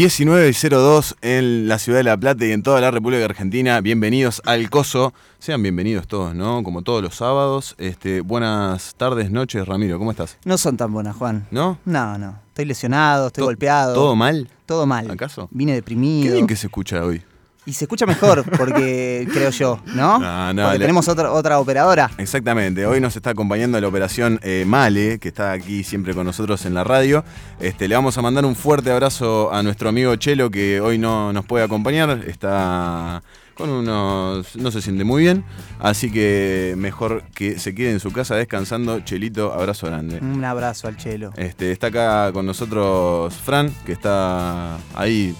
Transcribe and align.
19.02 0.00 1.16
en 1.20 1.68
la 1.68 1.78
ciudad 1.78 1.98
de 1.98 2.04
La 2.04 2.16
Plata 2.16 2.46
y 2.46 2.52
en 2.52 2.62
toda 2.62 2.80
la 2.80 2.90
República 2.90 3.22
Argentina. 3.26 3.82
Bienvenidos 3.82 4.40
al 4.46 4.70
Coso. 4.70 5.12
Sean 5.38 5.62
bienvenidos 5.62 6.08
todos, 6.08 6.34
¿no? 6.34 6.62
Como 6.62 6.80
todos 6.80 7.02
los 7.02 7.16
sábados. 7.16 7.74
Este, 7.76 8.22
buenas 8.22 8.94
tardes, 8.94 9.30
noches, 9.30 9.68
Ramiro. 9.68 9.98
¿Cómo 9.98 10.10
estás? 10.12 10.38
No 10.46 10.56
son 10.56 10.78
tan 10.78 10.90
buenas, 10.90 11.16
Juan. 11.16 11.46
¿No? 11.50 11.78
No, 11.84 12.16
no. 12.16 12.38
Estoy 12.48 12.64
lesionado, 12.64 13.26
estoy 13.26 13.42
To- 13.42 13.46
golpeado. 13.48 13.92
¿Todo 13.92 14.16
mal? 14.16 14.48
Todo 14.64 14.86
mal. 14.86 15.10
¿Acaso? 15.10 15.48
Vine 15.50 15.72
Qué 15.72 15.76
deprimido. 15.76 16.32
bien 16.32 16.46
que 16.46 16.56
se 16.56 16.68
escucha 16.68 17.04
hoy. 17.04 17.22
Y 17.70 17.72
se 17.72 17.84
escucha 17.84 18.04
mejor, 18.04 18.44
porque 18.58 19.28
creo 19.32 19.50
yo, 19.50 19.78
¿no? 19.94 20.18
No, 20.18 20.52
no, 20.52 20.62
porque 20.64 20.78
le- 20.78 20.84
tenemos 20.86 21.06
otra, 21.06 21.30
otra 21.30 21.60
operadora. 21.60 22.10
Exactamente, 22.18 22.84
hoy 22.84 23.00
nos 23.00 23.14
está 23.14 23.30
acompañando 23.30 23.80
la 23.80 23.86
operación 23.86 24.40
eh, 24.42 24.64
Male, 24.66 25.20
que 25.20 25.28
está 25.28 25.52
aquí 25.52 25.84
siempre 25.84 26.12
con 26.12 26.26
nosotros 26.26 26.66
en 26.66 26.74
la 26.74 26.82
radio. 26.82 27.22
Este, 27.60 27.86
le 27.86 27.94
vamos 27.94 28.18
a 28.18 28.22
mandar 28.22 28.44
un 28.44 28.56
fuerte 28.56 28.90
abrazo 28.90 29.52
a 29.54 29.62
nuestro 29.62 29.88
amigo 29.88 30.16
Chelo, 30.16 30.50
que 30.50 30.80
hoy 30.80 30.98
no 30.98 31.32
nos 31.32 31.44
puede 31.46 31.64
acompañar. 31.64 32.24
Está 32.26 33.22
con 33.54 33.70
unos. 33.70 34.56
no 34.56 34.70
se 34.72 34.82
siente 34.82 35.04
muy 35.04 35.22
bien. 35.22 35.44
Así 35.78 36.10
que 36.10 36.74
mejor 36.76 37.22
que 37.36 37.60
se 37.60 37.72
quede 37.72 37.92
en 37.92 38.00
su 38.00 38.10
casa 38.12 38.34
descansando. 38.34 38.98
Chelito, 39.00 39.52
abrazo 39.52 39.86
grande. 39.86 40.18
Un 40.20 40.44
abrazo 40.44 40.88
al 40.88 40.96
chelo. 40.96 41.32
Este, 41.36 41.70
está 41.70 41.86
acá 41.86 42.32
con 42.32 42.46
nosotros 42.46 43.32
Fran, 43.34 43.72
que 43.86 43.92
está 43.92 44.76
ahí. 44.96 45.36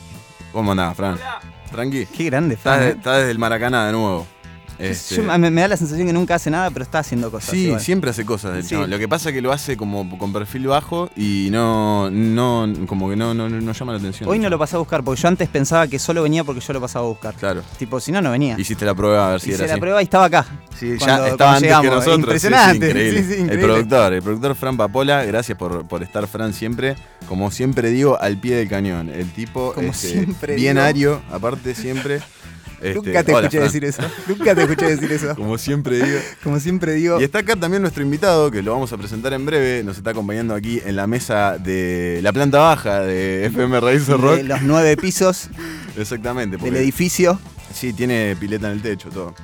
¿Cómo 0.53 0.70
andás, 0.70 0.97
Fran? 0.97 1.19
Tranqui. 1.71 2.07
Qué 2.07 2.25
grande, 2.25 2.55
Está, 2.55 2.79
de- 2.79 2.89
¿eh? 2.89 2.95
está 2.97 3.17
desde 3.19 3.31
el 3.31 3.39
Maracaná 3.39 3.87
de 3.87 3.93
nuevo. 3.93 4.27
Este, 4.81 5.17
Yo- 5.17 5.23
me, 5.39 5.50
me 5.50 5.61
da 5.61 5.69
la 5.69 5.77
sensación 5.77 6.06
que 6.06 6.12
nunca 6.12 6.34
hace 6.36 6.50
nada, 6.50 6.70
pero 6.70 6.83
está 6.84 7.00
haciendo 7.00 7.31
cosas. 7.31 7.50
Sí, 7.50 7.67
igual. 7.67 7.81
siempre 7.81 8.11
hace 8.11 8.25
cosas 8.25 8.64
Sí. 8.67 8.75
Lo 8.75 8.98
que 8.98 9.09
pasa 9.09 9.28
es 9.28 9.34
que 9.34 9.42
lo 9.42 9.53
hace 9.53 9.77
como 9.77 10.19
con 10.19 10.33
perfil 10.33 10.67
bajo 10.69 11.11
y 11.17 11.48
no, 11.50 12.11
no 12.11 12.67
como 12.87 13.11
que 13.11 13.17
no, 13.17 13.34
no, 13.34 13.48
no 13.48 13.72
llama 13.72 13.92
la 13.92 13.98
atención. 13.98 14.28
Hoy 14.28 14.39
no 14.39 14.48
lo 14.48 14.59
pasé 14.59 14.77
a 14.77 14.78
buscar, 14.78 15.05
porque 15.05 15.20
yo 15.20 15.28
antes 15.28 15.48
pensaba 15.48 15.87
que 15.87 15.98
solo 15.98 16.22
venía 16.22 16.45
porque 16.45 16.61
yo 16.61 16.72
lo 16.72 16.81
pasaba 16.81 17.05
a 17.05 17.09
buscar. 17.09 17.34
Claro. 17.34 17.62
Tipo, 17.78 18.00
si 18.00 18.11
no, 18.12 18.22
no 18.22 18.31
venía. 18.31 18.56
Hiciste 18.59 18.84
la 18.84 18.95
prueba 18.95 19.28
a 19.28 19.31
ver 19.33 19.41
si 19.41 19.48
Hice 19.50 19.56
era 19.59 19.67
la 19.67 19.72
así. 19.75 19.81
prueba 19.81 20.00
y 20.00 20.05
estaba 20.05 20.25
acá. 20.25 20.47
Sí, 20.78 20.94
cuando- 20.98 21.27
ya 21.27 21.33
estaba 21.33 21.56
antes 21.56 21.77
que 21.81 21.87
nosotros. 21.91 22.19
Impresionante. 22.19 22.87
sí, 22.87 22.89
increíble. 23.20 23.53
El 23.55 23.61
productor, 23.61 24.12
el 24.15 24.22
productor 24.22 24.55
Fran 24.55 24.77
Papola, 24.77 25.25
gracias 25.25 25.59
por, 25.59 25.87
por 25.87 26.03
estar 26.03 26.27
Fran 26.27 26.55
siempre, 26.55 26.97
como 27.28 27.50
siempre 27.50 27.91
digo, 27.91 28.19
al 28.20 28.39
pie 28.39 28.56
del 28.56 28.69
cañón. 28.69 29.11
El 29.11 29.31
tipo 29.31 29.72
Como 29.75 29.89
este, 29.89 30.09
siempre 30.09 30.55
bien 30.56 30.76
digo. 30.76 30.87
ario, 30.87 31.22
aparte 31.31 31.75
siempre. 31.75 32.21
Este, 32.81 32.95
Nunca 32.95 33.23
te 33.25 33.33
hola, 33.35 33.41
escuché 33.47 33.59
Fran. 33.59 33.69
decir 33.69 33.85
eso. 33.85 34.03
Nunca 34.27 34.55
te 34.55 34.63
escuché 34.63 34.87
decir 34.97 35.13
eso. 35.13 35.35
Como 35.37 35.59
siempre 35.59 35.97
digo. 36.03 36.19
Como 36.43 36.59
siempre 36.61 36.93
digo. 36.95 37.21
Y 37.21 37.25
está 37.25 37.41
acá 37.41 37.57
también 37.57 37.83
nuestro 37.83 38.03
invitado, 38.03 38.51
que 38.51 38.63
lo 38.63 38.73
vamos 38.73 38.91
a 38.93 38.97
presentar 38.97 39.33
en 39.35 39.45
breve. 39.45 39.83
Nos 39.85 39.99
está 39.99 40.11
acompañando 40.11 40.55
aquí 40.55 40.81
en 40.85 40.97
la 40.97 41.07
mesa 41.07 41.59
de 41.59 42.21
la 42.23 42.33
planta 42.33 42.59
baja 42.59 43.01
de 43.01 43.45
FM 43.47 43.81
Raíces 43.81 44.09
Rock. 44.19 44.37
de 44.37 44.45
los 44.45 44.63
nueve 44.63 44.97
pisos 44.97 45.51
Exactamente. 45.99 46.57
del 46.57 46.65
porque- 46.67 46.79
edificio. 46.81 47.39
Sí, 47.75 47.93
tiene 47.93 48.35
pileta 48.41 48.67
en 48.69 48.73
el 48.75 48.83
techo, 48.83 49.11
todo. 49.11 49.35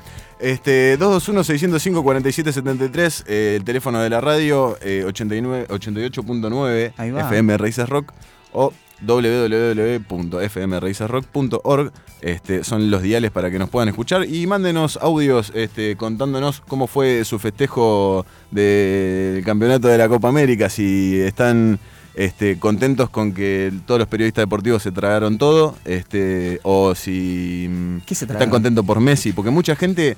Este, 0.40 0.98
221-605-4773, 0.98 3.24
eh, 3.26 3.54
el 3.56 3.64
teléfono 3.64 4.00
de 4.00 4.10
la 4.10 4.20
radio, 4.20 4.76
eh, 4.82 5.04
89 5.06 5.66
88.9 5.68 6.92
Ahí 6.96 7.10
va. 7.10 7.22
FM 7.22 7.56
Raíces 7.56 7.88
Rock 7.88 8.12
o 8.52 8.72
www.fmraicesrock.org. 9.02 11.92
Este, 12.22 12.64
son 12.64 12.90
los 12.90 13.02
diales 13.02 13.30
para 13.30 13.50
que 13.50 13.58
nos 13.58 13.68
puedan 13.68 13.88
escuchar 13.88 14.24
y 14.24 14.46
mándenos 14.46 14.98
audios 15.02 15.52
este, 15.54 15.96
contándonos 15.96 16.62
cómo 16.62 16.86
fue 16.86 17.24
su 17.24 17.38
festejo 17.38 18.24
del 18.50 19.44
campeonato 19.44 19.88
de 19.88 19.98
la 19.98 20.08
Copa 20.08 20.28
América, 20.28 20.70
si 20.70 21.20
están 21.20 21.78
este, 22.14 22.58
contentos 22.58 23.10
con 23.10 23.32
que 23.32 23.72
todos 23.84 23.98
los 23.98 24.08
periodistas 24.08 24.42
deportivos 24.42 24.82
se 24.82 24.90
tragaron 24.90 25.36
todo, 25.36 25.76
este, 25.84 26.60
o 26.62 26.94
si 26.94 27.68
mm, 27.70 27.98
¿Qué 28.06 28.14
se 28.14 28.24
están 28.24 28.48
contentos 28.48 28.84
por 28.84 29.00
Messi, 29.00 29.32
porque 29.32 29.50
mucha 29.50 29.76
gente 29.76 30.16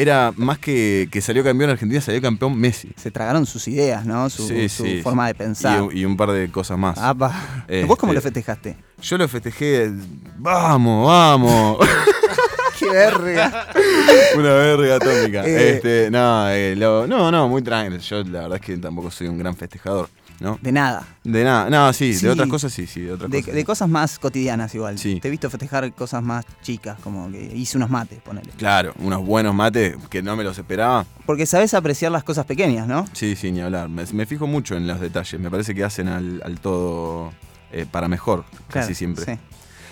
era 0.00 0.32
más 0.36 0.58
que, 0.58 1.08
que 1.10 1.20
salió 1.20 1.42
campeón 1.42 1.70
Argentina, 1.70 2.00
salió 2.00 2.20
campeón 2.22 2.58
Messi. 2.58 2.90
Se 2.96 3.10
tragaron 3.10 3.44
sus 3.46 3.66
ideas, 3.68 4.06
¿no? 4.06 4.30
Su, 4.30 4.46
Sí, 4.46 4.68
su 4.68 4.84
sí. 4.84 5.00
forma 5.02 5.26
de 5.26 5.34
pensar. 5.34 5.82
Y, 5.92 6.00
y 6.00 6.04
un 6.04 6.16
par 6.16 6.30
de 6.32 6.50
cosas 6.50 6.78
más. 6.78 6.96
Apa. 6.98 7.64
Este- 7.68 7.84
¿Vos 7.84 7.98
cómo 7.98 8.12
lo 8.12 8.20
festejaste? 8.20 8.76
Yo 9.02 9.18
lo 9.18 9.26
festejé, 9.28 9.90
vamos, 10.38 11.06
vamos. 11.06 11.78
¡Qué 12.78 12.88
verga! 12.88 13.66
Una 14.36 14.52
verga 14.54 14.96
atómica. 14.96 15.44
Eh. 15.44 15.74
Este, 15.74 16.10
no, 16.12 16.48
eh, 16.48 16.76
lo- 16.76 17.06
no, 17.08 17.30
no, 17.32 17.48
muy 17.48 17.60
tranquilo. 17.62 18.00
Yo 18.00 18.22
la 18.22 18.42
verdad 18.42 18.54
es 18.56 18.60
que 18.60 18.76
tampoco 18.76 19.10
soy 19.10 19.26
un 19.26 19.36
gran 19.38 19.56
festejador, 19.56 20.08
¿no? 20.40 20.58
De 20.62 20.72
nada. 20.72 21.06
De 21.24 21.44
nada, 21.44 21.68
no, 21.70 21.92
sí, 21.92 22.14
Sí. 22.14 22.26
de 22.26 22.32
otras 22.32 22.48
cosas 22.48 22.72
sí, 22.72 22.86
sí, 22.86 23.00
de 23.02 23.12
otras 23.12 23.30
De, 23.30 23.40
cosas. 23.40 23.54
de 23.54 23.64
cosas 23.64 23.88
más 23.88 24.18
cotidianas 24.18 24.74
igual. 24.74 24.98
Sí. 24.98 25.18
Te 25.20 25.28
he 25.28 25.30
visto 25.30 25.50
festejar 25.50 25.92
cosas 25.92 26.22
más 26.22 26.44
chicas, 26.62 26.98
como 27.02 27.30
que 27.30 27.42
hice 27.54 27.76
unos 27.76 27.90
mates, 27.90 28.20
ponele. 28.20 28.50
Claro, 28.56 28.94
unos 29.00 29.24
buenos 29.24 29.54
mates 29.54 29.96
que 30.10 30.22
no 30.22 30.36
me 30.36 30.44
los 30.44 30.56
esperaba. 30.58 31.04
Porque 31.26 31.46
sabes 31.46 31.74
apreciar 31.74 32.12
las 32.12 32.24
cosas 32.24 32.46
pequeñas, 32.46 32.86
¿no? 32.86 33.04
Sí, 33.12 33.36
sí, 33.36 33.50
ni 33.52 33.60
hablar. 33.60 33.88
Me, 33.88 34.04
me 34.12 34.26
fijo 34.26 34.46
mucho 34.46 34.76
en 34.76 34.86
los 34.86 35.00
detalles. 35.00 35.40
Me 35.40 35.50
parece 35.50 35.74
que 35.74 35.84
hacen 35.84 36.08
al, 36.08 36.40
al 36.44 36.60
todo 36.60 37.32
eh, 37.72 37.86
para 37.90 38.08
mejor, 38.08 38.44
casi 38.70 38.94
siempre. 38.94 39.24
Sí. 39.24 39.32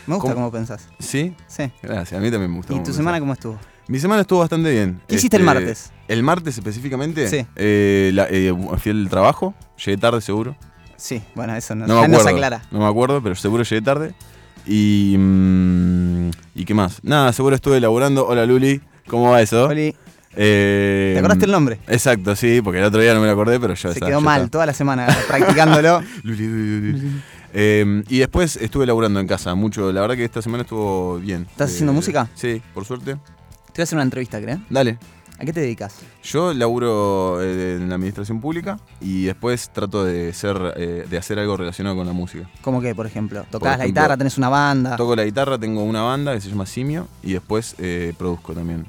Me 0.06 0.14
gusta 0.14 0.34
¿Cómo? 0.34 0.46
cómo 0.46 0.52
pensás. 0.52 0.88
¿Sí? 1.00 1.34
Sí. 1.48 1.64
Gracias, 1.82 2.18
a 2.18 2.22
mí 2.22 2.30
también 2.30 2.50
me 2.52 2.58
gustó. 2.58 2.72
¿Y 2.72 2.76
tu 2.76 2.82
pensás. 2.84 2.96
semana 2.96 3.18
cómo 3.18 3.32
estuvo? 3.32 3.58
Mi 3.88 4.00
semana 4.00 4.22
estuvo 4.22 4.40
bastante 4.40 4.70
bien. 4.70 4.96
Este, 5.00 5.06
¿Qué 5.06 5.14
hiciste 5.16 5.36
el 5.36 5.44
martes? 5.44 5.92
El 6.08 6.22
martes 6.22 6.58
específicamente. 6.58 7.28
Sí. 7.28 7.46
eh, 7.56 8.10
la- 8.14 8.26
eh, 8.30 8.52
fui 8.78 8.90
al 8.92 9.08
trabajo, 9.08 9.54
llegué 9.84 9.96
tarde 9.96 10.20
seguro. 10.20 10.56
Sí, 10.96 11.22
bueno, 11.34 11.54
eso 11.54 11.74
no, 11.74 11.86
No 11.86 12.00
me 12.08 12.16
acuerdo. 12.16 12.28
aclara. 12.30 12.62
No 12.70 12.80
me 12.80 12.86
acuerdo, 12.86 13.22
pero 13.22 13.34
seguro 13.36 13.62
llegué 13.62 13.82
tarde. 13.82 14.14
Y. 14.66 15.14
mm, 15.18 16.30
¿Y 16.56 16.64
qué 16.64 16.74
más? 16.74 16.98
Nada, 17.04 17.32
seguro 17.32 17.54
estuve 17.54 17.80
laburando. 17.80 18.26
Hola 18.26 18.44
Luli, 18.46 18.80
¿cómo 19.06 19.30
va 19.30 19.40
eso? 19.42 19.66
Oli, 19.66 19.94
Eh, 20.38 21.12
¿te 21.14 21.18
acordaste 21.20 21.44
el 21.46 21.52
nombre? 21.52 21.78
Exacto, 21.86 22.34
sí, 22.36 22.60
porque 22.62 22.78
el 22.80 22.84
otro 22.84 23.00
día 23.00 23.14
no 23.14 23.20
me 23.20 23.26
lo 23.26 23.32
acordé, 23.32 23.58
pero 23.60 23.74
yo 23.74 23.88
Se 23.88 23.94
estaba- 23.94 24.10
quedó 24.10 24.18
yo 24.18 24.24
mal 24.24 24.34
estaba- 24.42 24.50
toda 24.50 24.66
la 24.66 24.72
semana 24.74 25.06
practicándolo. 25.28 26.02
Luli, 26.24 26.46
Luli, 26.46 26.92
Luli. 26.92 27.22
Eh, 27.54 28.02
y 28.08 28.18
después 28.18 28.56
estuve 28.56 28.84
laburando 28.86 29.20
en 29.20 29.26
casa 29.26 29.54
mucho. 29.54 29.92
La 29.92 30.00
verdad 30.00 30.16
que 30.16 30.24
esta 30.24 30.42
semana 30.42 30.62
estuvo 30.64 31.18
bien. 31.18 31.42
Eh, 31.42 31.46
¿Estás 31.52 31.70
haciendo 31.72 31.92
música? 31.92 32.28
Sí, 32.34 32.60
por 32.74 32.84
suerte. 32.84 33.16
Te 33.76 33.80
voy 33.80 33.82
a 33.82 33.84
hacer 33.84 33.96
una 33.96 34.04
entrevista, 34.04 34.40
¿crees? 34.40 34.58
Dale. 34.70 34.98
¿A 35.38 35.44
qué 35.44 35.52
te 35.52 35.60
dedicas? 35.60 35.96
Yo 36.24 36.54
laburo 36.54 37.42
eh, 37.42 37.74
en 37.76 37.90
la 37.90 37.96
administración 37.96 38.40
pública 38.40 38.78
y 39.02 39.24
después 39.26 39.68
trato 39.68 40.02
de 40.02 40.32
ser 40.32 40.56
eh, 40.78 41.04
de 41.10 41.18
hacer 41.18 41.38
algo 41.38 41.58
relacionado 41.58 41.94
con 41.94 42.06
la 42.06 42.14
música. 42.14 42.48
¿Cómo 42.62 42.80
que, 42.80 42.94
por 42.94 43.04
ejemplo? 43.04 43.44
¿Tocás 43.50 43.76
la 43.76 43.84
ejemplo, 43.84 43.86
guitarra? 44.00 44.16
¿Tenés 44.16 44.38
una 44.38 44.48
banda? 44.48 44.96
Toco 44.96 45.14
la 45.14 45.24
guitarra, 45.26 45.58
tengo 45.58 45.84
una 45.84 46.00
banda 46.00 46.32
que 46.32 46.40
se 46.40 46.48
llama 46.48 46.64
Simio 46.64 47.06
y 47.22 47.34
después 47.34 47.74
eh, 47.76 48.14
produzco 48.16 48.54
también 48.54 48.86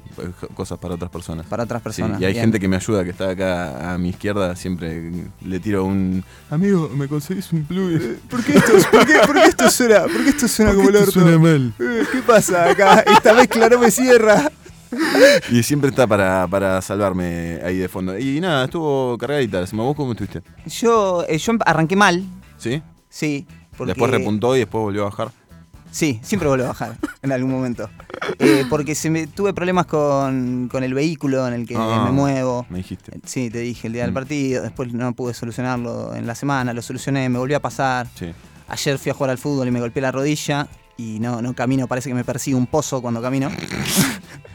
cosas 0.54 0.78
para 0.78 0.94
otras 0.94 1.10
personas. 1.10 1.44
Para 1.44 1.64
otras 1.64 1.82
Sí, 1.82 1.84
personas. 1.84 2.18
y 2.18 2.24
hay 2.24 2.32
bien. 2.32 2.44
gente 2.44 2.58
que 2.58 2.66
me 2.68 2.76
ayuda, 2.76 3.04
que 3.04 3.10
está 3.10 3.28
acá 3.28 3.92
a 3.92 3.98
mi 3.98 4.08
izquierda, 4.08 4.56
siempre 4.56 5.12
le 5.44 5.60
tiro 5.60 5.84
un... 5.84 6.24
Amigo, 6.48 6.88
¿me 6.94 7.08
conseguís 7.08 7.52
un 7.52 7.64
plugin? 7.64 8.20
¿Por 8.30 8.42
qué 8.42 8.52
esto, 8.56 8.72
por 8.90 9.06
qué, 9.06 9.18
por 9.26 9.34
qué 9.34 9.44
esto 9.48 9.68
suena? 9.68 10.00
¿Por 10.04 10.24
qué 10.24 10.30
esto 10.30 10.48
suena 10.48 10.70
¿Por 10.70 10.78
como 10.78 10.88
el 10.88 10.96
orto? 10.96 11.10
suena 11.10 11.38
mal? 11.38 11.74
¿Qué 11.76 12.22
pasa 12.26 12.70
acá? 12.70 13.00
Esta 13.00 13.34
mezcla 13.34 13.68
no 13.68 13.80
me 13.80 13.90
cierra. 13.90 14.50
Y 15.50 15.62
siempre 15.62 15.90
está 15.90 16.06
para, 16.06 16.46
para 16.48 16.80
salvarme 16.82 17.60
ahí 17.64 17.76
de 17.78 17.88
fondo. 17.88 18.18
Y 18.18 18.40
nada, 18.40 18.64
estuvo 18.64 19.16
cargadita. 19.18 19.66
¿Se 19.66 19.74
me 19.76 19.82
vos 19.82 19.94
cómo 19.96 20.12
estuviste? 20.12 20.42
Yo, 20.66 21.24
eh, 21.28 21.38
yo 21.38 21.52
arranqué 21.64 21.96
mal, 21.96 22.24
¿Sí? 22.56 22.82
sí. 23.08 23.46
Porque, 23.76 23.92
Después 23.92 24.10
repuntó 24.10 24.56
y 24.56 24.60
después 24.60 24.82
volvió 24.82 25.02
a 25.02 25.10
bajar. 25.10 25.30
Sí, 25.90 26.18
siempre 26.22 26.48
vuelvo 26.48 26.64
a 26.64 26.68
bajar 26.68 26.96
en 27.22 27.32
algún 27.32 27.50
momento. 27.50 27.88
Eh, 28.40 28.64
porque 28.68 28.94
se 28.94 29.08
me, 29.08 29.26
tuve 29.26 29.54
problemas 29.54 29.86
con, 29.86 30.68
con 30.70 30.82
el 30.84 30.92
vehículo 30.94 31.46
en 31.48 31.54
el 31.54 31.66
que 31.66 31.76
Ah. 31.76 32.02
me 32.06 32.10
muevo. 32.12 32.66
Me 32.68 32.78
dijiste. 32.78 33.12
Sí, 33.24 33.48
te 33.50 33.60
dije 33.60 33.86
el 33.86 33.92
día 33.94 34.02
del 34.02 34.10
Mm. 34.10 34.14
partido, 34.14 34.62
después 34.62 34.92
no 34.92 35.12
pude 35.14 35.32
solucionarlo 35.32 36.14
en 36.14 36.26
la 36.26 36.34
semana, 36.34 36.72
lo 36.74 36.82
solucioné, 36.82 37.28
me 37.28 37.38
volvió 37.38 37.56
a 37.56 37.60
pasar. 37.60 38.08
Sí. 38.16 38.32
Ayer 38.68 38.98
fui 38.98 39.10
a 39.10 39.14
jugar 39.14 39.30
al 39.30 39.38
fútbol 39.38 39.66
y 39.68 39.70
me 39.70 39.80
golpeé 39.80 40.02
la 40.02 40.12
rodilla 40.12 40.66
y 40.98 41.20
no, 41.20 41.40
no 41.40 41.54
camino, 41.54 41.86
parece 41.86 42.10
que 42.10 42.14
me 42.14 42.24
persigue 42.24 42.56
un 42.56 42.66
pozo 42.66 43.00
cuando 43.00 43.22
camino. 43.22 43.48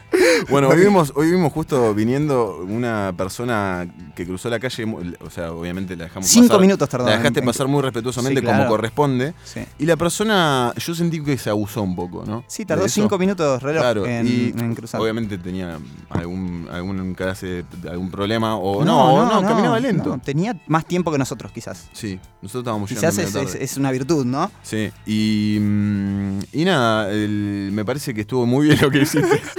Bueno, 0.50 0.68
hoy 0.68 0.78
vimos, 0.80 1.12
hoy 1.14 1.30
vimos 1.30 1.52
justo 1.52 1.94
viniendo 1.94 2.58
una 2.68 3.12
persona 3.16 3.86
que 4.14 4.26
cruzó 4.26 4.48
la 4.50 4.58
calle, 4.60 4.84
o 5.20 5.30
sea, 5.30 5.52
obviamente 5.52 5.96
la 5.96 6.04
dejamos 6.04 6.28
Cinco 6.28 6.48
pasar. 6.48 6.60
minutos 6.60 6.88
tardó 6.88 7.06
La 7.06 7.16
dejaste 7.16 7.40
en- 7.40 7.46
pasar 7.46 7.68
muy 7.68 7.82
respetuosamente 7.82 8.40
Sí, 8.40 8.46
como 8.46 8.66
corresponde. 8.68 9.34
Sí, 9.44 9.60
Y 9.78 9.86
la 9.86 9.96
persona, 9.96 10.72
yo 10.76 10.94
sentí 10.94 11.22
que 11.22 11.36
se 11.38 11.50
abusó 11.50 11.82
un 11.82 11.96
poco, 11.96 12.24
¿no? 12.26 12.44
Sí, 12.48 12.64
tardó 12.64 12.88
cinco 12.88 13.18
minutos 13.18 13.62
reloj 13.62 13.80
Claro, 13.82 14.06
en, 14.06 14.26
y 14.26 14.52
en 14.58 14.74
cruzar. 14.74 15.00
obviamente 15.00 15.38
tenía 15.38 15.78
algún, 16.10 16.68
algún 16.70 17.14
clase, 17.14 17.64
algún 17.90 18.10
problema, 18.10 18.56
o 18.56 18.84
no, 18.84 19.26
no, 19.40 19.46
caminaba 19.48 19.78
lento. 19.80 20.10
no, 20.10 20.18
tenía 20.18 20.56
más 20.66 20.86
tiempo 20.86 21.10
que 21.12 21.18
nosotros, 21.18 21.52
quizás. 21.52 21.88
Sí, 21.92 22.18
nosotros 22.42 22.62
estábamos 22.62 22.88
Quizás 22.88 23.16
es, 23.18 23.32
tarde. 23.32 23.46
es- 23.46 23.54
es 23.54 23.76
una 23.76 23.90
virtud, 23.90 24.24
¿no? 24.24 24.50
Sí, 24.62 24.90
y, 25.06 25.58
mm, 25.60 26.38
y 26.52 26.64
nada, 26.64 27.10
el- 27.10 27.70
me 27.72 27.84
parece 27.84 28.12
que 28.14 28.22
estuvo 28.22 28.46
muy 28.46 28.66
bien 28.66 28.78
lo 28.80 28.90
que 28.90 29.02
hiciste. 29.02 29.40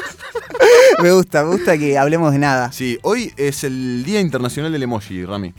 me 1.01 1.11
gusta, 1.11 1.43
me 1.43 1.51
gusta 1.51 1.77
que 1.77 1.97
hablemos 1.97 2.31
de 2.31 2.39
nada. 2.39 2.71
Sí, 2.71 2.97
hoy 3.03 3.33
es 3.37 3.63
el 3.63 4.03
Día 4.05 4.19
Internacional 4.21 4.71
del 4.71 4.83
Emoji, 4.83 5.25
Rami. 5.25 5.53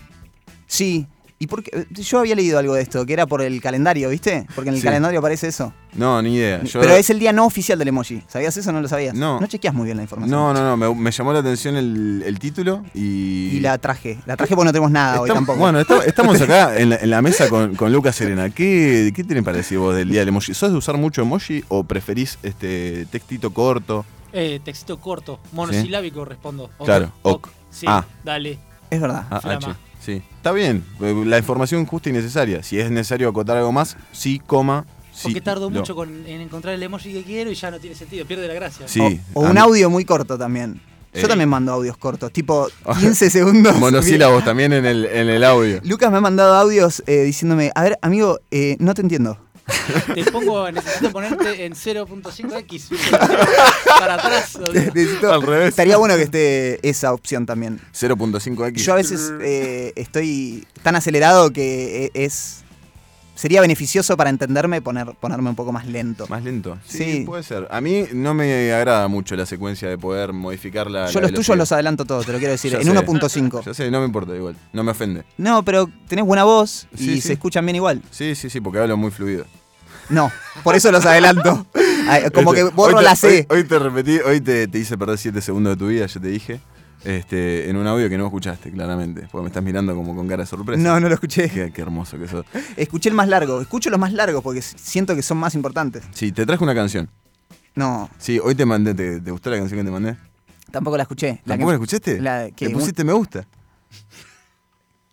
Sí, 0.67 1.07
¿Y 1.39 1.49
por 1.49 1.63
qué? 1.63 1.87
Yo 1.91 2.21
había 2.21 2.35
leído 2.35 2.59
algo 2.59 2.73
de 2.73 2.81
esto, 2.81 3.05
que 3.05 3.13
era 3.13 3.27
por 3.27 3.43
el 3.43 3.61
calendario, 3.61 4.09
¿viste? 4.09 4.47
Porque 4.55 4.71
en 4.71 4.75
el 4.77 4.81
Sí. 4.81 4.87
calendario 4.87 5.19
aparece 5.19 5.49
eso. 5.49 5.71
No, 5.93 6.23
ni 6.23 6.35
idea. 6.35 6.63
Yo- 6.65 6.81
Pero 6.81 6.95
es 6.97 7.11
el 7.11 7.19
día 7.19 7.31
no 7.35 7.45
oficial 7.45 7.79
del 7.79 7.89
emoji. 7.89 8.23
¿Sabías 8.27 8.57
eso 8.57 8.71
o 8.71 8.73
no 8.73 8.81
lo 8.81 8.89
sabías? 8.89 9.15
No. 9.15 9.39
No 9.39 9.47
chequeas 9.47 9.75
muy 9.75 9.85
bien 9.85 9.99
la 9.99 10.05
información. 10.05 10.31
No, 10.35 10.55
no, 10.55 10.65
no, 10.65 10.79
me, 10.79 10.95
me 10.99 11.11
llamó 11.11 11.35
la 11.35 11.41
atención 11.41 11.77
el, 11.77 12.23
el 12.25 12.39
título 12.39 12.83
y... 12.95 13.51
Y 13.53 13.61
la 13.61 13.77
traje. 13.77 14.19
La 14.25 14.35
traje 14.39 14.55
porque 14.57 14.65
no 14.65 14.73
tenemos 14.73 14.91
nada 14.91 15.21
hoy 15.21 15.29
tampoco. 15.29 15.59
Bueno, 15.59 15.79
esta- 15.79 16.03
estamos 16.07 16.41
acá 16.41 16.75
en 16.79 16.89
la, 16.89 16.97
en 16.97 17.11
la 17.11 17.21
mesa 17.21 17.51
con, 17.51 17.77
con 17.77 17.93
Lucas 17.93 18.17
Serena. 18.17 18.49
¿Qué, 18.49 19.13
¿Qué 19.15 19.23
tienen 19.23 19.45
para 19.45 19.59
decir 19.59 19.77
vos 19.77 19.95
del 19.95 20.09
día 20.09 20.21
del 20.21 20.29
emoji? 20.29 20.55
¿Sos 20.55 20.71
de 20.73 20.79
usar 20.79 20.97
mucho 20.97 21.21
emoji 21.21 21.63
o 21.69 21.85
preferís 21.85 22.39
este 22.45 23.05
textito 23.11 23.53
corto? 23.53 24.07
Eh, 24.39 24.61
textito 24.63 24.99
corto, 25.01 25.41
monosilábico 25.53 26.25
respondo. 26.27 26.65
Ok, 26.77 26.85
Claro, 26.85 27.13
ok. 27.23 27.47
ok. 27.47 27.49
Sí, 27.71 27.87
Ah. 27.89 28.05
dale. 28.23 28.59
Es 28.91 29.01
verdad. 29.01 29.25
Ah, 29.31 29.41
Flama. 29.41 29.57
H. 29.69 29.75
Sí. 30.05 30.23
Está 30.37 30.53
bien. 30.53 30.85
eh, 31.01 31.23
La 31.27 31.39
información 31.39 31.87
justa 31.87 32.11
y 32.11 32.13
necesaria. 32.13 32.63
Si 32.63 32.79
es 32.79 32.91
necesario 32.91 33.29
acotar 33.31 33.57
algo 33.57 33.73
más, 33.73 33.97
sí, 34.13 34.39
coma. 34.47 34.85
Sí, 35.13 35.23
Porque 35.25 35.41
tardo 35.41 35.71
lo- 35.71 35.79
mucho 35.81 35.95
con- 35.97 36.27
en 36.27 36.43
encontrar 36.43 36.75
el 36.75 36.83
emoji 36.83 37.13
que 37.15 37.23
quiero 37.25 37.51
y 37.51 37.55
ya 37.55 37.71
no 37.71 37.81
tiene 37.81 37.97
sentido, 37.97 38.27
pierde 38.27 38.47
la 38.47 38.53
gracia. 38.55 38.87
Sí. 38.87 39.01
O, 39.33 39.41
o 39.41 39.47
a 39.47 39.49
un 39.49 39.55
mí- 39.55 39.61
audio 39.61 39.89
muy 39.89 40.05
corto 40.05 40.37
también. 40.37 40.81
Yo 41.15 41.23
Eh. 41.23 41.29
también 41.29 41.49
mando 41.49 41.73
audios 41.73 41.97
cortos, 41.97 42.31
tipo 42.31 42.69
15 43.01 43.31
segundos. 43.31 43.75
Monosílabos 43.79 44.45
también 44.45 44.75
en 44.75 44.85
el, 44.85 45.07
en 45.07 45.31
el 45.31 45.43
audio. 45.45 45.81
Lucas 45.85 46.11
me 46.13 46.19
ha 46.19 46.21
mandado 46.21 46.55
audios 46.55 47.03
eh, 47.07 47.23
diciéndome, 47.23 47.73
a 47.75 47.83
ver, 47.85 47.99
amigo, 48.03 48.39
eh, 48.51 48.77
no 48.81 48.93
te 48.93 49.01
entiendo. 49.01 49.39
Te 50.15 50.25
pongo, 50.31 50.71
necesito 50.71 51.11
ponerte 51.11 51.65
en 51.67 51.73
0.5x. 51.75 52.89
para 53.99 54.15
atrás. 54.15 54.59
Necesito- 54.73 55.33
Al 55.33 55.43
revés. 55.43 55.69
Estaría 55.71 55.97
bueno 55.97 56.15
que 56.17 56.23
esté 56.23 56.89
esa 56.89 57.13
opción 57.13 57.47
también. 57.47 57.81
0.5x. 57.93 58.75
Yo 58.77 58.93
a 58.93 58.97
veces 58.97 59.33
eh, 59.41 59.93
estoy 59.97 60.67
tan 60.83 60.95
acelerado 60.97 61.53
que 61.53 62.07
eh, 62.07 62.11
es 62.15 62.65
sería 63.37 63.61
beneficioso 63.61 64.17
para 64.17 64.31
entenderme 64.31 64.83
poner, 64.83 65.15
ponerme 65.21 65.51
un 65.51 65.55
poco 65.55 65.71
más 65.71 65.87
lento. 65.87 66.27
Más 66.29 66.43
lento. 66.43 66.77
Sí, 66.89 66.99
Sí. 67.05 67.23
puede 67.25 67.45
ser. 67.45 67.69
A 67.71 67.81
mí 67.81 68.07
no 68.13 68.35
me 68.35 68.73
agrada 68.73 69.07
mucho 69.07 69.37
la 69.37 69.47
secuencia 69.47 69.89
de 69.89 69.97
poder 69.97 70.33
modificar 70.33 70.91
la. 70.91 71.07
Yo 71.11 71.21
la 71.21 71.29
los 71.29 71.35
tuyos 71.35 71.57
los 71.57 71.71
adelanto 71.71 72.05
todos, 72.05 72.27
te 72.27 72.33
lo 72.33 72.39
quiero 72.39 72.51
decir, 72.53 72.75
en 72.81 72.83
sé. 72.83 72.91
1.5. 72.91 73.63
Ya 73.65 73.73
sé, 73.75 73.91
no 73.93 74.01
me 74.01 74.07
importa 74.07 74.35
igual. 74.35 74.57
No 74.73 74.83
me 74.83 74.91
ofende. 74.91 75.23
No, 75.39 75.63
pero 75.63 75.89
tenés 76.09 76.25
buena 76.25 76.43
voz 76.43 76.89
y 76.95 76.99
Sí, 76.99 77.15
sí. 77.17 77.21
se 77.21 77.33
escuchan 77.35 77.65
bien 77.65 77.77
igual. 77.77 78.03
Sí, 78.11 78.35
sí, 78.35 78.51
sí, 78.51 78.61
porque 78.61 78.81
hablo 78.81 78.97
muy 78.97 79.13
fluido. 79.13 79.45
No, 80.09 80.31
por 80.65 80.75
eso 80.75 80.91
los 80.91 81.05
adelanto. 81.07 81.67
Como 82.35 82.53
que 82.53 82.61
Este, 82.61 82.73
borro 82.75 82.99
hoy 82.99 83.03
te- 83.03 83.11
la 83.11 83.17
C. 83.17 83.47
Hoy, 83.51 83.57
hoy 83.59 83.65
te 83.65 83.79
repetí, 83.81 84.19
hoy 84.21 84.41
te, 84.41 84.69
te 84.69 84.79
hice 84.79 84.97
perder 84.97 85.19
7 85.19 85.41
segundos 85.41 85.73
de 85.73 85.77
tu 85.77 85.89
vida, 85.89 86.07
ya 86.07 86.21
te 86.21 86.29
dije. 86.29 86.61
Este, 87.05 87.71
en 87.71 87.77
un 87.77 87.87
audio 87.87 88.09
que 88.09 88.19
no 88.19 88.25
escuchaste, 88.27 88.71
claramente. 88.73 89.29
Porque 89.31 89.43
me 89.45 89.49
estás 89.49 89.63
mirando 89.63 89.95
como 89.95 90.15
con 90.17 90.27
cara 90.27 90.43
de 90.43 90.47
sorpresa. 90.47 90.83
No, 90.83 90.99
no 90.99 91.09
lo 91.09 91.15
escuché. 91.15 91.49
Qué, 91.49 91.71
qué 91.73 91.83
hermoso 91.83 92.19
que 92.19 92.27
sos. 92.27 92.45
Escuché 92.77 93.09
el 93.11 93.15
más 93.15 93.29
largo. 93.29 93.61
Escucho 93.61 93.91
los 93.91 94.01
más 94.01 94.13
largos 94.13 94.43
porque 94.43 94.61
siento 94.63 95.15
que 95.15 95.23
son 95.23 95.39
más 95.39 95.55
importantes. 95.55 96.03
Sí, 96.13 96.33
te 96.33 96.45
traje 96.47 96.63
una 96.65 96.75
canción. 96.75 97.09
No, 97.75 98.09
Sí, 98.19 98.39
hoy 98.43 98.55
te 98.55 98.65
mandé, 98.65 98.95
¿te, 98.95 99.21
te 99.21 99.31
gustó 99.31 99.51
la 99.51 99.59
canción 99.59 99.79
que 99.79 99.85
te 99.85 99.91
mandé? 99.91 100.17
tampoco 100.71 100.97
la 100.97 101.05
escuché. 101.05 101.41
La 101.45 101.55
¿Tampoco 101.55 101.69
que- 101.69 101.73
la 101.73 101.75
escuchaste? 101.75 102.21
la 102.21 102.51
que- 102.51 102.67
¿Le 102.69 102.75
pusiste 102.75 103.05
me 103.05 103.13
gusta? 103.13 103.47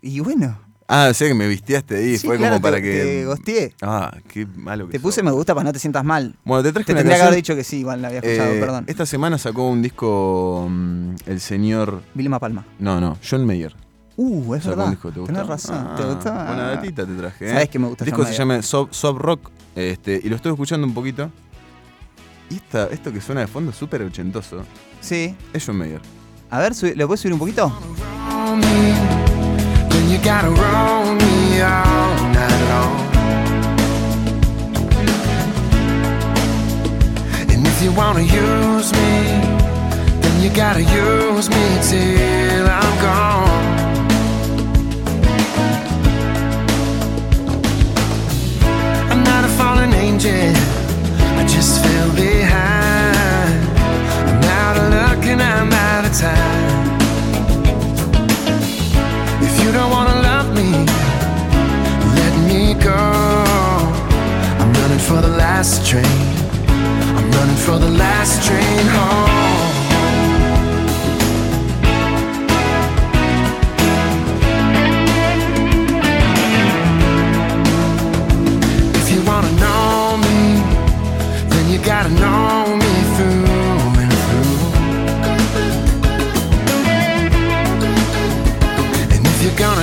Y 0.01 0.19
bueno. 0.19 0.57
Ah, 0.95 1.11
sé 1.13 1.27
que 1.27 1.33
me 1.33 1.47
vistiaste 1.47 1.95
ahí, 1.95 2.17
sí, 2.19 2.27
fue 2.27 2.37
claro, 2.37 2.53
como 2.55 2.61
para 2.61 2.75
te- 2.77 2.83
que. 2.83 2.91
Te 3.03 3.25
gosteé. 3.25 3.73
Ah, 3.81 4.15
qué 4.27 4.45
malo 4.45 4.85
que 4.85 4.91
Te 4.91 4.99
puse 4.99 5.15
sos. 5.15 5.23
me 5.23 5.31
gusta 5.31 5.55
para 5.55 5.63
no 5.65 5.73
te 5.73 5.79
sientas 5.79 6.03
mal. 6.03 6.35
Bueno, 6.45 6.61
te 6.63 6.71
traje 6.71 6.85
Te 6.85 6.91
una 6.91 6.99
tendría 6.99 7.17
que 7.17 7.23
haber 7.23 7.35
dicho 7.35 7.55
que 7.55 7.63
sí, 7.63 7.77
igual 7.79 8.01
la 8.01 8.09
había 8.09 8.19
escuchado, 8.19 8.53
Eh, 8.53 8.59
perdón. 8.59 8.83
Esta 8.87 9.05
semana 9.07 9.37
sacó 9.39 9.67
un 9.69 9.81
disco 9.81 10.67
mm, 10.69 11.15
el 11.25 11.39
señor. 11.41 12.01
Vilma 12.13 12.39
Palma. 12.39 12.63
No, 12.77 13.01
no, 13.01 13.17
John 13.27 13.45
Mayer. 13.45 13.75
Uh, 14.15 14.53
es 14.53 14.61
Sacó 14.63 14.73
un 14.73 14.77
verdad. 14.77 14.91
disco, 14.91 15.11
¿te 15.11 15.19
gustó? 15.21 15.33
Tenés 15.33 15.47
razón. 15.47 15.75
Ah, 15.89 15.95
¿Te 15.97 16.03
gustó? 16.03 16.31
Buena 16.31 16.67
datita 16.75 17.05
te 17.07 17.13
traje. 17.15 17.45
¿eh? 17.47 17.49
Sabés 17.49 17.69
que 17.69 17.79
me 17.79 17.87
gusta 17.87 18.03
El 18.03 18.11
disco 18.11 18.21
John 18.23 18.31
se 18.33 18.45
Mayer. 18.45 18.55
llama 18.57 18.61
Sob, 18.61 18.87
Sob 18.93 19.17
Rock 19.17 19.49
este, 19.75 20.21
y 20.23 20.29
lo 20.29 20.35
estoy 20.35 20.51
escuchando 20.51 20.85
un 20.85 20.93
poquito. 20.93 21.31
Y 22.51 22.55
esta, 22.57 22.85
esto 22.87 23.11
que 23.11 23.19
suena 23.19 23.41
de 23.41 23.47
fondo 23.47 23.71
es 23.71 23.77
súper 23.77 24.03
ochentoso. 24.03 24.63
Sí. 25.01 25.35
Es 25.53 25.65
John 25.65 25.77
Mayer. 25.77 26.01
A 26.51 26.59
ver, 26.59 26.73
¿lo 26.95 27.07
puedes 27.07 27.21
subir 27.21 27.33
un 27.33 27.39
poquito? 27.39 27.73
Gotta 30.23 30.47
roll 30.47 31.15
me 31.15 31.61
all 31.61 32.15
night 32.31 32.61
long. 32.71 32.97
And 37.51 37.67
if 37.67 37.83
you 37.83 37.91
wanna 37.91 38.21
use 38.21 38.93
me, 38.93 39.11
then 40.21 40.41
you 40.41 40.49
gotta 40.55 40.81
use 40.81 41.49
me 41.49 41.65
till 41.89 42.65
I'm 42.65 42.95
gone. 43.01 43.63
I'm 49.11 49.23
not 49.25 49.43
a 49.43 49.49
fallen 49.57 49.93
angel, 49.93 50.53
I 51.37 51.45
just 51.45 51.83
fell 51.83 52.09
behind. 52.15 53.67
I'm 54.29 54.43
out 54.61 54.77
of 54.77 54.89
luck 54.89 55.25
and 55.25 55.41
I'm 55.41 55.73
out 55.73 56.05
of 56.05 56.17
time. 56.17 56.72
Last 65.55 65.85
train. 65.87 66.19
I'm 67.17 67.29
running 67.37 67.61
for 67.67 67.77
the 67.77 67.91
last 68.03 68.43
train 68.47 68.85
home. 68.97 69.29
If 78.99 79.05
you 79.13 79.19
wanna 79.29 79.53
know 79.63 80.17
me, 80.27 80.39
then 81.51 81.65
you 81.71 81.79
gotta 81.93 82.11
know 82.23 82.75
me 82.83 82.93
through 83.15 83.45
and 84.03 84.13
through. 84.25 84.57
And 89.13 89.21
if 89.31 89.37
you're 89.43 89.59
gonna 89.65 89.82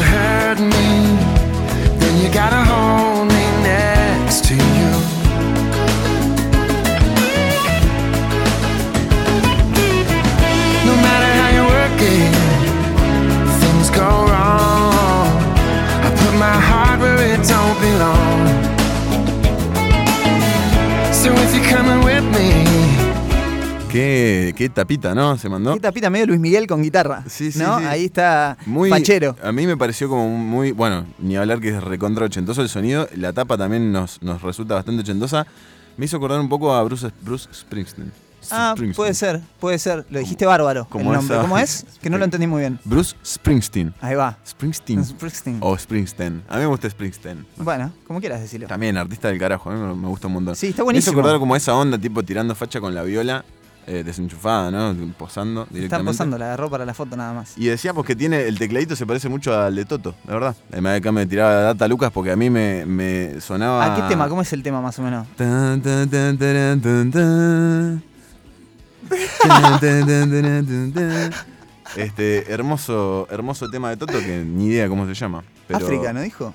Qué, 24.01 24.55
qué 24.57 24.69
tapita, 24.71 25.15
¿no? 25.15 25.37
Se 25.37 25.49
mandó. 25.51 25.75
Qué 25.75 25.81
tapita 25.81 26.09
medio 26.09 26.27
Luis 26.27 26.41
Miguel 26.41 26.67
con 26.67 26.83
guitarra. 26.83 27.23
Sí, 27.29 27.53
sí, 27.53 27.59
¿no? 27.59 27.79
sí. 27.79 27.85
Ahí 27.85 28.07
está 28.07 28.57
Muy, 28.65 28.89
Pachero. 28.89 29.37
A 29.43 29.53
mí 29.53 29.67
me 29.67 29.77
pareció 29.77 30.09
como 30.09 30.27
muy. 30.27 30.73
Bueno, 30.73 31.05
ni 31.19 31.37
hablar 31.37 31.61
que 31.61 31.69
es 31.69 31.85
recontra 31.85 32.25
ochentoso 32.25 32.63
el 32.63 32.71
sonido. 32.71 33.07
La 33.15 33.35
tapa 33.35 33.59
también 33.59 33.93
nos, 33.93 34.23
nos 34.23 34.41
resulta 34.41 34.75
bastante 34.75 35.03
ochentosa. 35.03 35.47
Me 35.99 36.07
hizo 36.07 36.17
acordar 36.17 36.41
un 36.41 36.49
poco 36.49 36.73
a 36.73 36.83
Bruce, 36.83 37.11
Bruce 37.21 37.47
Springsteen. 37.53 38.11
Ah, 38.51 38.73
Springsteen. 38.75 38.97
puede 38.97 39.13
ser, 39.13 39.41
puede 39.61 39.79
ser. 39.79 40.07
Lo 40.09 40.19
dijiste 40.19 40.47
bárbaro. 40.47 40.87
como 40.89 41.11
el 41.11 41.19
nombre. 41.19 41.37
esa- 41.37 41.43
¿Cómo 41.43 41.59
es? 41.59 41.85
Que 42.01 42.09
no 42.09 42.17
lo 42.17 42.25
entendí 42.25 42.47
muy 42.47 42.61
bien. 42.61 42.79
Bruce 42.87 43.15
Springsteen. 43.23 43.93
Ahí 44.01 44.15
va. 44.15 44.39
Springsteen. 44.49 45.05
Springsteen. 45.05 45.59
O 45.61 45.77
Springsteen. 45.77 46.43
A 46.49 46.55
mí 46.55 46.61
me 46.63 46.67
gusta 46.69 46.89
Springsteen. 46.89 47.47
Bueno, 47.59 47.93
como 48.07 48.19
quieras 48.19 48.41
decirlo. 48.41 48.67
También, 48.67 48.97
artista 48.97 49.29
del 49.29 49.39
carajo. 49.39 49.69
A 49.71 49.75
mí 49.75 49.95
me, 49.95 50.09
gusta 50.09 50.29
un 50.29 50.33
montón. 50.33 50.57
Sí, 50.57 50.69
está 50.69 50.77
Me 50.79 50.81
hizo 50.81 50.85
buenísimo. 50.87 51.19
acordar 51.21 51.39
como 51.39 51.55
esa 51.55 51.75
onda, 51.75 51.99
tipo 51.99 52.23
tirando 52.23 52.55
facha 52.55 52.81
con 52.81 52.95
la 52.95 53.03
viola, 53.03 53.45
eh, 53.87 54.03
desenchufada, 54.05 54.71
¿no? 54.71 54.95
Posando 55.19 55.63
Está 55.63 55.75
directamente. 55.75 56.09
posando, 56.11 56.39
la 56.39 56.47
agarró 56.47 56.71
para 56.71 56.85
la 56.85 56.95
foto 56.95 57.17
nada 57.17 57.33
más. 57.33 57.57
Y 57.57 57.67
decíamos 57.67 58.05
que 58.05 58.15
tiene 58.15 58.43
el 58.43 58.59
tecladito 58.59 58.95
se 58.97 59.07
parece 59.07 59.29
mucho 59.29 59.59
al 59.59 59.75
de 59.75 59.85
Toto, 59.85 60.15
la 60.27 60.35
verdad. 60.35 60.57
Además 60.73 60.93
de 60.93 60.99
acá 60.99 61.13
me 61.13 61.27
tiraba 61.27 61.51
la 61.55 61.61
data 61.63 61.89
Lucas 61.89 62.11
porque 62.13 62.31
a 62.33 62.37
mí 62.37 62.51
me, 62.51 62.85
me 62.87 63.41
sonaba. 63.41 63.93
¿A 63.93 63.97
qué 63.97 64.03
tema? 64.09 64.29
¿Cómo 64.29 64.43
es 64.43 64.53
el 64.53 64.63
tema 64.63 64.81
más 64.81 64.99
o 64.99 65.03
menos? 65.03 65.27
Tan, 65.37 65.81
tan, 65.83 66.09
tan. 66.09 68.03
Este 71.97 72.53
hermoso, 72.53 73.27
hermoso 73.31 73.69
tema 73.69 73.91
de 73.91 73.97
Toto 73.97 74.19
que 74.21 74.45
ni 74.47 74.67
idea 74.67 74.89
cómo 74.89 75.07
se 75.07 75.15
llama. 75.15 75.43
pero- 75.67 75.81
África, 75.85 76.13
¿no 76.13 76.21
dijo? 76.21 76.55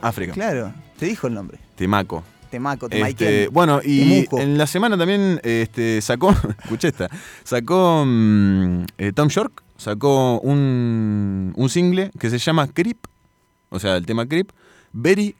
África. 0.00 0.32
Claro, 0.32 0.72
te 0.98 1.06
dijo 1.06 1.26
el 1.26 1.34
nombre. 1.34 1.58
Temaco. 1.76 2.22
Temaco, 2.52 2.86
Este, 2.86 2.96
Temaiken. 2.98 3.48
bueno, 3.52 3.80
y 3.82 4.24
Temuco. 4.26 4.38
en 4.40 4.58
la 4.58 4.66
semana 4.66 4.96
también 4.98 5.40
este, 5.42 6.00
sacó, 6.02 6.30
escuché 6.62 6.88
esta, 6.88 7.08
sacó 7.42 8.04
mm, 8.06 8.84
eh, 8.98 9.12
Tom 9.14 9.28
York, 9.28 9.62
sacó 9.78 10.38
un, 10.40 11.52
un 11.56 11.68
single 11.70 12.10
que 12.18 12.28
se 12.30 12.38
llama 12.38 12.68
Creep, 12.68 12.98
o 13.70 13.78
sea, 13.80 13.96
el 13.96 14.04
tema 14.04 14.26
Creep, 14.26 14.50
Very 14.92 15.34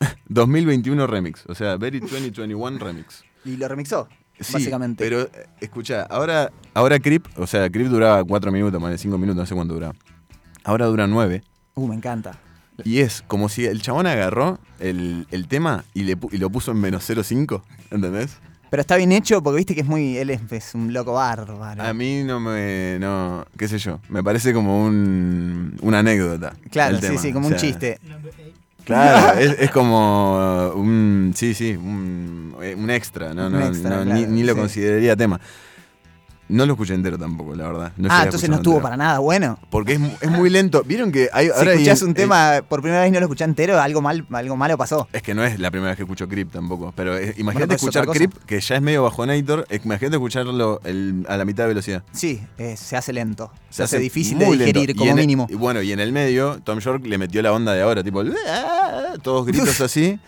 2021 0.28 1.06
Remix, 1.06 1.44
o 1.46 1.54
sea, 1.54 1.76
Very 1.76 2.00
2021 2.00 2.78
Remix. 2.78 3.24
Y 3.44 3.56
lo 3.56 3.68
remixó, 3.68 4.08
Sí, 4.40 4.52
básicamente. 4.52 5.02
Pero, 5.04 5.22
eh, 5.22 5.30
escucha, 5.60 6.02
ahora, 6.02 6.50
ahora 6.74 6.98
Creep, 6.98 7.26
o 7.38 7.46
sea, 7.46 7.70
Creep 7.70 7.86
duraba 7.88 8.22
4 8.24 8.50
minutos, 8.52 8.78
más 8.82 8.90
de 8.90 8.98
5 8.98 9.16
minutos, 9.18 9.36
no 9.40 9.46
sé 9.46 9.54
cuánto 9.54 9.72
duraba. 9.74 9.94
Ahora 10.64 10.86
dura 10.86 11.06
9. 11.06 11.42
Uh, 11.74 11.86
me 11.86 11.94
encanta. 11.94 12.38
Y 12.84 13.00
es 13.00 13.22
como 13.26 13.48
si 13.48 13.66
el 13.66 13.82
chabón 13.82 14.06
agarró 14.06 14.58
el, 14.80 15.26
el 15.30 15.48
tema 15.48 15.84
y, 15.94 16.02
le, 16.02 16.16
y 16.30 16.38
lo 16.38 16.50
puso 16.50 16.72
en 16.72 16.80
menos 16.80 17.08
0,5, 17.08 17.62
¿entendés? 17.90 18.38
Pero 18.70 18.80
está 18.80 18.96
bien 18.96 19.12
hecho 19.12 19.42
porque 19.42 19.58
viste 19.58 19.74
que 19.74 19.82
es 19.82 19.86
muy. 19.86 20.16
Él 20.18 20.30
es, 20.30 20.40
es 20.50 20.74
un 20.74 20.92
loco 20.92 21.12
bárbaro. 21.12 21.82
A 21.82 21.94
mí 21.94 22.24
no 22.24 22.40
me. 22.40 22.98
No, 22.98 23.46
qué 23.56 23.68
sé 23.68 23.78
yo. 23.78 24.00
Me 24.08 24.22
parece 24.22 24.52
como 24.52 24.84
un, 24.84 25.76
una 25.82 26.00
anécdota. 26.00 26.54
claro, 26.70 26.96
sí, 26.96 27.02
tema. 27.02 27.20
sí, 27.20 27.32
como 27.32 27.46
O 27.46 27.50
un 27.52 27.56
chiste. 27.56 27.98
Claro, 28.84 29.38
es, 29.38 29.56
es 29.58 29.70
como 29.70 30.72
un. 30.74 31.32
Sí, 31.34 31.54
sí, 31.54 31.72
un, 31.76 32.56
eh, 32.60 32.74
un 32.76 32.90
extra. 32.90 33.34
No, 33.34 33.48
no, 33.48 33.64
extra, 33.66 33.90
no, 33.90 34.04
claro, 34.04 34.20
ni, 34.20 34.26
ni 34.26 34.42
lo 34.42 34.54
sí. 34.54 34.60
consideraría 34.60 35.16
tema. 35.16 35.40
No 36.48 36.64
lo 36.64 36.74
escuché 36.74 36.94
entero 36.94 37.18
tampoco, 37.18 37.54
la 37.56 37.66
verdad. 37.66 37.92
No 37.96 38.08
ah, 38.10 38.22
entonces 38.24 38.48
no 38.48 38.56
estuvo 38.56 38.74
entero. 38.74 38.82
para 38.84 38.96
nada 38.96 39.18
bueno. 39.18 39.58
Porque 39.68 39.94
es, 39.94 40.00
es 40.20 40.30
muy 40.30 40.48
lento. 40.48 40.82
¿Vieron 40.84 41.10
que 41.10 41.28
hay. 41.32 41.46
Si 41.46 41.52
ahora 41.52 41.70
hay 41.72 41.76
escuchás 41.78 42.02
un 42.02 42.14
tema 42.14 42.62
por 42.68 42.82
primera 42.82 43.00
vez 43.02 43.08
y 43.08 43.12
no 43.12 43.18
lo 43.18 43.26
escuchás 43.26 43.48
entero, 43.48 43.80
algo 43.80 44.00
mal, 44.00 44.24
algo 44.30 44.56
malo 44.56 44.78
pasó. 44.78 45.08
Es 45.12 45.22
que 45.22 45.34
no 45.34 45.44
es 45.44 45.58
la 45.58 45.70
primera 45.72 45.90
vez 45.90 45.96
que 45.96 46.04
escucho 46.04 46.28
Creep 46.28 46.52
tampoco. 46.52 46.92
Pero 46.96 47.18
eh, 47.18 47.34
imagínate 47.38 47.74
escuchar. 47.74 48.06
Creep, 48.06 48.32
que 48.46 48.60
ya 48.60 48.76
es 48.76 48.82
medio 48.82 49.02
bajonator. 49.02 49.66
eh, 49.70 49.80
Imagínate 49.84 50.16
escucharlo 50.16 50.80
el- 50.84 51.26
a 51.28 51.36
la 51.36 51.44
mitad 51.44 51.64
de 51.64 51.68
velocidad. 51.68 52.02
Sí, 52.12 52.40
eh, 52.58 52.76
se 52.76 52.96
hace 52.96 53.12
lento. 53.12 53.50
Se, 53.70 53.82
hace, 53.82 53.98
difícil 53.98 54.38
de 54.38 54.44
lento. 54.46 54.64
digerir 54.64 54.90
Y 54.90 54.94
como 54.94 55.10
el- 55.10 55.16
mínimo. 55.16 55.46
y 55.50 55.54
bueno, 55.56 55.82
y 55.82 55.90
en 55.92 55.98
el 56.00 56.12
medio, 56.12 56.60
Tom 56.62 56.78
York 56.78 57.04
le 57.06 57.18
metió 57.18 57.42
la 57.42 57.52
onda 57.52 57.74
de 57.74 57.82
ahora, 57.82 58.02
tipo, 58.04 58.22
"Ah", 58.48 59.14
todos 59.22 59.44
gritos 59.46 59.80
así. 59.80 60.18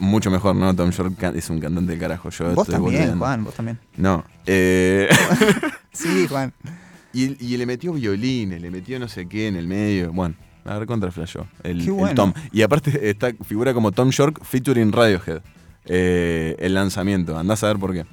Mucho 0.00 0.30
mejor, 0.30 0.56
¿no? 0.56 0.74
Tom 0.74 0.90
York 0.90 1.14
es 1.34 1.48
un 1.50 1.60
cantante 1.60 1.92
del 1.92 2.00
carajo. 2.00 2.30
Yo 2.30 2.52
Vos 2.54 2.68
estoy 2.68 2.82
también. 2.82 3.18
Juan, 3.18 3.44
vos 3.44 3.54
también. 3.54 3.78
No. 3.96 4.24
eh, 4.46 5.08
Sí, 5.92 6.26
Juan. 6.28 6.52
y, 7.12 7.36
y 7.44 7.56
le 7.56 7.66
metió 7.66 7.92
violines, 7.92 8.60
le 8.60 8.70
metió 8.70 8.98
no 8.98 9.08
sé 9.08 9.26
qué 9.28 9.48
en 9.48 9.56
el 9.56 9.66
medio. 9.66 10.12
Bueno, 10.12 10.34
a 10.64 10.78
ver 10.78 10.86
flashó. 11.12 11.46
El, 11.62 11.78
Qué 11.78 11.84
el 11.86 11.92
bueno. 11.92 12.14
Tom. 12.14 12.32
Y 12.52 12.62
aparte 12.62 13.10
está, 13.10 13.32
figura 13.44 13.74
como 13.74 13.92
Tom 13.92 14.10
York 14.10 14.40
featuring 14.42 14.92
Radiohead. 14.92 15.42
eh, 15.84 16.56
el 16.58 16.74
lanzamiento. 16.74 17.36
Andás 17.38 17.62
a 17.64 17.66
ver 17.68 17.78
por 17.78 17.92
qué. 17.92 18.06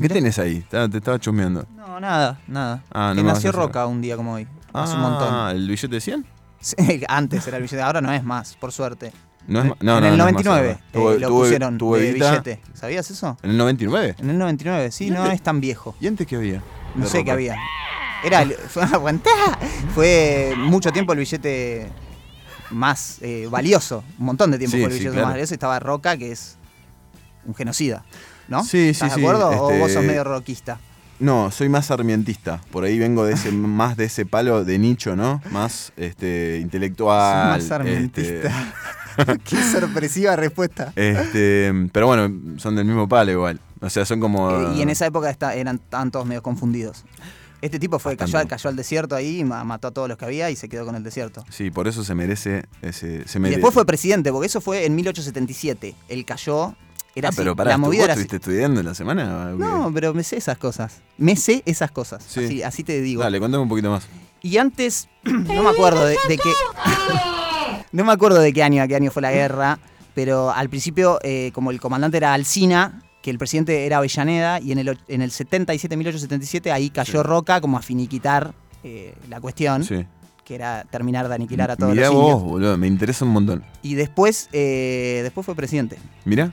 ¿Qué 0.00 0.08
tenés 0.08 0.38
ahí? 0.40 0.64
Te 0.68 0.84
estaba 0.96 1.20
chusmeando. 1.20 1.64
No, 1.76 2.00
nada, 2.00 2.40
nada. 2.48 2.82
Ah, 2.90 3.12
no 3.14 3.22
que 3.22 3.28
nació. 3.28 3.52
Roca 3.52 3.86
un 3.86 4.00
día 4.00 4.16
como 4.16 4.32
hoy. 4.32 4.48
Hace 4.72 4.94
Ah, 4.94 4.96
un 4.96 5.02
montón. 5.02 5.50
¿el 5.56 5.68
billete 5.68 5.88
de 5.94 6.00
100? 6.00 6.26
Sí, 6.60 6.74
Antes 7.08 7.46
era 7.46 7.58
el 7.58 7.62
billete, 7.62 7.80
ahora 7.82 8.00
no 8.00 8.12
es 8.12 8.24
más, 8.24 8.56
por 8.56 8.72
suerte. 8.72 9.12
No 9.46 9.60
es 9.60 9.66
ma- 9.66 9.76
no, 9.80 9.98
en 9.98 10.04
el 10.04 10.16
no 10.16 10.26
es 10.28 10.32
más 10.34 10.44
99 10.44 10.78
ahora. 10.94 11.16
eh, 11.16 11.18
lo 11.20 11.28
pusieron 11.28 11.78
de 11.78 12.08
Evita 12.10 12.30
billete. 12.30 12.60
¿Sabías 12.72 13.10
eso? 13.10 13.36
¿En 13.42 13.50
el 13.50 13.56
99? 13.58 14.16
En 14.18 14.30
el 14.30 14.38
99, 14.38 14.90
sí, 14.90 15.06
¿Y 15.08 15.10
no 15.10 15.26
es 15.26 15.42
tan 15.42 15.60
viejo. 15.60 15.94
¿Y 16.00 16.06
antes 16.06 16.26
qué 16.26 16.36
había? 16.36 16.62
No 16.94 17.06
sé 17.06 17.18
ropa. 17.18 17.24
qué 17.24 17.30
había. 17.32 17.56
Era 18.24 18.46
fue, 18.68 18.82
aguantá. 18.84 19.30
fue 19.94 20.54
mucho 20.56 20.90
tiempo 20.92 21.12
el 21.12 21.18
billete 21.18 21.88
más 22.70 23.18
eh, 23.20 23.46
valioso. 23.50 24.02
Un 24.18 24.26
montón 24.26 24.50
de 24.50 24.58
tiempo 24.58 24.76
Sí, 24.76 24.82
fue 24.82 24.86
el 24.90 24.92
sí, 24.94 24.98
billete 25.00 25.12
claro. 25.14 25.26
más 25.26 25.34
valioso. 25.34 25.54
Estaba 25.54 25.78
Roca, 25.78 26.16
que 26.16 26.32
es 26.32 26.56
un 27.44 27.54
genocida. 27.54 28.04
¿No? 28.48 28.62
Sí, 28.62 28.68
sí, 28.70 28.88
¿Estás 28.90 29.14
sí, 29.14 29.20
de 29.20 29.26
acuerdo? 29.26 29.48
¿O 29.50 29.68
este- 29.70 29.78
vos 29.80 29.92
sos 29.92 30.04
medio 30.04 30.24
roquista? 30.24 30.78
No, 31.20 31.50
soy 31.52 31.68
más 31.68 31.86
sarmientista. 31.86 32.60
Por 32.72 32.84
ahí 32.84 32.98
vengo 32.98 33.24
de 33.24 33.34
ese, 33.34 33.52
más 33.52 33.96
de 33.96 34.06
ese 34.06 34.26
palo 34.26 34.64
de 34.64 34.78
nicho, 34.78 35.14
¿no? 35.16 35.40
Más 35.50 35.92
este, 35.96 36.58
intelectual. 36.60 37.32
Sos 37.32 37.46
más 37.48 37.56
este, 37.58 37.68
sarmientista. 37.68 38.74
Qué 39.44 39.56
sorpresiva 39.72 40.36
respuesta. 40.36 40.92
este, 40.96 41.72
pero 41.92 42.06
bueno, 42.06 42.58
son 42.58 42.76
del 42.76 42.84
mismo 42.86 43.08
palo 43.08 43.30
igual. 43.32 43.60
O 43.80 43.90
sea, 43.90 44.04
son 44.04 44.20
como. 44.20 44.50
Eh, 44.50 44.76
y 44.76 44.82
en 44.82 44.90
esa 44.90 45.06
época 45.06 45.30
está- 45.30 45.54
eran 45.54 45.76
estaban 45.76 46.10
todos 46.10 46.26
medio 46.26 46.42
confundidos. 46.42 47.04
Este 47.60 47.78
tipo 47.78 47.98
fue, 47.98 48.14
cayó, 48.16 48.38
cayó 48.46 48.68
al 48.68 48.76
desierto 48.76 49.14
ahí, 49.14 49.42
ma- 49.42 49.64
mató 49.64 49.88
a 49.88 49.90
todos 49.90 50.06
los 50.08 50.18
que 50.18 50.26
había 50.26 50.50
y 50.50 50.56
se 50.56 50.68
quedó 50.68 50.84
con 50.84 50.96
el 50.96 51.02
desierto. 51.02 51.44
Sí, 51.48 51.70
por 51.70 51.88
eso 51.88 52.04
se 52.04 52.14
merece 52.14 52.64
ese. 52.82 53.26
Se 53.26 53.38
Y 53.38 53.42
después 53.42 53.72
fue 53.72 53.86
presidente, 53.86 54.30
porque 54.32 54.46
eso 54.48 54.60
fue 54.60 54.84
en 54.84 54.94
1877. 54.94 55.94
Él 56.08 56.24
cayó, 56.26 56.74
era 57.14 57.28
Ah, 57.28 57.30
así. 57.30 57.38
pero 57.38 57.56
pará, 57.56 57.70
la 57.70 57.76
¿tú- 57.76 57.80
movida 57.82 58.00
¿vos 58.00 58.04
era 58.04 58.12
así. 58.14 58.22
estuviste 58.22 58.50
estudiando 58.50 58.80
en 58.80 58.86
la 58.86 58.94
semana? 58.94 59.52
No, 59.56 59.90
pero 59.94 60.12
me 60.12 60.22
sé 60.24 60.36
esas 60.36 60.58
cosas. 60.58 61.00
Me 61.16 61.36
sé 61.36 61.62
esas 61.64 61.90
cosas. 61.90 62.22
Sí. 62.28 62.44
Así, 62.44 62.62
así 62.62 62.84
te 62.84 63.00
digo. 63.00 63.22
Dale, 63.22 63.40
contame 63.40 63.62
un 63.62 63.68
poquito 63.70 63.90
más. 63.90 64.06
Y 64.42 64.58
antes, 64.58 65.08
no 65.24 65.62
me 65.62 65.70
acuerdo 65.70 66.04
de, 66.04 66.18
de 66.28 66.36
qué. 66.36 66.50
no 67.94 68.04
me 68.04 68.12
acuerdo 68.12 68.38
de 68.40 68.52
qué 68.52 68.62
año, 68.62 68.82
a 68.82 68.88
qué 68.88 68.96
año 68.96 69.10
fue 69.10 69.22
la 69.22 69.32
guerra, 69.32 69.78
pero 70.14 70.50
al 70.52 70.68
principio, 70.68 71.18
eh, 71.22 71.50
como 71.54 71.70
el 71.70 71.80
comandante 71.80 72.16
era 72.18 72.34
Alcina, 72.34 73.02
que 73.22 73.30
el 73.30 73.38
presidente 73.38 73.86
era 73.86 73.96
Avellaneda, 73.98 74.60
y 74.60 74.72
en 74.72 74.78
el, 74.80 74.98
en 75.08 75.22
el 75.22 75.30
77, 75.30 75.96
1877, 75.96 76.70
ahí 76.72 76.90
cayó 76.90 77.20
Sí. 77.22 77.26
Roca 77.26 77.60
como 77.60 77.78
a 77.78 77.82
finiquitar 77.82 78.52
eh, 78.82 79.14
la 79.30 79.40
cuestión, 79.40 79.82
Sí. 79.82 80.04
que 80.44 80.54
era 80.54 80.84
terminar 80.90 81.26
de 81.28 81.34
aniquilar 81.34 81.70
a 81.70 81.76
todos 81.76 81.94
Mirá 81.94 82.08
los 82.08 82.14
vos, 82.16 82.22
indios. 82.24 82.42
boludo, 82.42 82.76
me 82.76 82.86
interesa 82.86 83.24
un 83.24 83.30
montón. 83.30 83.64
Y 83.80 83.94
después, 83.94 84.50
eh, 84.52 85.20
después 85.22 85.46
fue 85.46 85.54
presidente. 85.54 85.96
Mirá. 86.26 86.52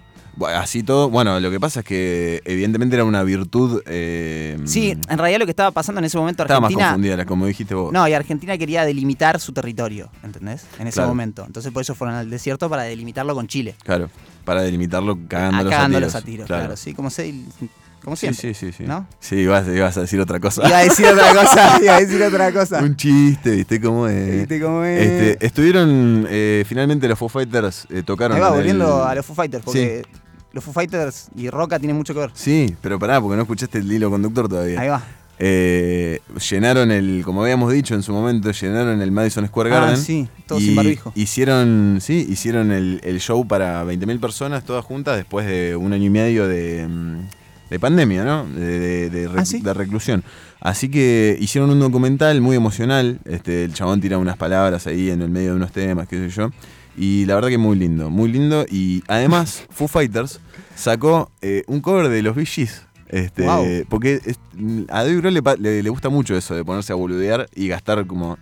Así 0.55 0.81
todo. 0.81 1.09
Bueno, 1.09 1.39
lo 1.39 1.51
que 1.51 1.59
pasa 1.59 1.81
es 1.81 1.85
que 1.85 2.41
evidentemente 2.45 2.95
era 2.95 3.03
una 3.03 3.21
virtud. 3.23 3.81
eh, 3.85 4.57
Sí, 4.65 4.91
en 4.91 5.17
realidad 5.17 5.39
lo 5.39 5.45
que 5.45 5.51
estaba 5.51 5.71
pasando 5.71 5.99
en 5.99 6.05
ese 6.05 6.17
momento 6.17 6.43
Estaba 6.43 6.59
más 6.61 6.69
Argentina. 6.69 6.89
confundida, 6.93 7.25
como 7.25 7.45
dijiste 7.45 7.75
vos. 7.75 7.91
No, 7.93 8.07
y 8.07 8.13
Argentina 8.13 8.57
quería 8.57 8.85
delimitar 8.85 9.39
su 9.39 9.51
territorio, 9.53 10.09
¿entendés? 10.23 10.65
En 10.79 10.87
ese 10.87 10.95
Claro. 10.95 11.09
momento. 11.09 11.43
Entonces 11.45 11.71
por 11.71 11.81
eso 11.81 11.95
fueron 11.95 12.15
al 12.15 12.29
desierto 12.29 12.69
para 12.69 12.83
delimitarlo 12.83 13.35
con 13.35 13.47
Chile. 13.47 13.75
Claro, 13.83 14.09
para 14.45 14.61
delimitarlo 14.63 15.17
cagando 15.27 15.57
Ah, 15.57 15.63
los 15.63 15.71
cagando 15.71 15.97
tiros. 15.97 16.15
a 16.15 16.21
tiros, 16.21 16.47
claro. 16.47 16.77
sí, 16.77 16.93
como, 16.93 17.09
se, 17.09 17.33
como 18.03 18.15
Sí, 18.15 18.33
siempre. 18.33 18.53
sí, 18.53 18.71
sí, 18.71 18.71
sí. 18.77 18.83
¿no? 18.85 19.07
Sí, 19.19 19.35
ibas, 19.37 19.67
ibas 19.67 19.95
a 19.97 20.01
decir 20.01 20.19
otra 20.19 20.39
cosa. 20.39 20.67
Iba 20.67 20.77
a 20.79 20.83
decir 20.83 21.05
otra 21.07 21.33
cosa, 21.43 21.79
iba 21.81 21.95
a 21.95 21.99
decir 22.01 22.21
otra 22.23 22.51
cosa. 22.51 22.79
Un 22.83 22.95
chiste, 22.95 23.51
¿viste 23.51 23.79
cómo 23.81 24.07
es? 24.07 24.39
¿Viste 24.39 24.61
cómo 24.61 24.83
es? 24.83 25.01
Este, 25.01 25.45
estuvieron, 25.45 26.25
eh, 26.29 26.63
finalmente 26.67 27.07
los 27.07 27.17
Foo 27.19 27.29
Fighters 27.29 27.87
eh, 27.89 28.03
tocaron. 28.03 28.35
Ahí 28.37 28.41
va, 28.41 28.49
el- 28.49 28.55
volviendo 28.55 29.03
a 29.03 29.13
los 29.15 29.25
Foo 29.25 29.35
Fighters, 29.35 29.63
porque 29.63 30.03
los 30.53 30.63
Foo 30.63 30.73
Fighters 30.73 31.27
y 31.35 31.49
Roca 31.49 31.79
tienen 31.79 31.95
mucho 31.95 32.13
que 32.13 32.19
ver. 32.21 32.31
Sí, 32.33 32.75
pero 32.81 32.97
pará, 32.99 33.21
porque 33.21 33.35
no 33.35 33.43
escuchaste 33.43 33.77
el 33.79 33.91
hilo 33.91 34.09
conductor 34.09 34.49
todavía. 34.49 34.79
Ahí 34.79 34.89
va. 34.89 35.03
Eh, 35.43 36.19
llenaron 36.51 36.91
el, 36.91 37.23
como 37.25 37.41
habíamos 37.41 37.73
dicho 37.73 37.95
en 37.95 38.03
su 38.03 38.13
momento, 38.13 38.51
llenaron 38.51 39.01
el 39.01 39.11
Madison 39.11 39.47
Square 39.47 39.71
Ah, 39.73 39.79
Garden. 39.79 39.97
sí, 39.97 40.27
todo 40.45 40.59
y 40.59 40.65
sin 40.65 40.75
barbijo. 40.75 41.11
Hicieron, 41.15 41.97
sí, 41.99 42.27
hicieron 42.29 42.71
el, 42.71 43.01
el 43.03 43.19
show 43.19 43.47
para 43.47 43.83
20.000 43.83 44.19
personas, 44.19 44.63
todas 44.63 44.85
juntas, 44.85 45.17
después 45.17 45.47
de 45.47 45.75
un 45.75 45.93
año 45.93 46.05
y 46.05 46.09
medio 46.11 46.47
de, 46.47 46.87
mm, 46.87 47.19
de 47.71 47.79
pandemia, 47.79 48.23
¿no? 48.23 48.45
De, 48.45 48.79
de- 48.79 49.09
de 49.09 49.27
rec- 49.29 49.39
Ah, 49.39 49.45
¿sí? 49.45 49.61
de 49.61 49.73
reclusión. 49.73 50.23
Así 50.59 50.89
que 50.89 51.35
hicieron 51.39 51.71
un 51.71 51.79
documental 51.79 52.39
muy 52.41 52.55
emocional. 52.55 53.19
Este, 53.25 53.63
el 53.63 53.73
chabón 53.73 53.99
tira 54.01 54.19
unas 54.19 54.37
palabras 54.37 54.85
ahí 54.85 55.09
en 55.09 55.21
el 55.23 55.29
medio 55.29 55.51
de 55.51 55.55
unos 55.55 55.71
temas, 55.71 56.07
qué 56.07 56.17
sé 56.17 56.29
yo. 56.29 56.51
Y 56.97 57.25
la 57.25 57.35
verdad 57.35 57.47
que 57.49 57.57
muy 57.57 57.77
lindo, 57.77 58.09
muy 58.09 58.31
lindo. 58.31 58.65
Y 58.69 59.01
además, 59.07 59.63
Foo 59.71 59.87
Fighters 59.87 60.39
sacó 60.75 61.31
eh, 61.41 61.63
un 61.67 61.79
cover 61.81 62.09
de 62.09 62.21
los 62.21 62.35
Gees. 62.35 62.85
Este, 63.07 63.43
Wow. 63.43 63.65
Porque 63.89 64.19
es- 64.25 64.39
a 64.89 65.03
Dave 65.03 65.15
Grohl 65.15 65.33
le, 65.33 65.41
le- 65.59 65.81
le 65.83 65.89
gusta 65.89 66.09
mucho 66.09 66.35
eso 66.35 66.53
de 66.55 66.63
ponerse 66.63 66.91
a 66.93 66.95
boludear 66.95 67.47
y 67.55 67.67
gastar 67.69 68.05
como. 68.05 68.37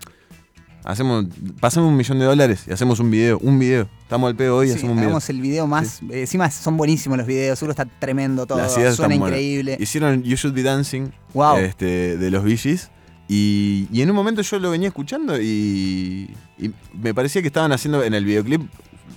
Hacemos, 0.84 1.26
pasamos 1.60 1.90
un 1.90 1.96
millón 1.96 2.18
de 2.18 2.24
dólares 2.24 2.64
y 2.66 2.72
hacemos 2.72 3.00
un 3.00 3.10
video, 3.10 3.38
un 3.42 3.58
video. 3.58 3.88
Estamos 4.02 4.28
al 4.30 4.36
pedo 4.36 4.56
hoy 4.56 4.68
y 4.68 4.70
Sí, 4.70 4.76
hacemos 4.78 4.96
un 4.96 5.00
video. 5.02 5.18
el 5.28 5.40
video 5.40 5.66
más. 5.66 6.00
eh, 6.10 6.22
encima 6.22 6.50
son 6.50 6.76
buenísimos 6.76 7.18
los 7.18 7.26
videos, 7.26 7.58
seguro 7.58 7.72
está 7.72 7.84
tremendo 7.84 8.46
todo. 8.46 8.58
Las 8.58 8.76
ideas 8.78 8.96
Suena 8.96 9.14
buenas. 9.16 9.28
increíble. 9.38 9.76
Hicieron 9.78 10.22
You 10.22 10.36
Should 10.36 10.54
Be 10.54 10.62
Dancing 10.62 11.10
Wow. 11.34 11.58
este, 11.58 12.16
de 12.16 12.30
los 12.30 12.44
Gees, 12.44 12.90
y, 13.28 13.86
y 13.92 14.00
en 14.02 14.10
un 14.10 14.16
momento 14.16 14.40
yo 14.42 14.58
lo 14.58 14.70
venía 14.70 14.88
escuchando 14.88 15.40
y, 15.40 16.30
y 16.58 16.70
me 17.00 17.14
parecía 17.14 17.42
que 17.42 17.48
estaban 17.48 17.70
haciendo 17.72 18.02
en 18.02 18.14
el 18.14 18.24
videoclip, 18.24 18.62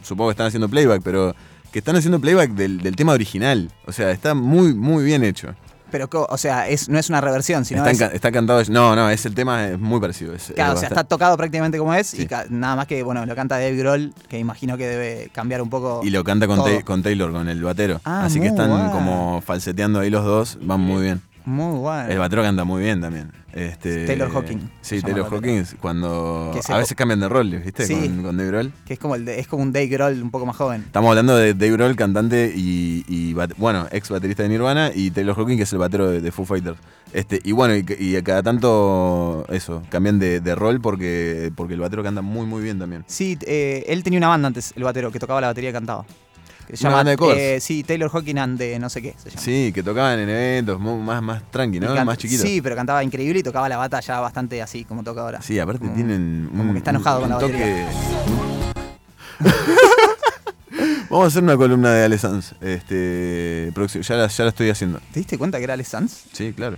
supongo 0.03 0.29
que 0.29 0.33
están 0.33 0.47
haciendo 0.47 0.69
playback, 0.69 1.01
pero 1.01 1.33
que 1.71 1.79
están 1.79 1.95
haciendo 1.95 2.19
playback 2.19 2.51
del, 2.51 2.81
del 2.81 2.95
tema 2.95 3.13
original. 3.13 3.71
O 3.87 3.91
sea, 3.91 4.11
está 4.11 4.35
muy, 4.35 4.75
muy 4.75 5.03
bien 5.03 5.23
hecho. 5.23 5.55
Pero, 5.93 6.09
o 6.11 6.37
sea, 6.39 6.67
es, 6.67 6.89
no 6.89 6.97
es 6.97 7.07
una 7.09 7.21
reversión, 7.21 7.65
sino 7.65 7.85
está, 7.87 7.91
es, 7.91 8.01
enca- 8.11 8.15
está 8.15 8.31
cantado. 8.31 8.63
No, 8.69 8.95
no, 8.95 9.11
es 9.11 9.27
el 9.27 9.35
tema 9.35 9.67
es 9.67 9.79
muy 9.79 9.99
parecido. 9.99 10.33
es- 10.33 10.51
Claro, 10.55 10.73
o 10.73 10.77
sea, 10.77 10.89
está 10.89 11.03
tocado 11.03 11.37
prácticamente 11.37 11.77
como 11.77 11.93
es 11.93 12.07
Sí. 12.07 12.23
y 12.23 12.27
nada 12.51 12.75
más 12.75 12.87
que, 12.87 13.03
bueno, 13.03 13.23
lo 13.27 13.35
canta 13.35 13.57
Dave 13.59 13.75
Grohl, 13.77 14.11
que 14.27 14.39
imagino 14.39 14.75
que 14.75 14.87
debe 14.87 15.29
cambiar 15.31 15.61
un 15.61 15.69
poco. 15.69 16.01
Y 16.03 16.09
lo 16.09 16.23
canta 16.23 16.47
con, 16.47 16.59
con 16.81 17.03
Taylor, 17.03 17.31
con 17.31 17.47
el 17.47 17.61
batero. 17.61 18.01
Ah, 18.05 18.25
Así 18.25 18.39
que 18.39 18.47
están 18.47 18.89
como 18.89 19.41
falseteando 19.45 19.99
ahí 19.99 20.09
los 20.09 20.25
dos, 20.25 20.57
van 20.63 20.79
muy 20.81 21.03
bien. 21.03 21.21
Muy 21.45 21.77
bueno. 21.79 22.07
El 22.09 22.19
batero 22.19 22.41
canta 22.41 22.63
muy 22.63 22.81
bien 22.83 23.01
también. 23.01 23.31
Este, 23.51 24.05
Taylor 24.07 24.31
Hawking, 24.31 24.57
se 24.81 24.95
Sí, 24.97 25.01
Taylor. 25.03 25.27
Hawkins, 25.31 25.75
cuando 25.79 26.51
a 26.69 26.77
veces 26.77 26.95
cambian 26.97 27.19
de 27.19 27.29
rol, 27.29 27.49
¿viste? 27.63 27.85
Sí. 27.85 27.93
Con, 27.93 28.23
con 28.23 28.37
Dave 28.37 28.49
Grohl. 28.49 28.71
Que 28.85 28.93
es 28.93 28.99
como, 28.99 29.13
el 29.15 29.25
de- 29.25 29.39
es 29.39 29.47
como 29.47 29.61
un 29.61 29.71
Dave 29.71 29.87
Grohl 29.87 30.23
un 30.23 30.31
poco 30.31 30.45
más 30.45 30.55
joven. 30.55 30.81
Estamos 30.85 31.09
hablando 31.09 31.35
de 31.35 31.53
Dave 31.53 31.73
Grohl, 31.73 31.95
cantante 31.95 32.51
y, 32.55 33.03
y 33.07 33.33
bate- 33.33 33.53
bueno, 33.57 33.87
ex 33.91 34.09
baterista 34.09 34.41
de 34.43 34.49
Nirvana, 34.49 34.91
y 34.95 35.11
Taylor 35.11 35.35
Hawking, 35.35 35.57
que 35.57 35.63
es 35.63 35.73
el 35.73 35.79
batero 35.79 36.09
de, 36.09 36.21
de 36.21 36.31
Foo 36.31 36.45
Fighters. 36.45 36.77
Este, 37.11 37.39
y 37.43 37.51
bueno, 37.51 37.75
y, 37.75 37.85
y 37.99 38.19
cada 38.23 38.41
tanto 38.41 39.45
eso, 39.49 39.83
cambian 39.89 40.17
de, 40.17 40.39
de 40.39 40.55
rol 40.55 40.81
porque, 40.81 41.51
porque 41.55 41.75
el 41.75 41.79
batero 41.79 42.01
canta 42.03 42.21
muy 42.23 42.47
muy 42.47 42.63
bien 42.63 42.79
también. 42.79 43.03
Sí, 43.07 43.37
eh, 43.45 43.83
él 43.87 44.01
tenía 44.03 44.17
una 44.17 44.29
banda 44.29 44.47
antes, 44.47 44.73
el 44.75 44.83
batero, 44.83 45.11
que 45.11 45.19
tocaba 45.19 45.39
la 45.41 45.47
batería 45.47 45.69
y 45.69 45.73
cantaba. 45.73 46.05
Que 46.67 46.77
se 46.77 46.83
llama, 46.83 47.03
eh, 47.35 47.59
sí, 47.61 47.83
Taylor 47.83 48.09
Hawking 48.09 48.37
and 48.37 48.57
de 48.57 48.79
no 48.79 48.89
sé 48.89 49.01
qué 49.01 49.13
se 49.21 49.29
llama. 49.29 49.41
Sí, 49.41 49.71
que 49.73 49.83
tocaban 49.83 50.17
en 50.19 50.29
eventos 50.29 50.79
más, 50.79 51.21
más 51.21 51.43
tranqui, 51.51 51.79
¿no? 51.79 51.93
can- 51.93 52.05
Más 52.05 52.17
chiquitos. 52.17 52.45
Sí, 52.47 52.61
pero 52.61 52.75
cantaba 52.75 53.03
increíble 53.03 53.39
y 53.39 53.43
tocaba 53.43 53.67
la 53.69 53.77
bata 53.77 53.99
ya 53.99 54.19
bastante 54.19 54.61
así 54.61 54.85
como 54.85 55.03
toca 55.03 55.21
ahora. 55.21 55.41
Sí, 55.41 55.59
aparte 55.59 55.79
Como- 55.81 55.93
tienen. 55.93 56.47
como 56.49 56.63
un- 56.63 56.71
que 56.71 56.77
está 56.77 56.91
enojado 56.91 57.17
un 57.17 57.23
con 57.23 57.29
la 57.31 57.39
toque, 57.39 57.53
batería. 57.53 57.89
Vamos 61.09 61.25
a 61.25 61.27
hacer 61.27 61.43
una 61.43 61.55
columna 61.57 61.91
de 61.93 62.05
Ale 62.05 62.17
Sanz. 62.17 62.53
Este, 62.61 63.71
próximo- 63.75 64.03
ya, 64.03 64.15
la, 64.15 64.27
ya 64.27 64.43
la 64.45 64.49
estoy 64.49 64.69
haciendo. 64.69 64.99
¿Te 65.11 65.19
diste 65.19 65.37
cuenta 65.37 65.59
que 65.59 65.65
era 65.65 65.73
Ale 65.75 65.83
Sanz? 65.83 66.23
Sí, 66.31 66.53
claro. 66.53 66.77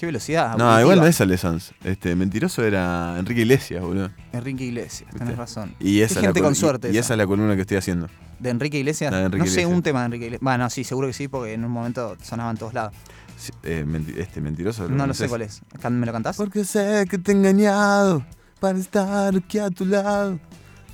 Qué 0.00 0.06
velocidad. 0.06 0.56
No, 0.56 0.64
auditiva. 0.64 0.80
igual 0.80 1.00
no 1.00 1.06
es 1.06 1.20
Ale 1.20 1.36
Sanz. 1.36 1.72
Este, 1.84 2.16
mentiroso 2.16 2.64
era 2.64 3.18
Enrique 3.18 3.42
Iglesias, 3.42 3.82
boludo. 3.82 4.10
Enrique 4.32 4.64
Iglesias, 4.64 5.10
tenés 5.10 5.28
¿Viste? 5.28 5.36
razón. 5.36 5.74
Y 5.78 6.00
esa 6.00 6.14
es 6.14 6.16
la 6.16 6.20
gente 6.22 6.40
col- 6.40 6.46
con 6.46 6.54
suerte. 6.54 6.88
Y, 6.88 6.92
esa. 6.92 7.00
esa 7.00 7.14
es 7.14 7.18
la 7.18 7.26
columna 7.26 7.54
que 7.54 7.60
estoy 7.60 7.76
haciendo. 7.76 8.08
¿De 8.38 8.48
Enrique 8.48 8.78
Iglesias? 8.78 9.12
La 9.12 9.18
de 9.18 9.24
Enrique 9.26 9.40
no 9.40 9.44
sé 9.44 9.50
Iglesias. 9.60 9.76
un 9.76 9.82
tema 9.82 10.00
de 10.00 10.06
Enrique 10.06 10.24
Iglesias. 10.24 10.42
Bueno, 10.42 10.70
sí, 10.70 10.84
seguro 10.84 11.06
que 11.06 11.12
sí, 11.12 11.28
porque 11.28 11.52
en 11.52 11.66
un 11.66 11.70
momento 11.70 12.16
sonaba 12.22 12.50
en 12.50 12.56
todos 12.56 12.72
lados. 12.72 12.94
Sí, 13.36 13.52
eh, 13.62 13.84
menti- 13.86 14.14
este, 14.18 14.40
mentiroso. 14.40 14.88
No 14.88 15.06
lo 15.06 15.12
sé 15.12 15.28
cuál 15.28 15.42
es. 15.42 15.60
¿Me 15.90 16.06
lo 16.06 16.12
cantás? 16.12 16.38
Porque 16.38 16.64
sé 16.64 17.04
que 17.10 17.18
te 17.18 17.32
he 17.32 17.34
engañado 17.34 18.24
para 18.58 18.78
estar 18.78 19.36
aquí 19.36 19.58
a 19.58 19.68
tu 19.68 19.84
lado. 19.84 20.38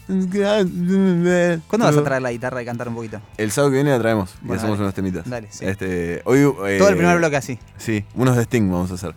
¿Cuándo 0.07 1.87
vas 1.87 1.97
a 1.97 2.05
traer 2.05 2.23
la 2.23 2.31
guitarra 2.31 2.63
y 2.63 2.65
cantar 2.65 2.89
un 2.89 2.95
poquito? 2.95 3.21
El 3.37 3.51
sábado 3.51 3.71
que 3.73 3.77
viene 3.77 3.91
la 3.91 3.99
traemos 3.99 4.35
y 4.43 4.47
Bueno, 4.47 4.55
hacemos 4.61 4.79
dale. 4.79 4.85
unos 4.85 4.95
temitas. 4.95 5.29
Dale, 5.29 5.49
sí. 5.51 5.65
Este, 5.65 6.23
hoy, 6.25 6.39
eh, 6.69 6.77
Todo 6.79 6.89
el 6.91 6.97
primer 6.97 7.19
bloque 7.19 7.37
así. 7.37 7.59
Sí, 7.77 8.05
unos 8.15 8.37
de 8.37 8.43
Sting 8.45 8.71
vamos 8.71 8.91
a 8.93 8.95
hacer. 8.95 9.15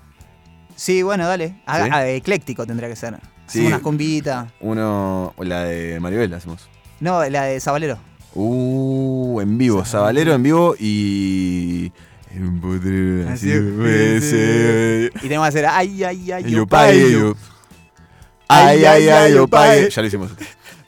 Sí, 0.76 1.04
bueno, 1.04 1.28
dale. 1.28 1.62
Haga- 1.66 1.86
¿Sí? 1.86 1.90
ah, 1.94 2.08
ecléctico 2.08 2.66
tendría 2.66 2.90
que 2.90 2.96
ser. 2.96 3.18
Sí. 3.48 3.66
Unas 3.66 3.82
cumbitas. 3.82 4.48
Uno, 4.62 5.34
o 5.36 5.44
la 5.44 5.64
de 5.66 6.00
Maribel 6.00 6.34
hacemos. 6.34 6.70
No, 7.00 7.24
la 7.30 7.44
de 7.44 7.60
Sabalero. 7.60 7.98
Uh, 8.34 9.42
en 9.42 9.58
vivo, 9.58 9.86
Sabalero 9.86 10.34
en 10.34 10.44
vivo 10.44 10.76
y. 10.80 11.92
Así. 13.28 13.50
Y 13.50 15.10
tenemos 15.22 15.46
que 15.46 15.50
hacer 15.50 15.66
ay, 15.66 16.04
ay, 16.04 16.32
ay, 16.32 16.44
Y 16.46 16.52
yo 16.52 16.66
yo. 16.66 17.36
Ay, 18.48 18.86
ay, 18.86 19.10
ay, 19.10 19.34
yo. 19.34 19.48
Ya 19.48 20.02
lo 20.02 20.08
hicimos. 20.08 20.32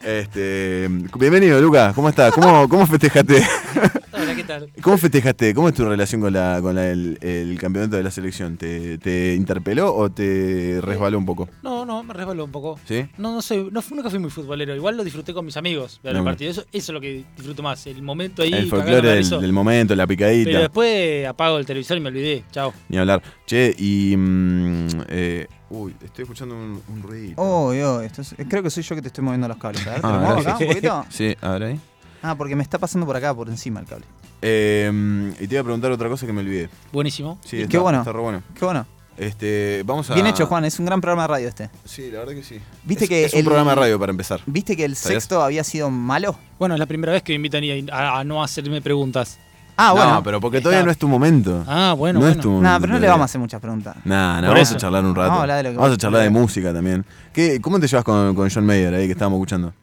Este, 0.04 0.88
bienvenido, 1.18 1.62
Lucas. 1.62 1.94
¿Cómo 1.94 2.10
estás? 2.10 2.34
¿Cómo, 2.34 2.68
cómo 2.68 2.88
festejaste? 2.88 3.46
Hola, 4.44 4.60
¿qué 4.60 4.68
tal? 4.72 4.82
¿Cómo 4.82 4.98
festejaste? 4.98 5.54
¿Cómo 5.54 5.70
es 5.70 5.76
tu 5.76 5.86
relación 5.86 6.22
con, 6.22 6.34
la, 6.34 6.60
con 6.62 6.76
la- 6.76 6.90
el, 6.90 7.18
el 7.22 7.58
campeonato 7.60 7.96
de 7.98 8.04
la 8.04 8.12
selección? 8.12 8.58
¿Te, 8.58 8.98
¿Te 8.98 9.36
interpeló 9.36 9.94
o 9.96 10.10
te 10.12 10.80
resbaló 10.82 11.18
un 11.18 11.26
poco? 11.26 11.50
No, 11.64 11.86
no, 11.86 12.04
me 12.04 12.14
resbaló 12.14 12.46
un 12.46 12.52
poco. 12.52 12.80
¿Sí? 12.86 13.06
No, 13.18 13.34
no 13.34 13.42
soy, 13.42 13.70
no, 13.72 13.82
nunca 13.92 14.10
fui 14.10 14.20
muy 14.20 14.30
futbolero. 14.30 14.76
Igual 14.76 14.98
lo 14.98 15.04
disfruté 15.04 15.34
con 15.34 15.46
mis 15.46 15.58
amigos, 15.58 16.00
ver 16.04 16.14
el 16.14 16.20
No, 16.20 16.26
partido. 16.26 16.52
Eso, 16.52 16.62
eso 16.62 16.68
es 16.72 16.90
lo 16.90 17.02
que 17.02 17.26
disfruto 17.36 17.62
más. 17.64 17.86
El 17.88 18.02
momento 18.02 18.42
ahí. 18.42 18.54
el 18.54 18.68
folclore 18.70 19.16
del, 19.16 19.30
del 19.30 19.54
momento, 19.54 19.96
la 19.96 20.08
picadita. 20.08 20.50
Pero 20.50 20.60
después 20.62 21.28
apago 21.28 21.58
el 21.58 21.66
televisor 21.66 21.98
y 21.98 22.00
me 22.02 22.10
olvidé. 22.10 22.44
Chao. 22.52 22.74
Ni 22.90 22.98
hablar. 22.98 23.22
Che, 23.46 23.76
y. 23.78 24.16
mm, 24.18 24.88
eh, 25.10 25.48
uy, 25.70 25.94
estoy 26.04 26.24
escuchando 26.24 26.56
un, 26.56 26.82
un 26.88 27.02
ruido. 27.04 27.34
Oh, 27.38 27.74
yo, 27.74 28.02
esto 28.02 28.22
es- 28.22 28.36
creo 28.48 28.64
que 28.64 28.70
soy 28.70 28.84
yo 28.84 28.96
que 28.96 29.02
te 29.02 29.08
estoy 29.10 29.24
moviendo 29.24 29.48
los 29.48 29.58
cables. 29.58 29.86
A 29.88 29.92
ver, 29.92 30.02
¿te 30.02 30.08
Ah, 30.08 30.12
lo 30.14 30.20
muevo 30.20 30.40
acá 30.42 30.58
un 30.58 30.68
poquito? 30.68 31.06
Sí, 31.10 31.36
a 31.42 31.52
ver 31.52 31.64
ahí. 31.64 31.80
Ah, 32.24 32.36
porque 32.38 32.56
me 32.56 32.62
está 32.64 32.78
pasando 32.78 33.06
por 33.08 33.16
acá, 33.16 33.34
por 33.34 33.50
encima 33.50 33.80
el 33.80 33.88
cable. 33.88 34.06
Eh, 34.42 35.34
y 35.40 35.48
te 35.48 35.56
iba 35.56 35.62
a 35.62 35.64
preguntar 35.64 35.92
otra 35.92 36.10
cosa 36.10 36.26
que 36.26 36.34
me 36.34 36.42
olvidé. 36.42 36.70
Buenísimo. 36.92 37.38
Sí, 37.44 37.58
Qué 37.58 37.64
está, 37.64 37.80
bueno. 37.80 38.00
Está 38.00 38.12
re 38.12 38.20
bueno. 38.20 38.44
Qué 38.58 38.66
bueno. 38.66 38.86
Este, 39.18 39.84
vamos 39.86 40.10
a. 40.10 40.14
Bien 40.16 40.26
hecho, 40.26 40.48
Juan. 40.48 40.66
Es 40.66 40.80
un 40.80 40.86
gran 40.86 41.00
programa 41.02 41.24
de 41.24 41.28
radio 41.28 41.48
este. 41.50 41.70
Sí, 41.86 42.10
la 42.12 42.20
verdad 42.20 42.34
que 42.34 42.44
sí. 42.44 42.60
¿Viste 42.84 43.04
es, 43.04 43.10
que 43.10 43.26
es 43.26 43.34
un 43.34 43.44
programa 43.44 43.72
de 43.72 43.76
radio 43.76 44.00
para 44.00 44.10
empezar. 44.10 44.40
¿Viste 44.46 44.76
que 44.76 44.86
el 44.86 44.96
¿Sabías? 44.96 45.24
sexto 45.24 45.44
había 45.44 45.64
sido 45.64 45.92
malo? 45.92 46.36
Bueno, 46.58 46.76
es 46.76 46.80
la 46.80 46.86
primera 46.88 47.14
vez 47.14 47.22
que 47.22 47.34
me 47.34 47.36
invitan 47.36 47.64
a, 47.92 47.96
a- 47.96 48.20
a 48.20 48.24
no 48.24 48.42
hacerme 48.44 48.82
preguntas. 48.82 49.38
Ah, 49.78 49.92
bueno. 49.94 50.14
No, 50.16 50.24
pero 50.24 50.40
porque 50.42 50.60
todavía 50.60 50.80
Está. 50.80 50.86
no 50.86 50.92
es 50.92 50.98
tu 50.98 51.08
momento. 51.08 51.64
Ah, 51.68 51.94
bueno, 51.98 52.20
no 52.20 52.26
bueno. 52.26 52.36
es 52.40 52.42
tu 52.42 52.50
momento. 52.50 52.70
Nah, 52.70 52.80
pero 52.80 52.94
no 52.94 53.00
le 53.00 53.08
vamos 53.08 53.22
a 53.22 53.26
hacer 53.26 53.40
muchas 53.42 53.62
preguntas. 53.62 53.96
Nah, 54.06 54.42
nah, 54.42 54.48
vamos 54.50 54.62
eso. 54.62 54.76
a 54.76 54.78
charlar 54.78 55.04
un 55.06 55.16
rato. 55.16 55.28
Vamos 55.30 55.40
a 55.40 55.42
hablar 55.44 55.58
de 55.58 55.64
lo 55.64 55.70
que 55.70 55.76
Vamos 55.78 55.88
a 55.88 55.92
vos 55.92 55.98
charlar 55.98 56.22
de 56.24 56.30
música 56.30 56.74
también. 56.74 57.06
¿Qué, 57.34 57.60
¿Cómo 57.62 57.80
te 57.80 57.88
llevas 57.88 58.04
con, 58.06 58.34
con 58.36 58.50
John 58.50 58.66
Mayer 58.66 58.94
ahí 58.94 59.06
que 59.08 59.14
estábamos 59.14 59.38
escuchando? 59.38 59.74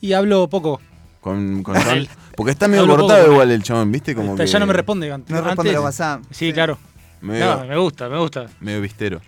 Y 0.00 0.12
hablo 0.12 0.48
poco. 0.48 0.80
Con, 1.20 1.62
con 1.62 1.74
John. 1.76 2.08
Porque 2.36 2.52
está 2.52 2.68
medio 2.68 2.86
poco 2.86 3.00
cortado 3.00 3.32
igual 3.32 3.50
el 3.50 3.62
chabón, 3.62 3.92
¿viste? 3.92 4.14
Como 4.14 4.36
que 4.36 4.46
Ya 4.46 4.58
no 4.58 4.66
me 4.66 4.72
responde. 4.72 5.10
an- 5.12 5.24
No 5.28 5.36
responde 5.42 5.70
antes- 5.70 5.74
los 5.74 5.84
WhatsApp. 5.84 6.22
Sí, 6.30 6.52
claro. 6.52 6.78
Medio, 7.20 7.56
No, 7.56 7.64
me 7.66 7.76
gusta, 7.76 8.08
me 8.08 8.18
gusta. 8.18 8.46
medio 8.60 8.80
vistero. 8.80 9.20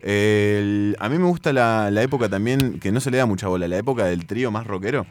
El- 0.00 0.96
a 1.00 1.08
mí 1.08 1.18
me 1.18 1.26
gusta 1.26 1.52
la, 1.52 1.90
la 1.90 2.02
época 2.02 2.28
también, 2.28 2.78
que 2.78 2.92
no 2.92 3.00
se 3.00 3.10
le 3.10 3.16
da 3.18 3.26
mucha 3.26 3.48
bola, 3.48 3.66
la 3.68 3.78
época 3.78 4.04
del 4.04 4.26
trío 4.26 4.50
más 4.50 4.66
rockero. 4.66 5.06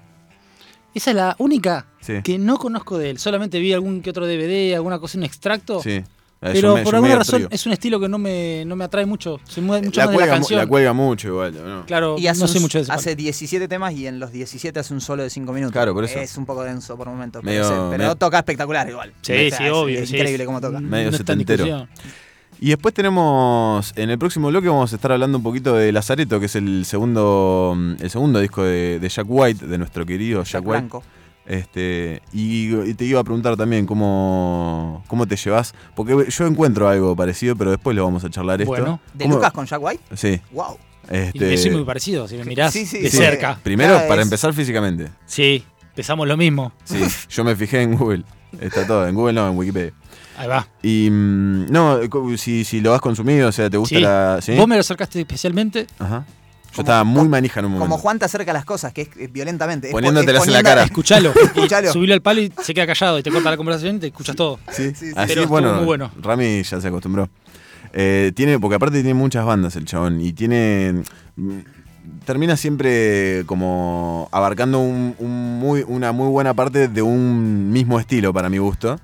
Esa 0.94 1.10
es 1.10 1.16
la 1.16 1.36
única 1.40 1.88
Sí. 2.02 2.22
que 2.24 2.38
no 2.38 2.58
conozco 2.60 3.00
de 3.00 3.10
él. 3.10 3.18
Solamente 3.18 3.60
vi 3.60 3.74
algún 3.74 4.02
que 4.04 4.12
otro 4.12 4.28
DVD, 4.28 4.76
alguna 4.76 5.00
cosa, 5.00 5.18
un 5.18 5.24
extracto. 5.24 5.82
Sí. 5.82 6.04
De 6.44 6.54
Pero 6.54 6.84
por 6.84 6.96
alguna 6.96 7.16
razón 7.16 7.48
es 7.50 7.66
un 7.66 7.74
estilo 7.74 8.00
que 8.00 8.10
no 8.10 8.18
me, 8.18 8.64
no 8.66 8.76
me 8.76 8.84
atrae 8.84 9.06
mucho. 9.06 9.40
Soy 9.46 9.64
muy, 9.64 9.82
mucho 9.82 10.00
la, 10.02 10.06
más 10.08 10.12
de 10.12 10.18
la 10.18 10.18
cuelga, 10.26 10.34
canción. 10.36 10.60
la 10.60 10.68
cuelga 10.68 10.94
mucho 10.94 11.28
igual, 11.30 11.54
¿no? 11.54 11.86
Claro, 11.86 12.16
Y 12.18 12.28
hace, 12.28 12.42
no 12.42 12.48
sé 12.48 12.60
mucho 12.60 12.78
de 12.80 12.84
eso. 12.84 12.94
hace 12.94 13.16
17 13.16 13.68
temas 13.68 13.94
y 13.94 14.08
en 14.08 14.20
los 14.20 14.32
17 14.32 14.80
hace 14.80 14.94
un 14.94 15.02
solo 15.02 15.24
de 15.24 15.30
5 15.30 15.54
minutos. 15.54 15.72
Claro, 15.72 15.94
por 15.94 16.04
eso. 16.04 16.20
Es 16.20 16.36
un 16.38 16.46
poco 16.46 16.64
denso 16.64 16.98
por 16.98 17.08
momentos. 17.08 17.44
Medio- 17.44 17.90
pero, 17.92 18.16
toca 18.16 18.40
espectacular 18.40 18.90
igual. 18.90 19.14
Sí, 19.22 19.32
O 19.34 19.50
sea, 19.50 19.58
sí, 19.58 19.64
es 19.66 19.72
obvio. 19.72 20.06
sí, 20.06 20.16
increíble 20.16 20.44
es- 20.44 20.48
cómo 20.48 20.60
toca. 20.62 20.80
Medio 20.80 21.12
no 21.12 21.18
setentero. 21.18 21.88
Y 22.60 22.70
después 22.70 22.94
tenemos, 22.94 23.92
en 23.98 24.10
el 24.10 24.18
próximo 24.18 24.48
bloque 24.48 24.70
vamos 24.70 24.94
a 24.94 24.96
estar 24.96 25.12
hablando 25.12 25.38
un 25.38 25.44
poquito 25.44 25.76
de 25.76 25.92
Lazareto, 25.92 26.40
que 26.40 26.46
es 26.46 26.56
el 26.56 26.86
segundo, 26.86 27.76
el 28.00 28.10
segundo 28.10 28.40
disco 28.40 28.64
de, 28.64 29.00
de 29.00 29.10
Jack 29.10 29.26
White, 29.28 29.66
de 29.66 29.78
nuestro 29.78 30.06
querido 30.06 30.44
Jack, 30.44 30.54
Jack 30.54 30.62
White. 30.68 30.80
Blanco. 30.80 31.04
Este, 31.46 32.22
y, 32.32 32.74
y 32.74 32.94
te 32.94 33.04
iba 33.06 33.20
a 33.20 33.24
preguntar 33.24 33.58
también 33.58 33.86
cómo, 33.86 35.04
cómo 35.08 35.28
te 35.28 35.36
llevas, 35.36 35.74
porque 35.96 36.26
yo 36.30 36.48
encuentro 36.48 36.88
algo 36.88 37.16
parecido, 37.16 37.56
pero 37.56 37.72
después 37.72 37.96
lo 37.96 38.04
vamos 38.06 38.24
a 38.24 38.30
charlar 38.30 38.62
esto. 38.62 38.70
Bueno. 38.72 39.00
¿De 39.14 39.26
¿Cómo- 39.26 39.36
Lucas 39.36 39.52
con 39.52 39.66
Jack 39.66 39.82
White? 39.84 40.04
Sí. 40.16 40.40
¡Wow! 40.52 40.78
Y 41.12 41.16
Este, 41.18 41.58
soy 41.58 41.72
muy 41.72 41.84
parecido, 41.84 42.28
si 42.30 42.38
me 42.38 42.46
mirás 42.46 42.72
Sí, 42.72 42.86
sí, 42.86 43.00
de 43.00 43.10
sí. 43.10 43.18
cerca. 43.18 43.60
primero, 43.62 44.00
para 44.08 44.22
empezar 44.22 44.54
físicamente. 44.54 45.10
Sí, 45.26 45.64
pensamos 45.94 46.28
lo 46.28 46.38
mismo. 46.38 46.72
Sí, 46.86 47.02
yo 47.30 47.44
me 47.44 47.56
fijé 47.58 47.82
en 47.82 47.98
Google. 47.98 48.24
Está 48.62 48.88
todo, 48.88 49.06
en 49.08 49.14
Google 49.16 49.34
no, 49.34 49.50
en 49.50 49.58
Wikipedia. 49.58 49.94
Ahí 50.38 50.48
va. 50.48 50.66
Y 50.82 51.10
mm, 51.12 51.66
no, 51.72 52.00
si, 52.38 52.64
si 52.64 52.80
lo 52.82 52.94
has 52.94 53.02
consumido, 53.02 53.50
o 53.50 53.52
sea, 53.52 53.70
¿te 53.70 53.78
gusta 53.78 53.96
Sí. 53.96 54.02
la. 54.02 54.40
¿sí? 54.42 54.56
Vos 54.56 54.68
me 54.68 54.76
lo 54.76 54.82
acercaste 54.82 55.20
especialmente. 55.20 55.88
Ajá. 56.00 56.26
Yo 56.74 56.78
Como- 56.78 56.86
estaba 56.88 57.04
muy 57.04 57.28
manija 57.30 57.60
en 57.60 57.68
un 57.68 57.72
momento. 57.74 57.88
Como 57.90 58.02
Juan 58.02 58.18
te 58.18 58.26
acerca 58.26 58.50
a 58.50 58.54
las 58.56 58.66
cosas, 58.66 58.92
que 58.94 59.04
es 59.04 59.10
eh, 59.18 59.30
violentamente. 59.32 59.88
es 59.90 59.94
Poniéndotelas 59.94 60.42
es 60.42 60.48
en 60.48 60.54
la 60.54 60.64
cara. 60.64 60.84
Escuchalo. 60.84 61.32
Escuchalo. 61.44 61.94
Subilo 61.94 62.16
al 62.16 62.22
palo 62.22 62.42
y 62.42 62.52
se 62.64 62.74
queda 62.74 62.88
callado. 62.88 63.20
Y 63.20 63.24
te 63.24 63.30
corta 63.32 63.52
la 63.52 63.58
conversación 63.58 63.98
y 63.98 64.00
te 64.00 64.08
escuchas 64.08 64.36
todo. 64.36 64.60
Sí, 64.72 64.90
Sí, 64.96 65.08
sí. 65.10 65.14
así 65.16 65.34
Pero 65.36 65.48
bueno, 65.48 65.76
muy 65.76 65.86
bueno. 65.86 66.12
Rami 66.20 66.64
ya 66.64 66.82
se 66.82 66.88
acostumbró. 66.88 67.30
Eh, 67.94 68.32
tiene, 68.36 68.60
porque 68.60 68.76
aparte 68.76 68.96
tiene 69.04 69.14
muchas 69.14 69.46
bandas 69.46 69.76
el 69.76 69.86
chabón 69.86 70.20
y 70.20 70.34
tiene. 70.34 71.04
mm, 71.36 71.60
Termina 72.26 72.58
siempre 72.58 73.44
como 73.46 74.28
abarcando 74.32 74.80
un- 74.80 75.16
un 75.20 75.60
muy, 75.60 75.84
una 75.88 76.12
muy 76.12 76.28
buena 76.30 76.54
parte 76.54 76.88
de 76.88 77.02
un 77.02 77.72
mismo 77.72 78.00
estilo 78.00 78.34
para 78.34 78.50
mi 78.50 78.58
gusto. 78.58 79.00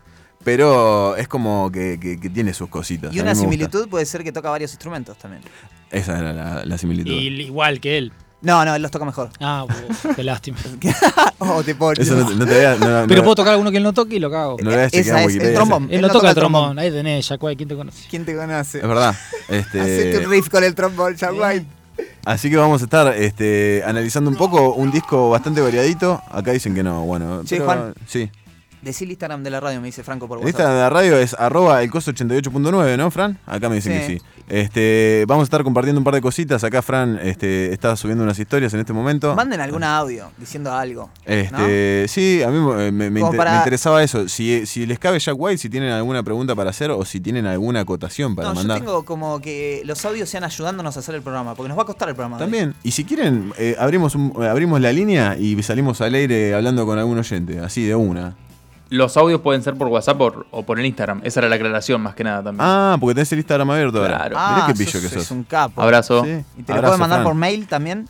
Pero 0.49 1.15
es 1.15 1.27
como 1.27 1.71
que, 1.71 1.99
que- 2.01 2.19
que 2.19 2.29
tiene 2.31 2.55
sus 2.55 2.69
cositas. 2.69 3.13
Y 3.13 3.19
a 3.19 3.21
una 3.21 3.31
gusta. 3.33 3.43
similitud 3.43 3.87
puede 3.87 4.03
ser 4.07 4.23
que 4.23 4.31
toca 4.31 4.49
varios 4.49 4.71
instrumentos 4.71 5.15
también. 5.17 5.43
Esa 5.91 6.17
era 6.17 6.33
la, 6.33 6.65
la 6.65 6.77
similitud. 6.79 7.11
Y 7.11 7.27
igual 7.43 7.79
que 7.79 7.99
él. 7.99 8.11
No, 8.41 8.65
no, 8.65 8.73
él 8.73 8.81
los 8.81 8.89
toca 8.89 9.05
mejor. 9.05 9.29
Ah, 9.39 9.67
qué 10.15 10.23
lástima. 10.23 10.57
oh, 11.39 11.61
te 11.61 11.75
puedo 11.75 11.93
Eso 12.01 12.15
no, 12.15 12.25
te- 12.27 12.35
no 12.35 12.45
te 12.47 12.53
vea- 12.53 12.77
no- 12.79 13.01
no- 13.01 13.07
Pero 13.07 13.19
no- 13.19 13.23
puedo 13.25 13.35
tocar 13.35 13.51
alguno 13.53 13.69
que 13.69 13.77
él 13.77 13.83
no 13.83 13.93
toque 13.93 14.15
y 14.15 14.19
lo 14.19 14.31
cago. 14.31 14.57
no 14.59 14.71
le 14.71 14.75
veas 14.77 14.91
chequear 14.91 15.19
Esa 15.19 15.29
es 15.29 15.35
el 15.43 15.53
trombón. 15.53 15.87
Él, 15.91 16.01
no 16.01 16.09
toca 16.09 16.29
el 16.29 16.35
trombón. 16.35 16.79
Ahí 16.79 16.89
tenés, 16.89 17.27
Jacuay, 17.27 17.55
¿quién 17.55 17.69
te 17.69 17.75
conoce? 17.75 18.07
¿Quién 18.09 18.25
te 18.25 18.35
conoce? 18.35 18.79
Es 18.79 18.87
verdad. 18.87 19.15
Este, 19.49 19.81
Hacete 19.81 20.25
un 20.25 20.31
riff 20.31 20.49
con 20.49 20.63
el 20.63 20.73
trombón, 20.73 21.15
White. 21.33 21.65
Así 22.25 22.49
que 22.49 22.57
vamos 22.57 22.81
a 22.81 22.85
estar 22.85 23.15
este, 23.15 23.83
analizando 23.85 24.29
un 24.31 24.35
poco 24.37 24.73
un 24.73 24.89
disco 24.91 25.29
bastante 25.29 25.61
variadito. 25.61 26.21
Acá 26.31 26.51
dicen 26.51 26.73
que 26.73 26.81
no, 26.83 27.03
bueno. 27.05 27.43
Che, 27.43 27.55
pero- 27.57 27.65
Juan. 27.65 27.93
Sí. 28.07 28.31
Decí 28.81 29.03
el 29.03 29.11
Instagram 29.11 29.43
de 29.43 29.49
la 29.49 29.59
radio, 29.59 29.81
me 29.81 29.87
dice 29.87 30.03
Franco 30.03 30.27
por 30.27 30.37
WhatsApp. 30.37 30.49
esta 30.61 30.73
de 30.73 30.79
la 30.79 30.89
radio 30.89 31.17
es 31.17 31.33
arroba 31.37 31.83
el 31.83 31.91
costo 31.91 32.11
88.9, 32.11 32.97
¿no, 32.97 33.11
Fran? 33.11 33.37
Acá 33.45 33.67
me 33.67 33.75
dicen 33.75 33.93
Sí. 33.93 33.99
que 33.99 34.19
sí. 34.19 34.25
Este, 34.47 35.25
vamos 35.27 35.43
a 35.43 35.45
estar 35.45 35.63
compartiendo 35.63 35.99
un 35.99 36.03
par 36.05 36.15
de 36.15 36.21
cositas. 36.21 36.63
Acá 36.63 36.81
Fran 36.81 37.19
este, 37.21 37.71
está 37.73 37.95
subiendo 37.95 38.23
unas 38.23 38.39
historias 38.39 38.73
en 38.73 38.79
este 38.79 38.93
momento. 38.93 39.35
Manden 39.35 39.59
algún 39.61 39.83
audio 39.83 40.31
diciendo 40.37 40.71
algo. 40.73 41.09
Este, 41.25 42.05
Sí, 42.07 42.41
a 42.41 42.47
mí 42.49 42.57
me, 42.59 42.91
me- 42.91 43.09
me 43.11 43.19
Como 43.19 43.31
inter- 43.33 43.37
para- 43.37 43.51
me 43.51 43.57
interesaba 43.57 44.01
eso. 44.01 44.27
Si, 44.27 44.65
si 44.65 44.85
les 44.85 44.97
cabe 44.97 45.19
Jack 45.19 45.35
White, 45.37 45.57
si 45.59 45.69
tienen 45.69 45.91
alguna 45.91 46.23
pregunta 46.23 46.55
para 46.55 46.69
hacer 46.71 46.89
o 46.91 47.03
si 47.05 47.19
tienen 47.19 47.45
alguna 47.45 47.81
acotación 47.81 48.35
para 48.35 48.49
no, 48.49 48.55
mandar. 48.55 48.79
yo 48.79 48.85
tengo 48.85 49.05
como 49.05 49.39
que 49.39 49.81
los 49.85 50.03
audios 50.05 50.29
sean 50.29 50.43
ayudándonos 50.45 50.95
a 50.95 51.01
hacer 51.01 51.15
el 51.15 51.21
programa, 51.21 51.53
porque 51.53 51.67
nos 51.69 51.77
va 51.77 51.83
a 51.83 51.85
costar 51.85 52.09
el 52.09 52.15
programa. 52.15 52.37
hoy. 52.37 52.41
También, 52.41 52.73
y 52.81 52.91
si 52.91 53.03
quieren, 53.03 53.53
eh, 53.57 53.75
abrimos, 53.77 54.15
un- 54.15 54.33
eh, 54.41 54.47
abrimos 54.47 54.79
la 54.81 54.91
línea 54.91 55.35
y 55.37 55.61
salimos 55.63 56.01
al 56.01 56.15
aire 56.15 56.55
hablando 56.55 56.85
con 56.85 56.97
algún 56.97 57.19
oyente, 57.19 57.59
así 57.59 57.83
de 57.85 57.93
una. 57.93 58.35
Los 58.89 59.15
audios 59.17 59.41
pueden 59.41 59.61
ser 59.61 59.75
por 59.75 59.87
WhatsApp 59.87 60.19
o, 60.19 60.45
o 60.51 60.63
por 60.63 60.79
el 60.79 60.85
Instagram. 60.85 61.21
Esa 61.23 61.41
era 61.41 61.49
la 61.49 61.55
aclaración 61.55 62.01
más 62.01 62.15
que 62.15 62.23
nada 62.23 62.43
también. 62.43 62.67
Ah, 62.67 62.97
porque 62.99 63.13
tenés 63.15 63.31
el 63.31 63.39
Instagram 63.39 63.69
abierto 63.69 63.99
ahora. 64.01 64.17
Claro. 64.17 64.35
Ah, 64.39 64.51
Mirá 64.55 64.67
qué 64.67 64.73
pillo 64.73 64.91
sos- 64.91 65.01
que 65.01 65.09
sos. 65.09 65.23
Es 65.23 65.31
un 65.31 65.43
capo. 65.43 65.81
Abrazo. 65.81 66.23
Sí. 66.23 66.43
¿Y 66.57 66.63
te 66.63 66.73
lo 66.73 66.81
pueden 66.81 66.99
mandar 66.99 67.19
Fran. 67.19 67.23
por 67.23 67.35
mail 67.35 67.67
también? 67.67 68.07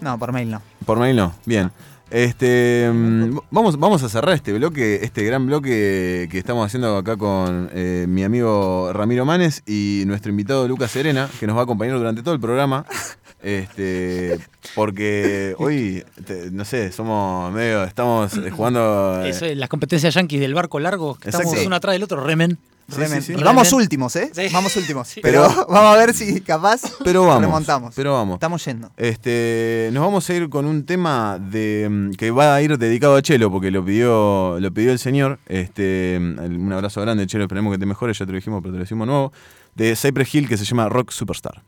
No, 0.00 0.18
por 0.18 0.32
mail 0.32 0.50
no. 0.50 0.62
Por 0.84 0.98
mail 0.98 1.16
no. 1.16 1.32
Bien. 1.46 1.70
Este, 2.10 2.88
mm, 2.92 3.38
vamos, 3.50 3.78
vamos 3.78 4.02
a 4.02 4.08
cerrar 4.08 4.34
este 4.34 4.52
bloque, 4.52 5.00
este 5.02 5.24
gran 5.24 5.44
bloque 5.46 6.28
que 6.30 6.38
estamos 6.38 6.64
haciendo 6.64 6.96
acá 6.98 7.16
con 7.16 7.68
eh, 7.72 8.04
mi 8.08 8.22
amigo 8.22 8.92
Ramiro 8.92 9.24
Manes 9.24 9.62
y 9.66 10.04
nuestro 10.06 10.30
invitado 10.30 10.68
Lucas 10.68 10.90
Serena, 10.92 11.28
que 11.40 11.46
nos 11.48 11.56
va 11.56 11.60
a 11.60 11.64
acompañar 11.64 11.96
durante 11.98 12.22
todo 12.22 12.34
el 12.34 12.40
programa. 12.40 12.84
Este, 13.42 14.38
porque 14.74 15.54
hoy, 15.58 16.04
no 16.52 16.64
sé, 16.64 16.90
somos 16.90 17.52
medio, 17.52 17.84
estamos 17.84 18.36
eh, 18.36 18.50
jugando. 18.50 19.22
Eh, 19.24 19.30
Eso, 19.30 19.46
las 19.54 19.68
competencias 19.68 20.14
yanquis 20.14 20.40
del 20.40 20.54
barco 20.54 20.80
largo, 20.80 21.16
que 21.16 21.30
estamos 21.30 21.54
uno 21.64 21.76
atrás 21.76 21.92
del 21.94 22.02
otro, 22.02 22.22
remen. 22.24 22.58
Sí. 22.88 23.34
Vamos 23.42 23.72
últimos, 23.72 24.14
¿eh? 24.14 24.30
Vamos 24.52 24.76
últimos. 24.76 25.12
Pero, 25.20 25.42
vamos 25.68 25.94
a 25.94 25.96
ver 25.96 26.14
si 26.14 26.40
capaz 26.40 26.82
pero 27.02 27.24
vamos, 27.24 27.42
remontamos. 27.42 27.94
Pero 27.96 28.12
vamos. 28.12 28.34
Estamos 28.34 28.64
yendo. 28.64 28.90
Este, 28.96 29.90
nos 29.92 30.04
vamos 30.04 30.28
a 30.30 30.34
ir 30.34 30.48
con 30.48 30.66
un 30.66 30.86
tema 30.86 31.38
de 31.40 31.88
mm, 31.90 32.10
que 32.12 32.30
va 32.30 32.54
a 32.54 32.62
ir 32.62 32.78
dedicado 32.78 33.16
a 33.16 33.22
Chelo, 33.22 33.50
porque 33.50 33.72
lo 33.72 33.84
pidió, 33.84 34.60
lo 34.60 34.72
pidió 34.72 34.92
el 34.92 35.00
señor. 35.00 35.40
Este, 35.46 36.18
mm, 36.20 36.64
un 36.64 36.72
abrazo 36.72 37.00
grande, 37.00 37.26
Chelo. 37.26 37.44
Esperemos 37.44 37.72
que 37.72 37.78
te 37.78 37.86
mejores. 37.86 38.18
Ya 38.18 38.24
te 38.24 38.30
lo 38.30 38.36
dijimos, 38.36 38.60
pero 38.62 38.72
te 38.72 38.78
lo 38.78 38.84
decimos 38.84 39.06
nuevo. 39.06 39.32
De 39.74 39.96
Cypress 39.96 40.34
Hill 40.34 40.48
que 40.48 40.56
se 40.56 40.64
llama 40.64 40.88
Rock 40.88 41.10
Superstar. 41.10 41.62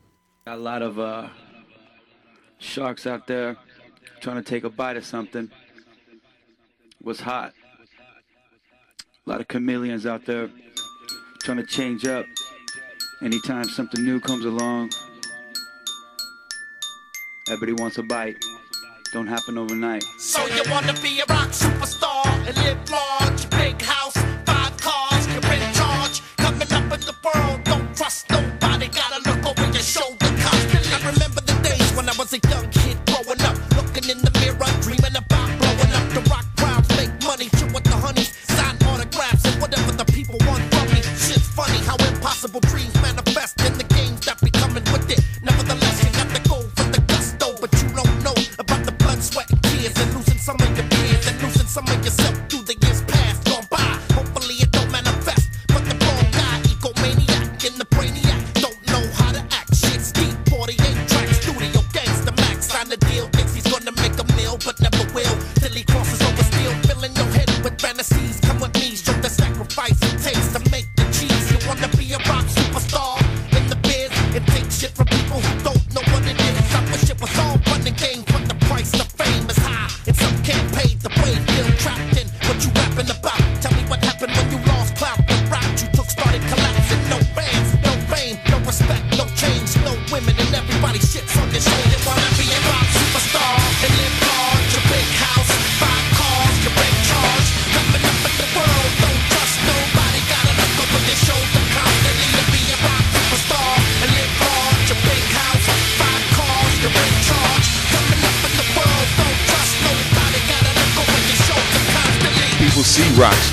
A. 0.45 0.55
Uh, 0.55 1.48
sharks 2.59 3.07
out 3.07 3.25
there 3.25 3.57
trying 4.19 4.35
to 4.35 4.43
take 4.43 4.63
a 4.63 4.69
bite 4.69 4.97
of 4.97 5.05
something 5.05 5.49
was 7.01 7.19
hot. 7.21 7.53
A 9.25 9.29
lot 9.29 9.41
of 9.41 9.47
chameleons 9.47 10.05
out 10.05 10.25
there 10.25 10.49
trying 11.41 11.57
to 11.57 11.65
change 11.65 12.05
up 12.05 12.25
anytime 13.21 13.63
something 13.63 14.03
new 14.03 14.19
comes 14.19 14.45
along. 14.45 14.91
Everybody 17.49 17.73
wants 17.81 17.97
a 17.97 18.03
bite. 18.03 18.35
Don't 19.13 19.27
happen 19.27 19.57
overnight. 19.57 20.03
So 20.19 20.45
you 20.47 20.61
wanna 20.69 20.93
be 21.01 21.19
a 21.19 21.25
rock 21.33 21.49
superstar 21.49 22.25
and 22.47 22.55
live 22.57 22.89
large, 22.91 23.49
big 23.49 23.81
house, 23.81 24.15
five 24.45 24.77
cars, 24.77 25.27
you're 25.27 25.53
in 25.53 25.73
charge. 25.73 26.21
Coming 26.37 26.71
up 26.71 26.93
in 26.93 26.99
the 27.01 27.15
world, 27.23 27.63
don't 27.63 27.95
trust 27.95 28.29
nobody. 28.29 28.87
Gotta 28.87 29.27
look 29.27 29.45
over 29.47 29.65
your 29.71 29.81
shoulder. 29.81 30.18
I 32.09 32.17
was 32.17 32.33
a 32.33 32.39
young 32.49 32.67
kid 32.71 32.97
growing 33.05 33.39
up, 33.41 33.55
looking 33.75 34.09
in 34.09 34.17
the 34.17 34.31
mirror, 34.39 34.81
dreaming 34.81 35.15
about 35.15 35.59
blowing 35.59 35.93
up 35.93 36.09
the 36.11 36.27
rock. 36.31 36.48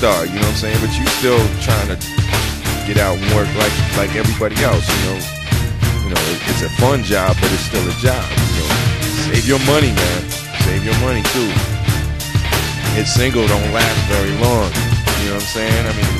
star, 0.06 0.22
you 0.22 0.38
know 0.38 0.46
what 0.46 0.62
I'm 0.62 0.70
saying? 0.70 0.78
But 0.78 0.94
you 0.94 1.02
still 1.18 1.42
trying 1.66 1.90
to 1.90 1.98
get 2.86 2.94
out 3.02 3.18
and 3.18 3.26
work 3.34 3.50
like 3.58 3.74
like 3.98 4.14
everybody 4.14 4.54
else, 4.62 4.86
you 4.86 5.00
know. 5.02 5.18
You 6.06 6.10
know, 6.14 6.22
it, 6.30 6.38
it's 6.46 6.62
a 6.62 6.70
fun 6.78 7.02
job, 7.02 7.34
but 7.42 7.50
it's 7.50 7.66
still 7.66 7.82
a 7.82 7.96
job. 7.98 8.22
You 8.54 8.62
know, 8.62 8.70
save 9.26 9.46
your 9.50 9.58
money, 9.66 9.90
man. 9.90 10.20
Save 10.62 10.86
your 10.86 10.94
money 11.02 11.26
too. 11.34 11.50
Hit 12.94 13.10
single 13.10 13.42
don't 13.50 13.70
last 13.74 13.98
very 14.06 14.30
long. 14.38 14.70
You 15.26 15.34
know 15.34 15.42
what 15.42 15.50
I'm 15.50 15.54
saying? 15.58 15.82
I 15.90 15.92
mean, 15.98 16.14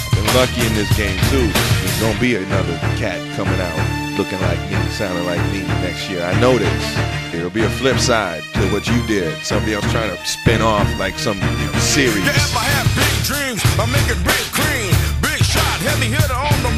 I've 0.00 0.12
been 0.16 0.28
lucky 0.32 0.64
in 0.64 0.72
this 0.72 0.88
game 0.96 1.20
too. 1.28 1.52
There's 1.52 2.00
gonna 2.00 2.20
be 2.24 2.40
another 2.40 2.76
cat 2.96 3.20
coming 3.36 3.60
out 3.60 3.80
looking 4.16 4.40
like 4.48 4.60
me, 4.72 4.80
sounding 4.96 5.26
like 5.28 5.44
me 5.52 5.60
next 5.84 6.08
year. 6.08 6.24
I 6.24 6.32
know 6.40 6.56
this. 6.56 7.11
It'll 7.34 7.50
be 7.50 7.62
a 7.62 7.70
flip 7.80 7.98
side 7.98 8.42
to 8.54 8.60
what 8.68 8.86
you 8.86 9.00
did. 9.06 9.32
Somebody 9.42 9.72
else 9.74 9.90
trying 9.90 10.14
to 10.14 10.20
spin 10.26 10.60
off 10.60 10.86
like 10.98 11.18
some 11.18 11.36
you 11.36 11.66
know, 11.66 11.72
series. 11.80 12.20
Yeah, 12.20 12.36
if 12.36 12.56
I 12.56 12.66
have 12.76 12.88
big 12.92 13.14
dreams, 13.24 13.60
I 13.80 13.86
make 13.88 14.04
it 14.12 14.20
big 14.20 14.44
cream. 14.52 14.92
Big 15.24 15.40
shot, 15.40 15.80
heavy 15.80 16.12
hitter 16.12 16.36
on 16.36 16.56
the 16.60 16.71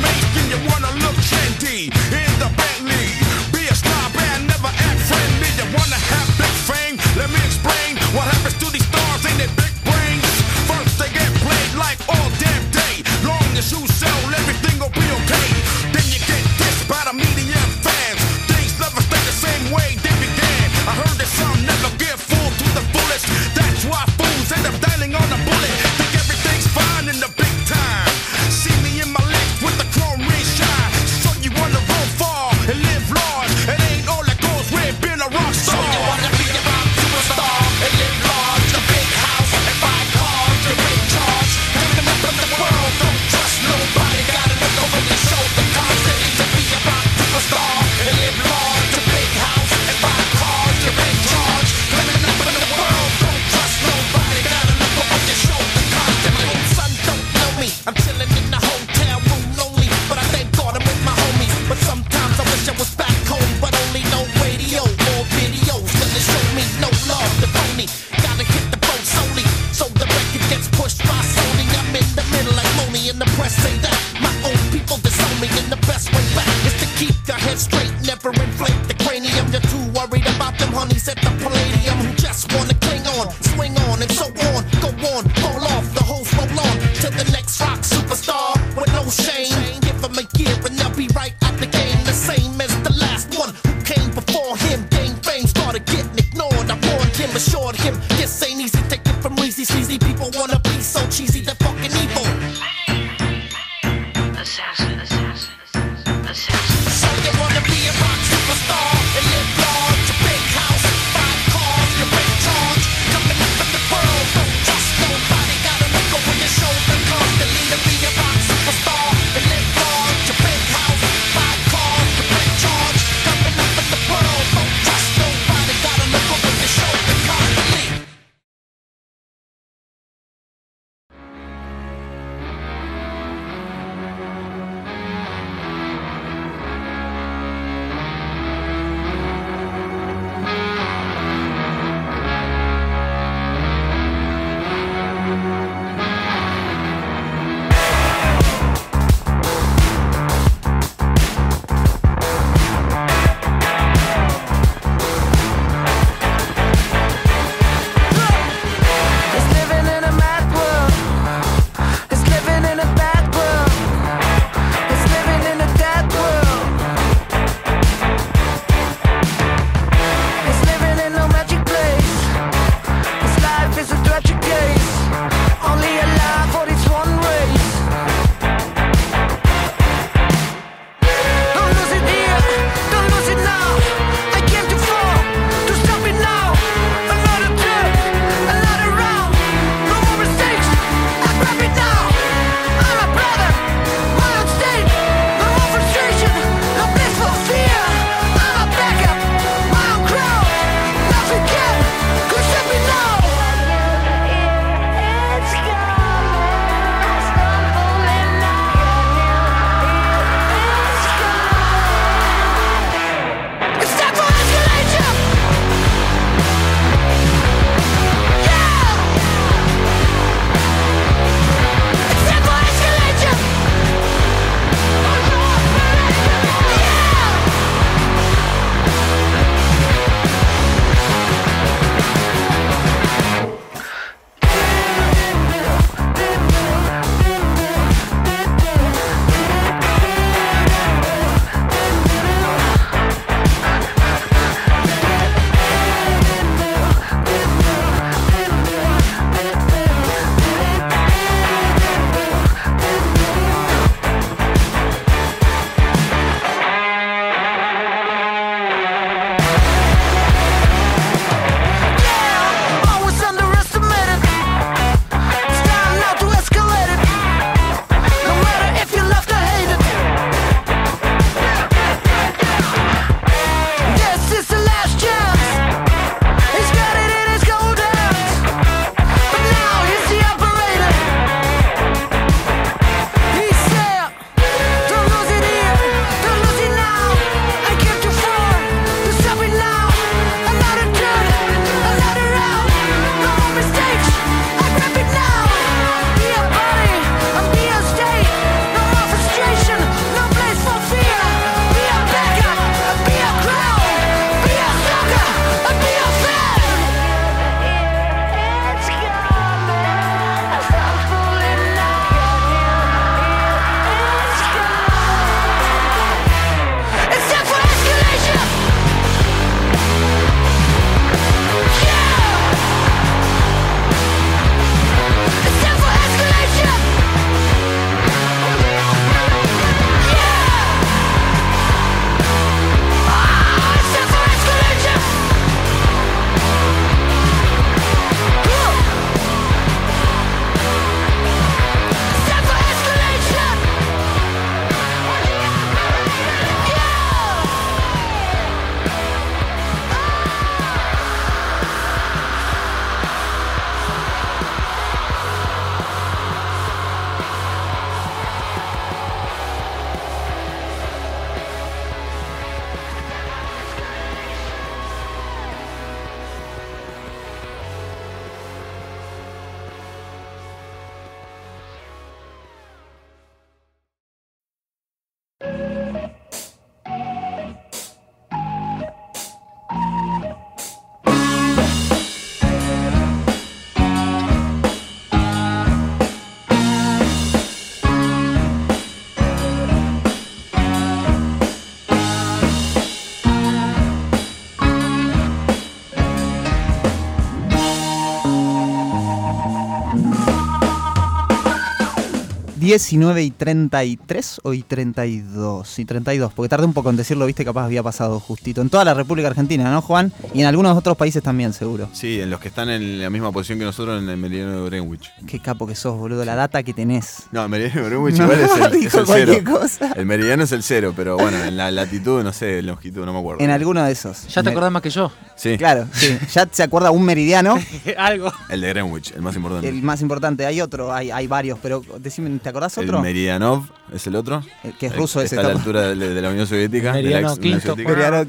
19 402.64 403.22
y 403.22 403.30
33 403.30 404.40
o 404.42 404.54
y 404.54 404.62
32? 404.62 405.78
Y 405.78 405.84
32, 405.84 406.32
porque 406.32 406.48
tardé 406.48 406.64
un 406.64 406.72
poco 406.72 406.88
en 406.90 406.96
decirlo, 406.96 407.26
viste, 407.26 407.44
capaz 407.44 407.64
había 407.66 407.82
pasado 407.82 408.18
justito. 408.20 408.62
En 408.62 408.70
toda 408.70 408.84
la 408.84 408.94
República 408.94 409.28
Argentina, 409.28 409.70
¿no, 409.70 409.82
Juan? 409.82 410.12
Y 410.32 410.40
en 410.40 410.46
algunos 410.46 410.76
otros 410.76 410.96
países 410.96 411.22
también, 411.22 411.52
seguro. 411.52 411.88
Sí, 411.92 412.20
en 412.20 412.30
los 412.30 412.40
que 412.40 412.48
están 412.48 412.70
en 412.70 413.00
la 413.02 413.10
misma 413.10 413.32
posición 413.32 413.58
que 413.58 413.66
nosotros 413.66 414.02
en 414.02 414.08
el 414.08 414.16
meridiano 414.16 414.62
de 414.64 414.70
Greenwich. 414.70 415.10
Qué 415.26 415.40
capo 415.40 415.66
que 415.66 415.74
sos, 415.74 415.96
boludo, 415.98 416.24
la 416.24 416.34
data 416.36 416.62
que 416.62 416.72
tenés. 416.72 417.24
No, 417.32 417.42
el 417.42 417.48
meridiano 417.50 417.82
de 417.82 417.88
Greenwich 417.90 418.14
No, 418.18 418.24
igual 418.24 418.40
es 418.40 418.56
el, 418.56 418.62
es 418.64 418.80
dijo 418.80 418.98
el 419.00 419.06
cero. 419.06 419.34
cosa. 419.44 419.92
El 419.92 420.06
meridiano 420.06 420.42
es 420.44 420.52
el 420.52 420.62
cero, 420.62 420.94
pero 420.96 421.16
bueno, 421.18 421.36
en 421.44 421.56
la 421.58 421.70
latitud, 421.70 422.22
no 422.24 422.32
sé, 422.32 422.62
longitud, 422.62 423.04
no 423.04 423.12
me 423.12 423.18
acuerdo. 423.18 423.42
En 423.44 423.50
alguno 423.50 423.84
de 423.84 423.92
esos. 423.92 424.26
Ya 424.28 424.42
te 424.42 424.48
acordás 424.48 424.72
más 424.72 424.80
que 424.82 424.90
yo. 424.90 425.12
Sí, 425.36 425.58
Claro, 425.58 425.86
sí. 425.92 426.16
Ya 426.32 426.48
se 426.50 426.62
acuerda 426.62 426.90
un 426.90 427.04
meridiano, 427.04 427.56
Algo. 427.98 428.32
el 428.48 428.60
de 428.62 428.68
Greenwich, 428.70 429.12
el 429.12 429.20
más 429.22 429.36
importante. 429.36 429.68
el 429.68 429.82
más 429.82 430.00
importante. 430.00 430.46
Hay 430.46 430.60
otro, 430.62 430.92
hay, 430.94 431.10
hay 431.10 431.26
varios, 431.26 431.58
pero 431.60 431.82
decime, 431.98 432.30
¿te 432.38 432.48
acordás 432.54 432.78
El 432.78 432.84
otro? 432.84 433.02
Meridianov 433.02 433.64
es 433.92 434.06
el 434.06 434.16
otro. 434.16 434.42
El 434.62 434.72
que 434.78 434.86
es 434.86 434.92
El- 434.92 434.98
ruso 434.98 435.20
ese. 435.20 435.34
Está 435.36 435.46
a 435.46 435.50
la 435.52 435.58
altura 435.58 435.94
de, 435.94 436.14
de 436.14 436.22
la 436.22 436.30
Unión 436.30 436.46
Soviética. 436.46 436.92
de 436.92 437.02
la 437.02 437.20
Meridiano 437.20 437.28
ex 437.28 437.38
Unión 437.38 437.60
quinto. 437.60 437.74
Soviética. 437.74 438.26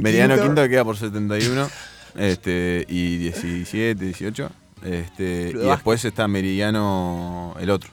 Meridiano 0.00 0.34
quinto. 0.34 0.46
quinto 0.46 0.68
queda 0.68 0.84
por 0.84 0.96
71. 0.96 1.68
Este, 2.16 2.84
y 2.88 3.16
17, 3.18 4.04
18. 4.04 4.50
Este, 4.84 5.50
y 5.50 5.52
de 5.54 5.64
después 5.66 6.04
está 6.04 6.26
Meridiano, 6.28 7.54
el 7.60 7.70
otro. 7.70 7.90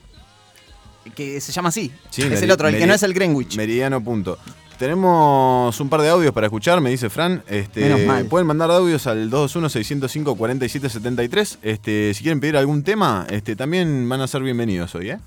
Que 1.15 1.39
se 1.39 1.51
llama 1.51 1.69
así. 1.69 1.91
Sí, 2.09 2.23
es 2.23 2.41
el 2.41 2.49
otro, 2.51 2.67
el 2.67 2.77
que 2.77 2.87
no 2.87 2.93
es 2.93 3.03
el 3.03 3.13
Greenwich. 3.13 3.55
Meridiano 3.57 4.03
punto. 4.03 4.37
Tenemos 4.79 5.79
un 5.79 5.87
par 5.87 6.01
de 6.01 6.09
audios 6.09 6.33
para 6.33 6.47
escuchar, 6.47 6.81
me 6.81 6.89
dice 6.89 7.09
Fran. 7.09 7.41
Este, 7.47 7.81
Menos 7.81 8.01
mal. 8.01 8.25
Pueden 8.25 8.47
mandar 8.47 8.71
audios 8.71 9.07
al 9.07 9.29
221-605-4773. 9.31 11.57
Este, 11.61 12.13
si 12.13 12.23
quieren 12.23 12.39
pedir 12.39 12.57
algún 12.57 12.83
tema, 12.83 13.25
este, 13.29 13.55
también 13.55 14.07
van 14.09 14.21
a 14.21 14.27
ser 14.27 14.41
bienvenidos 14.41 14.93
hoy, 14.95 15.11
¿eh? 15.11 15.19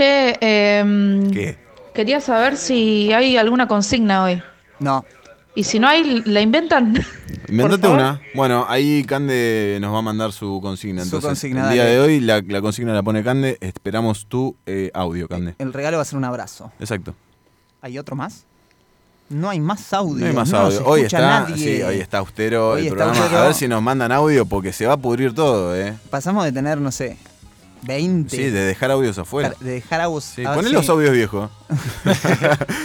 Che, 0.00 0.38
em, 0.40 1.30
¿Qué? 1.30 1.58
quería 1.92 2.22
saber 2.22 2.56
si 2.56 3.12
hay 3.12 3.36
alguna 3.36 3.68
consigna 3.68 4.24
hoy. 4.24 4.42
No. 4.78 5.04
Y 5.54 5.64
si 5.64 5.78
no 5.78 5.88
hay, 5.88 6.22
¿la 6.24 6.40
inventan? 6.40 6.94
Inventate 7.50 7.82
favor. 7.82 7.98
una. 7.98 8.20
Bueno, 8.34 8.64
ahí 8.66 9.04
Cande 9.04 9.76
nos 9.78 9.92
va 9.92 9.98
a 9.98 10.02
mandar 10.02 10.32
su 10.32 10.58
consigna. 10.62 11.04
Su 11.04 11.20
consigna, 11.20 11.66
el 11.66 11.74
día 11.74 11.82
dale. 11.84 11.96
de 11.96 12.00
hoy 12.00 12.20
la, 12.20 12.40
la 12.46 12.62
consigna 12.62 12.94
la 12.94 13.02
pone 13.02 13.22
Cande. 13.22 13.58
Esperamos 13.60 14.24
tu 14.24 14.56
eh, 14.64 14.90
audio, 14.94 15.28
Cande. 15.28 15.54
El 15.58 15.70
regalo 15.74 15.98
va 15.98 16.02
a 16.02 16.06
ser 16.06 16.16
un 16.16 16.24
abrazo. 16.24 16.72
Exacto. 16.80 17.14
¿Hay 17.82 17.98
otro 17.98 18.16
más? 18.16 18.44
No 19.28 19.50
hay 19.50 19.60
más 19.60 19.92
audio. 19.92 20.20
No 20.20 20.26
hay 20.28 20.32
más 20.32 20.50
audio. 20.54 20.82
Hoy 20.86 21.02
está, 21.02 21.20
nadie. 21.20 21.56
sí, 21.58 21.82
hoy 21.82 21.96
está 22.00 22.18
austero 22.18 22.70
Hoy 22.70 22.80
el 22.80 22.86
está 22.86 22.96
programa. 22.96 23.20
austero. 23.20 23.42
A 23.42 23.44
ver 23.44 23.54
si 23.54 23.68
nos 23.68 23.82
mandan 23.82 24.12
audio 24.12 24.46
porque 24.46 24.72
se 24.72 24.86
va 24.86 24.94
a 24.94 24.96
pudrir 24.96 25.34
todo, 25.34 25.76
¿eh? 25.76 25.92
Pasamos 26.08 26.42
de 26.46 26.52
tener, 26.52 26.78
no 26.80 26.90
sé, 26.90 27.18
20. 27.82 28.36
Sí, 28.36 28.42
de 28.44 28.60
dejar 28.64 28.90
audios 28.90 29.18
afuera. 29.18 29.54
de 29.60 29.70
dejar 29.72 30.00
audios. 30.00 30.24
Sí, 30.24 30.44
a 30.44 30.50
ver 30.50 30.58
poné 30.58 30.70
los 30.70 30.88
audios 30.88 31.12
viejos. 31.12 31.50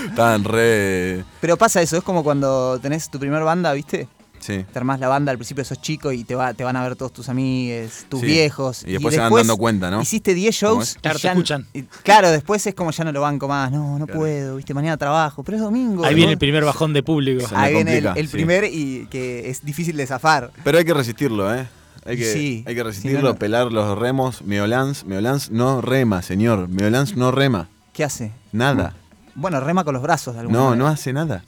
Estaban 0.09 0.43
re. 0.43 1.23
Pero 1.41 1.57
pasa 1.57 1.81
eso, 1.81 1.97
es 1.97 2.03
como 2.03 2.23
cuando 2.23 2.79
tenés 2.79 3.09
tu 3.09 3.19
primer 3.19 3.43
banda, 3.43 3.73
¿viste? 3.73 4.07
Sí. 4.39 4.63
Te 4.71 4.77
armás 4.77 4.99
la 4.99 5.07
banda, 5.07 5.31
al 5.31 5.39
principio 5.39 5.65
sos 5.65 5.81
chico 5.81 6.11
y 6.11 6.23
te, 6.23 6.35
va, 6.35 6.53
te 6.53 6.63
van 6.63 6.75
a 6.75 6.83
ver 6.83 6.95
todos 6.95 7.11
tus 7.11 7.29
amigos, 7.29 8.05
tus 8.09 8.19
Sí. 8.19 8.27
viejos. 8.27 8.83
Y 8.85 8.91
después 8.91 9.15
se 9.15 9.19
van 9.21 9.33
dando 9.33 9.57
cuenta, 9.57 9.89
¿no? 9.89 10.01
Hiciste 10.03 10.35
10 10.35 10.59
¿Cómo 10.59 10.73
shows. 10.75 10.97
Claro, 11.01 11.17
te 11.19 11.27
escuchan. 11.29 11.65
y- 11.73 11.81
claro, 12.03 12.29
después 12.29 12.67
es 12.67 12.75
como 12.75 12.91
ya 12.91 13.03
no 13.05 13.11
lo 13.11 13.21
banco 13.21 13.47
más. 13.47 13.71
No, 13.71 13.97
no 13.97 14.05
puedo, 14.05 14.57
¿viste? 14.57 14.75
Mañana 14.75 14.97
trabajo, 14.97 15.41
pero 15.43 15.57
es 15.57 15.63
domingo. 15.63 16.05
Ahí 16.05 16.11
¿no? 16.11 16.17
viene 16.17 16.31
el 16.33 16.37
primer 16.37 16.63
bajón 16.63 16.93
de 16.93 17.01
público. 17.01 17.43
Ahí 17.55 17.73
viene 17.73 17.97
el, 17.97 18.03
complica, 18.03 18.19
el 18.19 18.27
sí. 18.27 18.31
primer 18.33 18.63
y 18.65 19.07
que 19.09 19.49
es 19.49 19.65
difícil 19.65 19.97
de 19.97 20.05
zafar. 20.05 20.51
Pero 20.63 20.77
hay 20.77 20.85
que 20.85 20.93
resistirlo, 20.93 21.51
¿eh? 21.55 21.65
Hay 22.05 22.17
que, 22.17 22.31
Sí, 22.33 22.63
hay 22.67 22.75
que 22.75 22.81
si 22.81 22.83
resistirlo, 22.83 23.21
no, 23.21 23.27
no. 23.29 23.35
pelar 23.35 23.71
los 23.71 23.97
remos. 23.97 24.41
Meolans, 24.43 25.05
Meolans 25.05 25.49
no 25.51 25.81
rema, 25.81 26.21
señor. 26.21 26.67
Meolans 26.67 27.15
no 27.17 27.31
rema. 27.31 27.67
¿Qué 27.93 28.03
hace? 28.03 28.31
Nada. 28.51 28.93
Bueno, 29.33 29.59
rema 29.59 29.83
con 29.83 29.93
los 29.95 30.03
brazos 30.03 30.35
de 30.35 30.41
alguna 30.41 30.57
No, 30.57 30.63
manera. 30.69 30.83
no 30.83 30.87
hace 30.87 31.11
nada. 31.13 31.43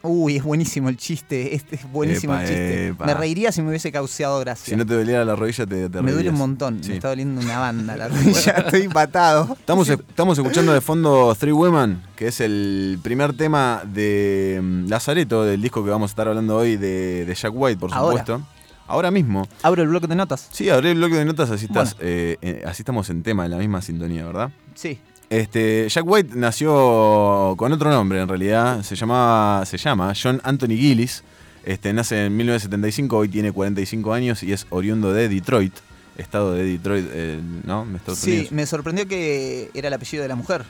Uy, 0.00 0.36
es 0.36 0.44
buenísimo 0.44 0.88
el 0.88 0.96
chiste. 0.96 1.54
Este 1.56 1.74
es 1.74 1.90
buenísimo 1.90 2.32
Epa, 2.34 2.42
el 2.42 2.48
chiste. 2.48 2.86
epa. 2.88 3.06
Me 3.06 3.14
reiría 3.14 3.50
si 3.50 3.62
me 3.62 3.68
hubiese 3.68 3.90
causado 3.90 4.38
gracia. 4.40 4.64
Si 4.66 4.76
no 4.76 4.86
te 4.86 4.94
doliera 4.94 5.24
la 5.24 5.34
rodilla, 5.34 5.66
te, 5.66 5.88
te 5.88 6.02
me 6.02 6.12
duele 6.12 6.30
un 6.30 6.36
montón. 6.36 6.82
Sí. 6.82 6.90
Me 6.90 6.94
está 6.96 7.08
doliendo 7.08 7.40
una 7.40 7.58
banda 7.58 7.96
la 7.96 8.08
rodilla. 8.08 8.52
Estoy 8.52 8.82
empatado. 8.82 9.56
Estamos, 9.58 9.88
estamos 9.88 10.38
escuchando 10.38 10.72
de 10.72 10.80
fondo 10.80 11.34
Three 11.38 11.52
Women, 11.52 12.00
que 12.16 12.28
es 12.28 12.40
el 12.40 12.98
primer 13.02 13.36
tema 13.36 13.82
de 13.84 14.60
mm, 14.62 14.88
Lazareto, 14.88 15.44
del 15.44 15.60
disco 15.60 15.84
que 15.84 15.90
vamos 15.90 16.10
a 16.10 16.12
estar 16.12 16.28
hablando 16.28 16.56
hoy 16.56 16.76
de, 16.76 17.24
de 17.26 17.34
Jack 17.34 17.52
White, 17.54 17.78
por 17.80 17.92
Ahora. 17.92 18.18
supuesto. 18.24 18.46
Ahora 18.88 19.10
mismo. 19.10 19.46
Abro 19.62 19.82
el 19.82 19.88
bloque 19.88 20.06
de 20.06 20.16
notas. 20.16 20.48
Sí, 20.50 20.68
abrí 20.70 20.88
el 20.88 20.96
bloque 20.96 21.14
de 21.16 21.24
notas, 21.24 21.50
así, 21.50 21.66
estás, 21.66 21.94
Bueno. 21.96 22.08
eh, 22.10 22.36
eh, 22.42 22.62
así 22.66 22.82
estamos 22.82 23.08
en 23.10 23.22
tema, 23.22 23.44
en 23.44 23.50
la 23.52 23.58
misma 23.58 23.82
sintonía, 23.82 24.24
¿verdad? 24.26 24.50
Sí. 24.74 24.98
Este, 25.30 25.86
Jack 25.90 26.04
White 26.06 26.30
nació 26.36 27.54
con 27.58 27.72
otro 27.72 27.90
nombre, 27.90 28.20
en 28.20 28.28
realidad. 28.28 28.82
Se, 28.82 28.96
llamaba, 28.96 29.64
se 29.66 29.76
llama 29.78 30.12
John 30.20 30.40
Anthony 30.42 30.68
Gillis. 30.76 31.22
Este, 31.64 31.92
nace 31.92 32.24
en 32.26 32.36
1975, 32.36 33.16
hoy 33.18 33.28
tiene 33.28 33.52
45 33.52 34.12
años 34.14 34.42
y 34.42 34.52
es 34.52 34.66
oriundo 34.70 35.12
de 35.12 35.28
Detroit, 35.28 35.74
estado 36.16 36.54
de 36.54 36.64
Detroit, 36.64 37.06
eh, 37.12 37.40
¿no? 37.64 37.86
Estados 37.94 38.20
Sí, 38.20 38.30
Unidos. 38.32 38.52
me 38.52 38.64
sorprendió 38.66 39.06
que 39.06 39.70
era 39.74 39.88
el 39.88 39.94
apellido 39.94 40.22
de 40.22 40.28
la 40.28 40.34
mujer, 40.36 40.64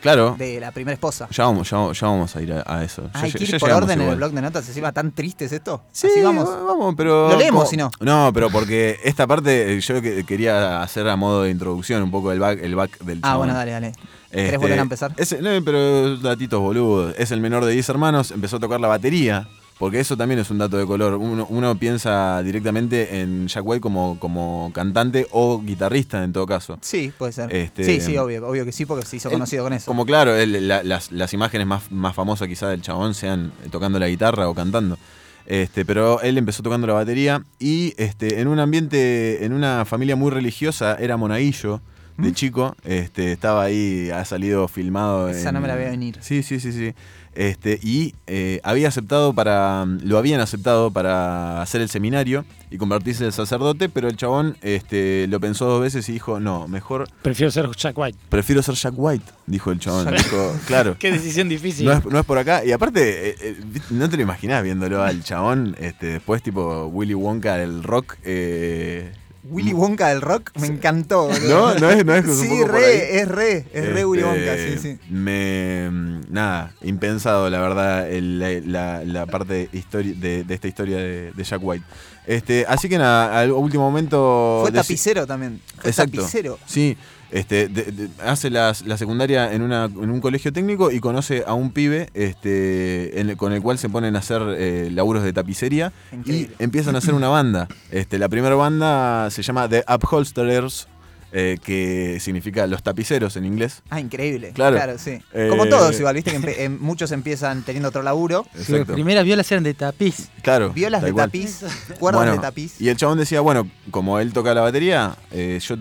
Claro. 0.00 0.34
de 0.38 0.58
la 0.60 0.70
primera 0.72 0.94
esposa. 0.94 1.28
Ya 1.30 1.44
vamos, 1.44 1.68
ya, 1.70 1.92
ya 1.92 2.06
vamos 2.06 2.34
a 2.34 2.42
ir 2.42 2.52
a, 2.52 2.64
a 2.66 2.82
eso. 2.84 3.08
Hay 3.12 3.32
que 3.32 3.44
ir 3.44 3.58
por 3.58 3.70
orden 3.70 4.00
en 4.00 4.08
el 4.08 4.16
blog 4.16 4.32
de 4.32 4.42
notas. 4.42 4.66
Encima 4.68 4.92
tan 4.92 5.12
triste 5.12 5.44
es 5.44 5.52
esto. 5.52 5.82
Sí, 5.92 6.08
Así 6.10 6.20
vamos. 6.22 6.48
vamos, 6.48 6.94
pero. 6.96 7.28
Lo 7.30 7.36
leemos, 7.36 7.68
si 7.68 7.76
no. 7.76 7.90
No, 8.00 8.30
pero 8.32 8.50
porque 8.50 8.98
esta 9.04 9.26
parte 9.26 9.74
eh, 9.76 9.80
yo 9.80 10.00
que- 10.00 10.24
quería 10.24 10.82
hacer 10.82 11.08
a 11.08 11.16
modo 11.16 11.42
de 11.42 11.50
introducción 11.50 12.02
un 12.02 12.10
poco 12.10 12.32
el 12.32 12.38
back, 12.40 12.60
el 12.62 12.74
back 12.74 12.98
del 13.00 13.18
Ah, 13.22 13.28
chabón. 13.28 13.38
bueno, 13.46 13.54
dale, 13.54 13.70
dale. 13.72 13.92
¿Querés 14.30 14.44
Este, 14.46 14.58
volver 14.58 14.78
a 14.78 14.82
empezar? 14.82 15.12
es- 15.16 15.40
no, 15.40 15.50
pero 15.64 16.16
datitos 16.18 16.60
boludos. 16.60 17.14
Es 17.18 17.30
el 17.32 17.40
menor 17.40 17.64
de 17.64 17.72
10 17.72 17.88
hermanos, 17.88 18.30
empezó 18.30 18.56
a 18.56 18.60
tocar 18.60 18.80
la 18.80 18.86
batería, 18.88 19.48
porque 19.80 19.98
eso 19.98 20.16
también 20.16 20.38
es 20.38 20.48
un 20.50 20.58
dato 20.58 20.76
de 20.76 20.86
color. 20.86 21.14
Uno, 21.14 21.46
uno 21.50 21.74
piensa 21.76 22.40
directamente 22.44 23.20
en 23.22 23.48
Jack 23.48 23.66
White 23.66 23.80
como, 23.80 24.16
como 24.20 24.70
cantante 24.72 25.26
o 25.32 25.60
guitarrista 25.60 26.22
en 26.22 26.32
todo 26.32 26.46
caso. 26.46 26.78
Sí, 26.82 27.12
puede 27.18 27.32
ser. 27.32 27.52
Este, 27.52 27.82
sí, 27.84 28.00
sí, 28.00 28.16
obvio, 28.18 28.46
obvio 28.46 28.64
que 28.66 28.72
sí, 28.72 28.84
porque 28.86 29.04
se 29.06 29.16
hizo 29.16 29.28
Él- 29.30 29.32
conocido 29.34 29.64
con 29.64 29.72
eso. 29.72 29.86
Como 29.90 30.04
claro, 30.06 30.36
él- 30.36 30.68
la- 30.68 30.82
las, 30.84 31.10
las 31.10 31.32
imágenes 31.32 31.66
más, 31.66 31.90
más 31.90 32.14
famosas 32.14 32.46
quizá 32.46 32.68
del 32.68 32.82
chabón 32.82 33.14
sean 33.14 33.52
tocando 33.72 33.98
la 33.98 34.06
guitarra 34.08 34.48
o 34.48 34.54
cantando. 34.54 34.98
Este, 35.46 35.84
pero 35.86 36.20
él 36.20 36.36
empezó 36.38 36.62
tocando 36.62 36.86
la 36.86 36.92
batería 36.92 37.42
y 37.58 37.94
este, 37.96 38.40
en 38.40 38.46
un 38.48 38.60
ambiente, 38.60 39.44
en 39.44 39.52
una 39.54 39.84
familia 39.86 40.14
muy 40.14 40.30
religiosa, 40.30 40.94
era 41.00 41.16
monaguillo 41.16 41.80
de 42.18 42.28
¿Mm? 42.28 42.34
chico. 42.34 42.76
Este, 42.84 43.32
estaba 43.32 43.62
ahí, 43.64 44.10
ha 44.10 44.24
salido 44.26 44.68
filmado. 44.68 45.28
Esa 45.30 45.48
en- 45.48 45.54
no 45.54 45.60
me 45.62 45.68
la 45.68 45.74
veo 45.74 45.90
venir. 45.90 46.18
Sí, 46.20 46.42
sí, 46.42 46.60
sí, 46.60 46.70
sí. 46.72 46.92
Este, 47.34 47.78
y 47.82 48.14
eh, 48.26 48.60
había 48.64 48.88
aceptado 48.88 49.32
para. 49.32 49.84
Lo 50.02 50.18
habían 50.18 50.40
aceptado 50.40 50.90
para 50.90 51.62
hacer 51.62 51.80
el 51.80 51.88
seminario 51.88 52.44
y 52.70 52.76
convertirse 52.76 53.24
en 53.24 53.32
sacerdote, 53.32 53.88
pero 53.88 54.08
el 54.08 54.16
chabón 54.16 54.56
este, 54.62 55.26
lo 55.28 55.38
pensó 55.40 55.66
dos 55.66 55.80
veces 55.80 56.08
y 56.08 56.12
dijo: 56.12 56.40
No, 56.40 56.66
mejor 56.66 57.08
Prefiero 57.22 57.50
ser 57.50 57.68
Jack 57.76 57.96
White. 57.96 58.18
Prefiero 58.28 58.62
ser 58.62 58.74
Jack 58.74 58.94
White, 58.96 59.24
dijo 59.46 59.70
el 59.70 59.78
chabón. 59.78 60.12
Dijo, 60.12 60.56
claro. 60.66 60.96
Qué 60.98 61.12
decisión 61.12 61.48
difícil. 61.48 61.86
No 61.86 61.92
es, 61.92 62.04
no 62.04 62.18
es 62.18 62.26
por 62.26 62.36
acá. 62.38 62.64
Y 62.64 62.72
aparte, 62.72 63.30
eh, 63.30 63.36
eh, 63.40 63.56
no 63.90 64.10
te 64.10 64.16
lo 64.16 64.22
imaginás 64.22 64.62
viéndolo 64.64 65.02
al 65.02 65.22
chabón. 65.22 65.76
Este, 65.78 66.06
después, 66.06 66.42
tipo 66.42 66.86
Willy 66.86 67.14
Wonka 67.14 67.56
del 67.56 67.82
rock. 67.84 68.16
eh, 68.24 69.12
Willy 69.44 69.72
Wonka 69.72 70.08
del 70.08 70.20
rock 70.20 70.50
me 70.58 70.66
encantó. 70.66 71.28
No, 71.48 71.74
no 71.74 71.90
es, 71.90 72.04
no 72.04 72.14
es 72.14 72.24
un 72.26 72.36
Sí, 72.36 72.48
poco 72.48 72.66
por 72.66 72.76
ahí. 72.76 72.82
re, 72.82 73.20
es 73.20 73.28
re, 73.28 73.66
es 73.72 73.86
re 73.92 74.04
Willy 74.04 74.22
Este, 74.22 74.38
Wonka, 74.38 74.56
sí, 74.56 74.78
sí. 74.78 74.98
Me. 75.12 75.90
Nada, 76.28 76.72
impensado, 76.82 77.48
la 77.50 77.60
verdad, 77.60 78.10
el- 78.10 78.38
la, 78.72 79.26
parte 79.26 79.68
de, 79.72 80.44
de 80.44 80.54
esta 80.54 80.68
historia 80.68 80.96
de, 80.98 81.32
de 81.32 81.44
Jack 81.44 81.60
White. 81.62 81.84
Este, 82.26 82.64
así 82.68 82.88
que 82.88 82.98
nada, 82.98 83.40
al 83.40 83.50
último 83.52 83.84
momento. 83.84 84.60
Fue 84.62 84.72
tapicero 84.72 85.26
también. 85.26 85.60
Fue 85.80 85.90
Exacto. 85.90 86.18
tapicero. 86.20 86.58
Sí, 86.66 86.96
este, 87.32 87.68
de- 87.68 87.84
de- 87.92 88.08
hace 88.24 88.50
las- 88.50 88.82
la 88.86 88.96
secundaria 88.96 89.52
en, 89.52 89.62
una, 89.62 89.84
en 89.84 90.10
un 90.10 90.20
colegio 90.20 90.52
técnico 90.52 90.90
y 90.90 91.00
conoce 91.00 91.44
a 91.46 91.54
un 91.54 91.70
pibe 91.72 92.08
este, 92.14 93.20
en 93.20 93.36
con 93.36 93.52
el 93.52 93.62
cual 93.62 93.78
se 93.78 93.88
ponen 93.88 94.16
a 94.16 94.18
hacer 94.20 94.42
eh, 94.58 94.90
laburos 94.92 95.22
de 95.22 95.32
tapicería 95.32 95.92
Increíble. 96.12 96.54
y 96.58 96.62
empiezan 96.62 96.94
a 96.94 96.98
hacer 96.98 97.14
una 97.14 97.28
banda. 97.28 97.68
Este, 97.90 98.18
la 98.18 98.28
primera 98.28 98.54
banda 98.54 99.30
se 99.30 99.42
llama 99.42 99.68
The 99.68 99.84
Upholsterers, 99.88 100.88
eh, 101.32 101.58
que 101.62 102.18
significa 102.20 102.66
los 102.66 102.82
tapiceros 102.82 103.36
en 103.36 103.44
inglés. 103.44 103.82
Ah, 103.90 104.00
increíble. 104.00 104.50
Claro. 104.52 104.74
Claro, 104.74 104.98
sí. 104.98 105.20
Eh, 105.32 105.46
Como 105.48 105.66
todos 105.66 105.96
igual, 106.00 106.16
viste 106.16 106.32
que 106.32 106.40
empe- 106.40 106.56
em, 106.58 106.76
muchos 106.80 107.12
empiezan 107.12 107.62
teniendo 107.62 107.90
otro 107.90 108.02
laburo. 108.02 108.44
Sus 108.60 108.80
primeras 108.80 109.24
violas 109.24 109.50
eran 109.52 109.62
de 109.62 109.74
tapiz. 109.74 110.28
Claro. 110.42 110.70
Violas 110.72 111.02
de 111.02 111.12
tapiz, 111.12 111.60
cuerdas 112.00 112.22
Bueno, 112.22 112.32
de 112.32 112.38
tapiz. 112.40 112.80
Y 112.80 112.88
el 112.88 112.96
chabón 112.96 113.18
decía, 113.18 113.40
bueno, 113.42 113.68
como 113.92 114.18
él 114.18 114.32
toca 114.32 114.52
la 114.54 114.62
batería, 114.62 115.14
eh, 115.30 115.60
yo 115.62 115.76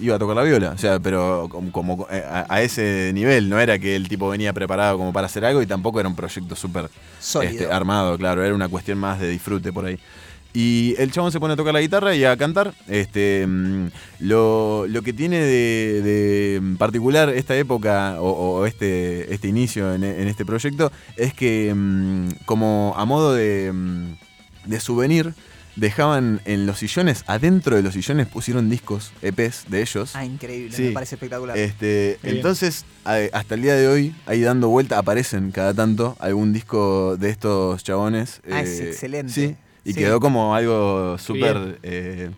iba 0.00 0.16
a 0.16 0.18
tocar 0.18 0.36
la 0.36 0.42
viola. 0.42 0.70
O 0.70 0.78
sea, 0.78 1.00
pero 1.00 1.48
como, 1.50 1.72
como, 1.72 2.06
eh, 2.10 2.24
a, 2.26 2.46
a 2.48 2.62
ese 2.62 3.10
nivel, 3.14 3.48
no 3.48 3.58
era 3.58 3.78
que 3.78 3.96
el 3.96 4.08
tipo 4.08 4.28
venía 4.28 4.52
preparado 4.52 4.98
como 4.98 5.12
para 5.12 5.26
hacer 5.26 5.44
algo 5.44 5.62
y 5.62 5.66
tampoco 5.66 6.00
era 6.00 6.08
un 6.08 6.16
proyecto 6.16 6.56
súper 6.56 6.90
este, 7.42 7.66
armado, 7.70 8.16
claro, 8.18 8.44
era 8.44 8.54
una 8.54 8.68
cuestión 8.68 8.98
más 8.98 9.20
de 9.20 9.28
disfrute 9.28 9.72
por 9.72 9.86
ahí. 9.86 9.98
Y 10.56 10.94
el 10.98 11.10
chabón 11.10 11.32
se 11.32 11.40
pone 11.40 11.54
a 11.54 11.56
tocar 11.56 11.74
la 11.74 11.80
guitarra 11.80 12.14
y 12.14 12.24
a 12.24 12.36
cantar. 12.36 12.74
Este, 12.86 13.44
mm, 13.44 13.88
lo, 14.20 14.86
lo 14.86 15.02
que 15.02 15.12
tiene 15.12 15.40
de, 15.40 16.00
de 16.02 16.76
particular 16.78 17.28
esta 17.30 17.56
época 17.56 18.20
o, 18.20 18.30
o 18.60 18.66
este, 18.66 19.34
este 19.34 19.48
inicio 19.48 19.92
en, 19.92 20.04
en 20.04 20.28
este 20.28 20.44
proyecto 20.44 20.92
es 21.16 21.34
que 21.34 21.74
mm, 21.74 22.44
como 22.44 22.94
a 22.96 23.04
modo 23.04 23.34
de, 23.34 23.72
mm, 23.72 24.14
de 24.66 24.80
souvenir 24.80 25.34
dejaban 25.76 26.40
en 26.44 26.66
los 26.66 26.78
sillones, 26.78 27.24
adentro 27.26 27.76
de 27.76 27.82
los 27.82 27.94
sillones 27.94 28.26
pusieron 28.28 28.70
discos 28.70 29.12
EPs 29.22 29.64
de 29.68 29.82
ellos. 29.82 30.14
Ah, 30.14 30.24
increíble, 30.24 30.76
Sí. 30.76 30.82
me 30.84 30.90
parece 30.92 31.16
espectacular. 31.16 31.56
Este, 31.58 32.18
entonces, 32.22 32.84
hasta 33.04 33.54
el 33.54 33.62
día 33.62 33.74
de 33.74 33.88
hoy, 33.88 34.14
ahí 34.26 34.40
dando 34.40 34.68
vuelta, 34.68 34.98
aparecen 34.98 35.50
cada 35.50 35.74
tanto 35.74 36.16
algún 36.20 36.52
disco 36.52 37.16
de 37.16 37.30
estos 37.30 37.82
chabones. 37.82 38.40
Ah, 38.50 38.62
es 38.62 38.80
eh, 38.80 38.88
excelente. 38.90 39.32
Sí, 39.32 39.56
y 39.84 39.92
Sí. 39.92 39.98
quedó 39.98 40.20
como 40.20 40.54
algo 40.54 41.18
súper. 41.18 41.78
eh, 41.82 42.30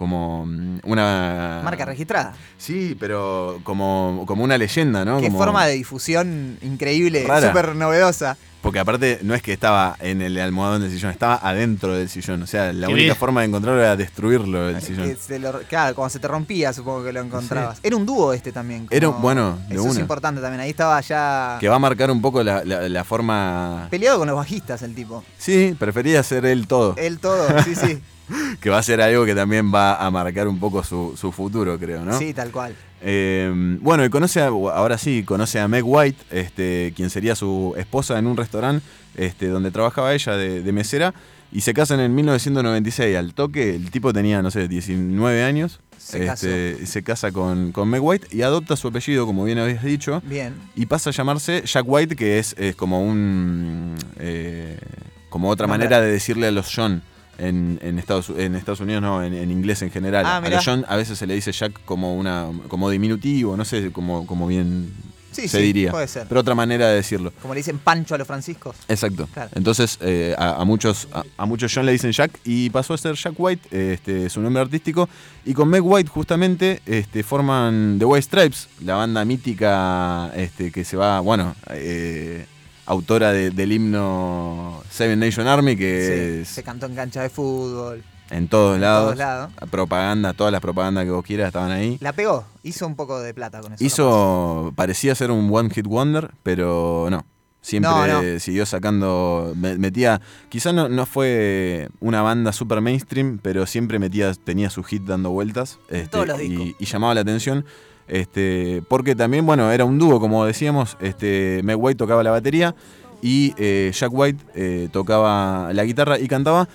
como 0.00 0.46
mm, 0.46 0.78
una. 0.84 1.60
Marca 1.62 1.84
registrada. 1.84 2.32
Sí, 2.56 2.96
pero 2.98 3.60
como, 3.64 4.24
como 4.26 4.42
una 4.42 4.56
leyenda, 4.56 5.04
¿no? 5.04 5.20
Qué 5.20 5.26
Como- 5.26 5.36
forma 5.36 5.66
de 5.66 5.74
difusión 5.74 6.56
increíble, 6.62 7.22
súper 7.42 7.76
novedosa. 7.76 8.38
Porque 8.62 8.78
aparte 8.78 9.18
no 9.22 9.34
es 9.34 9.42
que 9.42 9.52
estaba 9.52 9.96
en 10.00 10.22
el 10.22 10.38
almohadón 10.38 10.80
del 10.80 10.90
sillón, 10.90 11.10
estaba 11.10 11.34
adentro 11.42 11.94
del 11.94 12.08
sillón. 12.08 12.42
O 12.42 12.46
sea, 12.46 12.72
la 12.72 12.88
única 12.88 13.02
bien. 13.04 13.16
forma 13.16 13.40
de 13.42 13.48
encontrarlo 13.48 13.78
era 13.80 13.94
destruirlo 13.96 14.70
el 14.70 14.80
sillón. 14.80 15.06
Que 15.06 15.16
se 15.16 15.38
lo- 15.38 15.60
claro, 15.68 15.94
cuando 15.94 16.08
se 16.10 16.18
te 16.18 16.28
rompía, 16.28 16.72
supongo 16.72 17.04
que 17.04 17.12
lo 17.12 17.20
encontrabas. 17.20 17.78
Era 17.82 17.96
un 17.96 18.06
dúo 18.06 18.32
este 18.32 18.52
también. 18.52 18.86
Era 18.90 19.06
como- 19.06 19.18
un- 19.18 19.22
bueno, 19.22 19.58
de 19.68 19.74
Eso 19.74 19.88
es 19.88 19.98
importante 19.98 20.40
también. 20.40 20.60
Ahí 20.62 20.70
estaba 20.70 20.98
ya 21.02 21.58
Que 21.60 21.68
va 21.68 21.76
a 21.76 21.78
marcar 21.78 22.10
un 22.10 22.22
poco 22.22 22.42
la, 22.42 22.64
la- 22.64 22.88
la 22.88 23.04
forma. 23.04 23.86
peleado 23.90 24.18
con 24.18 24.28
los 24.28 24.36
bajistas 24.36 24.80
el 24.82 24.94
tipo. 24.94 25.22
Sí, 25.36 25.74
prefería 25.78 26.22
ser 26.22 26.46
él 26.46 26.66
todo. 26.66 26.94
Él 26.96 27.18
todo, 27.18 27.46
sí, 27.64 27.74
sí. 27.74 28.00
que 28.60 28.70
va 28.70 28.78
a 28.78 28.82
ser 28.82 29.00
algo 29.00 29.24
que 29.24 29.34
también 29.34 29.72
va 29.72 29.96
a 29.96 30.10
marcar 30.10 30.48
un 30.48 30.58
poco 30.58 30.82
su, 30.84 31.14
su 31.16 31.32
futuro, 31.32 31.78
creo, 31.78 32.04
¿no? 32.04 32.18
Sí, 32.18 32.32
tal 32.34 32.50
cual. 32.50 32.74
Eh, 33.02 33.50
bueno, 33.80 34.04
y 34.04 34.10
conoce 34.10 34.40
a, 34.40 34.46
ahora 34.48 34.98
sí, 34.98 35.22
conoce 35.24 35.58
a 35.58 35.68
Meg 35.68 35.84
White, 35.86 36.22
este, 36.30 36.92
quien 36.94 37.10
sería 37.10 37.34
su 37.34 37.74
esposa 37.78 38.18
en 38.18 38.26
un 38.26 38.36
restaurante 38.36 38.84
este, 39.16 39.48
donde 39.48 39.70
trabajaba 39.70 40.12
ella 40.14 40.36
de, 40.36 40.62
de 40.62 40.72
mesera, 40.72 41.14
y 41.52 41.62
se 41.62 41.74
casan 41.74 41.98
en 42.00 42.14
1996. 42.14 43.16
Al 43.16 43.34
toque, 43.34 43.74
el 43.74 43.90
tipo 43.90 44.12
tenía, 44.12 44.40
no 44.42 44.50
sé, 44.50 44.68
19 44.68 45.42
años. 45.42 45.80
Se 45.98 46.24
este, 46.26 46.86
se 46.86 47.02
casa 47.02 47.30
con, 47.30 47.72
con 47.72 47.88
Meg 47.88 48.02
White 48.02 48.28
y 48.30 48.40
adopta 48.42 48.74
su 48.76 48.88
apellido, 48.88 49.26
como 49.26 49.44
bien 49.44 49.58
habías 49.58 49.82
dicho. 49.84 50.22
Bien. 50.24 50.54
Y 50.74 50.86
pasa 50.86 51.10
a 51.10 51.12
llamarse 51.12 51.62
Jack 51.66 51.84
White, 51.86 52.16
que 52.16 52.38
es, 52.38 52.54
es 52.56 52.74
como 52.74 53.02
un. 53.02 53.96
eh, 54.18 54.78
como 55.28 55.48
otra 55.50 55.66
manera 55.66 56.00
de 56.00 56.10
decirle 56.10 56.46
a 56.46 56.50
los 56.50 56.72
John. 56.74 57.02
En, 57.40 57.78
en 57.82 57.98
Estados, 57.98 58.30
en 58.36 58.54
Estados 58.54 58.80
Unidos, 58.80 59.02
no, 59.02 59.22
en, 59.24 59.32
en 59.34 59.50
inglés 59.50 59.80
en 59.82 59.90
general. 59.90 60.24
Ah, 60.26 60.36
a 60.36 60.48
los 60.48 60.64
John 60.64 60.84
a 60.88 60.96
veces 60.96 61.18
se 61.18 61.26
le 61.26 61.34
dice 61.34 61.52
Jack 61.52 61.72
como 61.84 62.14
una 62.16 62.46
como 62.68 62.90
diminutivo, 62.90 63.56
no 63.56 63.64
sé, 63.64 63.90
como, 63.92 64.26
como 64.26 64.46
bien 64.46 64.92
Sí, 65.32 65.46
se 65.46 65.58
sí, 65.58 65.64
diría. 65.64 65.92
puede 65.92 66.08
ser. 66.08 66.26
Pero 66.28 66.40
otra 66.40 66.56
manera 66.56 66.88
de 66.88 66.96
decirlo. 66.96 67.32
Como 67.40 67.54
le 67.54 67.58
dicen 67.60 67.78
Pancho 67.78 68.16
a 68.16 68.18
los 68.18 68.26
franciscos. 68.26 68.74
Exacto. 68.88 69.28
Claro. 69.32 69.50
Entonces, 69.54 69.96
eh, 70.00 70.34
a, 70.36 70.60
a 70.60 70.64
muchos, 70.64 71.06
a, 71.12 71.22
a 71.36 71.46
muchos 71.46 71.72
John 71.72 71.86
le 71.86 71.92
dicen 71.92 72.10
Jack 72.10 72.40
y 72.44 72.68
pasó 72.70 72.94
a 72.94 72.98
ser 72.98 73.14
Jack 73.14 73.34
White, 73.38 73.92
este, 73.92 74.28
su 74.28 74.40
nombre 74.40 74.60
artístico. 74.60 75.08
Y 75.44 75.54
con 75.54 75.68
Meg 75.68 75.82
White, 75.84 76.10
justamente, 76.10 76.82
este, 76.84 77.22
forman 77.22 77.96
The 78.00 78.04
White 78.06 78.22
Stripes, 78.22 78.68
la 78.84 78.96
banda 78.96 79.24
mítica 79.24 80.32
este, 80.34 80.72
que 80.72 80.84
se 80.84 80.96
va, 80.96 81.20
bueno, 81.20 81.54
eh, 81.70 82.44
autora 82.90 83.32
de- 83.32 83.50
del 83.50 83.72
himno 83.72 84.82
Seven 84.90 85.18
Nation 85.20 85.46
Army, 85.46 85.76
que 85.76 86.06
Sí, 86.06 86.40
es 86.42 86.48
Se 86.48 86.62
cantó 86.62 86.86
en 86.86 86.94
cancha 86.94 87.22
de 87.22 87.28
fútbol. 87.30 88.02
en 88.30 88.48
todos 88.48 88.76
en 88.76 88.80
lados. 88.82 89.04
todos 89.06 89.18
lados. 89.18 89.50
Propaganda, 89.70 90.32
todas 90.32 90.52
las 90.52 90.60
propagandas 90.60 91.04
que 91.04 91.10
vos 91.10 91.24
quieras 91.24 91.48
estaban 91.48 91.70
ahí. 91.70 91.98
La 92.00 92.12
pegó, 92.12 92.44
hizo 92.62 92.86
un 92.86 92.96
poco 92.96 93.20
de 93.20 93.32
plata 93.34 93.60
con 93.60 93.72
eso. 93.72 93.84
Hizo, 93.84 94.72
parecía 94.76 95.14
ser 95.14 95.30
un 95.30 95.48
One 95.52 95.70
Hit 95.70 95.86
Wonder, 95.86 96.30
pero 96.42 97.08
no. 97.10 97.24
Siempre 97.62 97.90
No, 97.90 98.22
no. 98.22 98.38
siguió 98.40 98.64
sacando, 98.64 99.52
me- 99.54 99.76
metía, 99.76 100.22
quizá 100.48 100.72
no, 100.72 100.88
no 100.88 101.04
fue 101.04 101.90
una 102.00 102.22
banda 102.22 102.52
super 102.54 102.80
mainstream, 102.80 103.38
pero 103.42 103.66
siempre 103.66 103.98
metía, 103.98 104.32
tenía 104.32 104.70
su 104.70 104.82
hit 104.82 105.02
dando 105.02 105.28
vueltas 105.28 105.78
este, 105.90 106.08
todos 106.08 106.26
los 106.28 106.40
y, 106.40 106.48
discos. 106.48 106.68
y 106.78 106.84
llamaba 106.86 107.14
la 107.14 107.20
atención. 107.20 107.66
Este, 108.10 108.82
porque 108.88 109.14
también, 109.14 109.46
bueno, 109.46 109.70
era 109.70 109.84
un 109.84 109.96
dúo, 110.00 110.18
como 110.18 110.44
decíamos, 110.44 110.96
este, 111.00 111.60
Meg 111.62 111.76
White 111.78 111.96
tocaba 111.96 112.24
la 112.24 112.32
batería 112.32 112.74
y 113.22 113.54
eh, 113.56 113.92
Jack 113.94 114.10
White 114.12 114.44
eh, 114.56 114.88
tocaba 114.90 115.72
la 115.72 115.84
guitarra 115.84 116.18
y 116.18 116.26
cantaba. 116.26 116.68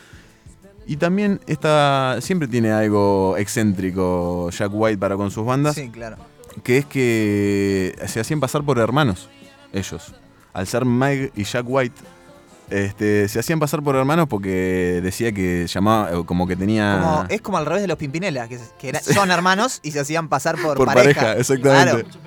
Y 0.88 0.96
también 0.96 1.42
esta, 1.46 2.20
siempre 2.22 2.48
tiene 2.48 2.72
algo 2.72 3.36
excéntrico 3.38 4.50
Jack 4.52 4.72
White 4.74 4.98
para 4.98 5.18
con 5.18 5.30
sus 5.30 5.46
bandas 5.46 5.76
Sí, 5.76 5.90
claro. 5.90 6.16
que 6.64 6.78
es 6.78 6.86
que 6.86 7.96
se 8.08 8.22
hacían 8.22 8.40
pasar 8.40 8.64
por 8.64 8.80
hermanos, 8.80 9.30
ellos. 9.74 10.16
Al 10.54 10.68
ser 10.68 10.86
Meg 10.86 11.34
y 11.36 11.44
Jack 11.44 11.66
White, 11.68 11.96
este, 12.70 13.28
se 13.28 13.40
hacían 13.40 13.60
pasar 13.60 13.82
por 13.84 13.96
hermanos 13.96 14.28
porque 14.30 15.00
decía 15.04 15.32
que 15.32 15.68
llamaba, 15.68 16.12
eh, 16.12 16.24
como 16.26 16.48
que 16.48 16.56
tenía... 16.56 17.00
Como- 17.02 17.26
es 17.30 17.42
como 17.42 17.58
al 17.58 17.66
revés 17.66 17.82
de 17.82 17.88
los 17.88 17.98
Pimpinela, 17.98 18.48
que, 18.48 18.60
que 18.80 18.90
era- 18.90 19.02
son 19.02 19.32
hermanos 19.32 19.80
y 19.84 19.92
se 19.92 20.00
hacían 20.00 20.28
pasar 20.30 20.56
por, 20.62 20.78
por 20.78 20.88
pareja, 20.94 21.34
exactamente. 21.38 22.04
Claro. 22.04 22.26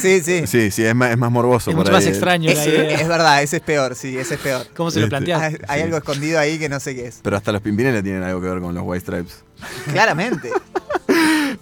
Sí, 0.00 0.20
sí. 0.22 0.46
Sí, 0.46 0.70
sí, 0.70 0.84
es 0.86 0.94
más, 0.94 1.10
es 1.10 1.18
más 1.18 1.30
morboso. 1.30 1.70
Es 1.70 1.76
mucho 1.76 1.92
más 1.92 2.02
ahí. 2.04 2.08
extraño 2.10 2.50
la 2.50 2.62
Es, 2.62 2.66
idea. 2.66 2.98
es 2.98 3.06
verdad, 3.08 3.42
ese 3.42 3.56
es 3.58 3.62
peor, 3.62 3.94
sí, 3.94 4.16
ese 4.16 4.34
es 4.36 4.40
peor. 4.40 4.66
¿Cómo 4.74 4.90
se 4.90 5.00
lo 5.00 5.04
Este, 5.04 5.10
planteas? 5.10 5.42
Hay, 5.42 5.56
hay 5.68 5.78
Sí. 5.80 5.84
algo 5.84 5.96
escondido 5.98 6.38
ahí 6.40 6.58
que 6.58 6.70
no 6.70 6.80
sé 6.80 6.94
qué 6.94 7.08
es. 7.08 7.20
Pero 7.22 7.36
hasta 7.36 7.52
los 7.52 7.60
Pimpinela 7.60 8.02
tienen 8.02 8.22
algo 8.22 8.40
que 8.40 8.48
ver 8.48 8.60
con 8.60 8.74
los 8.74 8.82
White 8.86 9.00
Stripes. 9.02 9.44
Claramente. 9.92 10.50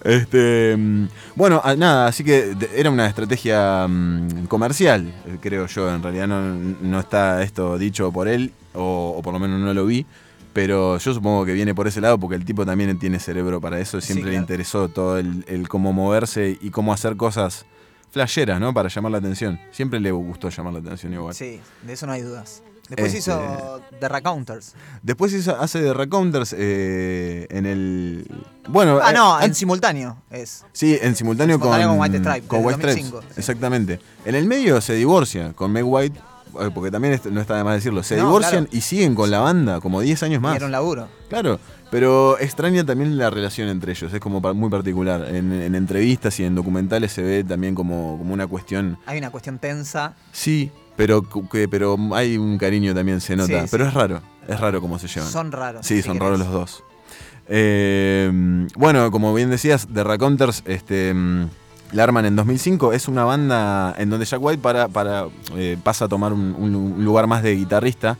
Este, 0.03 0.77
mm, 0.77 1.09
bueno, 1.37 1.61
ah, 1.65 1.75
nada, 1.77 2.07
así 2.07 2.25
que 2.25 2.57
era 2.75 2.91
una 2.91 3.07
estrategia 3.07 3.87
mm, 3.89 4.47
comercial, 4.47 5.13
eh, 5.27 5.39
creo 5.41 5.67
yo. 5.67 5.95
En 5.95 6.03
realidad 6.03 6.27
no, 6.27 6.41
no 6.81 7.01
está 7.01 7.43
esto 7.43 7.79
dicho 7.79 8.11
por 8.13 8.29
él, 8.29 8.53
o, 8.75 9.15
o 9.17 9.23
por 9.23 9.33
lo 9.33 9.39
menos 9.39 9.61
no 9.61 9.73
lo 9.73 9.87
vi. 9.87 10.07
Pero 10.53 10.99
yo 10.99 11.13
supongo 11.13 11.45
que 11.45 11.53
viene 11.53 11.75
por 11.75 11.89
ese 11.89 12.01
lado 12.01 12.17
porque 12.17 12.37
el 12.37 12.45
tipo 12.45 12.65
también 12.65 12.97
tiene 12.99 13.19
cerebro 13.19 13.61
para 13.61 13.81
eso. 13.81 14.01
Siempre 14.01 14.27
le 14.27 14.31
claro. 14.31 14.43
interesó 14.43 14.89
todo 14.89 15.19
el, 15.19 15.45
el 15.49 15.69
cómo 15.69 15.93
moverse 15.93 16.57
y 16.61 16.71
cómo 16.71 16.93
hacer 16.93 17.17
cosas 17.17 17.67
flasheras, 18.13 18.61
¿no? 18.61 18.73
Para 18.73 18.89
llamar 18.89 19.11
la 19.11 19.19
atención. 19.19 19.59
Siempre 19.73 19.99
le 19.99 20.13
gustó 20.13 20.49
llamar 20.49 20.75
la 20.75 20.79
atención 20.79 21.13
igual. 21.13 21.35
Sí, 21.35 21.61
de 21.83 21.93
eso 21.93 22.07
no 22.07 22.13
hay 22.13 22.23
dudas. 22.23 22.63
Después 22.89 23.15
Este- 23.15 23.19
hizo 23.19 23.81
The 23.99 24.09
Raconteurs. 24.09 24.75
Después 25.03 25.33
hizo- 25.33 25.57
hace 25.59 25.81
de 25.81 25.95
Recounters 25.95 26.55
eh, 26.57 27.47
en 27.51 27.65
el. 27.67 28.27
Bueno. 28.69 28.99
Ah, 29.03 29.11
eh, 29.11 29.15
no, 29.15 29.35
an- 29.37 29.45
en 29.45 29.55
simultáneo 29.55 30.19
es. 30.31 30.65
Sí, 30.73 30.99
en 31.01 31.17
simultáneo, 31.17 31.57
Simultáneo 31.57 31.89
con, 31.89 31.97
con 31.97 32.01
White 32.01 32.19
Stripes, 32.19 32.49
con 32.49 32.65
White 32.65 32.79
Stripes, 32.81 33.11
2005, 33.11 33.23
sí. 33.35 33.41
Exactamente. 33.41 34.01
En 34.27 34.35
el 34.35 34.47
medio 34.47 34.81
se 34.81 34.95
divorcia 34.95 35.53
con 35.55 35.73
Meg 35.73 35.85
White, 35.87 36.19
eh, 36.61 36.71
porque 36.75 36.91
también 36.91 37.19
no 37.31 37.41
está 37.41 37.57
de 37.57 37.65
más 37.65 37.75
decirlo. 37.77 38.03
Se 38.03 38.17
No, 38.17 38.27
divorcian 38.27 38.65
claro. 38.67 38.77
y 38.77 38.81
siguen 38.83 39.15
con 39.15 39.31
la 39.31 39.41
banda 39.41 39.81
como 39.81 40.01
10 40.03 40.23
años 40.23 40.43
más. 40.43 40.57
era 40.57 40.67
un 40.67 40.73
laburo. 40.73 41.09
Claro, 41.31 41.59
pero 41.91 42.39
extraña 42.39 42.85
también 42.85 43.17
la 43.17 43.31
relación 43.31 43.69
entre 43.69 43.93
ellos, 43.93 44.13
es 44.13 44.21
como 44.21 44.41
muy 44.53 44.69
particular. 44.69 45.27
En, 45.35 45.53
en 45.53 45.75
entrevistas 45.75 46.39
y 46.41 46.45
en 46.45 46.55
documentales 46.55 47.13
se 47.13 47.23
ve 47.23 47.45
también 47.45 47.75
como, 47.75 48.19
como 48.19 48.35
una 48.35 48.47
cuestión. 48.47 48.99
Hay 49.07 49.17
una 49.19 49.31
cuestión 49.31 49.59
tensa. 49.59 50.15
Sí, 50.33 50.71
pero, 50.97 51.23
que, 51.51 51.69
pero 51.69 51.97
hay 52.15 52.37
un 52.39 52.59
cariño 52.59 52.95
también, 52.95 53.21
se 53.21 53.37
nota. 53.37 53.63
Sí, 53.63 53.69
pero 53.71 53.85
sí. 53.85 53.89
es 53.89 53.95
raro, 53.95 54.23
es 54.49 54.61
raro 54.61 54.81
cómo 54.81 54.99
se 54.99 55.09
llevan. 55.09 55.31
Son 55.31 55.53
raros, 55.53 55.87
Sí, 55.87 55.97
si 55.97 56.03
son 56.03 56.15
querés. 56.15 56.23
raros 56.25 56.39
los 56.41 56.51
dos. 56.53 56.85
Eh, 57.49 58.67
bueno, 58.77 59.11
como 59.11 59.35
bien 59.35 59.51
decías, 59.51 59.87
The 59.93 60.03
Raconteurs 60.05 60.63
este, 60.67 61.13
mm, 61.15 61.49
la 61.93 62.05
arman 62.05 62.25
en 62.27 62.37
2005. 62.37 62.93
Es 62.93 63.09
una 63.09 63.25
banda 63.25 63.95
en 63.99 64.11
donde 64.11 64.25
Jack 64.27 64.41
White 64.43 64.63
para, 64.63 64.89
para, 64.89 65.27
eh, 65.57 65.77
pasa 65.83 66.07
a 66.07 66.09
tomar 66.09 66.33
un 66.33 67.05
lugar 67.05 67.27
más 67.27 67.43
de 67.43 67.55
guitarrista. 67.55 68.17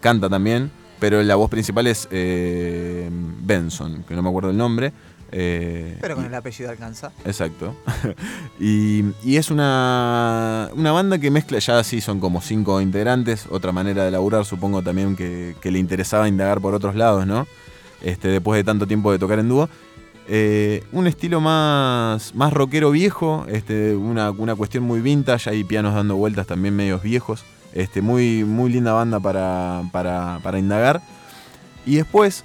Canta 0.00 0.28
también, 0.28 0.70
pero 1.00 1.22
la 1.22 1.34
voz 1.36 1.48
principal 1.50 1.86
es 1.86 2.08
eh, 2.10 3.08
Benson, 3.40 4.04
que 4.06 4.14
no 4.14 4.22
me 4.22 4.28
acuerdo 4.28 4.50
el 4.50 4.56
nombre. 4.56 4.92
Eh, 5.36 5.98
Pero 6.00 6.14
con 6.14 6.24
y- 6.24 6.28
el 6.28 6.34
apellido 6.34 6.70
alcanza. 6.70 7.10
Exacto. 7.24 7.74
y, 8.60 9.02
y 9.24 9.36
es 9.36 9.50
una, 9.50 10.70
una 10.76 10.92
banda 10.92 11.18
que 11.18 11.30
mezcla, 11.30 11.58
ya 11.58 11.82
sí 11.82 12.00
son 12.00 12.20
como 12.20 12.40
cinco 12.40 12.80
integrantes, 12.80 13.46
otra 13.50 13.72
manera 13.72 14.04
de 14.04 14.12
laburar, 14.12 14.44
supongo 14.44 14.80
también 14.82 15.16
que, 15.16 15.56
que 15.60 15.72
le 15.72 15.80
interesaba 15.80 16.28
indagar 16.28 16.60
por 16.60 16.72
otros 16.74 16.94
lados, 16.94 17.26
¿no? 17.26 17.48
Este, 18.00 18.28
después 18.28 18.56
de 18.58 18.64
tanto 18.64 18.86
tiempo 18.86 19.10
de 19.10 19.18
tocar 19.18 19.38
en 19.40 19.48
dúo. 19.48 19.68
Eh, 20.28 20.84
un 20.92 21.06
estilo 21.06 21.40
más, 21.40 22.34
más 22.34 22.52
rockero 22.52 22.90
viejo, 22.92 23.44
este, 23.48 23.94
una, 23.96 24.30
una 24.30 24.54
cuestión 24.54 24.84
muy 24.84 25.00
vintage, 25.00 25.50
hay 25.50 25.64
pianos 25.64 25.94
dando 25.94 26.14
vueltas 26.16 26.46
también 26.46 26.76
medios 26.76 27.02
viejos. 27.02 27.44
Este, 27.72 28.00
muy, 28.02 28.44
muy 28.44 28.70
linda 28.70 28.92
banda 28.92 29.18
para, 29.18 29.82
para, 29.90 30.38
para 30.44 30.58
indagar. 30.60 31.02
Y 31.84 31.96
después, 31.96 32.44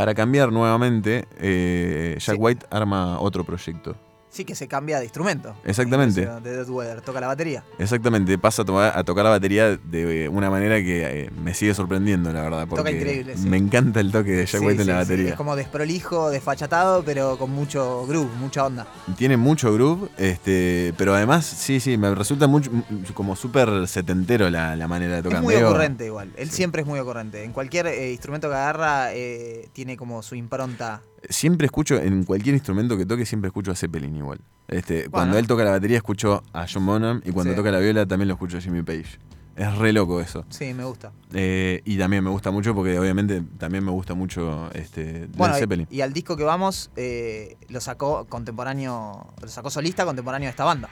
para 0.00 0.14
cambiar 0.14 0.50
nuevamente, 0.50 1.26
eh, 1.36 2.16
Jack 2.18 2.38
White 2.40 2.66
arma 2.70 3.20
otro 3.20 3.44
proyecto. 3.44 3.96
Sí, 4.30 4.44
que 4.44 4.54
se 4.54 4.68
cambia 4.68 4.98
de 4.98 5.04
instrumento. 5.04 5.56
Exactamente. 5.64 6.24
De 6.24 6.56
Dead 6.56 6.68
Weather, 6.68 7.00
toca 7.00 7.20
la 7.20 7.26
batería. 7.26 7.64
Exactamente, 7.78 8.38
pasa 8.38 8.62
a, 8.62 9.04
tocar 9.04 9.24
la 9.24 9.30
batería 9.30 9.76
de 9.76 10.28
una 10.28 10.50
manera 10.50 10.76
que 10.76 11.24
eh, 11.24 11.30
me 11.42 11.52
sigue 11.52 11.74
sorprendiendo, 11.74 12.32
la 12.32 12.42
verdad. 12.42 12.66
Porque 12.68 12.92
increíble, 12.92 13.36
sí. 13.36 13.48
Me 13.48 13.56
encanta 13.56 13.98
el 14.00 14.12
toque 14.12 14.30
de 14.30 14.46
Jack 14.46 14.60
Sí, 14.60 14.66
White 14.66 14.82
en 14.82 14.86
sí, 14.86 14.92
la 14.92 14.96
batería. 14.98 15.30
Es 15.30 15.36
como 15.36 15.56
desprolijo, 15.56 16.30
desfachatado, 16.30 17.02
pero 17.02 17.36
con 17.38 17.50
mucho 17.50 18.06
groove, 18.06 18.30
mucha 18.38 18.64
onda. 18.64 18.86
Tiene 19.16 19.36
mucho 19.36 19.72
groove, 19.74 20.08
este, 20.16 20.94
pero 20.96 21.14
además, 21.14 21.44
sí, 21.44 21.80
sí, 21.80 21.96
me 21.96 22.14
resulta 22.14 22.46
mucho, 22.46 22.70
como 23.14 23.34
súper 23.34 23.88
setentero 23.88 24.48
la, 24.48 24.76
la 24.76 24.86
manera 24.86 25.16
de 25.16 25.22
tocar. 25.22 25.38
Es 25.38 25.44
muy 25.44 25.56
ocurrente 25.56 26.06
igual. 26.06 26.32
Él 26.36 26.50
siempre 26.50 26.82
es 26.82 26.86
muy 26.86 27.00
ocurrente. 27.00 27.42
En 27.42 27.52
cualquier 27.52 27.88
eh, 27.88 28.12
instrumento 28.12 28.48
que 28.48 28.54
agarra 28.54 29.12
eh, 29.12 29.68
tiene 29.72 29.96
como 29.96 30.22
su 30.22 30.34
impronta. 30.34 31.02
Siempre 31.28 31.66
escucho, 31.66 31.96
en 31.96 32.24
cualquier 32.24 32.54
instrumento 32.54 32.96
que 32.96 33.04
toque, 33.06 33.26
siempre 33.26 33.48
escucho 33.48 33.70
a 33.70 33.74
Zeppelin 33.76 34.16
igual. 34.16 34.40
Este, 34.68 35.08
Cuando 35.08 35.38
él 35.38 35.46
toca 35.46 35.64
la 35.64 35.72
batería 35.72 35.96
escucho 35.98 36.42
a 36.52 36.66
John 36.72 36.86
Bonham 36.86 37.20
y 37.24 37.32
cuando 37.32 37.52
Sí. 37.52 37.56
toca 37.56 37.70
la 37.70 37.78
viola 37.78 38.06
también 38.06 38.28
lo 38.28 38.34
escucho 38.34 38.56
a 38.56 38.60
Jimmy 38.60 38.82
Page. 38.82 39.18
Es 39.56 39.76
re 39.76 39.92
loco 39.92 40.20
eso. 40.22 40.46
Sí, 40.48 40.72
me 40.72 40.84
gusta. 40.84 41.12
Eh, 41.34 41.82
y 41.84 41.98
también 41.98 42.24
me 42.24 42.30
gusta 42.30 42.50
mucho 42.50 42.74
porque 42.74 42.98
obviamente 42.98 43.42
también 43.58 43.84
me 43.84 43.90
gusta 43.90 44.14
mucho 44.14 44.70
este, 44.72 45.28
Bueno, 45.36 45.54
Zeppelin. 45.54 45.86
y, 45.90 45.96
y 45.96 46.00
al 46.00 46.12
disco 46.14 46.36
que 46.36 46.44
vamos 46.44 46.90
eh, 46.96 47.56
lo 47.68 47.80
sacó 47.80 48.24
contemporáneo, 48.26 49.26
lo 49.42 49.48
sacó 49.48 49.68
solista 49.68 50.06
contemporáneo 50.06 50.46
de 50.46 50.50
esta 50.50 50.64
banda, 50.64 50.88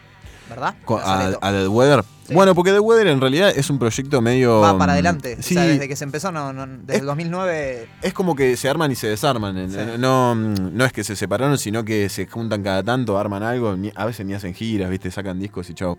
¿verdad? 0.48 0.74
A, 1.04 1.32
a 1.40 1.52
Dead 1.52 1.68
Weather. 1.68 2.04
Bueno, 2.30 2.54
porque 2.54 2.72
Dead 2.72 2.80
Weather 2.80 3.06
en 3.06 3.20
realidad 3.20 3.50
es 3.56 3.70
un 3.70 3.78
proyecto 3.78 4.20
medio. 4.20 4.60
Va 4.60 4.76
para 4.76 4.92
mm, 4.92 4.94
adelante. 4.94 5.36
Sí, 5.42 5.54
O 5.56 5.60
sea, 5.60 5.66
desde 5.66 5.88
que 5.88 5.96
se 5.96 6.04
empezó, 6.04 6.30
no, 6.30 6.52
no- 6.52 6.66
desde 6.66 7.00
el 7.00 7.06
2009. 7.06 7.88
es 8.02 8.12
como 8.12 8.34
que 8.36 8.56
se 8.56 8.68
arman 8.68 8.92
y 8.92 8.96
se 8.96 9.06
desarman. 9.08 9.70
Sí. 9.70 9.78
No, 9.98 10.34
no 10.34 10.84
es 10.84 10.92
que 10.92 11.04
se 11.04 11.16
separaron, 11.16 11.56
sino 11.58 11.84
que 11.84 12.08
se 12.10 12.26
juntan 12.26 12.62
cada 12.62 12.82
tanto, 12.82 13.18
arman 13.18 13.42
algo. 13.42 13.76
ni- 13.76 13.92
a 13.94 14.04
veces 14.04 14.26
ni 14.26 14.34
hacen 14.34 14.52
giras, 14.54 14.90
¿viste? 14.90 15.10
Sacan 15.10 15.38
discos 15.38 15.70
y 15.70 15.74
chau. 15.74 15.96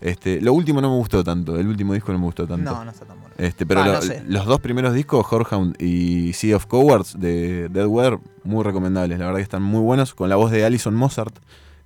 Este, 0.00 0.40
lo 0.40 0.52
último 0.52 0.80
no 0.80 0.90
me 0.90 0.96
gustó 0.96 1.24
tanto. 1.24 1.58
El 1.58 1.66
último 1.66 1.92
disco 1.92 2.12
no 2.12 2.18
me 2.18 2.24
gustó 2.24 2.46
tanto. 2.46 2.70
No, 2.72 2.84
no 2.84 2.90
está 2.90 3.04
tan 3.04 3.18
bueno. 3.20 3.34
Este, 3.36 3.66
pero 3.66 3.82
Ah, 3.82 3.86
lo- 3.86 3.92
no 3.94 4.02
sé. 4.02 4.22
los 4.28 4.46
dos 4.46 4.60
primeros 4.60 4.94
discos, 4.94 5.26
Whorehound 5.30 5.80
y 5.82 6.32
Sea 6.34 6.56
of 6.56 6.66
Cowards 6.66 7.18
de 7.18 7.68
Dead 7.68 7.86
Weather, 7.86 8.18
muy 8.44 8.62
recomendables. 8.64 9.18
La 9.18 9.26
verdad 9.26 9.38
que 9.38 9.42
están 9.44 9.62
muy 9.62 9.80
buenos. 9.80 10.14
Con 10.14 10.28
la 10.28 10.36
voz 10.36 10.50
de 10.52 10.64
Alison 10.64 10.94
Mozart, 10.94 11.36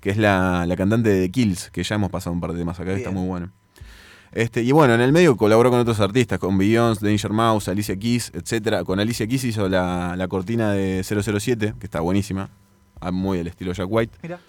que 0.02 0.10
es 0.10 0.16
la, 0.16 0.66
la 0.66 0.76
cantante 0.76 1.08
de 1.08 1.22
The 1.22 1.30
Kills, 1.30 1.70
que 1.70 1.84
ya 1.84 1.94
hemos 1.94 2.10
pasado 2.10 2.34
un 2.34 2.40
par 2.40 2.52
de 2.52 2.58
temas 2.58 2.78
acá, 2.78 2.90
que 2.90 2.96
está 2.98 3.12
muy 3.12 3.26
bueno. 3.26 3.52
Este, 4.32 4.62
y 4.62 4.72
bueno, 4.72 4.94
en 4.94 5.00
el 5.00 5.12
medio 5.12 5.36
colaboró 5.36 5.70
con 5.70 5.78
otros 5.78 6.00
artistas, 6.00 6.40
con 6.40 6.58
Beyoncé, 6.58 7.06
Danger 7.06 7.32
Mouse, 7.32 7.68
Alicia 7.68 7.96
Keys, 7.96 8.32
etcétera. 8.34 8.82
Con 8.82 8.98
Alicia 8.98 9.28
Keys 9.28 9.44
hizo 9.44 9.68
la, 9.68 10.16
la 10.16 10.26
cortina 10.26 10.72
de 10.72 11.04
007, 11.04 11.74
que 11.78 11.86
está 11.86 12.00
buenísima, 12.00 12.50
ah, 12.98 13.12
muy 13.12 13.38
al 13.38 13.46
estilo 13.46 13.72
Jack 13.72 13.86
White. 13.88 14.18
Mira. 14.22 14.40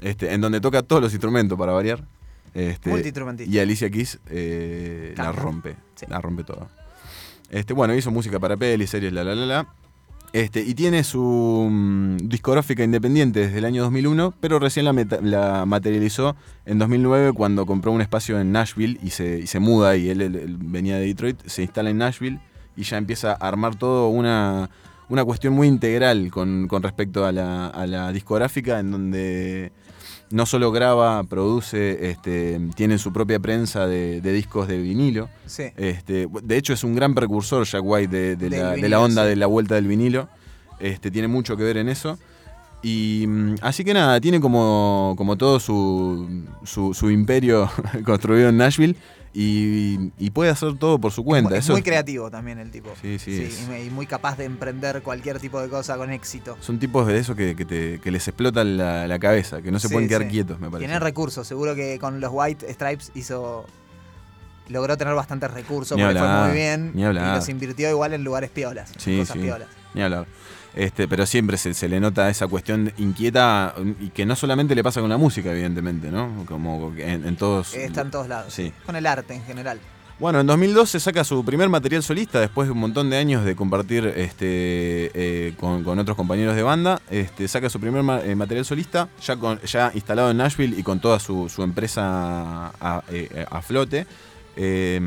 Este, 0.00 0.32
en 0.32 0.40
donde 0.40 0.60
toca 0.60 0.82
todos 0.82 1.02
los 1.02 1.12
instrumentos 1.12 1.58
para 1.58 1.72
variar. 1.72 2.04
Este, 2.54 2.88
Multiinstrumentista. 2.88 3.52
y 3.52 3.58
Alicia 3.58 3.90
Keys 3.90 4.20
eh, 4.30 5.12
la 5.16 5.32
rompe, 5.32 5.74
la 6.06 6.20
rompe 6.20 6.44
toda. 6.44 6.68
Este, 7.50 7.74
bueno, 7.74 7.96
hizo 7.96 8.12
música 8.12 8.38
para 8.38 8.56
pelis, 8.56 8.90
series, 8.90 9.12
la 9.12 9.24
la 9.24 9.34
la 9.34 9.46
la. 9.46 9.74
Este, 10.34 10.62
y 10.62 10.74
tiene 10.74 11.04
su 11.04 11.68
mm, 11.70 12.16
discográfica 12.28 12.82
independiente 12.82 13.38
desde 13.38 13.58
el 13.58 13.64
año 13.64 13.84
2001, 13.84 14.34
pero 14.40 14.58
recién 14.58 14.84
la, 14.84 14.92
meta- 14.92 15.20
la 15.22 15.64
materializó 15.64 16.34
en 16.66 16.80
2009 16.80 17.32
cuando 17.34 17.64
compró 17.66 17.92
un 17.92 18.00
espacio 18.00 18.40
en 18.40 18.50
Nashville 18.50 18.98
y 19.00 19.10
se, 19.10 19.38
y 19.38 19.46
se 19.46 19.60
muda, 19.60 19.96
y 19.96 20.08
él, 20.10 20.20
él- 20.22 20.56
venía 20.58 20.96
de 20.98 21.06
Detroit, 21.06 21.38
se 21.46 21.62
instala 21.62 21.90
en 21.90 21.98
Nashville 21.98 22.40
y 22.76 22.82
ya 22.82 22.96
empieza 22.98 23.30
a 23.30 23.34
armar 23.46 23.76
todo 23.76 24.08
una, 24.08 24.70
una 25.08 25.24
cuestión 25.24 25.54
muy 25.54 25.68
integral 25.68 26.32
con, 26.32 26.66
con 26.66 26.82
respecto 26.82 27.24
a 27.24 27.30
la, 27.30 27.68
a 27.68 27.86
la 27.86 28.10
discográfica, 28.10 28.80
en 28.80 28.90
donde 28.90 29.70
no 30.30 30.46
solo 30.46 30.72
graba, 30.72 31.22
produce, 31.24 32.10
este, 32.10 32.60
tiene 32.74 32.98
su 32.98 33.12
propia 33.12 33.38
prensa 33.38 33.86
de, 33.86 34.20
de 34.20 34.32
discos 34.32 34.68
de 34.68 34.78
vinilo. 34.78 35.28
Sí. 35.46 35.64
Este, 35.76 36.28
de 36.42 36.56
hecho, 36.56 36.72
es 36.72 36.84
un 36.84 36.94
gran 36.94 37.14
precursor 37.14 37.64
Jack 37.64 37.82
White 37.84 38.36
de, 38.36 38.50
la, 38.50 38.70
de 38.70 38.76
vinilo, 38.76 38.88
la 38.88 39.00
onda 39.00 39.22
sí. 39.22 39.28
de 39.28 39.36
la 39.36 39.46
vuelta 39.46 39.74
del 39.74 39.86
vinilo. 39.86 40.28
Este, 40.80 41.10
tiene 41.10 41.28
mucho 41.28 41.56
que 41.56 41.62
ver 41.62 41.76
en 41.76 41.88
eso. 41.88 42.18
Y 42.82 43.24
mm, 43.26 43.54
así 43.62 43.84
que 43.84 43.94
nada, 43.94 44.20
tiene 44.20 44.40
como, 44.40 45.14
como 45.16 45.36
todo 45.36 45.58
su, 45.60 46.44
su, 46.64 46.94
su 46.94 47.10
imperio 47.10 47.70
construido 48.04 48.48
en 48.48 48.58
Nashville 48.58 48.96
y, 49.36 50.12
y 50.16 50.30
puede 50.30 50.50
hacer 50.50 50.78
todo 50.78 50.98
por 51.00 51.10
su 51.10 51.24
cuenta. 51.24 51.54
es 51.56 51.64
Eso 51.64 51.72
muy 51.72 51.80
es- 51.80 51.84
creativo 51.84 52.30
también 52.30 52.58
el 52.60 52.70
tipo. 52.70 52.90
Sí, 53.02 53.18
sí, 53.18 53.48
y, 53.86 53.90
muy- 53.90 54.06
capaz 54.06 54.36
de 54.38 54.44
emprender 54.44 55.02
cualquier 55.02 55.40
tipo 55.40 55.60
de 55.60 55.68
cosa 55.68 55.96
con 55.96 56.12
éxito. 56.12 56.56
Son 56.60 56.78
tipos 56.78 57.06
de 57.06 57.18
eso 57.18 57.34
que, 57.34 57.56
que 57.56 57.64
te- 57.64 57.98
que 58.00 58.10
les 58.10 58.26
explota 58.28 58.62
la, 58.62 59.06
la 59.08 59.18
cabeza, 59.18 59.60
que 59.60 59.72
no 59.72 59.78
se 59.80 59.88
Sí, 59.88 59.94
pueden 59.94 60.08
quedar 60.08 60.22
sí. 60.22 60.28
quietos, 60.28 60.60
me 60.60 60.70
parece. 60.70 60.86
Tienen 60.86 61.00
recursos, 61.02 61.46
seguro 61.48 61.74
que 61.74 61.98
con 61.98 62.20
los 62.20 62.30
White 62.32 62.72
Stripes 62.72 63.10
hizo. 63.14 63.66
Logró 64.68 64.96
tener 64.96 65.14
bastantes 65.14 65.50
recursos 65.50 65.96
Ni 65.98 66.02
porque 66.04 66.18
fue 66.18 66.28
muy 66.46 66.52
bien. 66.52 66.92
ni 66.94 67.04
hablar. 67.04 67.32
Y 67.32 67.36
los 67.36 67.48
invirtió 67.50 67.90
igual 67.90 68.14
en 68.14 68.24
lugares 68.24 68.48
piolas. 68.50 68.92
Sí, 68.96 69.18
cosas 69.18 69.34
sí. 69.36 69.42
piolas. 69.42 69.68
Ni 69.92 70.00
hablar. 70.02 70.26
Este, 70.76 71.06
pero 71.06 71.24
siempre 71.26 71.56
se, 71.56 71.72
se 71.74 71.88
le 71.88 72.00
nota 72.00 72.28
esa 72.28 72.46
cuestión 72.48 72.92
inquieta 72.98 73.74
y 74.00 74.08
que 74.10 74.26
no 74.26 74.34
solamente 74.36 74.74
le 74.74 74.82
pasa 74.82 75.00
con 75.00 75.08
la 75.10 75.16
música, 75.16 75.52
evidentemente, 75.52 76.10
¿no? 76.10 76.44
Como 76.46 76.92
en, 76.98 77.26
en 77.26 77.36
todos. 77.36 77.74
Está 77.74 78.00
en 78.02 78.10
todos 78.10 78.28
lados. 78.28 78.52
Sí. 78.52 78.72
Con 78.84 78.96
el 78.96 79.06
arte 79.06 79.34
en 79.34 79.44
general. 79.44 79.78
Bueno, 80.18 80.38
en 80.40 80.46
2012 80.46 81.00
saca 81.00 81.24
su 81.24 81.44
primer 81.44 81.68
material 81.68 82.00
solista 82.02 82.38
después 82.38 82.68
de 82.68 82.72
un 82.72 82.78
montón 82.78 83.10
de 83.10 83.16
años 83.16 83.44
de 83.44 83.56
compartir 83.56 84.04
este, 84.16 85.10
eh, 85.14 85.54
con, 85.58 85.82
con 85.82 85.98
otros 85.98 86.16
compañeros 86.16 86.54
de 86.54 86.62
banda. 86.62 87.00
Este, 87.10 87.48
saca 87.48 87.68
su 87.68 87.80
primer 87.80 88.02
ma- 88.04 88.20
eh, 88.20 88.36
material 88.36 88.64
solista, 88.64 89.08
ya, 89.20 89.36
con, 89.36 89.60
ya 89.62 89.90
instalado 89.92 90.30
en 90.30 90.36
Nashville 90.36 90.78
y 90.78 90.82
con 90.84 91.00
toda 91.00 91.18
su, 91.18 91.48
su 91.48 91.62
empresa 91.64 92.02
a, 92.80 93.02
eh, 93.10 93.44
a 93.50 93.60
flote. 93.60 94.06
Eh, 94.56 95.00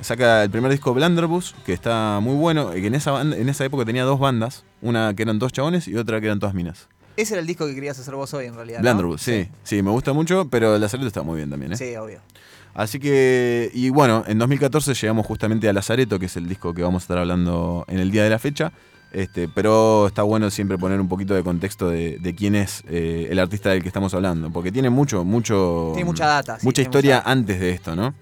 saca 0.00 0.44
el 0.44 0.50
primer 0.50 0.70
disco 0.70 0.94
Blunderbuss, 0.94 1.54
que 1.66 1.72
está 1.72 2.20
muy 2.20 2.36
bueno. 2.36 2.76
y 2.76 2.80
que 2.80 2.86
en, 2.86 2.94
esa 2.94 3.10
banda- 3.10 3.36
en 3.36 3.48
esa 3.48 3.64
época 3.64 3.84
tenía 3.84 4.04
dos 4.04 4.20
bandas, 4.20 4.64
una 4.80 5.14
que 5.14 5.22
eran 5.22 5.38
dos 5.38 5.52
chabones 5.52 5.88
y 5.88 5.96
otra 5.96 6.20
que 6.20 6.26
eran 6.26 6.38
todas 6.40 6.54
minas. 6.54 6.88
Ese 7.16 7.34
era 7.34 7.40
el 7.40 7.46
disco 7.46 7.66
que 7.66 7.74
querías 7.74 7.98
hacer 7.98 8.14
vos 8.14 8.32
hoy 8.34 8.46
en 8.46 8.54
realidad. 8.54 8.78
¿no? 8.78 8.82
Blunderbuss, 8.84 9.22
sí, 9.22 9.48
sí, 9.64 9.82
me 9.82 9.90
gusta 9.90 10.12
mucho, 10.12 10.48
pero 10.48 10.78
la 10.78 10.88
salida 10.88 11.08
está 11.08 11.22
muy 11.22 11.36
bien 11.36 11.50
también. 11.50 11.72
¿eh? 11.72 11.76
Sí, 11.76 11.94
obvio. 11.96 12.20
Así 12.74 12.98
que, 12.98 13.70
y 13.74 13.90
bueno, 13.90 14.24
en 14.26 14.38
2014 14.38 14.94
llegamos 14.94 15.26
justamente 15.26 15.68
a 15.68 15.72
Lazareto, 15.74 16.18
que 16.18 16.24
es 16.26 16.36
el 16.38 16.48
disco 16.48 16.72
que 16.72 16.82
vamos 16.82 17.02
a 17.02 17.04
estar 17.04 17.18
hablando 17.18 17.84
en 17.88 17.98
el 17.98 18.10
día 18.10 18.24
de 18.24 18.30
la 18.30 18.38
fecha. 18.38 18.72
Este, 19.12 19.46
pero 19.46 20.06
está 20.06 20.22
bueno 20.22 20.48
siempre 20.48 20.78
poner 20.78 20.98
un 20.98 21.06
poquito 21.06 21.34
de 21.34 21.42
contexto 21.42 21.90
de, 21.90 22.16
de 22.18 22.34
quién 22.34 22.54
es 22.54 22.82
eh, 22.88 23.28
el 23.30 23.38
artista 23.40 23.68
del 23.68 23.82
que 23.82 23.88
estamos 23.88 24.14
hablando, 24.14 24.50
porque 24.50 24.72
tiene 24.72 24.88
mucho, 24.88 25.22
mucho, 25.22 25.90
Tiene 25.92 26.06
mucha 26.06 26.26
data, 26.26 26.56
mucha 26.62 26.80
historia 26.80 27.16
mucha- 27.18 27.30
antes 27.30 27.60
de 27.60 27.70
esto, 27.72 27.94
¿no? 27.94 28.14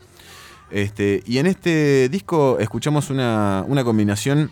Este, 0.71 1.23
y 1.27 1.39
en 1.39 1.47
este 1.47 2.09
disco 2.09 2.59
escuchamos 2.61 3.11
una, 3.11 3.65
una 3.67 3.83
combinación 3.85 4.51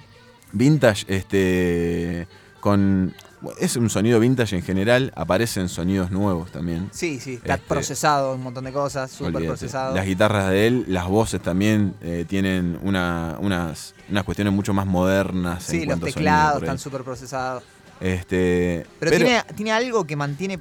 vintage, 0.52 1.04
este, 1.08 2.26
con 2.60 3.14
es 3.60 3.76
un 3.76 3.88
sonido 3.88 4.18
vintage 4.18 4.56
en 4.56 4.62
general, 4.62 5.12
aparecen 5.14 5.68
sonidos 5.68 6.10
nuevos 6.10 6.50
también. 6.50 6.88
Sí, 6.92 7.20
sí. 7.20 7.34
Está 7.34 7.54
Este, 7.54 7.68
procesado 7.68 8.34
un 8.34 8.42
montón 8.42 8.64
de 8.64 8.72
cosas, 8.72 9.12
súper 9.12 9.46
procesado. 9.46 9.94
Las 9.94 10.06
guitarras 10.06 10.50
de 10.50 10.66
él, 10.66 10.84
las 10.88 11.06
voces 11.06 11.40
también 11.40 11.94
eh, 12.02 12.24
tienen 12.28 12.76
una- 12.82 13.36
unas, 13.40 13.94
unas 14.10 14.24
cuestiones 14.24 14.52
mucho 14.52 14.74
más 14.74 14.86
modernas. 14.86 15.68
en 15.72 15.80
Sí, 15.82 15.86
los 15.86 16.00
teclados 16.00 16.62
están 16.62 16.78
súper 16.80 17.02
procesados. 17.04 17.62
Este, 18.00 18.86
Pero, 18.98 19.16
tiene, 19.16 19.42
tiene 19.54 19.70
algo 19.72 20.04
que 20.04 20.16
mantiene 20.16 20.58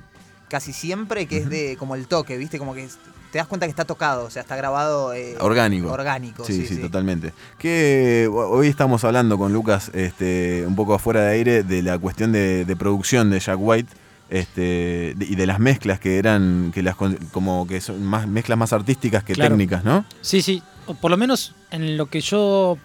casi 0.47 0.71
siempre, 0.73 1.25
que 1.25 1.37
es 1.37 1.49
de 1.49 1.77
como 1.77 1.95
el 1.95 2.07
toque, 2.07 2.37
¿viste? 2.37 2.59
Como 2.59 2.75
que 2.75 2.87
te 3.31 3.37
das 3.39 3.47
cuenta 3.47 3.65
que 3.65 3.69
está 3.71 3.85
tocado, 3.85 4.25
o 4.25 4.29
sea, 4.29 4.41
está 4.41 4.55
grabado. 4.55 5.13
eh, 5.13 5.35
Orgánico. 5.39 5.91
Orgánico, 5.91 6.43
sí, 6.45 6.53
sí, 6.53 6.65
sí, 6.67 6.75
sí. 6.75 6.81
totalmente. 6.81 7.33
Que 7.57 8.27
ho- 8.31 8.49
hoy 8.49 8.67
estamos 8.67 9.03
hablando 9.03 9.37
con 9.37 9.51
Lucas 9.53 9.91
este, 9.93 10.63
un 10.67 10.75
poco 10.75 10.93
afuera 10.93 11.21
de 11.21 11.29
aire 11.33 11.63
de 11.63 11.81
la 11.81 11.97
cuestión 11.99 12.31
de, 12.31 12.65
de 12.65 12.75
producción 12.75 13.29
de 13.29 13.39
Jack 13.39 13.57
White 13.59 13.93
este, 14.29 15.13
de- 15.15 15.25
y 15.29 15.35
de 15.35 15.45
las 15.47 15.59
mezclas 15.59 15.99
que 15.99 16.17
eran, 16.17 16.71
que 16.73 16.83
las 16.83 16.95
como 17.31 17.65
que 17.67 17.79
son 17.81 18.03
más 18.03 18.27
mezclas 18.27 18.57
más 18.57 18.73
artísticas 18.73 19.23
que 19.23 19.33
Claro. 19.33 19.51
técnicas, 19.51 19.83
¿no? 19.83 20.05
Sí, 20.21 20.41
sí. 20.41 20.61
O 20.85 20.93
por 20.95 21.11
lo 21.11 21.17
menos 21.17 21.53
en 21.71 21.97
lo 21.97 22.07
que 22.07 22.21
yo 22.21 22.77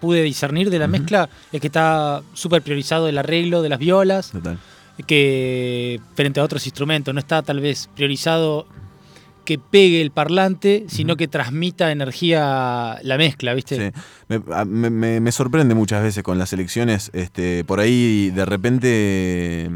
pude 0.00 0.22
discernir 0.22 0.68
de 0.70 0.78
la 0.80 0.88
mezcla 0.88 1.28
es 1.52 1.60
que 1.60 1.68
está 1.68 2.22
súper 2.34 2.60
priorizado 2.62 3.08
el 3.08 3.18
arreglo 3.18 3.62
de 3.62 3.68
las 3.68 3.78
violas. 3.78 4.30
Total. 4.30 4.58
Que 5.06 6.00
frente 6.14 6.40
a 6.40 6.44
otros 6.44 6.64
instrumentos. 6.66 7.12
No 7.14 7.20
está 7.20 7.42
tal 7.42 7.60
vez 7.60 7.88
priorizado 7.94 8.66
que 9.46 9.58
pegue 9.58 10.02
el 10.02 10.10
parlante, 10.10 10.84
sino 10.88 11.16
que 11.16 11.26
transmita 11.28 11.90
energía 11.90 12.98
la 13.02 13.16
mezcla, 13.16 13.54
¿viste? 13.54 13.92
Sí. 13.94 14.00
Me, 14.28 14.42
a- 14.54 14.66
me- 14.66 14.90
me- 14.90 15.20
me 15.20 15.32
sorprende 15.32 15.74
muchas 15.74 16.02
veces 16.02 16.22
con 16.22 16.38
las 16.38 16.52
elecciones. 16.52 17.10
Este, 17.14 17.64
por 17.64 17.80
ahí 17.80 18.30
de 18.34 18.44
repente 18.44 19.70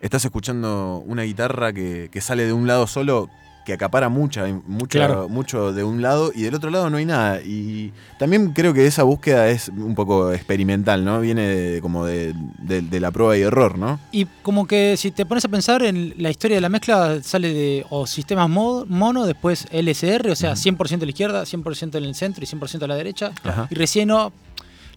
estás 0.00 0.24
escuchando 0.26 1.02
una 1.06 1.22
guitarra 1.22 1.72
que, 1.72 2.10
que 2.12 2.20
sale 2.20 2.44
de 2.44 2.52
un 2.52 2.66
lado 2.66 2.86
solo 2.86 3.30
que 3.64 3.72
acapara 3.72 4.08
mucha, 4.08 4.44
mucho, 4.66 4.98
Claro. 4.98 5.28
mucho 5.28 5.72
de 5.72 5.84
un 5.84 6.02
lado 6.02 6.32
y 6.34 6.42
del 6.42 6.54
otro 6.54 6.70
lado 6.70 6.90
no 6.90 6.96
hay 6.96 7.04
nada. 7.04 7.40
Y 7.42 7.92
también 8.18 8.52
creo 8.52 8.74
que 8.74 8.86
esa 8.86 9.04
búsqueda 9.04 9.48
es 9.50 9.68
un 9.68 9.94
poco 9.94 10.32
experimental, 10.32 11.04
¿no? 11.04 11.20
Viene 11.20 11.42
de- 11.46 11.80
como 11.80 12.04
de, 12.04 12.34
de- 12.58 12.82
de 12.82 13.00
la 13.00 13.10
prueba 13.12 13.36
y 13.36 13.42
error, 13.42 13.78
¿no? 13.78 14.00
Y 14.10 14.26
como 14.42 14.66
que 14.66 14.96
si 14.96 15.10
te 15.12 15.24
pones 15.26 15.44
a 15.44 15.48
pensar 15.48 15.82
en 15.84 16.14
la 16.18 16.30
historia 16.30 16.56
de 16.56 16.60
la 16.60 16.68
mezcla, 16.68 17.22
sale 17.22 17.52
de 17.54 17.86
o 17.90 18.06
sistemas 18.06 18.48
mo- 18.50 18.84
mono, 18.88 19.26
después 19.26 19.66
LSR, 19.70 20.30
o 20.30 20.34
sea, 20.36 20.54
100% 20.56 21.02
a 21.02 21.06
la 21.06 21.10
izquierda, 21.10 21.42
100% 21.44 21.98
en 21.98 22.04
el 22.04 22.14
centro 22.14 22.42
y 22.42 22.46
100% 22.46 22.82
a 22.84 22.88
la 22.88 22.96
derecha. 22.96 23.32
Ajá. 23.44 23.68
Y 23.70 23.74
recién 23.76 24.08
no, 24.08 24.32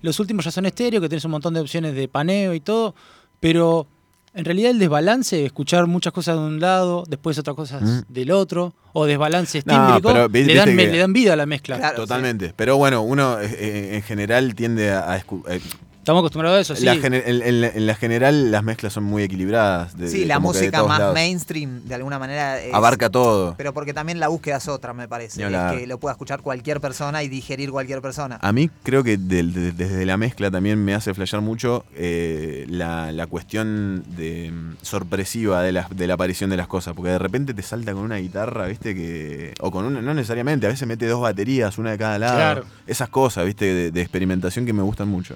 los 0.02 0.20
últimos 0.20 0.46
ya 0.46 0.52
son 0.52 0.66
estéreo, 0.66 1.02
que 1.02 1.10
tienes 1.10 1.26
un 1.26 1.32
montón 1.32 1.54
de 1.54 1.60
opciones 1.60 1.94
de 1.96 2.08
paneo 2.08 2.54
y 2.54 2.60
todo, 2.60 2.96
pero 3.40 3.88
en 4.36 4.46
realidad 4.46 4.72
el 4.72 4.80
desbalance, 4.80 5.46
escuchar 5.46 5.88
muchas 5.88 6.14
cosas 6.14 6.36
de 6.36 6.42
un 6.42 6.60
lado, 6.60 7.04
después 7.08 7.38
otras 7.40 7.56
cosas 7.56 7.82
Mm. 7.82 8.00
del 8.14 8.32
otro, 8.32 8.74
o 8.94 9.06
desbalance 9.06 9.62
No, 9.66 10.00
le, 10.00 10.02
dan, 10.12 10.32
viste 10.32 10.66
me- 10.74 10.86
que- 10.86 10.92
le 10.92 10.98
dan 11.00 11.14
vida 11.14 11.34
a 11.34 11.36
la 11.36 11.46
mezcla. 11.46 11.78
Claro, 11.78 11.96
Totalmente. 11.96 12.54
Pero 12.56 12.78
bueno, 12.78 13.02
uno 13.02 13.40
eh, 13.40 13.48
eh, 13.58 13.96
en 13.96 14.02
general 14.04 14.54
tiende 14.56 14.92
a... 14.92 15.12
a 15.14 15.20
escu- 15.20 15.44
eh, 15.50 15.60
Estamos 16.06 16.20
acostumbrados 16.22 16.60
a 16.60 16.62
eso, 16.62 16.76
sí. 16.76 16.86
la 16.86 16.94
en, 16.94 17.14
en 17.16 17.62
la- 17.62 17.68
en 17.70 17.88
la 17.88 17.96
general 17.96 18.52
las 18.52 18.64
mezclas 18.64 18.94
son 18.94 19.06
muy 19.06 19.24
equilibradas. 19.24 19.98
de- 19.98 20.08
Sí, 20.08 20.20
de- 20.20 20.26
la 20.28 20.38
música 20.38 20.84
más 20.84 21.00
lados. 21.00 21.16
mainstream, 21.16 21.82
de 21.84 21.96
alguna 21.96 22.20
manera. 22.20 22.62
es- 22.62 22.72
Abarca 22.76 23.10
todo. 23.10 23.56
Pero 23.58 23.74
porque 23.74 23.92
también 23.92 24.20
la 24.20 24.28
búsqueda 24.28 24.58
es 24.58 24.68
otra, 24.68 24.94
me 24.94 25.08
parece. 25.08 25.42
Es 25.44 25.72
que 25.80 25.88
lo 25.88 25.98
pueda 25.98 26.12
escuchar 26.14 26.42
cualquier 26.44 26.80
persona 26.80 27.24
y 27.24 27.28
digerir 27.28 27.72
cualquier 27.72 28.04
persona. 28.04 28.38
A 28.40 28.52
mí 28.52 28.70
creo 28.84 29.04
que 29.04 29.18
de- 29.18 29.72
desde 29.72 30.06
la 30.06 30.16
mezcla 30.18 30.52
también 30.52 30.86
me 30.86 30.94
hace 30.94 31.12
flashear 31.16 31.42
mucho 31.42 31.86
eh, 31.96 32.68
la, 32.70 33.12
la 33.12 33.26
cuestión 33.26 34.04
de, 34.16 34.52
mm, 34.52 34.76
sorpresiva 34.84 35.64
de 35.64 35.72
la, 35.72 35.88
de 35.90 36.06
la 36.06 36.14
aparición 36.14 36.52
de 36.52 36.58
las 36.58 36.68
cosas. 36.68 36.94
Porque 36.94 37.10
de 37.10 37.18
repente 37.18 37.56
te 37.56 37.64
salta 37.64 37.94
con 37.94 38.04
una 38.04 38.18
guitarra, 38.18 38.68
¿viste? 38.68 38.94
que 38.94 39.56
O 39.60 39.72
con 39.72 39.86
una, 39.86 40.04
no 40.04 40.14
necesariamente, 40.14 40.68
a 40.68 40.70
veces 40.70 40.88
mete 40.88 41.08
dos 41.08 41.22
baterías, 41.22 41.80
una 41.80 41.90
de 41.90 41.98
cada 41.98 42.20
lado. 42.20 42.36
Claro. 42.36 42.64
Esas 42.86 43.10
cosas, 43.10 43.44
¿viste? 43.48 43.66
De, 43.66 43.90
de 43.90 44.02
experimentación 44.02 44.68
que 44.68 44.74
me 44.74 44.84
gustan 44.84 45.08
mucho. 45.08 45.36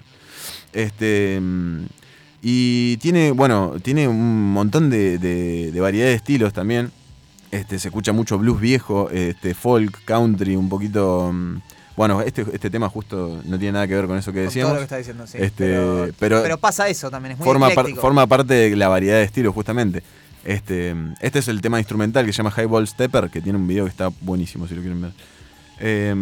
Este. 0.74 1.39
mm, 1.41 1.86
Y 2.41 2.95
tiene, 2.97 3.32
bueno, 3.32 3.74
tiene 3.82 4.07
un 4.07 4.53
montón 4.53 4.89
de, 4.89 5.17
de- 5.17 5.72
de 5.74 5.80
variedad 5.82 6.05
de 6.07 6.13
estilos 6.13 6.53
también. 6.53 6.89
Este, 7.51 7.80
se 7.80 7.89
escucha 7.89 8.13
mucho 8.13 8.38
blues 8.38 8.61
viejo, 8.61 9.09
este, 9.09 9.53
folk, 9.53 10.03
country, 10.05 10.55
un 10.55 10.70
poquito. 10.70 11.32
mm, 11.34 11.57
Bueno, 11.97 12.22
este, 12.22 12.45
este 12.53 12.70
tema 12.70 12.88
justo 12.88 13.41
no 13.43 13.59
tiene 13.59 13.74
nada 13.74 13.88
que 13.88 13.93
ver 13.95 14.07
con 14.07 14.17
eso 14.17 14.32
que 14.32 14.39
decíamos. 14.39 14.70
todo 14.70 14.76
lo 14.76 14.80
que 14.80 14.84
está 14.86 14.95
diciendo, 14.97 15.28
sí. 15.28 15.38
Este, 15.38 15.65
pero, 15.65 16.07
pero, 16.17 16.41
pero 16.43 16.57
pasa 16.57 16.88
eso 16.88 17.11
también, 17.11 17.34
es 17.34 17.39
muy 17.39 17.45
forma, 17.45 17.70
par- 17.72 17.89
forma 17.95 18.26
parte 18.26 18.53
de 18.53 18.76
la 18.78 18.88
variedad 18.88 19.17
de 19.17 19.24
estilos, 19.24 19.53
justamente. 19.53 20.01
Este, 20.45 20.95
este 21.20 21.39
es 21.39 21.49
el 21.49 21.59
tema 21.59 21.78
instrumental 21.80 22.26
que 22.26 22.32
se 22.32 22.38
llama 22.38 22.53
Highball 22.57 22.88
Stepper, 22.88 23.30
que 23.30 23.41
tiene 23.41 23.57
un 23.59 23.67
video 23.67 23.84
que 23.84 23.89
está 23.89 24.09
buenísimo 24.22 24.65
si 24.65 24.76
lo 24.76 24.82
quieren 24.82 25.01
ver. 25.01 25.11
Eh, 25.80 26.14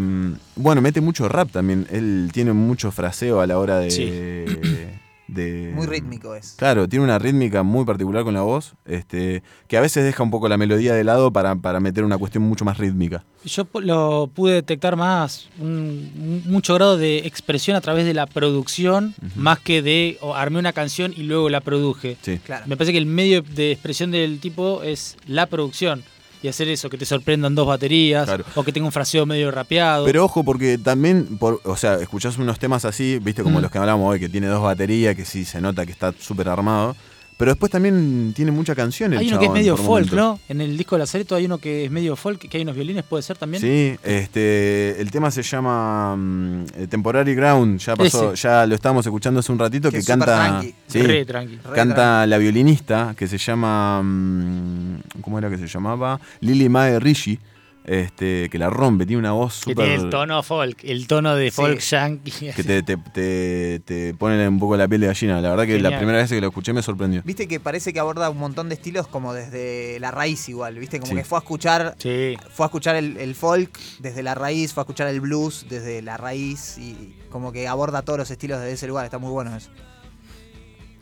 bueno, 0.55 0.82
mete 0.82 1.01
mucho 1.01 1.28
rap 1.30 1.51
también. 1.51 1.88
Él 1.91 2.30
tiene 2.34 2.53
mucho 2.53 2.91
fraseo 2.91 3.41
a 3.41 3.47
la 3.47 3.58
hora 3.58 3.80
de. 3.80 3.91
Sí. 3.91 4.05
de- 5.28 5.72
Muy 5.76 5.86
rítmico 5.88 6.36
es. 6.36 6.53
Claro, 6.58 6.88
tiene 6.88 7.03
una 7.03 7.20
rítmica 7.20 7.62
muy 7.64 7.84
particular 7.84 8.24
con 8.24 8.34
la 8.34 8.41
voz, 8.41 8.76
este, 8.86 9.43
que 9.68 9.76
a 9.78 9.82
veces 9.82 10.05
deja 10.05 10.24
un 10.24 10.32
poco 10.32 10.47
la 10.47 10.58
melodía 10.58 10.93
de 10.93 11.03
lado 11.03 11.32
para, 11.34 11.55
para 11.58 11.80
meter 11.82 12.05
una 12.05 12.18
cuestión 12.18 12.43
mucho 12.43 12.64
más 12.64 12.78
rítmica. 12.78 13.26
Yo 13.43 13.68
lo 13.82 14.30
pude 14.34 14.53
detectar 14.53 14.95
más, 14.95 15.49
un, 15.60 16.41
mucho 16.45 16.74
grado 16.76 16.97
de 16.97 17.20
expresión 17.20 17.76
a 17.76 17.82
través 17.82 18.05
de 18.05 18.14
la 18.14 18.26
producción, 18.26 19.16
más 19.36 19.60
que 19.60 19.82
de 19.82 20.18
o 20.22 20.34
armé 20.34 20.60
una 20.60 20.72
canción 20.74 21.14
y 21.16 21.24
luego 21.24 21.49
la 21.49 21.60
produje. 21.62 22.16
Sí. 22.22 22.39
Claro. 22.39 22.66
Me 22.68 22.78
parece 22.78 22.93
que 22.93 22.97
el 22.97 23.05
medio 23.05 23.41
de 23.41 23.72
expresión 23.74 24.12
del 24.12 24.39
tipo 24.39 24.82
es 24.84 25.18
la 25.28 25.45
producción. 25.47 26.03
Y 26.43 26.47
hacer 26.47 26.67
eso, 26.67 26.89
que 26.89 26.97
te 26.97 27.05
sorprendan 27.05 27.55
dos 27.55 27.65
baterías, 27.67 28.25
Claro. 28.25 28.45
o 28.55 28.63
que 28.63 28.71
tenga 28.71 28.85
un 28.85 28.91
fraseo 28.91 29.25
medio 29.25 29.49
rapeado. 29.49 30.05
Pero 30.05 30.23
ojo, 30.25 30.43
porque 30.43 30.77
también, 30.77 31.38
por, 31.38 31.59
o 31.63 31.75
sea, 31.75 31.95
escuchás 31.95 32.38
unos 32.38 32.59
temas 32.59 32.85
así, 32.85 33.17
viste, 33.19 33.41
como 33.43 33.57
Mm. 33.59 33.61
los 33.63 33.71
que 33.71 33.77
hablamos 33.79 34.07
hoy, 34.11 34.19
que 34.19 34.29
tiene 34.29 34.47
dos 34.47 34.61
baterías, 34.61 35.15
que 35.15 35.25
sí 35.25 35.45
se 35.45 35.59
nota 35.61 35.85
que 35.85 35.91
está 35.91 36.13
súper 36.19 36.49
armado. 36.49 36.95
Pero 37.38 37.51
después 37.51 37.71
también 37.71 38.33
tiene 38.35 38.49
mucha 38.51 38.73
canción 38.73 39.13
el 39.13 39.19
hay 39.19 39.27
uno 39.29 39.39
que 39.39 39.45
es 39.45 39.51
medio 39.51 39.77
folk, 39.77 40.11
momentos. 40.11 40.13
¿no? 40.17 40.39
En 40.49 40.59
el 40.59 40.75
disco 40.75 40.95
de 40.95 40.99
Lazareto 41.01 41.35
hay 41.35 41.45
uno 41.45 41.59
que 41.59 41.85
es 41.85 41.91
medio 41.91 42.15
folk, 42.15 42.39
que 42.49 42.57
hay 42.57 42.63
unos 42.63 42.75
violines, 42.75 43.03
puede 43.03 43.21
ser 43.21 43.38
también. 43.38 43.61
Sí, 43.61 43.95
este, 44.03 44.99
el 44.99 45.11
tema 45.11 45.29
se 45.29 45.43
llama 45.43 46.15
mm, 46.17 46.63
eh, 46.75 46.88
Temporary 46.89 47.35
Ground, 47.35 47.79
ya 47.79 47.95
pasó, 47.95 48.33
Ese. 48.33 48.41
ya 48.41 48.65
lo 48.65 48.73
estábamos 48.73 49.05
escuchando 49.05 49.39
hace 49.39 49.51
un 49.51 49.59
ratito, 49.59 49.91
Que 49.91 50.03
canta, 50.03 50.25
tranqui. 50.25 50.73
sí, 50.88 50.99
Re 51.03 51.25
tranqui. 51.25 51.57
Re 51.57 51.75
canta 51.75 52.25
la 52.25 52.39
violinista 52.39 53.13
que 53.15 53.27
se 53.27 53.38
llama, 53.38 54.01
mm, 54.03 55.21
¿cómo 55.21 55.38
era 55.38 55.49
que 55.51 55.59
se 55.59 55.67
llamaba? 55.67 56.19
Lily 56.41 56.69
Mae 56.69 56.99
Rishi, 56.99 57.39
este, 57.88 58.49
que 58.49 58.59
la 58.59 58.69
rompe, 58.69 59.05
tiene 59.05 59.19
una 59.21 59.31
voz 59.31 59.61
Que 59.65 59.73
tiene 59.73 59.93
el 59.93 59.99
súper 60.01 60.11
tono 60.11 60.43
folk, 60.43 60.83
el 60.83 61.07
tono 61.07 61.35
de 61.35 61.45
Sí. 61.49 61.55
folk 61.55 61.79
yankee. 61.79 62.51
que 62.53 62.63
te, 62.63 62.83
te, 62.83 62.97
te, 62.97 63.79
te 63.85 64.13
pone 64.13 64.45
un 64.47 64.59
poco 64.59 64.75
la 64.75 64.88
piel 64.89 64.99
de 65.01 65.07
gallina. 65.07 65.39
La 65.39 65.49
verdad 65.51 65.65
que 65.65 65.79
la 65.79 65.97
primera 65.97 66.17
vez 66.17 66.29
que 66.29 66.41
lo 66.41 66.47
escuché 66.49 66.73
me 66.73 66.81
sorprendió. 66.81 67.21
Viste 67.23 67.47
que 67.47 67.59
parece 67.61 67.93
que 67.93 67.99
aborda 68.01 68.29
un 68.29 68.38
montón 68.38 68.67
de 68.69 68.75
estilos 68.75 69.07
como 69.07 69.33
desde 69.33 69.99
la 70.01 70.11
raíz 70.11 70.49
igual, 70.49 70.77
viste, 70.77 70.99
como 70.99 71.11
Sí. 71.13 71.17
que 71.17 71.23
fue 71.23 71.38
a 71.38 71.41
escuchar 71.41 71.95
Sí. 71.97 72.35
fue 72.51 72.65
a 72.65 72.67
escuchar 72.67 72.95
el, 72.97 73.15
el 73.17 73.33
folk 73.35 73.79
desde 73.99 74.21
la 74.21 74.35
raíz, 74.35 74.73
fue 74.73 74.81
a 74.81 74.83
escuchar 74.83 75.07
el 75.07 75.21
blues 75.21 75.65
desde 75.69 76.01
la 76.01 76.17
raíz 76.17 76.77
y 76.77 77.15
como 77.31 77.53
que 77.53 77.67
aborda 77.69 78.01
todos 78.01 78.19
los 78.19 78.29
estilos 78.29 78.59
desde 78.59 78.73
ese 78.73 78.88
lugar, 78.88 79.05
está 79.05 79.17
muy 79.17 79.31
bueno 79.31 79.55
eso. 79.55 79.69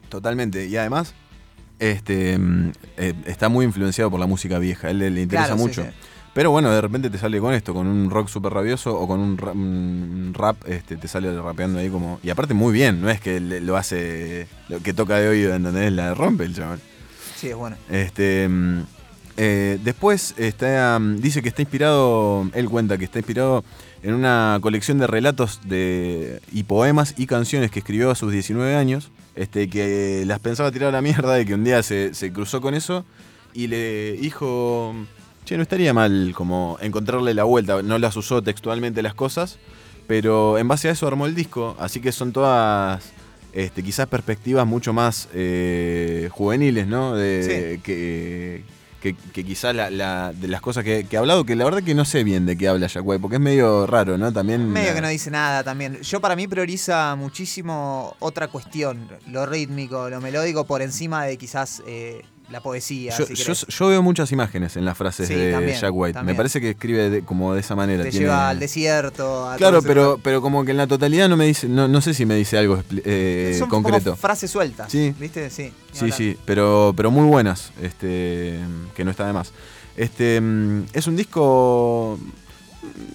Totalmente. 0.09 0.67
Y 0.67 0.77
además, 0.77 1.13
este 1.79 2.37
mm, 2.37 2.71
eh, 2.97 3.13
está 3.25 3.49
muy 3.49 3.65
influenciado 3.65 4.09
por 4.11 4.19
la 4.19 4.27
música 4.27 4.59
vieja. 4.59 4.87
A 4.87 4.91
él 4.91 4.99
le, 4.99 5.09
le 5.09 5.21
interesa 5.23 5.47
Claro, 5.55 5.57
sí, 5.61 5.67
mucho. 5.67 5.87
Pero 6.35 6.51
bueno, 6.51 6.69
de 6.69 6.81
repente 6.81 7.09
te 7.09 7.17
sale 7.17 7.39
con 7.39 7.53
esto, 7.53 7.73
con 7.73 7.87
un 7.87 8.09
rock 8.09 8.27
súper 8.27 8.51
rabioso 8.51 8.93
o 8.93 9.07
con 9.07 9.21
un 9.21 9.37
ra- 9.37 9.53
un 9.53 10.33
rap, 10.35 10.57
este, 10.67 10.97
te 10.97 11.07
sale 11.07 11.33
rapeando 11.41 11.79
ahí 11.79 11.89
como. 11.89 12.19
Y 12.21 12.29
aparte 12.29 12.53
muy 12.53 12.73
bien, 12.73 13.01
no 13.01 13.09
es 13.09 13.21
que 13.21 13.39
lo 13.39 13.77
hace. 13.77 14.47
Lo 14.67 14.81
que 14.81 14.93
toca 14.93 15.17
de 15.17 15.29
oído, 15.29 15.55
¿entendés? 15.55 15.93
La 15.93 16.13
rompe 16.13 16.43
el 16.43 16.53
chaval. 16.53 16.81
Sí, 17.37 17.47
es 17.47 17.55
bueno. 17.55 17.77
Este, 17.89 18.49
mm, 18.49 18.81
eh, 19.37 19.79
después 19.81 20.33
está, 20.37 20.99
mm, 20.99 21.21
dice 21.21 21.41
que 21.41 21.47
está 21.47 21.61
inspirado, 21.61 22.49
él 22.53 22.67
cuenta 22.69 22.97
que 22.97 23.05
está 23.05 23.19
inspirado 23.19 23.63
en 24.03 24.13
una 24.13 24.59
colección 24.61 24.97
de 24.99 25.07
relatos 25.07 25.61
de, 25.63 26.41
y 26.51 26.63
poemas 26.63 27.13
y 27.17 27.27
canciones 27.27 27.71
que 27.71 27.79
escribió 27.79 28.11
a 28.11 28.15
sus 28.15 28.31
19 28.33 28.75
años, 28.75 29.09
este, 29.35 29.69
que 29.69 30.23
las 30.27 30.39
pensaba 30.41 30.69
tirar 30.69 30.89
a 30.89 30.91
la 30.91 31.01
mierda 31.01 31.39
y 31.39 31.45
que 31.45 31.53
un 31.53 31.63
día 31.63 31.81
se, 31.81 32.13
se 32.13 32.33
cruzó 32.33 32.59
con 32.59 32.75
eso 32.75 33.05
y 33.53 33.67
le 33.67 34.13
dijo, 34.13 34.93
che, 35.45 35.55
no 35.57 35.63
estaría 35.63 35.93
mal 35.93 36.33
como 36.35 36.77
encontrarle 36.81 37.33
la 37.33 37.43
vuelta, 37.43 37.81
no 37.81 37.97
las 37.99 38.15
usó 38.17 38.41
textualmente 38.41 39.01
las 39.01 39.13
cosas, 39.13 39.57
pero 40.07 40.57
en 40.57 40.67
base 40.67 40.89
a 40.89 40.91
eso 40.91 41.07
armó 41.07 41.25
el 41.25 41.35
disco, 41.35 41.75
así 41.79 41.99
que 42.01 42.11
son 42.11 42.31
todas 42.33 43.03
este, 43.53 43.83
quizás 43.83 44.07
perspectivas 44.07 44.67
mucho 44.67 44.91
más 44.93 45.29
eh, 45.33 46.29
juveniles, 46.31 46.87
¿no? 46.87 47.15
De, 47.15 47.79
que, 47.83 48.63
que, 49.01 49.15
que 49.33 49.43
quizás 49.45 49.73
la, 49.75 49.89
la- 49.89 50.33
de 50.33 50.47
las 50.47 50.61
cosas 50.61 50.83
que, 50.83 51.05
que 51.05 51.15
ha 51.15 51.19
hablado, 51.21 51.45
que 51.45 51.55
la 51.55 51.63
verdad 51.63 51.81
que 51.83 51.93
no 51.95 52.05
sé 52.05 52.23
bien 52.23 52.45
de 52.45 52.57
qué 52.57 52.67
habla 52.67 52.87
White, 53.01 53.21
porque 53.21 53.35
es 53.37 53.41
medio 53.41 53.85
raro, 53.87 54.17
¿no? 54.17 54.33
También. 54.33 54.67
Medio 54.67 54.89
la- 54.89 54.95
que 54.95 55.01
no 55.01 55.07
dice 55.09 55.31
nada 55.31 55.63
también. 55.63 56.01
Yo 56.01 56.19
para 56.19 56.35
mí 56.35 56.47
prioriza 56.47 57.15
muchísimo 57.15 58.15
otra 58.19 58.47
cuestión, 58.47 59.07
lo 59.29 59.45
rítmico, 59.45 60.09
lo 60.09 60.19
melódico 60.21 60.65
por 60.65 60.81
encima 60.81 61.23
de 61.23 61.37
quizás 61.37 61.81
eh, 61.87 62.23
la 62.51 62.61
poesía. 62.61 63.17
Yo, 63.17 63.25
si 63.25 63.35
yo- 63.69 63.87
veo 63.87 64.03
muchas 64.03 64.31
imágenes 64.31 64.77
en 64.77 64.85
las 64.85 64.95
frases 64.97 65.27
Sí, 65.27 65.33
de 65.33 65.51
también, 65.51 65.79
Jack 65.79 65.91
White. 65.93 66.13
también. 66.13 66.35
Me 66.35 66.37
parece 66.37 66.61
que 66.61 66.69
escribe 66.71 67.09
de- 67.09 67.21
como 67.23 67.53
de 67.53 67.59
esa 67.61 67.75
manera. 67.75 68.03
Te 68.03 68.11
tiene- 68.11 68.25
lleva 68.27 68.49
al 68.49 68.59
desierto. 68.59 69.49
a 69.49 69.55
Claro, 69.57 69.81
pero, 69.81 70.03
lugar. 70.03 70.19
pero 70.23 70.41
como 70.41 70.63
que 70.63 70.71
en 70.71 70.77
la 70.77 70.85
totalidad 70.87 71.27
no 71.27 71.37
me 71.37 71.45
dice, 71.47 71.67
no, 71.67 71.87
no 71.87 72.01
sé 72.01 72.13
si 72.13 72.25
me 72.25 72.35
dice 72.35 72.57
algo 72.57 72.83
eh, 73.03 73.55
Son 73.57 73.67
concreto. 73.69 74.03
como 74.11 74.15
frases 74.17 74.51
sueltas. 74.51 74.91
Sí. 74.91 75.13
¿Viste? 75.19 75.49
Sí. 75.49 75.71
Sí, 75.91 75.99
hablar. 76.05 76.17
sí, 76.17 76.37
pero, 76.45 76.93
pero 76.95 77.09
muy 77.11 77.25
buenas, 77.25 77.71
este, 77.81 78.59
que 78.95 79.03
no 79.03 79.11
está 79.11 79.25
de 79.25 79.33
más. 79.33 79.51
Este, 79.97 80.39
mm, 80.41 80.83
es 80.93 81.07
un 81.07 81.15
disco 81.15 82.19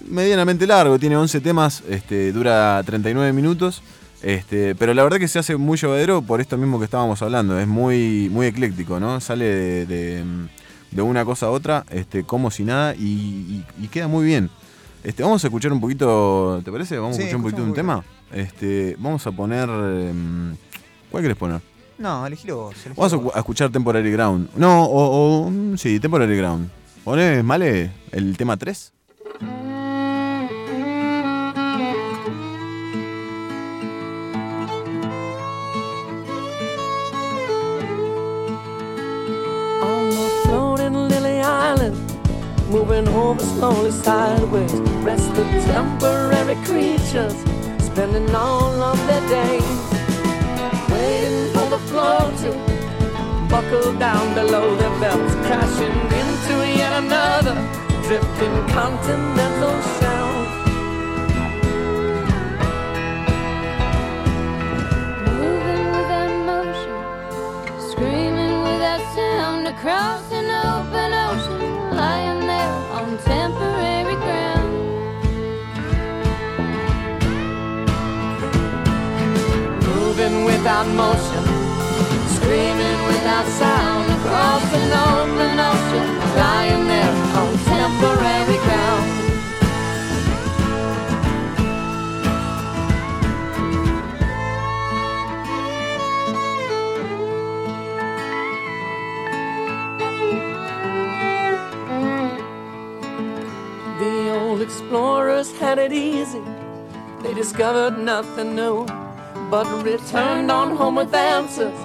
medianamente 0.09 0.67
largo, 0.67 0.99
tiene 0.99 1.15
11 1.15 1.39
temas, 1.41 1.83
este, 1.89 2.31
dura 2.31 2.81
39 2.85 3.31
minutos, 3.33 3.81
este, 4.23 4.75
pero 4.75 4.93
la 4.93 5.03
verdad 5.03 5.17
que 5.19 5.27
se 5.27 5.39
hace 5.39 5.55
muy 5.57 5.77
llevadero 5.77 6.21
por 6.21 6.41
esto 6.41 6.57
mismo 6.57 6.79
que 6.79 6.85
estábamos 6.85 7.21
hablando, 7.21 7.59
es 7.59 7.67
muy, 7.67 8.29
muy 8.31 8.47
ecléctico, 8.47 8.99
¿no? 8.99 9.19
Sale 9.19 9.45
de, 9.45 9.85
de, 9.85 10.23
de 10.91 11.01
una 11.01 11.25
cosa 11.25 11.47
a 11.47 11.49
otra, 11.51 11.85
este, 11.89 12.23
como 12.23 12.51
si 12.51 12.63
nada, 12.63 12.93
y, 12.95 13.01
y- 13.01 13.65
y 13.83 13.87
queda 13.87 14.07
muy 14.07 14.25
bien. 14.25 14.49
Este, 15.03 15.23
vamos 15.23 15.43
a 15.43 15.47
escuchar 15.47 15.73
un 15.73 15.81
poquito, 15.81 16.61
¿te 16.63 16.71
parece? 16.71 16.97
Vamos 16.97 17.15
Sí, 17.15 17.23
a 17.23 17.25
escuchar 17.25 17.37
un 17.37 17.43
poquito 17.43 17.63
un 17.63 17.73
tema. 17.73 18.03
Este, 18.31 18.95
vamos 18.99 19.25
a 19.25 19.31
poner... 19.31 19.67
em, 19.69 20.55
¿Cuál 21.09 21.23
querés 21.23 21.37
poner? 21.37 21.59
No, 21.97 22.25
elegilo 22.25 22.57
vos. 22.57 22.73
elegilo 22.75 22.95
Vamos 22.95 23.23
vos. 23.23 23.35
a 23.35 23.39
escuchar 23.39 23.69
Temporary 23.71 24.11
Ground. 24.11 24.49
No, 24.55 24.83
o, 24.85 25.45
o, 25.45 25.49
mm, 25.49 25.77
sí, 25.77 25.99
Temporary 25.99 26.37
Ground. 26.37 26.69
¿Pones, 27.03 27.43
Male, 27.43 27.91
el 28.11 28.37
tema 28.37 28.55
3? 28.57 28.93
Moving 42.81 43.07
over 43.09 43.43
slowly 43.43 43.91
sideways. 43.91 44.73
Rest 45.05 45.31
the 45.35 45.43
temporary 45.65 46.55
creatures, 46.65 47.35
spending 47.79 48.33
all 48.33 48.81
of 48.81 48.97
their 49.07 49.21
days 49.29 49.77
waiting 50.89 51.53
for 51.53 51.67
the 51.69 51.79
floor 51.89 52.21
to 52.41 52.51
buckle 53.49 53.93
down 53.99 54.33
below 54.33 54.75
their 54.75 54.99
belts, 54.99 55.35
crashing 55.45 55.97
into 56.21 56.55
yet 56.79 56.93
another 57.03 57.55
drifting 58.07 58.55
continental 58.69 59.75
shelf. 59.99 60.47
Moving 65.37 65.85
without 65.97 66.33
motion, 66.49 66.97
screaming 67.91 68.63
without 68.63 69.03
sound 69.15 69.67
across 69.67 70.30
moving 80.21 80.45
without 80.45 80.87
motion, 80.87 81.43
screaming 82.35 83.05
without 83.07 83.45
sound 83.47 84.11
across 84.19 84.73
an 84.73 84.91
open 84.91 85.59
ocean, 85.59 86.07
lying 86.35 86.87
there 86.87 87.13
on 87.39 87.57
temporary 87.65 88.59
ground. 88.65 89.07
The 103.99 104.39
old 104.39 104.61
explorers 104.61 105.51
had 105.57 105.79
it 105.79 105.91
easy. 105.91 106.41
They 107.21 107.33
discovered 107.33 107.97
nothing 107.99 108.55
new, 108.55 108.85
but 109.51 109.67
returned 109.83 110.49
on 110.49 110.77
home 110.77 110.95
with 110.95 111.13
answers 111.13 111.77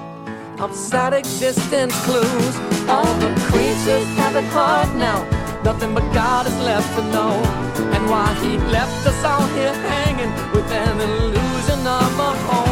of 0.60 0.72
static 0.72 1.24
distance 1.24 1.92
clues. 2.04 2.56
All 2.88 3.12
the 3.18 3.34
creatures 3.50 4.06
have 4.20 4.36
it 4.36 4.44
hard 4.54 4.88
now. 4.94 5.18
Nothing 5.64 5.92
but 5.92 6.04
God 6.14 6.46
is 6.46 6.56
left 6.60 6.88
to 6.96 7.02
know. 7.10 7.32
And 7.94 8.08
why 8.08 8.32
He 8.34 8.56
left 8.70 9.04
us 9.04 9.24
all 9.24 9.46
here 9.58 9.74
hanging 9.90 10.30
with 10.52 10.70
an 10.70 11.00
illusion 11.00 11.80
of 11.84 12.18
a 12.20 12.30
home. 12.46 12.65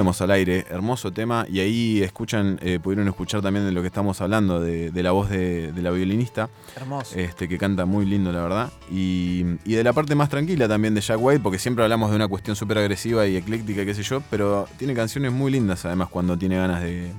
Volvemos 0.00 0.22
al 0.22 0.30
aire, 0.30 0.64
hermoso 0.70 1.12
tema. 1.12 1.44
Y 1.46 1.60
ahí 1.60 2.02
escuchan, 2.02 2.58
eh, 2.62 2.80
pudieron 2.82 3.06
escuchar 3.06 3.42
también 3.42 3.66
de 3.66 3.72
lo 3.72 3.82
que 3.82 3.88
estamos 3.88 4.18
hablando, 4.22 4.58
de, 4.58 4.90
de 4.90 5.02
la 5.02 5.10
voz 5.10 5.28
de, 5.28 5.72
de 5.72 5.82
la 5.82 5.90
violinista. 5.90 6.48
Hermoso. 6.74 7.18
Este, 7.18 7.46
que 7.50 7.58
canta 7.58 7.84
muy 7.84 8.06
lindo, 8.06 8.32
la 8.32 8.40
verdad. 8.40 8.72
Y, 8.90 9.44
y 9.66 9.74
de 9.74 9.84
la 9.84 9.92
parte 9.92 10.14
más 10.14 10.30
tranquila 10.30 10.66
también 10.66 10.94
de 10.94 11.02
Jack 11.02 11.18
White, 11.20 11.40
porque 11.42 11.58
siempre 11.58 11.84
hablamos 11.84 12.08
de 12.08 12.16
una 12.16 12.28
cuestión 12.28 12.56
súper 12.56 12.78
agresiva 12.78 13.26
y 13.26 13.36
ecléctica, 13.36 13.84
qué 13.84 13.92
sé 13.92 14.02
yo, 14.02 14.22
pero 14.30 14.66
tiene 14.78 14.94
canciones 14.94 15.32
muy 15.32 15.52
lindas 15.52 15.84
además 15.84 16.08
cuando 16.08 16.34
tiene 16.38 16.56
ganas 16.56 16.80
de, 16.80 17.12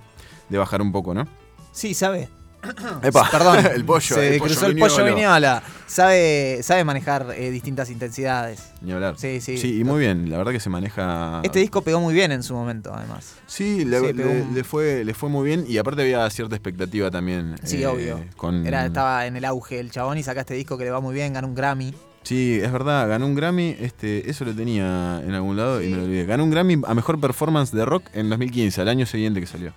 de 0.50 0.58
bajar 0.58 0.82
un 0.82 0.92
poco, 0.92 1.14
¿no? 1.14 1.28
Sí, 1.72 1.94
sabe. 1.94 2.30
Epa, 3.04 3.30
Perdón, 3.32 3.66
el 3.76 3.84
pollo, 3.86 4.16
Se 4.16 4.34
el 4.36 4.40
pollo 4.40 4.52
cruzó 4.54 4.66
el 4.68 4.78
pollo 4.78 5.06
viñola. 5.16 5.64
Sabe, 5.88 6.60
sabe 6.64 6.84
manejar 6.84 7.28
eh, 7.36 7.50
distintas 7.52 7.90
intensidades. 7.90 8.72
Ni 8.82 8.92
hablar. 8.94 9.16
Sí, 9.18 9.42
sí. 9.42 9.58
Sí, 9.58 9.80
y 9.80 9.84
muy 9.84 10.00
bien, 10.00 10.30
la 10.30 10.38
verdad 10.38 10.52
que 10.52 10.60
se 10.60 10.70
maneja. 10.70 11.42
Este 11.44 11.60
disco 11.60 11.82
pegó 11.82 12.00
muy 12.00 12.14
bien 12.14 12.32
en 12.32 12.44
su 12.44 12.54
momento, 12.54 12.94
además. 12.94 13.36
Sí, 13.48 13.84
le, 13.86 14.00
Sí, 14.00 14.06
le- 14.08 14.14
pegó 14.14 14.32
un- 14.32 14.54
le 14.54 14.64
fue, 14.64 15.04
le 15.04 15.14
fue 15.14 15.30
muy 15.30 15.46
bien 15.46 15.66
y 15.68 15.78
aparte 15.78 16.02
había 16.04 16.30
cierta 16.30 16.56
expectativa 16.56 17.12
también. 17.12 17.56
Sí, 17.64 17.82
eh, 17.84 17.88
obvio. 17.88 18.24
Con, 18.38 18.66
Era, 18.66 18.86
estaba 18.86 19.26
en 19.26 19.36
el 19.36 19.46
auge 19.46 19.80
el 19.80 19.92
chabón 19.92 20.18
y 20.18 20.24
saca 20.24 20.42
este 20.42 20.54
disco 20.54 20.78
que 20.78 20.86
le 20.86 20.92
va 20.92 21.02
muy 21.02 21.14
bien, 21.14 21.34
gana 21.34 21.48
un 21.48 21.56
Grammy. 21.56 21.94
Sí, 22.24 22.60
es 22.62 22.72
verdad, 22.72 23.10
ganó 23.10 23.26
un 23.26 23.34
Grammy, 23.34 23.76
este, 23.80 24.30
eso 24.30 24.46
lo 24.46 24.54
tenía 24.54 25.20
en 25.26 25.34
algún 25.34 25.58
lado 25.58 25.82
y 25.82 25.90
me 25.90 25.98
lo 25.98 26.04
olvidé. 26.04 26.26
Ganó 26.26 26.44
un 26.44 26.52
Grammy 26.52 26.80
a 26.86 26.94
mejor 26.94 27.20
performance 27.20 27.72
de 27.72 27.84
rock 27.84 28.04
en 28.14 28.30
2015, 28.30 28.80
al 28.80 28.90
año 28.90 29.08
siguiente 29.08 29.40
que 29.42 29.48
salió. 29.48 29.74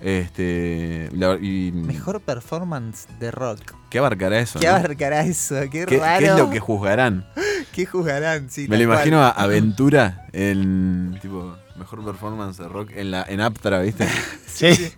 Este, 0.00 1.08
la- 1.12 1.36
y, 1.40 1.72
Mejor 1.72 2.20
performance 2.20 3.06
de 3.18 3.30
rock. 3.30 3.60
¿Qué 3.90 3.98
abarcará 3.98 4.38
eso? 4.38 4.58
¿Qué 4.60 4.66
no? 4.66 4.74
abarcará 4.74 5.22
eso? 5.22 5.54
Qué, 5.70 5.86
¿Qué, 5.86 5.98
raro. 5.98 6.18
qué 6.20 6.26
es 6.32 6.36
lo 6.38 6.50
que 6.50 6.60
juzgarán? 6.60 7.26
¿Qué 7.72 7.86
juzgarán? 7.86 8.50
Sí, 8.50 8.62
Me 8.62 8.68
tal 8.76 8.78
lo 8.78 8.84
imagino 8.84 9.22
a 9.22 9.30
Aventura 9.36 10.26
en 10.32 11.18
tipo 11.22 11.56
mejor 11.76 12.04
performance 12.04 12.58
de 12.58 12.68
rock 12.68 12.90
en 12.94 13.10
la 13.10 13.22
en 13.28 13.40
Aptra, 13.40 13.80
¿viste? 13.80 14.06
Sí. 14.46 14.92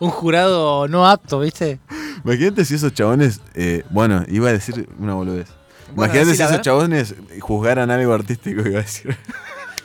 Un 0.00 0.10
jurado 0.10 0.88
no 0.88 1.06
apto, 1.06 1.40
¿viste? 1.40 1.80
Imagínate 2.24 2.64
si 2.64 2.74
esos 2.74 2.92
chabones, 2.94 3.40
eh, 3.54 3.84
bueno, 3.90 4.24
iba 4.28 4.48
a 4.48 4.52
decir 4.52 4.88
una 4.98 5.14
boludez. 5.14 5.48
Bueno, 5.94 6.12
Imagínate 6.14 6.36
si 6.36 6.42
a 6.42 6.44
esos 6.46 6.56
ver. 6.58 6.60
chabones 6.62 7.14
juzgaran 7.40 7.90
algo 7.90 8.12
artístico, 8.14 8.60
iba 8.62 8.80
a 8.80 8.82
decir. 8.82 9.16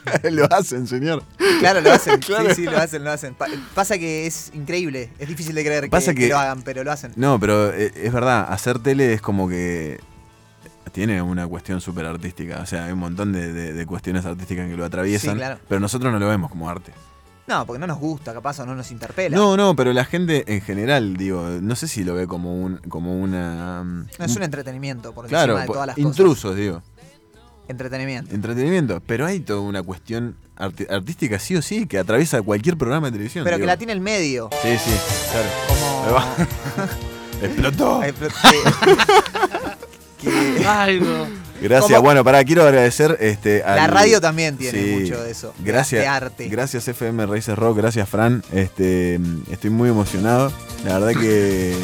lo 0.31 0.45
hacen, 0.53 0.87
señor. 0.87 1.23
Claro, 1.59 1.81
lo 1.81 1.91
hacen. 1.91 2.19
Claro. 2.25 2.49
Sí, 2.49 2.55
sí, 2.55 2.63
lo 2.65 2.77
hacen, 2.77 3.03
lo 3.03 3.11
hacen. 3.11 3.33
Pa- 3.35 3.47
pasa 3.75 3.97
que 3.97 4.25
es 4.27 4.51
increíble. 4.53 5.09
Es 5.19 5.27
difícil 5.27 5.55
de 5.55 5.63
creer 5.63 5.83
que, 5.85 5.89
Pasa 5.89 6.13
que 6.13 6.21
que- 6.21 6.29
lo 6.29 6.37
hagan, 6.39 6.61
pero 6.63 6.83
lo 6.83 6.91
hacen. 6.91 7.11
No, 7.15 7.39
pero 7.39 7.71
eh, 7.73 7.91
es 7.95 8.11
verdad, 8.13 8.47
hacer 8.51 8.79
tele 8.79 9.13
es 9.13 9.21
como 9.21 9.47
que 9.49 9.99
tiene 10.91 11.21
una 11.21 11.47
cuestión 11.47 11.79
súper 11.81 12.05
artística. 12.05 12.59
O 12.61 12.65
sea, 12.65 12.85
hay 12.85 12.91
un 12.91 12.99
montón 12.99 13.31
de, 13.31 13.51
de- 13.53 13.73
de 13.73 13.85
cuestiones 13.85 14.25
artísticas 14.25 14.67
que 14.69 14.75
lo 14.77 14.83
atraviesan, 14.85 15.31
Sí, 15.31 15.37
claro. 15.37 15.59
pero 15.67 15.79
nosotros 15.79 16.11
no 16.11 16.19
lo 16.19 16.27
vemos 16.27 16.49
como 16.51 16.69
arte. 16.69 16.91
No, 17.47 17.65
porque 17.65 17.79
no 17.79 17.87
nos 17.87 17.97
gusta, 17.99 18.33
capaz, 18.33 18.59
o 18.59 18.65
no 18.65 18.75
nos 18.75 18.91
interpela. 18.91 19.35
No, 19.35 19.57
no, 19.57 19.75
pero 19.75 19.91
la 19.93 20.05
gente 20.05 20.43
en 20.53 20.61
general, 20.61 21.17
digo, 21.17 21.41
no 21.61 21.75
sé 21.75 21.87
si 21.87 22.03
lo 22.03 22.13
ve 22.13 22.27
como 22.27 22.55
un 22.55 22.77
como 22.87 23.19
una... 23.19 23.83
No, 23.83 24.25
es 24.25 24.35
un 24.35 24.43
entretenimiento, 24.43 25.11
por 25.13 25.27
Claro, 25.27 25.53
encima 25.53 25.61
de 25.61 25.67
todas 25.67 25.87
las 25.87 25.95
cosas. 25.95 26.07
intrusos, 26.09 26.55
digo. 26.55 26.81
Entretenimiento. 27.71 28.33
Entretenimiento, 28.35 29.01
pero 29.05 29.25
hay 29.25 29.39
toda 29.39 29.61
una 29.61 29.81
cuestión 29.81 30.35
arti- 30.57 30.87
artística 30.89 31.39
sí 31.39 31.55
o 31.55 31.61
sí 31.61 31.87
que 31.87 31.97
atraviesa 31.97 32.41
cualquier 32.41 32.77
programa 32.77 33.07
de 33.07 33.13
televisión. 33.13 33.43
Pero 33.43 33.57
que 33.57 33.65
la 33.65 33.77
tiene 33.77 33.93
el 33.93 34.01
medio. 34.01 34.49
Sí, 34.61 34.77
sí, 34.77 34.91
claro. 35.31 35.49
Como- 35.67 36.05
Ahí 36.05 36.13
va. 36.13 36.35
Explotó. 37.47 38.01
Que- 40.21 40.65
Algo. 40.67 41.27
Gracias. 41.61 42.01
Bueno, 42.01 42.23
pará, 42.23 42.43
quiero 42.43 42.63
agradecer 42.63 43.17
este, 43.19 43.59
La 43.59 43.85
al- 43.85 43.91
radio 43.91 44.19
también 44.21 44.57
tiene 44.57 44.99
mucho 44.99 45.21
de 45.23 45.31
eso, 45.31 45.53
Gracias. 45.59 46.01
de 46.01 46.07
arte. 46.07 46.47
Gracias 46.49 46.87
FM 46.87 47.25
Raíces 47.27 47.55
Rock, 47.57 47.77
gracias 47.77 48.07
Fran. 48.09 48.43
Este, 48.51 49.19
estoy 49.51 49.69
muy 49.69 49.89
emocionado. 49.89 50.51
La 50.85 50.97
verdad 50.99 51.19
que. 51.21 51.75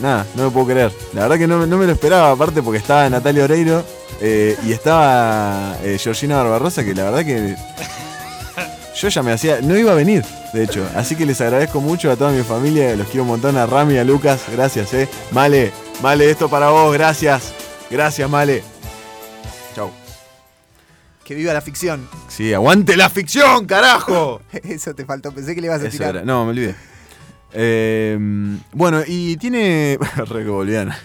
Nada, 0.00 0.26
no 0.34 0.44
me 0.44 0.50
puedo 0.50 0.66
creer. 0.66 0.92
La 1.14 1.22
verdad 1.22 1.38
que 1.38 1.46
no, 1.46 1.58
me- 1.58 1.66
no 1.66 1.78
me 1.78 1.86
lo 1.86 1.92
esperaba, 1.92 2.30
aparte 2.30 2.62
porque 2.62 2.78
estaba 2.78 3.08
Natalia 3.08 3.44
Oreiro 3.44 3.84
eh, 4.20 4.56
y 4.64 4.72
estaba 4.72 5.76
eh, 5.82 5.98
Georgina 5.98 6.36
Barbarosa, 6.36 6.84
que 6.84 6.94
la 6.94 7.04
verdad 7.10 7.24
que. 7.24 7.56
Yo 9.00 9.08
ya 9.08 9.22
me 9.22 9.32
hacía. 9.32 9.60
No 9.60 9.76
iba 9.76 9.92
a 9.92 9.94
venir, 9.94 10.24
de 10.54 10.64
hecho. 10.64 10.86
Así 10.94 11.16
que 11.16 11.26
les 11.26 11.40
agradezco 11.40 11.80
mucho 11.82 12.10
a 12.10 12.16
toda 12.16 12.30
mi 12.32 12.42
familia. 12.42 12.96
Los 12.96 13.08
quiero 13.08 13.22
un 13.24 13.28
montón. 13.28 13.56
A 13.58 13.66
Rami, 13.66 13.98
a 13.98 14.04
Lucas. 14.04 14.40
Gracias, 14.50 14.92
eh. 14.94 15.08
Male, 15.32 15.70
Male, 16.02 16.30
esto 16.30 16.48
para 16.48 16.70
vos. 16.70 16.92
Gracias. 16.94 17.52
Gracias, 17.90 18.28
Male. 18.30 18.62
Chau. 19.74 19.90
Que 21.24 21.34
viva 21.34 21.52
la 21.52 21.60
ficción. 21.60 22.08
Sí, 22.28 22.54
aguante 22.54 22.96
la 22.96 23.10
ficción, 23.10 23.66
carajo. 23.66 24.40
Eso 24.52 24.94
te 24.94 25.04
faltó. 25.04 25.30
Pensé 25.32 25.54
que 25.54 25.60
le 25.60 25.66
ibas 25.66 25.82
a 25.82 25.88
Eso 25.88 25.90
tirar. 25.98 26.16
era. 26.16 26.24
No, 26.24 26.44
me 26.44 26.50
olvidé. 26.52 26.74
Eh, 27.58 28.18
bueno, 28.72 29.02
y 29.06 29.36
tiene. 29.38 29.98
Re 30.16 30.44
boliviana. 30.46 30.98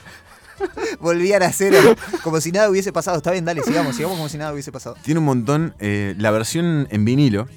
volvían 1.00 1.44
a 1.44 1.52
cero, 1.52 1.96
como 2.24 2.42
si 2.42 2.52
nada 2.52 2.70
hubiese 2.70 2.92
pasado. 2.92 3.18
Está 3.18 3.32
bien, 3.32 3.46
dale, 3.46 3.64
sigamos, 3.64 3.96
sigamos 3.96 4.18
como 4.18 4.30
si 4.30 4.38
nada 4.38 4.52
hubiese 4.52 4.72
pasado. 4.72 4.96
Tiene 5.02 5.20
un 5.20 5.26
montón, 5.26 5.74
eh, 5.80 6.14
la 6.18 6.30
versión 6.32 6.88
en 6.92 7.06
vinilo 7.06 7.48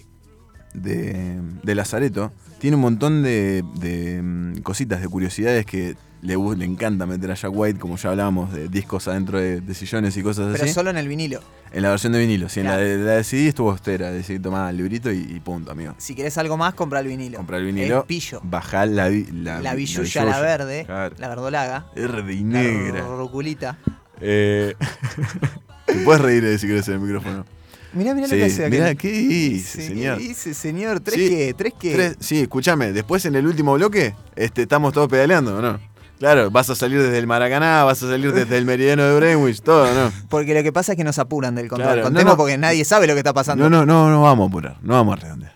de, 0.75 1.41
de 1.63 1.75
Lazareto, 1.75 2.33
tiene 2.59 2.77
un 2.77 2.83
montón 2.83 3.23
de, 3.23 3.65
de, 3.75 4.23
mm, 4.23 4.59
cositas, 4.63 5.01
de 5.01 5.09
curiosidades 5.09 5.67
que 5.67 5.97
le, 6.25 6.37
le 6.57 6.65
encanta 6.65 7.07
meter 7.07 7.31
a 7.31 7.35
Jack 7.35 7.51
White, 7.55 7.79
como 7.79 7.97
ya 7.97 8.11
hablábamos, 8.11 8.53
de 8.53 8.69
discos 8.69 9.07
adentro 9.09 9.39
de, 9.39 9.61
de 9.61 9.75
sillones 9.75 10.17
y 10.17 10.23
cosas 10.23 10.49
Pero 10.53 10.65
así. 10.65 10.73
solo 10.73 10.91
en 10.91 10.97
el 10.97 11.07
vinilo. 11.07 11.41
En 11.73 11.83
la 11.83 11.91
versión 11.91 12.13
de 12.13 12.19
vinilo, 12.21 12.49
sí, 12.49 12.61
Claro. 12.61 12.83
en 12.83 12.89
la 12.89 12.97
de, 12.99 13.05
la 13.05 13.13
de 13.17 13.25
CD 13.25 13.49
estuvo 13.49 13.71
austera, 13.71 14.11
decir, 14.11 14.41
tomá 14.41 14.71
el 14.71 14.77
librito 14.77 15.11
y, 15.13 15.19
y 15.19 15.41
punto, 15.41 15.71
amigo. 15.73 15.95
Si 15.99 16.15
querés 16.15 16.39
algo 16.39 16.57
más, 16.57 16.75
compra 16.75 17.01
el 17.01 17.09
vinilo. 17.09 17.37
Comprar 17.37 17.61
el 17.61 17.67
vinilo, 17.67 18.01
El 18.01 18.07
pillo. 18.07 18.41
bajá 18.43 18.87
la, 18.87 19.11
la, 19.11 19.61
La 19.61 19.75
billulla, 19.75 20.25
la 20.25 20.41
verde, 20.41 20.85
la 20.89 21.29
verdolaga. 21.29 21.87
Verde 21.95 22.33
y 22.35 22.41
La 22.45 22.63
negra. 22.63 23.01
ruculita. 23.07 23.79
Eh, 24.21 24.75
te 25.87 25.95
puedes 26.05 26.23
reír 26.23 26.45
eh, 26.45 26.59
si 26.59 26.67
querés 26.67 26.87
en 26.89 26.95
el 26.95 27.01
micrófono. 27.01 27.45
Mirá, 27.93 28.15
mirá 28.15 28.27
Sí, 28.29 28.35
lo 28.35 28.39
que 28.39 28.45
hace 28.53 28.71
mirá, 28.71 28.87
aquel. 28.87 28.97
¿qué 28.97 29.11
dice, 29.13 29.83
Sí, 29.83 29.89
señor? 29.89 30.19
¿Qué 30.19 30.25
dice, 30.29 30.55
señor? 30.55 31.01
¿Tres 31.01 31.15
Sí, 31.17 31.29
qué? 31.29 31.55
¿Tres 31.55 31.73
qué? 31.79 31.93
Tres- 31.95 32.17
sí, 32.19 32.41
escúchame, 32.41 32.93
después 32.93 33.25
en 33.27 33.37
el 33.37 33.47
último 33.47 33.75
bloque 33.75 34.15
este, 34.35 34.63
estamos 34.63 34.93
todos 34.93 35.09
pedaleando, 35.09 35.59
¿o 35.59 35.63
¿no? 35.63 35.79
Claro, 36.25 36.51
vas 36.51 36.71
a 36.71 36.75
salir 36.75 37.03
desde 37.03 37.19
el 37.19 37.27
Maracaná, 37.27 37.85
vas 37.85 38.03
a 38.03 38.09
salir 38.09 38.33
desde 38.33 38.57
el 38.57 38.65
meridiano 38.65 39.03
de 39.05 39.15
Greenwich, 39.17 39.61
todo, 39.61 39.93
¿no? 39.95 40.11
Porque 40.31 40.55
lo 40.55 40.63
que 40.63 40.73
pasa 40.73 40.93
es 40.93 40.97
que 40.97 41.05
nos 41.05 41.19
apuran 41.19 41.55
del 41.55 41.69
control. 41.69 41.89
Claro, 41.93 42.03
Contemos 42.05 42.33
no. 42.33 42.37
porque 42.39 42.57
nadie 42.57 42.83
sabe 42.87 43.07
lo 43.07 43.13
que 43.13 43.19
está 43.21 43.35
pasando. 43.35 43.69
No, 43.69 43.69
no, 43.69 43.85
no, 43.85 44.09
no 44.11 44.23
vamos 44.23 44.47
a 44.47 44.49
apurar, 44.49 44.77
no 44.81 44.95
vamos 44.95 45.19
a 45.19 45.21
redondear. 45.21 45.53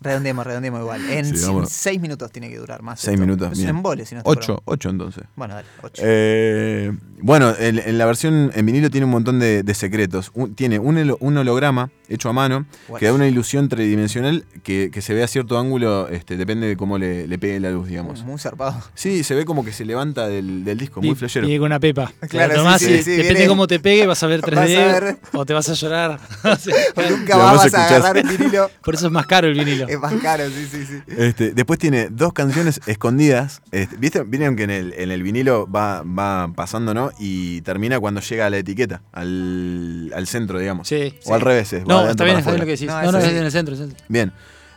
Redondeemos, 0.00 0.46
redondeemos 0.46 0.80
igual. 0.82 1.10
En 1.10 1.36
Sí, 1.36 1.44
seis 1.68 2.00
minutos 2.00 2.30
tiene 2.30 2.48
que 2.48 2.58
durar 2.58 2.80
más. 2.82 3.00
Seis 3.00 3.14
esto. 3.14 3.26
minutos, 3.26 3.50
Es 3.50 3.58
bien. 3.58 3.70
embole 3.70 4.06
si 4.06 4.14
no 4.14 4.20
Ocho, 4.24 4.62
ocho 4.64 4.90
entonces. 4.90 5.24
Bueno, 5.34 5.54
dale, 5.56 5.66
ocho. 5.82 6.00
Eh, 6.04 6.92
bueno, 7.20 7.52
en, 7.58 7.80
en 7.80 7.98
la 7.98 8.06
versión 8.06 8.52
en 8.54 8.64
vinilo 8.66 8.90
tiene 8.90 9.06
un 9.06 9.10
montón 9.10 9.40
de, 9.40 9.64
de 9.64 9.74
secretos. 9.74 10.30
Un- 10.34 10.54
tiene 10.54 10.78
un, 10.78 11.16
un 11.18 11.36
holograma 11.36 11.90
hecho 12.08 12.28
a 12.28 12.32
mano 12.32 12.66
que 12.98 13.06
da 13.06 13.12
una 13.12 13.26
ilusión 13.28 13.68
tridimensional 13.68 14.44
que, 14.62 14.90
que 14.92 15.02
se 15.02 15.14
ve 15.14 15.22
a 15.22 15.28
cierto 15.28 15.58
ángulo, 15.58 16.08
este, 16.08 16.36
depende 16.36 16.66
de 16.66 16.76
cómo 16.76 16.98
le, 16.98 17.26
le 17.26 17.38
pegue 17.38 17.60
la 17.60 17.70
luz, 17.70 17.88
digamos. 17.88 18.22
Muy 18.24 18.38
zarpado. 18.38 18.82
Sí, 18.94 19.22
se 19.24 19.34
ve 19.34 19.44
como 19.44 19.64
que 19.64 19.72
se 19.72 19.84
levanta 19.84 20.26
del, 20.28 20.64
del 20.64 20.78
disco, 20.78 21.00
muy 21.00 21.10
Y- 21.10 21.14
flashero. 21.14 21.46
Viene 21.46 21.58
con 21.60 21.66
una 21.66 21.80
pepa. 21.80 22.12
Claro, 22.28 22.54
tomás 22.56 22.80
sí, 22.80 22.86
y 22.92 22.96
sí, 22.98 23.02
sí, 23.04 23.10
depende 23.12 23.28
viene- 23.34 23.40
de 23.40 23.48
cómo 23.48 23.66
te 23.66 23.80
pegue, 23.80 24.06
vas 24.06 24.22
a 24.22 24.26
ver 24.26 24.40
Vas 24.42 24.50
3D 24.50 24.76
a 24.78 25.00
ver- 25.00 25.18
o 25.32 25.44
te 25.46 25.52
vas 25.54 25.68
a 25.68 25.74
llorar. 25.74 26.20
Nunca 27.10 27.36
vas 27.36 27.74
a 27.74 27.86
agarrar 27.86 28.24
un 28.24 28.36
vinilo. 28.36 28.70
Por 28.82 28.94
eso 28.94 29.06
es 29.06 29.12
más 29.12 29.26
caro 29.26 29.48
el 29.48 29.54
vinilo. 29.58 29.86
Es 29.88 29.98
más 29.98 30.14
caro, 30.14 30.44
sí, 30.48 30.66
sí, 30.70 30.84
sí. 30.86 30.94
Este, 31.16 31.52
después 31.52 31.78
tiene 31.78 32.08
dos 32.10 32.32
canciones 32.32 32.80
escondidas. 32.86 33.62
Este, 33.72 33.96
¿Viste? 33.96 34.22
Vieron 34.24 34.56
que 34.56 34.64
en 34.64 34.70
el, 34.70 34.94
en 34.96 35.10
el 35.10 35.22
vinilo 35.22 35.70
va, 35.70 36.02
va 36.02 36.52
pasando, 36.54 36.94
¿no? 36.94 37.10
Y 37.18 37.60
termina 37.62 37.98
cuando 38.00 38.20
llega 38.20 38.46
a 38.46 38.50
la 38.50 38.58
etiqueta, 38.58 39.02
al, 39.12 40.12
al 40.14 40.26
centro, 40.26 40.58
digamos. 40.58 40.88
Sí. 40.88 41.14
O 41.26 41.34
al 41.34 41.40
revés. 41.40 41.72
es, 41.72 41.84
va 41.84 41.97
No, 42.04 42.10
está 42.10 42.24
bien, 42.24 42.38
está 42.38 42.50
bien 42.50 42.60
lo 42.60 42.66
que 42.66 42.72
decís. 42.72 42.86
No, 42.88 43.02
No, 43.02 43.12
no, 43.12 43.18
es 43.18 43.24
en 43.28 43.36
el 43.44 43.50
centro. 43.52 43.74
es 43.74 43.80
en 43.80 43.84
el 43.86 43.90
centro. 43.92 44.06
Bien. 44.08 44.32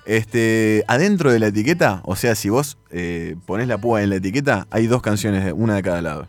Este, 0.05 0.83
adentro 0.87 1.31
de 1.31 1.39
la 1.39 1.47
etiqueta, 1.47 2.01
o 2.03 2.15
sea, 2.15 2.33
si 2.35 2.49
vos 2.49 2.77
eh, 2.89 3.35
pones 3.45 3.67
la 3.67 3.77
púa 3.77 4.01
en 4.01 4.09
la 4.09 4.15
etiqueta, 4.15 4.67
hay 4.71 4.87
dos 4.87 5.01
canciones, 5.01 5.45
de- 5.45 5.53
una 5.53 5.75
de 5.75 5.83
cada 5.83 6.01
lado. 6.01 6.27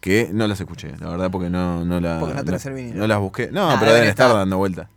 Que 0.00 0.30
no 0.32 0.48
las 0.48 0.58
escuché, 0.60 0.92
la 0.98 1.10
verdad, 1.10 1.30
porque 1.30 1.48
no, 1.50 1.84
no, 1.84 2.00
la- 2.00 2.18
Porque 2.18 2.34
no 2.34 2.44
tenés 2.44 2.64
no- 2.64 2.70
el 2.70 2.76
vinilo. 2.76 2.98
no 2.98 3.06
las 3.06 3.18
busqué. 3.20 3.50
No, 3.52 3.70
Ah, 3.70 3.76
pero 3.78 3.92
deben 3.92 4.00
deben 4.00 4.08
estar 4.10 4.26
estar. 4.28 4.38
dando 4.38 4.58
vueltas. 4.58 4.88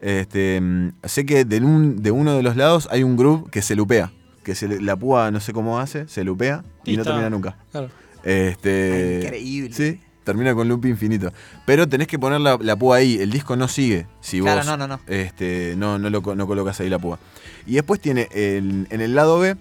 Este, 0.00 0.60
mm, 0.60 0.88
sé 1.04 1.24
que 1.24 1.44
de, 1.44 1.60
un, 1.60 2.02
de 2.02 2.10
uno 2.10 2.34
de 2.36 2.42
los 2.42 2.56
lados 2.56 2.88
hay 2.90 3.02
un 3.02 3.16
groove 3.16 3.50
que 3.50 3.62
se 3.62 3.74
lupea. 3.76 4.12
Que 4.42 4.54
se, 4.54 4.66
le- 4.68 4.80
la 4.80 4.96
púa 4.96 5.30
no 5.30 5.40
sé 5.40 5.52
cómo 5.52 5.78
hace, 5.78 6.08
se 6.08 6.24
lupea 6.24 6.64
y, 6.84 6.92
Y 6.92 6.96
no 6.96 7.02
está. 7.02 7.12
termina 7.12 7.30
nunca. 7.30 7.56
Claro. 7.70 7.88
Este, 8.24 9.20
Ah, 9.22 9.24
increíble. 9.26 9.74
Sí, 9.74 10.00
termina 10.30 10.54
con 10.54 10.68
loop 10.68 10.86
infinito. 10.86 11.32
Pero 11.66 11.88
tenés 11.88 12.06
que 12.08 12.18
poner 12.18 12.40
la, 12.40 12.56
la 12.60 12.76
púa 12.76 12.96
ahí, 12.96 13.18
el 13.20 13.30
disco 13.30 13.56
no 13.56 13.68
sigue 13.68 14.06
si 14.20 14.40
Claro, 14.40 14.58
vos 14.58 14.66
no, 14.66 14.76
no, 14.76 14.86
no. 14.88 15.00
Este, 15.06 15.74
no, 15.76 15.98
no, 15.98 16.08
lo, 16.10 16.20
no 16.34 16.46
colocas 16.46 16.80
ahí 16.80 16.88
la 16.88 16.98
púa. 16.98 17.18
Y 17.66 17.74
después 17.74 18.00
tiene 18.00 18.28
el- 18.32 18.86
en 18.90 19.00
el 19.00 19.14
lado 19.14 19.38
B, 19.38 19.56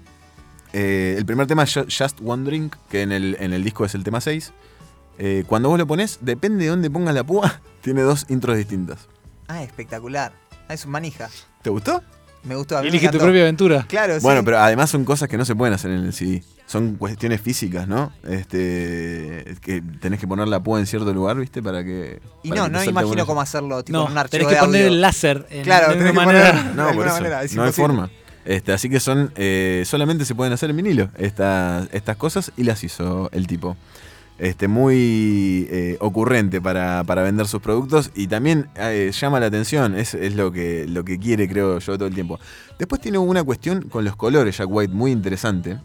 eh, 0.73 1.15
el 1.17 1.25
primer 1.25 1.47
tema 1.47 1.63
es 1.63 1.75
Ju- 1.75 1.85
Just 1.85 2.19
One 2.23 2.43
Drink, 2.45 2.75
que 2.89 3.01
en 3.01 3.11
el, 3.11 3.35
en 3.39 3.53
el 3.53 3.63
disco 3.63 3.85
es 3.85 3.95
el 3.95 4.03
tema 4.03 4.21
6. 4.21 4.53
Eh, 5.17 5.43
cuando 5.47 5.69
vos 5.69 5.77
lo 5.77 5.85
pones, 5.87 6.19
depende 6.21 6.63
de 6.63 6.69
dónde 6.69 6.89
pongas 6.89 7.13
la 7.13 7.23
púa, 7.23 7.61
tiene 7.81 8.01
dos 8.03 8.25
intros 8.29 8.55
distintas. 8.57 9.07
Ah, 9.47 9.63
espectacular. 9.63 10.31
Ah, 10.67 10.73
es 10.75 10.85
un 10.85 10.91
manija. 10.91 11.29
¿Te 11.63 11.69
gustó? 11.71 12.03
Me 12.43 12.55
gustó. 12.55 12.77
A 12.77 12.81
mí 12.81 12.85
me 12.85 12.89
Elige 12.89 13.09
tu 13.09 13.17
propia 13.17 13.41
aventura. 13.41 13.85
Claro, 13.87 14.15
sí. 14.15 14.21
Bueno, 14.21 14.43
pero 14.45 14.59
además 14.59 14.89
son 14.89 15.03
cosas 15.05 15.27
que 15.29 15.37
no 15.37 15.45
se 15.45 15.55
pueden 15.55 15.73
hacer 15.73 15.91
en 15.91 16.05
el 16.05 16.13
CD. 16.13 16.43
Son 16.65 16.95
cuestiones 16.95 17.41
físicas, 17.41 17.87
¿no? 17.87 18.11
Este, 18.63 19.55
que 19.61 19.81
tenés 19.99 20.19
que 20.19 20.27
poner 20.27 20.47
la 20.47 20.61
púa 20.61 20.79
en 20.79 20.85
cierto 20.85 21.13
lugar, 21.13 21.37
¿viste? 21.37 21.61
Para 21.63 21.83
que. 21.83 22.21
Y 22.43 22.49
para 22.49 22.61
no, 22.61 22.65
que 22.67 22.71
no 22.71 22.83
imagino 22.83 22.99
alguna- 22.99 23.25
cómo 23.25 23.41
hacerlo, 23.41 23.83
tipo 23.83 23.97
No, 23.97 24.05
un 24.05 24.17
archivo 24.17 24.31
tenés 24.43 24.47
que 24.47 24.53
de 24.55 24.59
poner 24.61 24.81
audio. 24.83 24.93
el 24.95 25.01
láser 25.01 25.47
en- 25.49 25.63
Claro, 25.63 25.87
de 25.89 25.93
tenés 25.95 26.11
una 26.11 26.21
que 26.21 26.25
poner 26.27 26.43
manera. 26.43 26.63
de 26.63 26.69
No, 26.69 26.75
por 26.75 26.87
alguna 26.89 27.07
eso. 27.07 27.15
manera, 27.17 27.43
es 27.43 27.55
no 27.55 27.63
hay 27.63 27.71
forma. 27.71 28.09
Este, 28.45 28.71
así 28.73 28.89
que 28.89 28.99
son. 28.99 29.31
eh, 29.35 29.83
solamente 29.85 30.25
se 30.25 30.33
pueden 30.35 30.53
hacer 30.53 30.69
en 30.69 30.77
vinilo 30.77 31.09
estas, 31.17 31.87
estas 31.91 32.17
cosas 32.17 32.51
y 32.55 32.63
las 32.63 32.83
hizo 32.83 33.29
el 33.33 33.47
tipo. 33.47 33.75
Este, 34.39 34.69
muy 34.69 35.67
eh, 35.69 35.97
ocurrente 35.99 36.61
para, 36.61 37.03
para 37.03 37.23
vender 37.23 37.45
sus 37.47 37.61
productos 37.61 38.09
y 38.15 38.27
también 38.27 38.69
eh, 38.75 39.11
llama 39.13 39.39
la 39.41 39.47
atención, 39.47 39.95
es, 39.97 40.13
es 40.13 40.33
lo, 40.35 40.51
que, 40.51 40.85
lo 40.87 41.03
que 41.03 41.19
quiere, 41.19 41.47
creo 41.49 41.79
yo, 41.79 41.97
todo 41.97 42.07
el 42.07 42.15
tiempo. 42.15 42.39
Después 42.77 43.01
tiene 43.01 43.17
una 43.17 43.43
cuestión 43.43 43.81
con 43.89 44.05
los 44.05 44.15
colores, 44.15 44.57
Jack 44.57 44.67
White, 44.69 44.93
muy 44.93 45.11
interesante, 45.11 45.77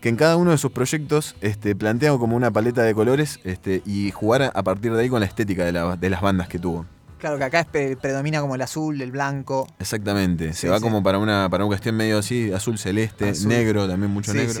que 0.00 0.08
en 0.08 0.16
cada 0.16 0.36
uno 0.36 0.50
de 0.50 0.58
sus 0.58 0.72
proyectos 0.72 1.36
este, 1.40 1.76
plantea 1.76 2.10
como 2.18 2.34
una 2.34 2.50
paleta 2.50 2.82
de 2.82 2.94
colores 2.94 3.38
este, 3.44 3.80
y 3.86 4.10
jugar 4.10 4.42
a, 4.42 4.46
a 4.48 4.62
partir 4.64 4.92
de 4.92 5.02
ahí 5.02 5.08
con 5.08 5.20
la 5.20 5.26
estética 5.26 5.64
de, 5.64 5.70
la- 5.72 5.94
de 5.96 6.10
las 6.10 6.20
bandas 6.20 6.48
que 6.48 6.58
tuvo. 6.58 6.86
Claro, 7.18 7.36
que 7.38 7.44
acá 7.44 7.60
es 7.60 7.66
pre- 7.66 7.96
predomina 7.96 8.40
como 8.40 8.54
el 8.54 8.62
azul, 8.62 9.00
el 9.02 9.12
blanco. 9.12 9.68
Exactamente, 9.78 10.54
se 10.54 10.62
Sí, 10.62 10.66
va 10.68 10.78
sí. 10.78 10.82
como 10.82 11.02
para 11.02 11.18
una, 11.18 11.48
para 11.50 11.64
una 11.64 11.68
cuestión 11.68 11.94
medio 11.94 12.18
así, 12.18 12.50
azul 12.50 12.78
celeste, 12.78 13.28
Azul. 13.28 13.48
negro, 13.48 13.86
también 13.86 14.10
mucho 14.10 14.32
Sí, 14.32 14.38
negro. 14.38 14.58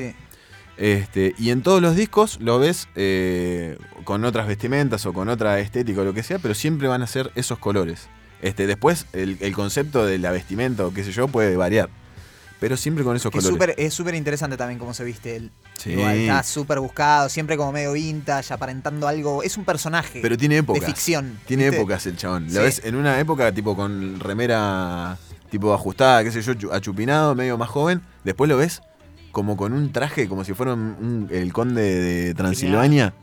Este, 0.80 1.34
y 1.38 1.50
en 1.50 1.62
todos 1.62 1.82
los 1.82 1.94
discos 1.94 2.38
lo 2.40 2.58
ves 2.58 2.88
eh, 2.96 3.76
con 4.04 4.24
otras 4.24 4.46
vestimentas 4.48 5.04
o 5.04 5.12
con 5.12 5.28
otra 5.28 5.60
estética 5.60 6.00
o 6.00 6.04
lo 6.04 6.14
que 6.14 6.22
sea, 6.22 6.38
pero 6.38 6.54
siempre 6.54 6.88
van 6.88 7.02
a 7.02 7.06
ser 7.06 7.30
esos 7.34 7.58
colores. 7.58 8.08
Este, 8.40 8.66
después 8.66 9.04
el, 9.12 9.36
el 9.40 9.54
concepto 9.54 10.06
de 10.06 10.16
la 10.18 10.30
vestimenta 10.32 10.86
o 10.86 10.92
qué 10.94 11.04
sé 11.04 11.12
yo 11.12 11.28
puede 11.28 11.54
variar, 11.56 11.90
pero 12.60 12.78
siempre 12.78 13.04
con 13.04 13.14
esos 13.14 13.30
Que 13.30 13.38
colores. 13.40 13.52
súper 13.54 13.74
es 13.76 13.92
súper 13.92 14.14
interesante 14.14 14.56
también 14.56 14.78
cómo 14.78 14.94
se 14.94 15.04
viste 15.04 15.36
él. 15.36 15.50
Sí. 15.76 15.90
Igual, 15.90 16.16
está 16.16 16.42
súper 16.42 16.80
buscado, 16.80 17.28
siempre 17.28 17.58
como 17.58 17.72
medio 17.72 17.92
vintage, 17.92 18.54
aparentando 18.54 19.06
algo. 19.06 19.42
Es 19.42 19.58
un 19.58 19.66
personaje. 19.66 20.20
Pero 20.22 20.38
tiene 20.38 20.56
épocas. 20.58 20.80
De 20.80 20.86
ficción. 20.86 21.38
Tiene 21.46 21.64
¿viste? 21.64 21.76
épocas 21.76 22.06
el 22.06 22.16
chabón. 22.16 22.46
Lo 22.52 22.62
ves 22.62 22.80
en 22.84 22.94
una 22.96 23.20
época 23.20 23.52
tipo 23.52 23.76
con 23.76 24.18
remera 24.18 25.18
tipo 25.50 25.74
ajustada, 25.74 26.24
qué 26.24 26.30
sé 26.32 26.40
yo, 26.40 26.54
chu- 26.54 26.72
achupinado, 26.72 27.34
medio 27.34 27.58
más 27.58 27.68
joven. 27.68 28.00
Después 28.24 28.48
lo 28.48 28.56
ves 28.56 28.80
como 29.32 29.56
con 29.56 29.72
un 29.72 29.92
traje, 29.92 30.28
como 30.28 30.44
si 30.44 30.54
fuera 30.54 30.74
un- 30.74 30.96
un- 31.00 31.28
el 31.30 31.52
conde 31.52 31.82
de 31.82 32.34
Transilvania, 32.34 33.14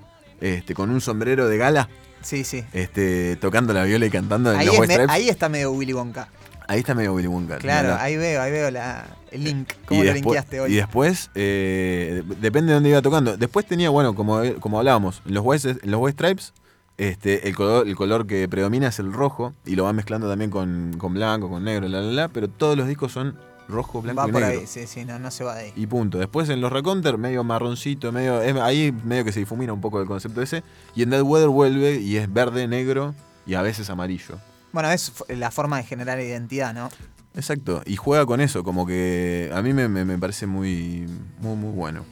este, 0.41 0.73
con 0.73 0.89
un 0.89 1.01
sombrero 1.01 1.47
de 1.47 1.57
gala, 1.57 1.89
Sí, 2.21 2.43
sí. 2.43 2.63
este, 2.73 3.35
tocando 3.37 3.73
la 3.73 3.83
viola 3.83 4.05
y 4.05 4.09
cantando 4.09 4.51
en 4.51 4.59
Ahí, 4.59 4.65
los 4.67 4.75
es 4.79 4.87
me- 4.97 5.05
ahí 5.09 5.29
está 5.29 5.49
medio 5.49 5.71
Willy 5.71 5.93
Wonka. 5.93 6.27
Ahí 6.67 6.79
está 6.79 6.93
medio 6.93 7.13
Willy 7.13 7.27
Wonka. 7.27 7.57
Claro, 7.59 7.95
ahí 7.99 8.17
veo, 8.17 8.41
ahí 8.41 8.51
veo 8.51 8.69
la, 8.71 9.05
el 9.31 9.43
link. 9.43 9.71
¿Cómo 9.85 10.03
lo 10.03 10.11
linkeaste 10.13 10.59
hoy? 10.59 10.73
y 10.73 10.75
después, 10.75 11.29
eh, 11.35 12.23
depende 12.41 12.69
de 12.69 12.73
dónde 12.75 12.89
iba 12.89 13.01
tocando. 13.01 13.37
Después 13.37 13.65
tenía, 13.65 13.89
bueno, 13.89 14.15
como, 14.15 14.41
como 14.59 14.77
hablábamos, 14.79 15.21
los 15.25 15.65
en 15.65 15.79
los 15.91 16.01
White 16.01 16.13
Stripes, 16.13 16.53
este, 16.97 17.47
el, 17.47 17.55
color, 17.55 17.87
el 17.87 17.95
color 17.95 18.27
que 18.27 18.49
predomina 18.49 18.87
es 18.87 18.99
el 18.99 19.13
rojo, 19.13 19.53
y 19.65 19.75
lo 19.75 19.85
van 19.85 19.95
mezclando 19.95 20.27
también 20.27 20.51
con, 20.51 20.95
con 20.97 21.13
blanco, 21.13 21.49
con 21.49 21.63
negro, 21.63 21.87
la, 21.87 22.01
la, 22.01 22.11
la, 22.11 22.27
pero 22.27 22.49
todos 22.49 22.75
los 22.75 22.87
discos 22.87 23.11
son 23.13 23.37
rojo, 23.67 24.01
blanco 24.01 24.21
Va 24.21 24.29
y 24.29 24.31
por 24.31 24.41
negro. 24.41 24.59
ahí, 24.61 24.67
sí, 24.67 24.87
sí, 24.87 25.05
no, 25.05 25.19
no 25.19 25.29
se 25.31 25.43
va 25.43 25.55
de 25.55 25.65
ahí. 25.65 25.73
Y 25.75 25.87
punto. 25.87 26.17
Después 26.17 26.47
en 26.49 26.61
los 26.61 26.71
Recounter, 26.71 27.17
medio 27.17 27.43
marroncito, 27.43 28.11
medio. 28.11 28.41
es- 28.41 28.55
ahí 28.57 28.91
medio 29.03 29.23
que 29.25 29.31
se 29.31 29.39
difumina 29.39 29.73
un 29.73 29.81
poco 29.81 30.01
el 30.01 30.07
concepto 30.07 30.41
ese. 30.41 30.63
Y 30.95 31.03
en 31.03 31.09
Dead 31.09 31.21
Weather 31.21 31.49
vuelve 31.49 31.95
y 31.99 32.17
es 32.17 32.31
verde, 32.31 32.67
negro 32.67 33.13
y 33.45 33.53
a 33.55 33.61
veces 33.61 33.89
amarillo. 33.89 34.37
Bueno, 34.73 34.91
es 34.91 35.11
la 35.29 35.51
forma 35.51 35.77
de 35.77 35.83
generar 35.83 36.19
identidad, 36.19 36.73
¿no? 36.73 36.89
Exacto, 37.35 37.81
y 37.85 37.95
juega 37.97 38.25
con 38.25 38.41
eso, 38.41 38.63
como 38.63 38.85
que 38.87 39.51
a 39.53 39.61
mí 39.61 39.71
me, 39.73 39.87
me- 39.87 40.05
me 40.05 40.17
parece 40.17 40.47
muy, 40.47 41.05
muy, 41.39 41.55
muy 41.55 41.71
bueno. 41.71 42.03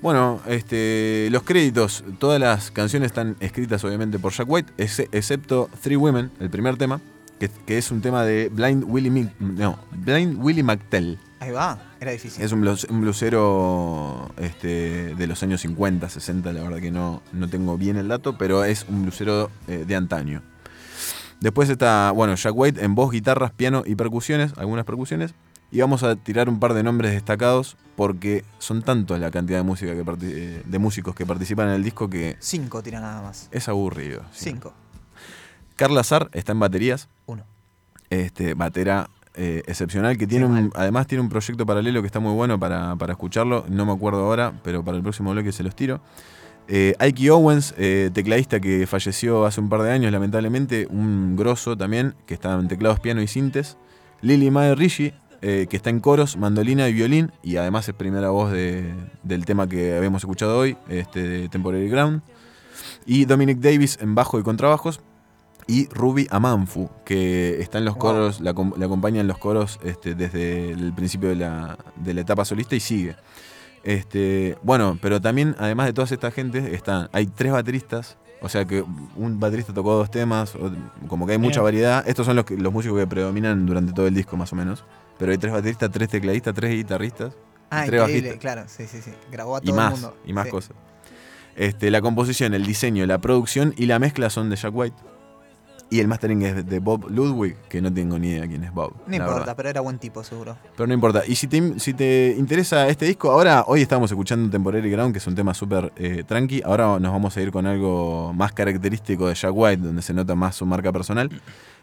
Bueno, 0.00 0.40
este, 0.48 1.28
los 1.30 1.42
créditos, 1.44 2.02
todas 2.18 2.40
las 2.40 2.70
canciones 2.72 3.06
están 3.06 3.36
escritas 3.40 3.84
obviamente 3.84 4.18
por 4.18 4.32
Jack 4.32 4.48
White, 4.50 4.72
ex- 4.78 5.00
excepto 5.12 5.68
Three 5.80 5.96
Women, 5.96 6.30
el 6.40 6.50
primer 6.50 6.76
tema, 6.76 7.00
que, 7.48 7.50
que 7.66 7.76
es 7.78 7.90
un 7.90 8.00
tema 8.00 8.24
de 8.24 8.48
Blind 8.50 8.84
Willie, 8.86 9.28
no, 9.40 9.76
Blind 9.90 10.38
Willie 10.40 10.62
McTell. 10.62 11.18
Ahí 11.40 11.50
va, 11.50 11.90
era 11.98 12.12
difícil. 12.12 12.44
Es 12.44 12.52
un, 12.52 12.60
blues- 12.60 12.86
un 12.88 13.00
blusero 13.00 14.30
este, 14.36 15.14
de 15.16 15.26
los 15.26 15.42
años 15.42 15.60
50, 15.62 16.08
60, 16.08 16.52
la 16.52 16.62
verdad 16.62 16.78
que 16.78 16.92
no, 16.92 17.20
no 17.32 17.48
tengo 17.48 17.76
bien 17.76 17.96
el 17.96 18.06
dato, 18.06 18.38
pero 18.38 18.62
es 18.64 18.86
un 18.88 19.02
blusero 19.02 19.50
eh, 19.66 19.84
de 19.86 19.96
antaño. 19.96 20.42
Después 21.40 21.68
está, 21.68 22.12
bueno, 22.12 22.36
Jack 22.36 22.52
White 22.54 22.84
en 22.84 22.94
voz, 22.94 23.10
guitarras, 23.10 23.50
piano 23.50 23.82
y 23.84 23.96
percusiones, 23.96 24.52
algunas 24.56 24.84
percusiones. 24.84 25.34
Y 25.72 25.80
vamos 25.80 26.04
a 26.04 26.14
tirar 26.14 26.48
un 26.48 26.60
par 26.60 26.74
de 26.74 26.84
nombres 26.84 27.10
destacados 27.12 27.76
porque 27.96 28.44
son 28.58 28.82
tantos 28.82 29.18
la 29.18 29.32
cantidad 29.32 29.58
de, 29.58 29.64
música 29.64 29.92
que 29.94 30.04
eh, 30.22 30.62
de 30.64 30.78
músicos 30.78 31.14
que 31.16 31.26
participan 31.26 31.68
en 31.70 31.74
el 31.74 31.82
disco 31.82 32.08
que 32.08 32.36
Cinco 32.38 32.82
tira 32.84 33.00
nada 33.00 33.20
más. 33.22 33.48
es 33.50 33.68
aburrido. 33.68 34.20
sí. 34.32 34.50
Cinco. 34.50 34.74
Carla 35.74 36.02
Azar 36.02 36.28
está 36.32 36.52
en 36.52 36.60
baterías. 36.60 37.08
Este, 38.12 38.52
batera 38.52 39.08
eh, 39.34 39.62
excepcional, 39.66 40.18
que 40.18 40.26
tiene 40.26 40.44
un, 40.44 40.70
además 40.74 41.06
tiene 41.06 41.22
un 41.22 41.30
proyecto 41.30 41.64
paralelo 41.64 42.02
que 42.02 42.06
está 42.06 42.20
muy 42.20 42.34
bueno 42.34 42.58
para, 42.58 42.94
para 42.96 43.12
escucharlo. 43.14 43.64
No 43.70 43.86
me 43.86 43.92
acuerdo 43.92 44.26
ahora, 44.26 44.52
pero 44.62 44.84
para 44.84 44.98
el 44.98 45.02
próximo 45.02 45.30
bloque 45.32 45.50
se 45.50 45.62
los 45.62 45.74
tiro. 45.74 46.02
Eh, 46.68 46.94
Ike 46.98 47.30
Owens, 47.30 47.74
eh, 47.78 48.10
tecladista 48.12 48.60
que 48.60 48.86
falleció 48.86 49.46
hace 49.46 49.62
un 49.62 49.70
par 49.70 49.80
de 49.80 49.92
años, 49.92 50.12
lamentablemente, 50.12 50.86
un 50.90 51.36
grosso 51.36 51.74
también, 51.74 52.14
que 52.26 52.34
está 52.34 52.52
en 52.52 52.68
teclados, 52.68 53.00
piano 53.00 53.22
y 53.22 53.26
sintes. 53.26 53.78
Lily 54.20 54.50
Mae 54.50 54.74
Rishi, 54.74 55.14
eh, 55.40 55.66
que 55.70 55.76
está 55.78 55.88
en 55.88 56.00
coros, 56.00 56.36
mandolina 56.36 56.86
y 56.88 56.92
violín, 56.92 57.32
y 57.42 57.56
además 57.56 57.88
es 57.88 57.94
primera 57.94 58.28
voz 58.28 58.52
de- 58.52 58.92
del 59.22 59.46
tema 59.46 59.66
que 59.68 59.96
habíamos 59.96 60.22
escuchado 60.22 60.58
hoy, 60.58 60.76
este, 60.90 61.20
de 61.26 61.48
Temporary 61.48 61.88
Ground. 61.88 62.20
Y 63.06 63.24
Dominic 63.24 63.58
Davis 63.58 63.98
en 64.02 64.14
bajo 64.14 64.38
y 64.38 64.42
contrabajos. 64.42 65.00
Y 65.66 65.86
Ruby 65.88 66.26
Amanfu, 66.30 66.90
que 67.04 67.60
está 67.60 67.78
en 67.78 67.84
los 67.84 67.94
Wow. 67.94 68.00
coros, 68.00 68.40
la, 68.40 68.52
acom- 68.54 68.76
la 68.76 68.86
acompaña 68.86 69.20
en 69.20 69.28
los 69.28 69.38
coros 69.38 69.78
este, 69.84 70.14
desde 70.14 70.70
el 70.72 70.92
principio 70.92 71.28
de 71.28 71.36
la, 71.36 71.78
de 71.96 72.14
la 72.14 72.20
etapa 72.22 72.44
solista 72.44 72.74
y 72.74 72.80
sigue. 72.80 73.16
Este, 73.84 74.56
bueno, 74.62 74.98
pero 75.00 75.20
también, 75.20 75.54
además 75.58 75.86
de 75.86 75.92
todas 75.92 76.12
estas 76.12 76.34
gentes, 76.34 76.64
están, 76.72 77.08
hay 77.12 77.26
tres 77.26 77.52
bateristas. 77.52 78.16
O 78.44 78.48
sea 78.48 78.64
que 78.64 78.84
un 79.16 79.38
baterista 79.38 79.72
tocó 79.72 79.94
dos 79.94 80.10
temas, 80.10 80.54
o- 80.56 80.72
como 81.06 81.26
que 81.26 81.32
hay 81.32 81.38
mucha 81.38 81.60
variedad. 81.62 82.02
Estos 82.08 82.26
son 82.26 82.34
los, 82.36 82.44
que- 82.44 82.56
los 82.56 82.72
músicos 82.72 82.98
que 82.98 83.06
predominan 83.06 83.64
durante 83.66 83.92
todo 83.92 84.06
el 84.08 84.14
disco, 84.14 84.36
más 84.36 84.52
o 84.52 84.56
menos. 84.56 84.84
Pero 85.18 85.30
hay 85.32 85.38
tres 85.38 85.52
bateristas, 85.52 85.90
tres 85.90 86.08
tecladistas, 86.08 86.52
tres 86.54 86.72
guitarristas. 86.74 87.34
Ah, 87.70 87.84
y 87.84 87.88
tres 87.88 88.00
increíble, 88.02 88.28
bajistas. 88.30 88.40
claro, 88.40 88.68
sí, 88.68 88.86
sí, 88.86 89.00
sí. 89.00 89.12
Grabó 89.30 89.56
a 89.56 89.60
Y 89.62 89.66
todo 89.66 89.76
más, 89.76 89.94
el 89.94 90.00
mundo. 90.00 90.16
y 90.26 90.32
más 90.32 90.44
Sí. 90.46 90.50
cosas. 90.50 90.76
Este, 91.54 91.90
la 91.90 92.00
composición, 92.00 92.54
el 92.54 92.66
diseño, 92.66 93.06
la 93.06 93.20
producción 93.20 93.74
y 93.76 93.86
la 93.86 93.98
mezcla 93.98 94.28
son 94.30 94.50
de 94.50 94.56
Jack 94.56 94.74
White. 94.74 94.96
Y 95.92 96.00
el 96.00 96.08
mastering 96.08 96.40
es 96.40 96.66
de 96.66 96.78
Bob 96.78 97.10
Ludwig, 97.10 97.54
que 97.68 97.82
no 97.82 97.92
tengo 97.92 98.18
ni 98.18 98.30
idea 98.30 98.48
quién 98.48 98.64
es 98.64 98.72
Bob. 98.72 98.94
No 99.06 99.14
importa, 99.14 99.40
verdad. 99.40 99.56
pero 99.58 99.68
era 99.68 99.82
buen 99.82 99.98
tipo, 99.98 100.24
seguro. 100.24 100.56
Pero 100.74 100.86
no 100.86 100.94
importa. 100.94 101.22
Y 101.28 101.34
si 101.34 101.48
te, 101.48 101.78
si 101.78 101.92
te 101.92 102.34
interesa 102.38 102.88
este 102.88 103.04
disco, 103.04 103.30
ahora, 103.30 103.64
hoy 103.66 103.82
estamos 103.82 104.10
escuchando 104.10 104.48
Temporary 104.48 104.90
Ground, 104.90 105.12
que 105.12 105.18
es 105.18 105.26
un 105.26 105.34
tema 105.34 105.52
súper 105.52 105.92
eh, 105.96 106.24
tranqui. 106.26 106.62
Ahora 106.64 106.98
nos 106.98 107.12
vamos 107.12 107.36
a 107.36 107.42
ir 107.42 107.52
con 107.52 107.66
algo 107.66 108.32
más 108.32 108.52
característico 108.52 109.28
de 109.28 109.34
Jack 109.34 109.52
White, 109.54 109.82
donde 109.82 110.00
se 110.00 110.14
nota 110.14 110.34
más 110.34 110.56
su 110.56 110.64
marca 110.64 110.90
personal. 110.92 111.28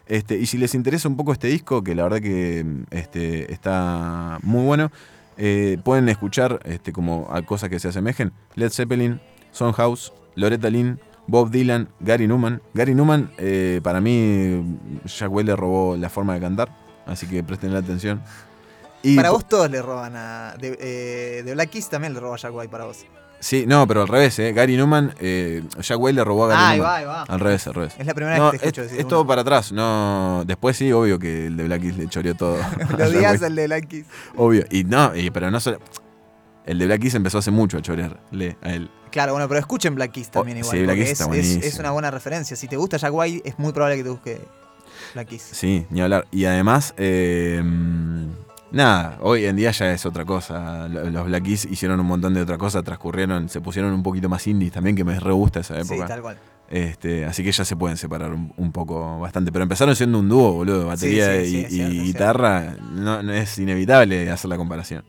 Este, 0.08 0.36
y 0.36 0.46
si 0.46 0.58
les 0.58 0.74
interesa 0.74 1.06
un 1.06 1.16
poco 1.16 1.32
este 1.32 1.46
disco, 1.46 1.84
que 1.84 1.94
la 1.94 2.02
verdad 2.02 2.18
que 2.18 2.66
este, 2.90 3.52
está 3.52 4.40
muy 4.42 4.64
bueno, 4.64 4.90
eh, 5.36 5.78
pueden 5.84 6.08
escuchar 6.08 6.58
este, 6.64 6.92
como 6.92 7.28
a 7.30 7.42
cosas 7.42 7.70
que 7.70 7.78
se 7.78 7.86
asemejen. 7.86 8.32
Led 8.56 8.70
Zeppelin, 8.70 9.20
House, 9.76 10.12
Loretta 10.34 10.68
Lynn, 10.68 10.98
Bob 11.30 11.50
Dylan, 11.50 11.88
Gary 12.00 12.26
Newman. 12.26 12.60
Gary 12.74 12.94
Newman, 12.94 13.30
eh, 13.38 13.80
para 13.82 14.00
mí, 14.00 14.62
Jack 15.04 15.30
White 15.30 15.46
le 15.50 15.56
robó 15.56 15.96
la 15.96 16.08
forma 16.10 16.34
de 16.34 16.40
cantar, 16.40 16.74
así 17.06 17.26
que 17.26 17.42
presten 17.44 17.74
atención. 17.76 18.20
Y 19.02 19.16
para 19.16 19.30
vos 19.30 19.46
todos 19.48 19.70
le 19.70 19.80
roban 19.80 20.14
a. 20.16 20.54
De, 20.60 20.76
eh, 20.80 21.42
de 21.44 21.54
Black 21.54 21.70
Keys 21.70 21.88
también 21.88 22.12
le 22.14 22.20
roba 22.20 22.34
a 22.34 22.38
Jack 22.38 22.52
White 22.54 22.68
para 22.70 22.84
vos. 22.84 23.06
Sí, 23.38 23.64
no, 23.66 23.86
pero 23.86 24.02
al 24.02 24.08
revés, 24.08 24.38
¿eh? 24.40 24.52
Gary 24.52 24.76
Newman, 24.76 25.14
eh, 25.18 25.62
Jack 25.80 25.98
White 25.98 26.14
le 26.16 26.24
robó 26.24 26.44
a 26.44 26.48
Gary 26.48 26.60
Ah, 26.62 26.68
ahí 26.68 26.76
Newman. 26.78 26.90
va, 26.92 26.96
ahí 26.96 27.04
va. 27.06 27.22
Al 27.22 27.40
revés, 27.40 27.66
al 27.68 27.74
revés. 27.74 27.94
Es 27.98 28.06
la 28.06 28.12
primera 28.12 28.36
No, 28.36 28.44
vez 28.50 28.52
que 28.52 28.58
te 28.58 28.66
escucho 28.66 28.82
es, 28.82 28.88
decir 28.90 29.00
es 29.00 29.08
todo 29.08 29.26
para 29.26 29.40
atrás, 29.40 29.72
no. 29.72 30.42
Después 30.46 30.76
sí, 30.76 30.92
obvio 30.92 31.18
que 31.18 31.46
el 31.46 31.56
de 31.56 31.64
Black 31.64 31.80
Keys 31.80 31.96
le 31.96 32.08
choreó 32.08 32.34
todo. 32.34 32.56
Lo 32.98 33.04
White. 33.06 33.46
el 33.46 33.54
de 33.54 33.66
Black 33.66 33.86
Keys. 33.88 34.06
Obvio. 34.36 34.64
Y 34.70 34.84
no, 34.84 35.16
y- 35.16 35.30
pero 35.30 35.50
no 35.50 35.58
solo. 35.60 35.78
El 36.66 36.78
de 36.78 36.84
Black 36.86 37.00
Keys 37.00 37.14
empezó 37.14 37.38
hace 37.38 37.50
mucho 37.50 37.78
a 37.78 37.80
chorearle 37.80 38.58
a 38.60 38.72
él. 38.74 38.90
Claro, 39.10 39.32
bueno, 39.32 39.48
pero 39.48 39.60
escuchen 39.60 39.94
Black 39.94 40.12
Keys 40.12 40.30
también 40.30 40.58
Oh, 40.58 40.60
igual. 40.60 40.76
sí, 40.76 40.82
Black 40.82 40.88
porque 40.96 41.04
Keys 41.04 41.12
está 41.12 41.24
es, 41.24 41.30
es- 41.30 41.36
buenísimo. 41.36 41.64
es 41.64 41.78
una 41.78 41.90
buena 41.90 42.10
referencia. 42.10 42.56
Si 42.56 42.68
te 42.68 42.76
gusta 42.76 42.96
Jack 42.96 43.12
White, 43.12 43.48
es 43.48 43.58
muy 43.58 43.72
probable 43.72 43.96
que 43.96 44.04
te 44.04 44.10
busque 44.10 44.40
Black 45.14 45.28
Keys. 45.28 45.42
Sí, 45.52 45.86
ni 45.90 46.00
hablar. 46.00 46.26
Y 46.30 46.44
además, 46.44 46.94
eh, 46.96 47.60
nada, 48.70 49.18
hoy 49.20 49.46
en 49.46 49.56
día 49.56 49.70
ya 49.72 49.92
es 49.92 50.06
otra 50.06 50.24
cosa. 50.24 50.88
Lo- 50.88 51.10
Los 51.10 51.26
Black 51.26 51.44
Keys 51.44 51.64
hicieron 51.66 51.98
un 52.00 52.06
montón 52.06 52.34
de 52.34 52.42
otra 52.42 52.58
cosa, 52.58 52.82
transcurrieron, 52.82 53.48
se 53.48 53.60
pusieron 53.60 53.92
un 53.92 54.02
poquito 54.02 54.28
más 54.28 54.46
indies 54.46 54.72
también, 54.72 54.96
que 54.96 55.04
me 55.04 55.18
re 55.18 55.32
gusta 55.32 55.60
esa 55.60 55.74
época. 55.78 55.94
Sí, 55.94 56.02
tal 56.06 56.22
cual. 56.22 56.38
Este, 56.68 57.24
así 57.24 57.42
que 57.42 57.50
ya 57.50 57.64
se 57.64 57.74
pueden 57.74 57.96
separar 57.96 58.32
un, 58.32 58.52
un 58.56 58.70
poco 58.70 59.18
bastante. 59.18 59.50
Pero 59.50 59.64
empezaron 59.64 59.96
siendo 59.96 60.20
un 60.20 60.28
dúo, 60.28 60.52
boludo. 60.52 60.86
Batería 60.86 61.40
Sí, 61.40 61.46
sí, 61.46 61.46
y, 61.46 61.50
sí, 61.50 61.64
es 61.64 61.68
cierto, 61.72 61.94
y 61.94 61.98
es 61.98 62.04
guitarra. 62.04 62.76
No, 62.92 63.22
no 63.24 63.32
es 63.32 63.58
inevitable 63.58 64.30
hacer 64.30 64.48
la 64.50 64.56
comparación. 64.56 65.04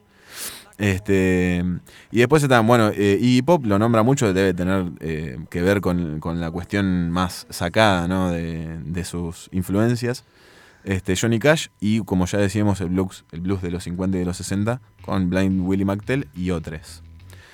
Este, 0.81 1.63
y 2.11 2.17
después 2.19 2.41
están, 2.41 2.65
bueno, 2.65 2.89
eh, 2.89 3.15
Iggy 3.21 3.43
Pop 3.43 3.65
lo 3.67 3.77
nombra 3.77 4.01
mucho, 4.01 4.33
debe 4.33 4.51
tener 4.55 4.91
eh, 4.99 5.37
que 5.51 5.61
ver 5.61 5.79
con, 5.79 6.19
con 6.19 6.41
la 6.41 6.49
cuestión 6.49 7.11
más 7.11 7.45
sacada 7.51 8.07
¿no? 8.07 8.31
de, 8.31 8.79
de 8.83 9.03
sus 9.05 9.47
influencias. 9.51 10.23
Este, 10.83 11.15
Johnny 11.15 11.37
Cash 11.37 11.67
y, 11.79 11.99
como 12.03 12.25
ya 12.25 12.39
decíamos, 12.39 12.81
el 12.81 12.89
blues, 12.89 13.25
el 13.31 13.41
blues 13.41 13.61
de 13.61 13.69
los 13.69 13.83
50 13.83 14.17
y 14.17 14.21
de 14.21 14.25
los 14.25 14.37
60 14.37 14.81
con 15.03 15.29
Blind 15.29 15.61
Willie 15.67 15.85
McTell 15.85 16.25
y 16.35 16.49
otros. 16.49 17.03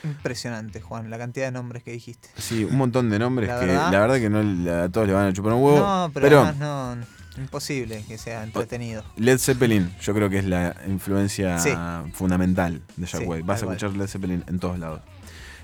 Impresionante, 0.05 0.79
Juan, 0.79 1.09
la 1.09 1.17
cantidad 1.17 1.47
de 1.47 1.51
nombres 1.51 1.83
que 1.83 1.91
dijiste. 1.91 2.29
Sí, 2.37 2.63
un 2.63 2.77
montón 2.77 3.09
de 3.09 3.19
nombres 3.19 3.49
La 3.49 3.59
que 3.59 3.65
verdad- 3.65 3.91
la 3.91 3.99
verdad 3.99 4.15
que 4.19 4.29
no, 4.29 4.83
a 4.83 4.87
todos 4.87 5.05
le 5.05 5.11
van 5.13 5.25
a 5.27 5.33
chupar 5.33 5.51
un 5.51 5.63
huevo. 5.63 5.79
no, 5.79 6.09
pero, 6.13 6.23
pero 6.25 6.39
además 6.43 6.57
no, 6.57 6.95
imposible 7.37 8.03
que 8.07 8.17
sea 8.17 8.43
entretenido. 8.43 9.03
Led 9.15 9.37
Zeppelin, 9.39 9.91
yo 10.01 10.13
creo 10.13 10.29
que 10.29 10.39
es 10.39 10.45
la 10.45 10.75
influencia 10.87 11.59
Sí. 11.59 11.71
fundamental 12.13 12.81
de 12.95 13.05
Jack 13.05 13.21
Sí, 13.21 13.27
White. 13.27 13.43
Vas 13.45 13.61
a 13.61 13.65
escuchar 13.65 13.91
Led 13.95 14.07
Zeppelin 14.07 14.43
en 14.47 14.59
todos 14.59 14.79
lados. 14.79 15.01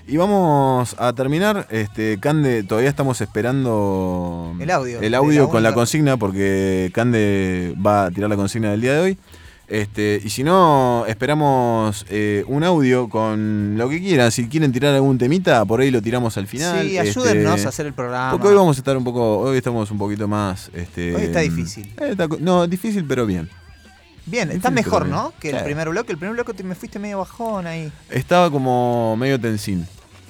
Y 0.06 0.18
vamos 0.18 0.94
a 0.98 1.12
terminar. 1.14 1.66
Este, 1.70 2.18
Cande, 2.20 2.62
todavía 2.62 2.90
estamos 2.90 3.20
esperando 3.22 4.54
El 4.60 4.70
audio, 4.70 5.00
el 5.00 5.14
audio 5.14 5.44
la 5.44 5.48
con 5.48 5.62
la 5.62 5.72
consigna, 5.72 6.16
porque 6.18 6.90
Cande 6.92 7.74
va 7.84 8.06
a 8.06 8.10
tirar 8.10 8.28
la 8.28 8.36
consigna 8.36 8.70
del 8.70 8.80
día 8.82 8.92
de 8.94 9.00
hoy. 9.00 9.18
Este, 9.66 10.20
y 10.22 10.28
si 10.28 10.44
no, 10.44 11.04
esperamos 11.08 12.04
eh, 12.10 12.44
un 12.48 12.64
audio 12.64 13.08
con 13.08 13.76
lo 13.78 13.88
que 13.88 13.98
quieran. 14.00 14.30
Si 14.30 14.46
quieren 14.48 14.72
tirar 14.72 14.94
algún 14.94 15.16
temita, 15.18 15.64
por 15.64 15.80
ahí 15.80 15.90
lo 15.90 16.02
tiramos 16.02 16.36
al 16.36 16.46
final. 16.46 16.82
Sí, 16.82 16.96
Este, 16.98 17.08
ayúdennos 17.10 17.64
a 17.64 17.68
hacer 17.70 17.86
el 17.86 17.94
programa. 17.94 18.30
Porque 18.32 18.48
hoy 18.48 18.54
vamos 18.54 18.76
a 18.76 18.80
estar 18.80 18.96
un 18.96 19.04
poco, 19.04 19.38
hoy 19.38 19.56
estamos 19.56 19.90
un 19.90 19.98
poquito 19.98 20.28
más. 20.28 20.70
Este, 20.74 21.14
Hoy 21.14 21.22
está 21.22 21.40
difícil. 21.40 21.86
eh, 21.98 22.10
está 22.10 22.26
no, 22.40 22.66
difícil, 22.66 23.04
pero 23.06 23.24
bien. 23.26 23.48
Bien, 24.26 24.48
Difícil, 24.48 24.56
está 24.56 24.70
mejor, 24.70 25.06
¿no? 25.06 25.28
bien. 25.28 25.32
Que 25.40 25.50
el 25.58 25.64
primer 25.64 25.88
bloque. 25.90 26.12
El 26.12 26.18
primer 26.18 26.34
bloque 26.34 26.54
te- 26.54 26.62
me 26.64 26.74
fuiste 26.74 26.98
medio 26.98 27.18
bajón 27.18 27.66
ahí. 27.66 27.90
Estaba 28.10 28.50
como 28.50 29.16
medio 29.16 29.38
tensín. 29.40 29.86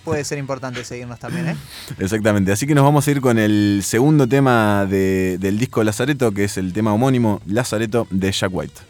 puede 0.04 0.24
ser 0.24 0.38
importante 0.38 0.84
seguirnos 0.84 1.18
también, 1.18 1.48
¿eh? 1.48 1.56
Exactamente, 1.98 2.52
así 2.52 2.66
que 2.66 2.74
nos 2.74 2.84
vamos 2.84 3.06
a 3.06 3.10
ir 3.10 3.20
con 3.20 3.38
el 3.38 3.82
segundo 3.84 4.26
tema 4.26 4.86
de- 4.86 5.38
del 5.38 5.58
disco 5.58 5.82
Lazareto, 5.84 6.32
que 6.32 6.44
es 6.44 6.56
el 6.58 6.72
tema 6.72 6.92
homónimo 6.92 7.40
Lazareto 7.46 8.06
de 8.10 8.32
Jack 8.32 8.50
White. 8.52 8.80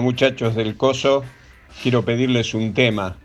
Muchachos 0.00 0.54
del 0.54 0.76
Coso, 0.76 1.24
quiero 1.82 2.04
pedirles 2.04 2.54
un 2.54 2.74
tema. 2.74 3.16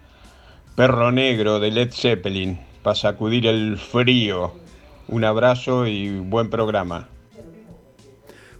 Perro 0.75 1.11
Negro 1.11 1.59
de 1.59 1.71
Led 1.71 1.91
Zeppelin, 1.91 2.59
para 2.83 2.95
sacudir 2.95 3.47
el 3.47 3.77
frío. 3.77 4.53
Un 5.07 5.23
abrazo 5.23 5.87
y 5.87 6.19
buen 6.19 6.49
programa. 6.49 7.09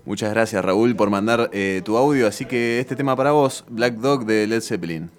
Muchas 0.06 0.32
gracias 0.32 0.64
Raúl 0.66 0.96
por 0.96 1.10
mandar 1.10 1.50
eh, 1.54 1.82
tu 1.86 1.98
audio, 1.98 2.28
así 2.28 2.46
que 2.46 2.80
este 2.80 2.96
tema 2.96 3.16
para 3.16 3.32
vos, 3.32 3.64
Black 3.70 3.96
Dog 3.96 4.26
de 4.26 4.48
Led 4.48 4.62
Zeppelin. 4.62 5.12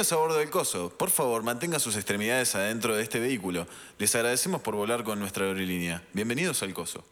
A 0.00 0.16
bordo 0.16 0.38
del 0.38 0.48
Coso. 0.48 0.88
Por 0.88 1.10
favor, 1.10 1.42
mantenga 1.42 1.78
sus 1.78 1.94
extremidades 1.94 2.54
adentro 2.54 2.96
de 2.96 3.02
este 3.02 3.20
vehículo. 3.20 3.66
Les 3.98 4.14
agradecemos 4.14 4.62
por 4.62 4.74
volar 4.74 5.04
con 5.04 5.20
nuestra 5.20 5.44
aerolínea. 5.44 6.02
Bienvenidos 6.14 6.62
al 6.62 6.72
Coso. 6.72 7.04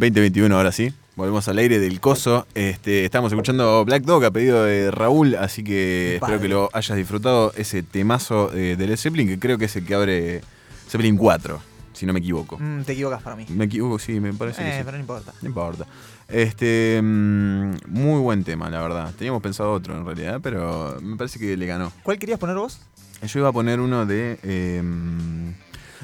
2021 0.00 0.56
ahora 0.56 0.72
sí. 0.72 0.92
Volvemos 1.14 1.46
al 1.48 1.58
aire 1.58 1.78
del 1.78 2.00
coso. 2.00 2.46
Este, 2.54 3.04
estamos 3.04 3.30
escuchando 3.30 3.84
Black 3.84 4.04
Dog 4.04 4.24
a 4.24 4.30
pedido 4.30 4.64
de 4.64 4.90
Raúl, 4.90 5.34
así 5.34 5.62
que 5.62 6.16
Padre. 6.18 6.36
espero 6.36 6.40
que 6.42 6.54
lo 6.54 6.70
hayas 6.72 6.96
disfrutado. 6.96 7.52
Ese 7.56 7.82
temazo 7.82 8.50
eh, 8.54 8.76
de 8.76 8.86
Led 8.86 8.96
Zeppelin, 8.96 9.28
que 9.28 9.38
creo 9.38 9.58
que 9.58 9.66
es 9.66 9.76
el 9.76 9.84
que 9.84 9.94
abre 9.94 10.40
Zeppelin 10.88 11.18
4, 11.18 11.60
si 11.92 12.06
no 12.06 12.14
me 12.14 12.20
equivoco. 12.20 12.56
Mm, 12.58 12.82
te 12.84 12.92
equivocas 12.92 13.22
para 13.22 13.36
mí. 13.36 13.44
Me 13.50 13.66
equivoco, 13.66 13.98
sí, 13.98 14.18
me 14.20 14.32
parece 14.32 14.62
que 14.62 14.68
Eh, 14.70 14.78
sí. 14.78 14.82
pero 14.84 14.96
no 14.96 15.00
importa. 15.02 15.34
No 15.42 15.48
importa. 15.48 15.86
Este, 16.28 16.98
mm, 17.02 17.72
muy 17.88 18.20
buen 18.20 18.42
tema, 18.42 18.70
la 18.70 18.80
verdad. 18.80 19.12
Teníamos 19.18 19.42
pensado 19.42 19.72
otro 19.72 19.94
en 19.94 20.06
realidad, 20.06 20.40
pero 20.42 20.96
me 21.02 21.16
parece 21.16 21.38
que 21.38 21.54
le 21.58 21.66
ganó. 21.66 21.92
¿Cuál 22.02 22.18
querías 22.18 22.38
poner 22.38 22.56
vos? 22.56 22.80
Yo 23.26 23.40
iba 23.40 23.50
a 23.50 23.52
poner 23.52 23.80
uno 23.80 24.06
de. 24.06 24.38
eh, 24.42 24.82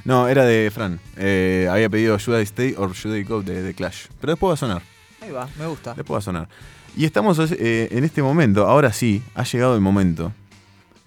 no, 0.07 0.29
era 0.29 0.45
de 0.45 0.71
Fran. 0.71 1.01
Eh, 1.17 1.69
había 1.71 1.91
pedido 1.91 2.17
Should 2.17 2.41
I 2.41 2.43
Stay 2.45 2.75
or 2.79 2.93
Should 2.93 3.17
I 3.17 3.25
Go 3.25 3.43
de, 3.43 3.61
de 3.61 3.75
Clash. 3.75 4.07
Pero 4.21 4.33
después 4.33 4.51
va 4.51 4.55
a 4.55 4.57
sonar. 4.57 4.83
Ahí 5.21 5.33
va, 5.33 5.49
me 5.59 5.67
gusta. 5.67 5.95
Después 5.95 6.15
va 6.15 6.19
a 6.19 6.23
sonar. 6.23 6.49
Y 6.97 7.05
estamos 7.05 7.39
eh, 7.39 7.89
en 7.91 8.05
este 8.05 8.23
momento, 8.23 8.67
ahora 8.67 8.93
sí, 8.93 9.23
ha 9.35 9.43
llegado 9.43 9.75
el 9.75 9.81
momento 9.81 10.33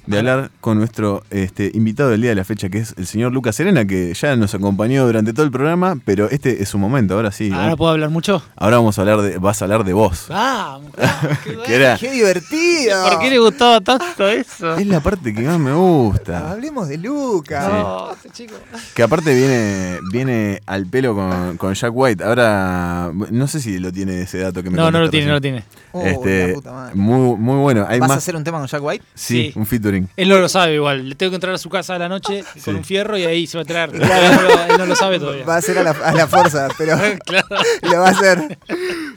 de 0.06 0.18
hablar 0.18 0.50
con 0.60 0.78
nuestro 0.80 1.24
este, 1.30 1.70
invitado 1.76 2.10
del 2.10 2.22
día 2.22 2.32
de 2.32 2.36
la 2.36 2.44
fecha, 2.44 2.70
que 2.70 2.80
es 2.80 2.96
el 2.98 3.06
señor 3.06 3.32
Lucas 3.32 3.56
Serena, 3.56 3.86
que 3.86 4.14
ya 4.14 4.36
nos 4.36 4.56
acompañó 4.56 5.06
durante 5.06 5.34
todo 5.34 5.46
el 5.46 5.52
programa, 5.52 5.98
pero 6.04 6.30
este 6.30 6.64
es 6.64 6.70
su 6.70 6.78
momento, 6.80 7.14
ahora 7.16 7.32
sí. 7.32 7.52
Ahora 7.54 7.76
puedo 7.76 7.92
hablar 7.92 8.10
mucho. 8.10 8.42
Ahora 8.56 8.78
vamos 8.78 8.98
a 8.98 9.02
hablar 9.02 9.22
de, 9.22 9.38
vas 9.38 9.62
a 9.62 9.66
hablar 9.66 9.84
de 9.84 9.94
vos. 9.94 10.26
Ah, 10.32 10.80
era, 11.68 11.98
¡Qué 11.98 12.12
divertido! 12.12 13.04
¿por 13.10 13.20
qué 13.20 13.30
le 13.30 13.38
gustaba 13.40 13.82
tanto 13.82 14.28
eso? 14.28 14.76
es 14.78 14.88
la 14.88 15.00
parte 15.00 15.34
que 15.34 15.42
más 15.42 15.60
me 15.60 15.74
gusta. 15.74 16.52
Hablemos 16.52 16.88
de 16.88 16.98
Lucas. 16.98 17.66
Sí. 17.66 17.72
No, 17.72 18.12
este 18.14 18.30
chico. 18.32 18.56
Que 18.96 19.04
aparte 19.04 19.36
viene, 19.36 20.00
viene 20.12 20.62
al 20.66 20.86
pelo 20.88 21.14
con, 21.16 21.58
con 21.58 21.74
Jack 21.74 21.92
White. 21.94 22.24
Ahora, 22.24 23.12
no 23.14 23.48
sé 23.48 23.60
si 23.60 23.78
lo 23.80 23.92
tiene 23.92 24.22
ese 24.22 24.40
dato 24.40 24.64
que 24.64 24.70
me 24.70 24.78
No, 24.78 24.90
no 24.92 25.00
lo 25.02 25.10
tiene, 25.10 25.28
no 25.28 25.34
lo 25.34 25.42
tiene. 25.42 25.64
Oh, 25.92 26.04
Este, 26.06 26.48
la 26.50 26.54
puta 26.56 26.72
madre. 26.72 26.96
muy, 26.96 27.38
muy 27.38 27.56
bueno. 27.58 27.86
Hay 27.88 28.00
¿Vas 28.00 28.10
más. 28.10 28.16
a 28.16 28.20
hacer 28.20 28.36
un 28.36 28.44
tema 28.44 28.58
con 28.60 28.68
Jack 28.68 28.84
White? 28.84 29.06
Sí, 29.14 29.52
Sí. 29.54 29.54
un 29.60 29.66
featuring. 29.66 29.99
Él 30.16 30.30
no 30.30 30.38
lo 30.40 30.50
sabe 30.50 30.76
igual. 30.76 31.10
Le 31.10 31.16
tengo 31.16 31.32
que 31.32 31.36
entrar 31.36 31.54
a 31.54 31.58
su 31.58 31.70
casa 31.70 31.96
a 31.96 32.00
la 32.00 32.10
noche 32.10 32.44
Sí. 32.56 32.62
con 32.62 32.76
un 32.76 32.84
fierro 32.84 33.18
y 33.18 33.24
ahí 33.24 33.48
se 33.48 33.58
va 33.58 33.64
a. 33.64 33.86
Él 33.86 34.00
no 34.00 34.42
lo, 34.42 34.50
él 34.74 34.78
no 34.78 34.86
lo 34.86 34.96
sabe 34.96 35.20
todavía. 35.20 35.46
Va 35.46 35.58
a 35.58 35.62
ser 35.62 35.78
a 35.80 35.84
la, 35.84 35.92
a 35.92 36.14
la 36.14 36.28
fuerza, 36.28 36.68
pero 36.78 36.98
Claro. 37.26 37.48
lo 37.84 38.00
va 38.00 38.08
a 38.08 38.12
hacer. 38.12 38.58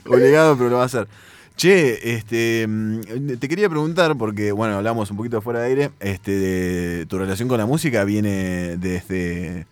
Obligado, 0.07 0.57
pero 0.57 0.69
lo 0.69 0.77
va 0.77 0.83
a 0.83 0.85
hacer. 0.87 1.07
Che, 1.55 2.15
este, 2.15 2.65
mm, 2.67 3.37
te 3.39 3.47
quería 3.47 3.69
preguntar, 3.69 4.17
porque 4.17 4.51
bueno, 4.51 4.75
hablamos 4.77 5.11
un 5.11 5.17
poquito 5.17 5.39
fuera 5.41 5.59
de 5.59 5.67
aire, 5.67 5.91
este, 5.99 6.31
de 6.31 7.05
tu 7.05 7.19
relación 7.19 7.47
con 7.47 7.59
la 7.59 7.67
música 7.67 8.03
viene 8.05 8.75
desde 8.77 9.67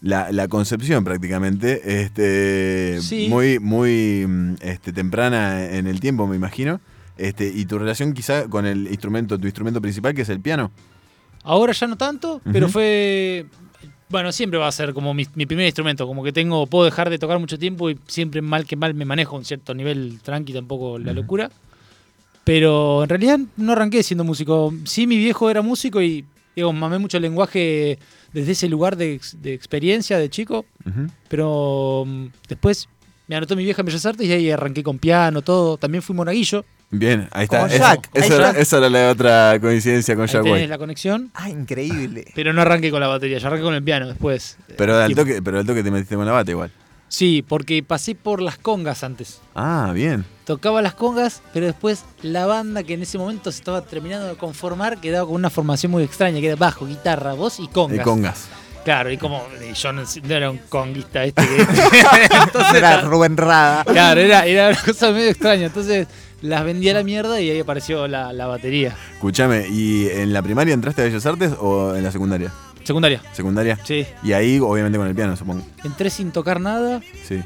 la, 0.00 0.30
la 0.30 0.46
concepción 0.46 1.02
prácticamente, 1.02 2.02
este, 2.02 2.98
Sí. 3.02 3.26
muy, 3.28 3.58
muy 3.58 4.24
mm, 4.28 4.54
este, 4.60 4.92
temprana 4.92 5.64
en 5.66 5.88
el 5.88 5.98
tiempo, 5.98 6.26
me 6.28 6.36
imagino. 6.36 6.80
Este, 7.18 7.48
y 7.48 7.64
tu 7.66 7.78
relación 7.78 8.14
quizá 8.14 8.48
con 8.48 8.64
el 8.64 8.86
instrumento, 8.86 9.38
tu 9.38 9.46
instrumento 9.46 9.80
principal, 9.80 10.14
que 10.14 10.22
es 10.22 10.28
el 10.28 10.40
piano. 10.40 10.70
Ahora 11.42 11.72
ya 11.72 11.86
no 11.86 11.96
tanto, 11.96 12.40
pero 12.52 12.66
Ujú. 12.66 12.74
fue. 12.74 13.46
Bueno, 14.08 14.32
siempre 14.32 14.58
va 14.58 14.68
a 14.68 14.72
ser 14.72 14.94
como 14.94 15.12
mi, 15.12 15.26
mi 15.34 15.44
primer 15.44 15.66
instrumento. 15.66 16.06
Como 16.06 16.24
que 16.24 16.32
tengo, 16.32 16.66
puedo 16.66 16.84
dejar 16.84 17.10
de 17.10 17.18
tocar 17.18 17.38
mucho 17.38 17.58
tiempo 17.58 17.90
y 17.90 17.98
siempre 18.06 18.40
mal 18.40 18.64
que 18.66 18.76
mal 18.76 18.94
me 18.94 19.04
manejo 19.04 19.36
a 19.36 19.38
un 19.40 19.44
cierto 19.44 19.74
nivel 19.74 20.20
tranqui, 20.22 20.52
tampoco 20.52 20.98
la 20.98 21.12
locura. 21.12 21.50
Pero 22.44 23.02
en 23.02 23.08
realidad 23.10 23.38
no 23.56 23.72
arranqué 23.72 24.02
siendo 24.02 24.24
músico. 24.24 24.72
Sí, 24.84 25.06
mi 25.06 25.18
viejo 25.18 25.50
era 25.50 25.60
músico 25.60 26.00
y 26.00 26.24
digo, 26.56 26.72
mamé 26.72 26.98
mucho 26.98 27.18
el 27.18 27.22
lenguaje 27.24 27.98
desde 28.32 28.52
ese 28.52 28.68
lugar 28.68 28.96
de, 28.96 29.20
de 29.38 29.52
experiencia 29.52 30.18
de 30.18 30.30
chico. 30.30 30.64
Ujú. 30.86 31.08
Pero 31.28 32.04
mm, 32.06 32.26
después 32.48 32.88
me 33.26 33.36
anotó 33.36 33.54
mi 33.56 33.64
vieja 33.64 33.82
en 33.82 33.86
Bellas 33.86 34.06
Artes 34.06 34.26
y 34.26 34.32
ahí 34.32 34.50
arranqué 34.50 34.82
con 34.82 34.98
piano, 34.98 35.42
todo. 35.42 35.76
También 35.76 36.02
fui 36.02 36.16
monaguillo. 36.16 36.64
Bien, 36.90 37.28
ahí 37.32 37.44
está. 37.44 37.58
Como 37.58 37.72
Esa- 37.72 37.94
Jack, 37.94 38.10
ahí 38.14 38.22
esa, 38.22 38.34
era, 38.36 38.50
esa 38.52 38.78
era 38.78 38.88
la 38.88 39.10
otra 39.10 39.58
coincidencia 39.60 40.14
con 40.14 40.24
Ahí 40.24 40.32
Jack 40.32 40.44
White. 40.44 40.68
la 40.68 40.78
conexión. 40.78 41.30
Ah, 41.34 41.50
increíble. 41.50 42.24
Pero 42.34 42.52
no 42.54 42.62
arranqué 42.62 42.90
con 42.90 43.00
la 43.00 43.08
batería, 43.08 43.38
yo 43.38 43.46
arranqué 43.48 43.64
con 43.64 43.74
el 43.74 43.82
piano 43.82 44.08
después. 44.08 44.56
Pero 44.76 44.96
al 44.96 45.14
toque, 45.14 45.42
pero 45.42 45.58
al 45.58 45.66
toque 45.66 45.82
te 45.82 45.90
metiste 45.90 46.16
con 46.16 46.24
la 46.24 46.32
bata 46.32 46.50
igual. 46.50 46.70
Sí, 47.10 47.42
porque 47.46 47.82
pasé 47.82 48.14
por 48.14 48.40
las 48.42 48.58
congas 48.58 49.02
antes. 49.02 49.40
Ah, 49.54 49.92
bien. 49.94 50.24
Tocaba 50.44 50.82
las 50.82 50.94
congas, 50.94 51.42
pero 51.54 51.66
después 51.66 52.04
la 52.22 52.46
banda 52.46 52.82
que 52.82 52.94
en 52.94 53.02
ese 53.02 53.16
momento 53.18 53.50
se 53.52 53.58
estaba 53.58 53.82
terminando 53.82 54.26
de 54.26 54.34
conformar 54.36 54.98
quedaba 55.00 55.26
con 55.26 55.34
una 55.36 55.48
formación 55.50 55.92
muy 55.92 56.02
extraña, 56.04 56.40
que 56.40 56.46
era 56.48 56.56
bajo, 56.56 56.86
guitarra, 56.86 57.32
voz 57.34 57.60
y 57.60 57.68
congas. 57.68 57.98
De 57.98 58.02
congas. 58.04 58.48
Claro, 58.88 59.12
y 59.12 59.18
como 59.18 59.46
y 59.70 59.74
yo 59.74 59.92
no, 59.92 60.00
no 60.02 60.34
era 60.34 60.50
un 60.50 60.56
conguista 60.70 61.22
este. 61.22 61.42
que- 61.46 61.56
Entonces, 62.42 62.74
Era 62.74 63.02
Rubén 63.02 63.36
Rada. 63.36 63.84
claro, 63.84 64.18
era, 64.18 64.46
era 64.46 64.68
una 64.70 64.80
cosa 64.82 65.12
medio 65.12 65.28
extraña. 65.28 65.66
Entonces 65.66 66.08
las 66.40 66.64
vendí 66.64 66.88
a 66.88 66.94
la 66.94 67.02
mierda 67.02 67.38
y 67.38 67.50
ahí 67.50 67.60
apareció 67.60 68.08
la, 68.08 68.32
la 68.32 68.46
batería. 68.46 68.96
Escuchame, 69.12 69.66
¿y 69.68 70.08
en 70.08 70.32
la 70.32 70.40
primaria 70.40 70.72
entraste 70.72 71.02
a 71.02 71.04
Bellas 71.04 71.26
Artes 71.26 71.52
o 71.60 71.94
en 71.96 72.02
la 72.02 72.10
secundaria? 72.10 72.50
Secundaria. 72.82 73.20
Secundaria. 73.32 73.78
Sí. 73.84 74.06
Y 74.22 74.32
ahí, 74.32 74.58
obviamente, 74.58 74.96
con 74.96 75.06
el 75.06 75.14
piano, 75.14 75.36
supongo. 75.36 75.62
Entré 75.84 76.08
sin 76.08 76.32
tocar 76.32 76.58
nada. 76.58 77.02
Sí. 77.26 77.42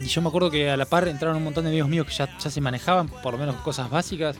Y 0.00 0.04
yo 0.06 0.22
me 0.22 0.28
acuerdo 0.28 0.48
que 0.48 0.70
a 0.70 0.76
la 0.76 0.84
par 0.84 1.08
entraron 1.08 1.38
un 1.38 1.42
montón 1.42 1.64
de 1.64 1.70
amigos 1.70 1.88
míos 1.88 2.06
que 2.06 2.14
ya, 2.14 2.28
ya 2.38 2.50
se 2.50 2.60
manejaban, 2.60 3.08
por 3.08 3.32
lo 3.32 3.38
menos 3.40 3.56
cosas 3.62 3.90
básicas. 3.90 4.36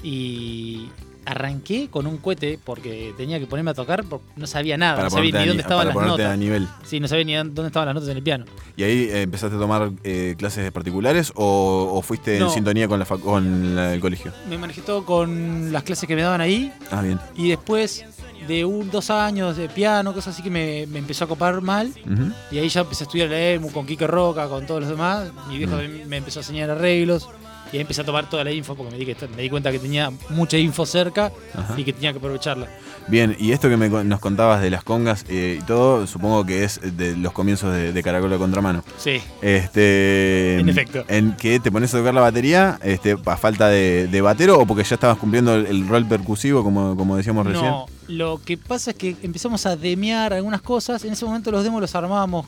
Y 0.00 0.90
arranqué 1.26 1.88
con 1.90 2.06
un 2.06 2.16
cohete 2.18 2.58
porque 2.64 3.12
tenía 3.16 3.38
que 3.38 3.46
ponerme 3.46 3.72
a 3.72 3.74
tocar, 3.74 4.04
porque 4.04 4.24
no 4.36 4.46
sabía 4.46 4.76
nada, 4.76 5.02
no 5.02 5.10
sabía 5.10 5.40
ni 5.40 5.46
dónde 5.48 5.62
estaban 5.62 5.88
para 5.88 6.00
las 6.00 6.06
notas. 6.06 6.32
a 6.32 6.36
nivel. 6.36 6.68
Sí, 6.84 7.00
no 7.00 7.08
sabía 7.08 7.24
ni 7.24 7.34
dónde 7.34 7.66
estaban 7.66 7.86
las 7.86 7.94
notas 7.94 8.08
en 8.10 8.16
el 8.16 8.22
piano. 8.22 8.44
¿Y 8.76 8.82
ahí 8.84 9.08
eh, 9.10 9.22
empezaste 9.22 9.56
a 9.56 9.58
tomar 9.58 9.90
eh, 10.04 10.34
clases 10.38 10.70
particulares 10.72 11.32
o, 11.34 11.90
o 11.92 12.02
fuiste 12.02 12.38
en 12.38 12.48
sintonía 12.50 12.86
con, 12.88 12.98
la 12.98 13.04
con 13.04 13.74
la- 13.76 13.92
el 13.94 14.00
colegio? 14.00 14.32
Me 14.48 14.56
manejé 14.56 14.80
todo 14.82 15.04
con 15.04 15.72
las 15.72 15.82
clases 15.82 16.06
que 16.08 16.14
me 16.16 16.22
daban 16.22 16.40
ahí 16.40 16.72
Ah, 16.90 17.02
bien. 17.02 17.18
y 17.36 17.48
después 17.48 18.04
de 18.46 18.64
un, 18.64 18.90
dos 18.92 19.10
años 19.10 19.56
de 19.56 19.68
piano, 19.68 20.14
cosas 20.14 20.34
así 20.34 20.42
que 20.42 20.50
me, 20.50 20.86
me 20.86 21.00
empezó 21.00 21.24
a 21.24 21.26
copar 21.26 21.60
mal. 21.62 21.88
Ujú. 21.88 22.30
Y 22.52 22.58
ahí 22.58 22.68
ya 22.68 22.82
empecé 22.82 23.02
a 23.02 23.06
estudiar 23.06 23.28
la 23.30 23.40
EMU 23.40 23.72
con 23.72 23.84
Quique 23.86 24.06
Roca, 24.06 24.46
con 24.48 24.64
todos 24.66 24.82
los 24.82 24.90
demás. 24.90 25.30
Mi 25.48 25.58
viejo 25.58 25.76
me 26.06 26.18
empezó 26.18 26.38
a 26.38 26.42
enseñar 26.42 26.70
arreglos. 26.70 27.28
Y 27.72 27.76
ahí 27.76 27.80
empecé 27.82 28.00
a 28.02 28.04
tomar 28.04 28.30
toda 28.30 28.44
la 28.44 28.52
info 28.52 28.74
porque 28.76 28.92
me 28.92 28.98
di, 28.98 29.06
que, 29.06 29.16
me 29.28 29.42
di 29.42 29.50
cuenta 29.50 29.72
que 29.72 29.78
tenía 29.78 30.10
mucha 30.30 30.56
info 30.56 30.86
cerca 30.86 31.32
Ajá. 31.54 31.74
y 31.76 31.84
que 31.84 31.92
tenía 31.92 32.12
que 32.12 32.18
aprovecharla. 32.18 32.68
Bien, 33.08 33.36
y 33.38 33.52
esto 33.52 33.68
que 33.68 33.76
me 33.76 33.88
nos 33.88 34.20
contabas 34.20 34.60
de 34.62 34.70
las 34.70 34.82
congas 34.84 35.24
eh, 35.28 35.58
y 35.60 35.64
todo, 35.64 36.06
supongo 36.06 36.44
que 36.46 36.64
es 36.64 36.80
de 36.96 37.16
los 37.16 37.32
comienzos 37.32 37.72
de, 37.72 37.92
de 37.92 38.02
Caracol 38.02 38.30
de 38.30 38.38
Contramano. 38.38 38.84
Sí. 38.98 39.20
Este, 39.42 40.58
En 40.60 40.68
efecto. 40.68 41.04
¿En 41.08 41.36
que 41.36 41.60
te 41.60 41.70
pones 41.70 41.92
a 41.94 41.98
tocar 41.98 42.14
la 42.14 42.20
batería 42.20 42.78
este, 42.82 43.16
a 43.24 43.36
falta 43.36 43.68
de, 43.68 44.06
de 44.08 44.20
batero 44.20 44.58
o 44.60 44.66
porque 44.66 44.84
ya 44.84 44.94
estabas 44.94 45.18
cumpliendo 45.18 45.54
el, 45.54 45.66
el 45.66 45.88
rol 45.88 46.06
percusivo, 46.06 46.62
como, 46.62 46.96
como 46.96 47.16
decíamos 47.16 47.46
recién? 47.46 47.66
No, 47.66 47.86
lo 48.08 48.40
que 48.44 48.56
pasa 48.56 48.90
es 48.92 48.96
que 48.96 49.16
empezamos 49.22 49.66
a 49.66 49.76
demear 49.76 50.32
algunas 50.32 50.62
cosas. 50.62 51.04
En 51.04 51.12
ese 51.12 51.24
momento 51.24 51.50
los 51.50 51.62
demos 51.64 51.80
los 51.80 51.94
armábamos 51.94 52.46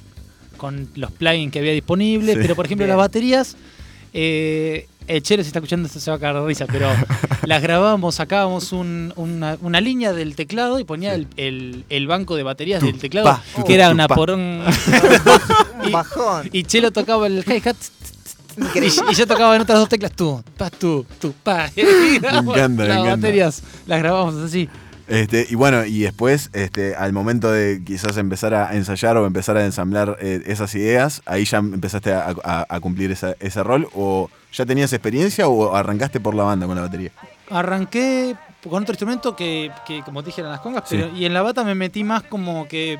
con 0.57 0.89
los 0.97 1.11
plugins 1.13 1.53
que 1.53 1.59
había 1.61 1.73
disponibles, 1.73 2.35
Sí. 2.37 2.41
pero 2.43 2.57
por 2.57 2.67
ejemplo 2.67 2.85
Bien. 2.85 2.97
las 2.97 3.05
baterías, 3.07 3.57
eh, 4.13 4.89
el 5.09 5.23
Chelo 5.23 5.43
si 5.43 5.49
está 5.49 5.59
escuchando 5.59 5.87
esto 5.87 5.99
se 6.01 6.11
va 6.11 6.17
a 6.17 6.21
cagar 6.21 6.43
de 6.43 6.47
risa, 6.47 6.67
pero 6.67 6.89
las 7.45 7.63
grabábamos, 7.63 8.15
sacábamos 8.17 8.73
un- 8.73 9.13
una, 9.17 9.57
una 9.63 9.81
línea 9.81 10.13
del 10.13 10.37
teclado 10.37 10.79
y 10.79 10.85
ponía 10.85 11.15
el, 11.15 11.27
el- 11.37 11.85
el 11.89 12.07
banco 12.07 12.37
de 12.37 12.43
baterías 12.45 12.83
del 12.83 12.99
teclado, 12.99 13.27
pa, 13.27 13.43
tu, 13.57 13.65
que 13.65 13.75
era 13.75 13.89
tu, 13.89 13.95
una 13.95 14.09
pa. 14.09 14.15
porón. 14.15 14.63
Un 15.85 15.93
bajón. 15.93 16.49
y 16.53 16.65
Chelo 16.65 16.91
tocaba 16.91 17.27
el 17.27 17.45
hi-hat. 17.47 17.77
Y, 18.75 18.87
y 19.13 19.15
yo 19.15 19.27
tocaba 19.27 19.55
en 19.55 19.63
otras 19.63 19.79
dos 19.79 19.89
teclas, 19.89 20.13
tú, 20.13 20.43
pa, 20.57 20.69
tú, 20.71 21.07
tú, 21.21 21.33
pa. 21.45 21.71
Y 21.77 22.19
grabamos 22.19 22.57
encanta, 22.57 22.83
me 22.83 22.89
las 22.89 22.99
encanta. 22.99 23.17
baterías 23.17 23.63
las 23.87 23.99
grabamos 24.01 24.35
así. 24.37 24.69
Este, 25.07 25.47
y 25.49 25.55
bueno, 25.55 25.87
y 25.87 26.01
después, 26.01 26.51
este, 26.53 26.95
al 26.97 27.13
momento 27.15 27.51
de 27.51 27.81
quizás 27.87 28.17
empezar 28.19 28.53
a 28.55 28.75
ensayar 28.77 29.17
o 29.17 29.27
empezar 29.27 29.57
a 29.57 29.65
ensamblar 29.65 30.19
eh, 30.21 30.43
esas 30.47 30.75
ideas, 30.75 31.23
ahí 31.25 31.45
ya 31.47 31.59
empezaste 31.59 32.13
a, 32.13 32.35
a- 32.45 32.67
a 32.69 32.81
cumplir 32.81 33.11
esa- 33.13 33.35
ese 33.41 33.63
rol, 33.63 33.89
o 33.95 34.29
ya 34.53 34.65
tenías 34.67 34.93
experiencia 34.93 35.49
o 35.49 35.75
arrancaste 35.75 36.21
por 36.21 36.35
la 36.35 36.43
banda 36.45 36.67
con 36.67 36.77
la 36.77 36.83
batería. 36.83 37.11
Arranqué 37.51 38.35
con 38.69 38.83
otro 38.83 38.93
instrumento 38.93 39.35
que, 39.37 39.71
que, 39.87 40.03
como 40.03 40.23
te 40.23 40.27
dije, 40.27 40.41
eran 40.41 40.53
las 40.53 40.61
congas, 40.61 40.85
Sí. 40.89 40.97
pero, 40.97 41.17
y 41.17 41.25
en 41.25 41.33
la 41.35 41.43
bata 41.43 41.65
me 41.65 41.75
metí 41.75 42.05
más 42.05 42.23
como 42.25 42.67
que 42.69 42.99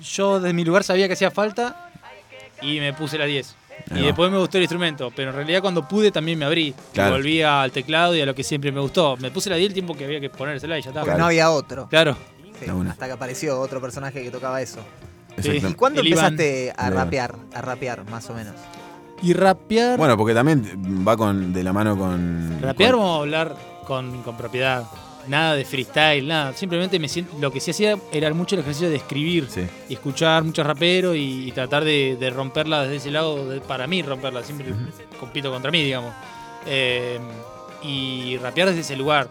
yo 0.00 0.38
desde 0.40 0.52
mi 0.54 0.64
lugar 0.64 0.84
sabía 0.84 1.06
que 1.08 1.14
hacía 1.14 1.30
falta 1.30 1.90
y 2.62 2.78
me 2.80 2.92
puse 2.92 3.18
la 3.18 3.24
10. 3.24 3.54
Ahí 3.90 3.98
Y 3.98 4.00
va. 4.00 4.06
después 4.08 4.30
me 4.30 4.38
gustó 4.38 4.58
el 4.58 4.64
instrumento, 4.64 5.12
pero 5.14 5.30
en 5.30 5.36
realidad 5.36 5.60
cuando 5.60 5.86
pude 5.86 6.10
también 6.10 6.38
me 6.38 6.44
abrí. 6.44 6.74
Claro. 6.92 7.12
Volví 7.12 7.42
al 7.42 7.70
teclado 7.72 8.14
y 8.14 8.20
a 8.20 8.26
lo 8.26 8.34
que 8.34 8.42
siempre 8.44 8.70
me 8.72 8.80
gustó. 8.80 9.16
Me 9.18 9.30
puse 9.30 9.48
la 9.50 9.56
10 9.56 9.68
el 9.68 9.74
tiempo 9.74 9.96
que 9.96 10.04
había 10.04 10.20
que 10.20 10.28
ponérsela 10.30 10.78
y 10.78 10.82
ya 10.82 10.90
está. 10.90 11.00
Porque 11.02 11.16
no 11.18 11.26
había 11.26 11.50
otro. 11.50 11.88
Claro. 11.88 12.16
Sí, 12.60 12.66
hasta 12.90 13.06
que 13.06 13.12
apareció 13.12 13.58
otro 13.60 13.80
personaje 13.80 14.22
que 14.22 14.30
tocaba 14.32 14.60
eso. 14.60 14.80
¿Y 15.42 15.60
cuándo 15.74 16.00
El 16.00 16.08
Iván. 16.08 16.32
empezaste 16.32 16.72
a 16.76 16.90
rapear? 16.90 17.36
A 17.54 17.60
rapear, 17.62 18.04
más 18.10 18.28
o 18.30 18.34
menos. 18.34 18.54
Y 19.22 19.32
rapear. 19.32 19.98
Bueno, 19.98 20.16
porque 20.16 20.34
también 20.34 20.62
va 21.06 21.16
con 21.16 21.52
de 21.52 21.62
la 21.64 21.72
mano 21.72 21.96
con. 21.96 22.58
Rapear 22.60 22.92
con- 22.92 23.00
vamos 23.00 23.18
a 23.18 23.22
hablar 23.22 23.56
con, 23.86 24.22
con 24.22 24.36
propiedad. 24.36 24.84
Nada 25.26 25.54
de 25.56 25.64
freestyle, 25.64 26.26
nada. 26.26 26.54
Simplemente 26.54 26.98
me 26.98 27.06
siento, 27.08 27.36
lo 27.38 27.52
que 27.52 27.60
sí 27.60 27.70
hacía 27.72 27.98
era 28.12 28.32
mucho 28.32 28.54
el 28.54 28.60
ejercicio 28.62 28.88
de 28.88 28.96
escribir 28.96 29.46
Sí. 29.50 29.60
y 29.88 29.94
escuchar 29.94 30.42
muchos 30.42 30.66
raperos 30.66 31.16
y, 31.16 31.48
y 31.48 31.52
tratar 31.52 31.84
de, 31.84 32.16
de 32.18 32.30
romperla 32.30 32.82
desde 32.84 32.96
ese 32.96 33.10
lado, 33.10 33.46
de- 33.48 33.60
para 33.60 33.86
mí 33.86 34.00
romperla. 34.02 34.42
Siempre 34.42 34.72
compito 35.20 35.50
contra 35.50 35.70
mí, 35.70 35.82
digamos. 35.84 36.14
Eh, 36.66 37.18
y 37.82 38.38
rapear 38.38 38.68
desde 38.68 38.80
ese 38.80 38.96
lugar. 38.96 39.28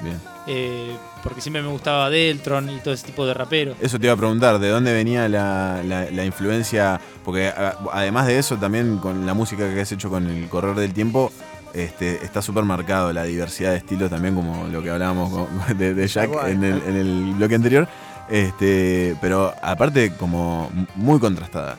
Bien. 0.00 0.20
eh, 0.46 0.96
porque 1.22 1.40
siempre 1.40 1.62
me 1.62 1.68
gustaba 1.68 2.10
Deltron 2.10 2.68
y 2.68 2.78
todo 2.80 2.92
ese 2.92 3.06
tipo 3.06 3.24
de 3.26 3.32
raperos. 3.34 3.76
Eso 3.80 3.98
te 3.98 4.06
iba 4.06 4.12
a 4.14 4.16
preguntar, 4.16 4.58
¿de 4.58 4.68
dónde 4.68 4.92
venía 4.92 5.28
la, 5.28 5.80
la- 5.84 6.10
la 6.10 6.24
influencia? 6.24 7.00
Porque 7.24 7.48
a- 7.48 7.76
además 7.92 8.26
de 8.26 8.38
eso, 8.38 8.56
también 8.56 8.98
con 8.98 9.24
la 9.24 9.32
música 9.34 9.72
que 9.72 9.80
has 9.80 9.90
hecho 9.92 10.10
con 10.10 10.28
el 10.28 10.48
correr 10.48 10.74
del 10.76 10.92
tiempo, 10.92 11.32
este, 11.72 12.22
está 12.24 12.42
súper 12.42 12.64
marcado 12.64 13.12
la 13.12 13.24
diversidad 13.24 13.70
de 13.72 13.78
estilos 13.78 14.10
también, 14.10 14.34
como 14.34 14.66
lo 14.68 14.82
que 14.82 14.90
hablábamos 14.90 15.30
con- 15.32 15.48
de, 15.78 15.94
de 15.94 16.06
Jack 16.08 16.30
en 16.48 16.62
el, 16.62 16.82
en 16.86 16.96
el 16.96 17.34
bloque 17.36 17.54
anterior. 17.54 17.88
Este, 18.28 19.16
pero 19.20 19.54
aparte, 19.62 20.12
como 20.18 20.70
muy 20.96 21.18
contrastada. 21.20 21.76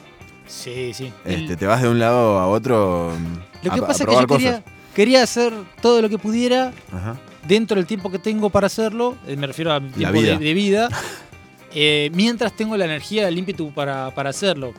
Sí, 0.47 0.93
sí. 0.93 1.11
El- 1.23 1.43
Este, 1.43 1.55
te 1.57 1.65
vas 1.67 1.81
de 1.81 1.89
un 1.89 1.99
lado 1.99 2.39
a 2.39 2.47
otro. 2.47 3.11
Lo 3.63 3.71
que 3.71 3.79
a 3.79 3.87
pasa 3.87 4.03
es 4.03 4.09
que 4.09 4.15
yo 4.15 4.27
quería, 4.27 4.63
quería 4.95 5.23
hacer 5.23 5.53
todo 5.81 6.01
lo 6.01 6.09
que 6.09 6.17
pudiera 6.17 6.71
Ajá. 6.93 7.15
Dentro 7.47 7.75
del 7.77 7.85
tiempo 7.85 8.11
que 8.11 8.19
tengo 8.19 8.49
para 8.49 8.67
hacerlo, 8.67 9.15
eh, 9.27 9.35
me 9.35 9.47
refiero 9.47 9.71
a 9.73 9.79
mi 9.79 9.89
tiempo 9.89 10.19
vida. 10.19 10.37
de, 10.37 10.45
de 10.45 10.53
vida, 10.53 10.89
eh, 11.73 12.09
mientras 12.13 12.53
tengo 12.55 12.75
la 12.77 12.85
energía, 12.85 13.27
el 13.27 13.37
ímpetu 13.37 13.71
para, 13.73 14.13
para 14.13 14.29
hacerlo. 14.29 14.73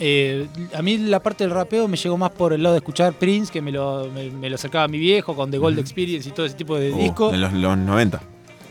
Eh, 0.00 0.48
a 0.74 0.82
mí 0.82 0.98
la 0.98 1.20
parte 1.20 1.44
del 1.44 1.52
rapeo 1.52 1.86
me 1.86 1.96
llegó 1.96 2.18
más 2.18 2.30
por 2.32 2.52
el 2.52 2.62
lado 2.62 2.74
de 2.74 2.78
escuchar 2.78 3.12
Prince, 3.12 3.52
que 3.52 3.62
me 3.62 3.70
lo, 3.70 4.10
me, 4.12 4.28
me 4.30 4.50
lo 4.50 4.58
sacaba 4.58 4.88
mi 4.88 4.98
viejo 4.98 5.36
con 5.36 5.50
The 5.52 5.58
Gold 5.58 5.78
Experience 5.78 6.28
y 6.28 6.32
todo 6.32 6.46
ese 6.46 6.56
tipo 6.56 6.76
de 6.76 6.90
Uh, 6.92 6.98
discos. 6.98 7.32
en 7.32 7.40
los, 7.40 7.52
los 7.52 7.78
90 7.78 8.20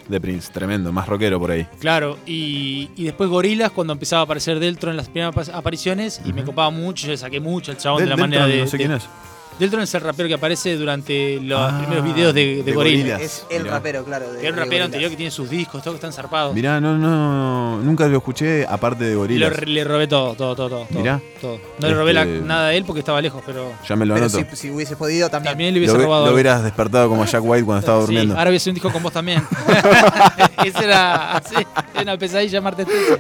de 0.10 0.20
Prince, 0.20 0.52
tremendo, 0.52 0.92
más 0.92 1.08
rockero 1.08 1.40
por 1.40 1.52
ahí. 1.52 1.66
Claro, 1.80 2.18
y, 2.28 2.90
y 2.98 3.06
después 3.06 3.30
Gorilas 3.30 3.72
cuando 3.72 3.94
empezaba 3.94 4.20
a 4.24 4.26
aparecer 4.26 4.60
Deltron 4.60 4.92
en 4.92 4.98
las 4.98 5.08
primeras 5.08 5.48
apariciones 5.48 6.20
y 6.26 6.34
me 6.34 6.44
copaba 6.44 6.70
mucho, 6.72 7.06
yo 7.08 7.14
le 7.14 7.18
saqué 7.18 7.40
mucho 7.40 7.72
al 7.72 7.78
chabón 7.78 8.04
de 8.04 8.10
la 8.10 8.18
manera 8.18 8.46
de... 8.46 8.60
no 8.60 8.68
sé 8.68 8.78
de- 8.78 8.84
quién 8.84 8.92
es. 8.92 9.04
Deltron 9.60 9.84
es 9.84 9.94
el 9.94 10.02
rapero 10.02 10.28
que 10.28 10.34
aparece 10.34 10.76
durante 10.76 11.40
los 11.42 11.60
Ah, 11.60 11.78
primeros 11.80 12.04
videos 12.04 12.34
de, 12.34 12.56
de, 12.58 12.64
de 12.64 12.72
Gorillaz. 12.74 13.02
Gorillaz. 13.04 13.22
Es 13.22 13.46
el 13.50 13.64
Mirá. 13.64 13.76
rapero, 13.76 14.04
claro. 14.04 14.32
De, 14.34 14.40
Que 14.40 14.46
es 14.48 14.50
un 14.52 14.56
de 14.56 14.62
rapero 14.62 14.66
Gorillaz. 14.66 14.86
anterior 14.86 15.12
que 15.12 15.18
tiene 15.18 15.32
sus 15.32 15.50
discos, 15.50 15.82
todos 15.84 15.94
que 15.96 15.98
están 15.98 16.12
zarpados. 16.14 16.54
Mirá, 16.56 16.82
no, 16.82 16.98
no, 16.98 17.80
nunca 17.82 18.08
lo 18.08 18.18
escuché 18.18 18.66
aparte 18.68 19.04
de 19.06 19.14
Lo- 19.14 19.20
Gorilas. 19.20 19.66
le 19.68 19.84
robé 19.84 20.08
todo, 20.08 20.36
todo, 20.36 20.56
todo, 20.56 20.70
todo. 20.70 20.88
Mirá. 20.90 21.22
todo. 21.40 21.60
No 21.80 21.88
le 21.88 21.94
robé 21.94 22.14
la- 22.14 22.24
Este- 22.24 22.42
nada 22.46 22.68
a 22.68 22.74
él 22.74 22.84
porque 22.86 23.00
estaba 23.00 23.22
lejos, 23.22 23.42
pero 23.46 23.72
Ya 23.88 23.96
me 23.96 24.06
lo 24.06 24.14
Pero 24.16 24.26
anoto. 24.28 24.46
si, 24.52 24.56
si 24.56 24.72
hubiese 24.72 24.96
podido 24.96 25.30
también. 25.30 25.52
también 25.54 25.74
le 25.74 25.80
hubiese 25.80 25.98
Lo, 25.98 26.04
robado. 26.04 26.26
lo 26.28 26.34
hubieras 26.34 26.64
despertado 26.64 27.10
como 27.10 27.26
Jack 27.26 27.42
White 27.44 27.66
cuando 27.66 27.80
estaba 27.82 28.00
Sí, 28.02 28.06
durmiendo. 28.08 28.38
ahora 28.38 28.52
hacer 28.52 28.72
un 28.72 28.76
disco 28.76 28.92
con 28.92 29.04
vos 29.04 29.14
también. 29.14 29.44
Ese 30.66 30.84
era 30.84 31.38
así, 31.38 31.56
era 31.94 32.02
una 32.04 32.18
pesadilla 32.18 32.60
martes 32.62 32.88
13. 32.88 33.20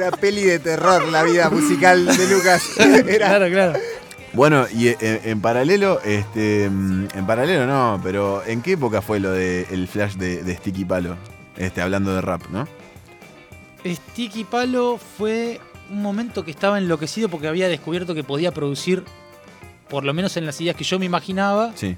Una 0.00 0.16
peli 0.16 0.42
de 0.44 0.58
terror, 0.58 1.06
la 1.08 1.22
vida 1.24 1.50
musical 1.50 2.06
de 2.06 2.26
Lucas. 2.28 2.62
Era- 2.78 3.04
Claro, 3.28 3.48
claro. 3.50 3.78
Bueno, 4.32 4.66
y 4.72 4.88
eh, 4.88 4.96
en, 5.00 5.20
en 5.24 5.40
paralelo, 5.42 6.00
este, 6.04 6.70
mm, 6.70 7.08
en 7.14 7.26
paralelo 7.26 7.66
no, 7.66 8.00
pero 8.02 8.42
¿en 8.46 8.62
qué 8.62 8.72
época 8.72 9.02
fue 9.02 9.18
lo 9.20 9.32
del 9.32 9.66
el 9.70 9.88
flash 9.88 10.14
de, 10.14 10.42
de 10.42 10.56
Sticky 10.56 10.84
Palo? 10.84 11.16
Este, 11.56 11.82
hablando 11.82 12.14
de 12.14 12.20
rap, 12.22 12.42
¿no? 12.50 12.66
Sticky 13.84 14.44
Palo 14.44 14.98
fue 15.18 15.60
un 15.90 16.00
momento 16.02 16.44
que 16.44 16.50
estaba 16.50 16.78
enloquecido 16.78 17.28
porque 17.28 17.48
había 17.48 17.68
descubierto 17.68 18.14
que 18.14 18.22
podía 18.24 18.52
producir, 18.52 19.04
por 19.88 20.04
lo 20.04 20.14
menos 20.14 20.36
en 20.36 20.46
las 20.46 20.60
ideas 20.60 20.76
que 20.76 20.84
yo 20.84 20.98
me 20.98 21.06
imaginaba, 21.06 21.72
Sí. 21.74 21.96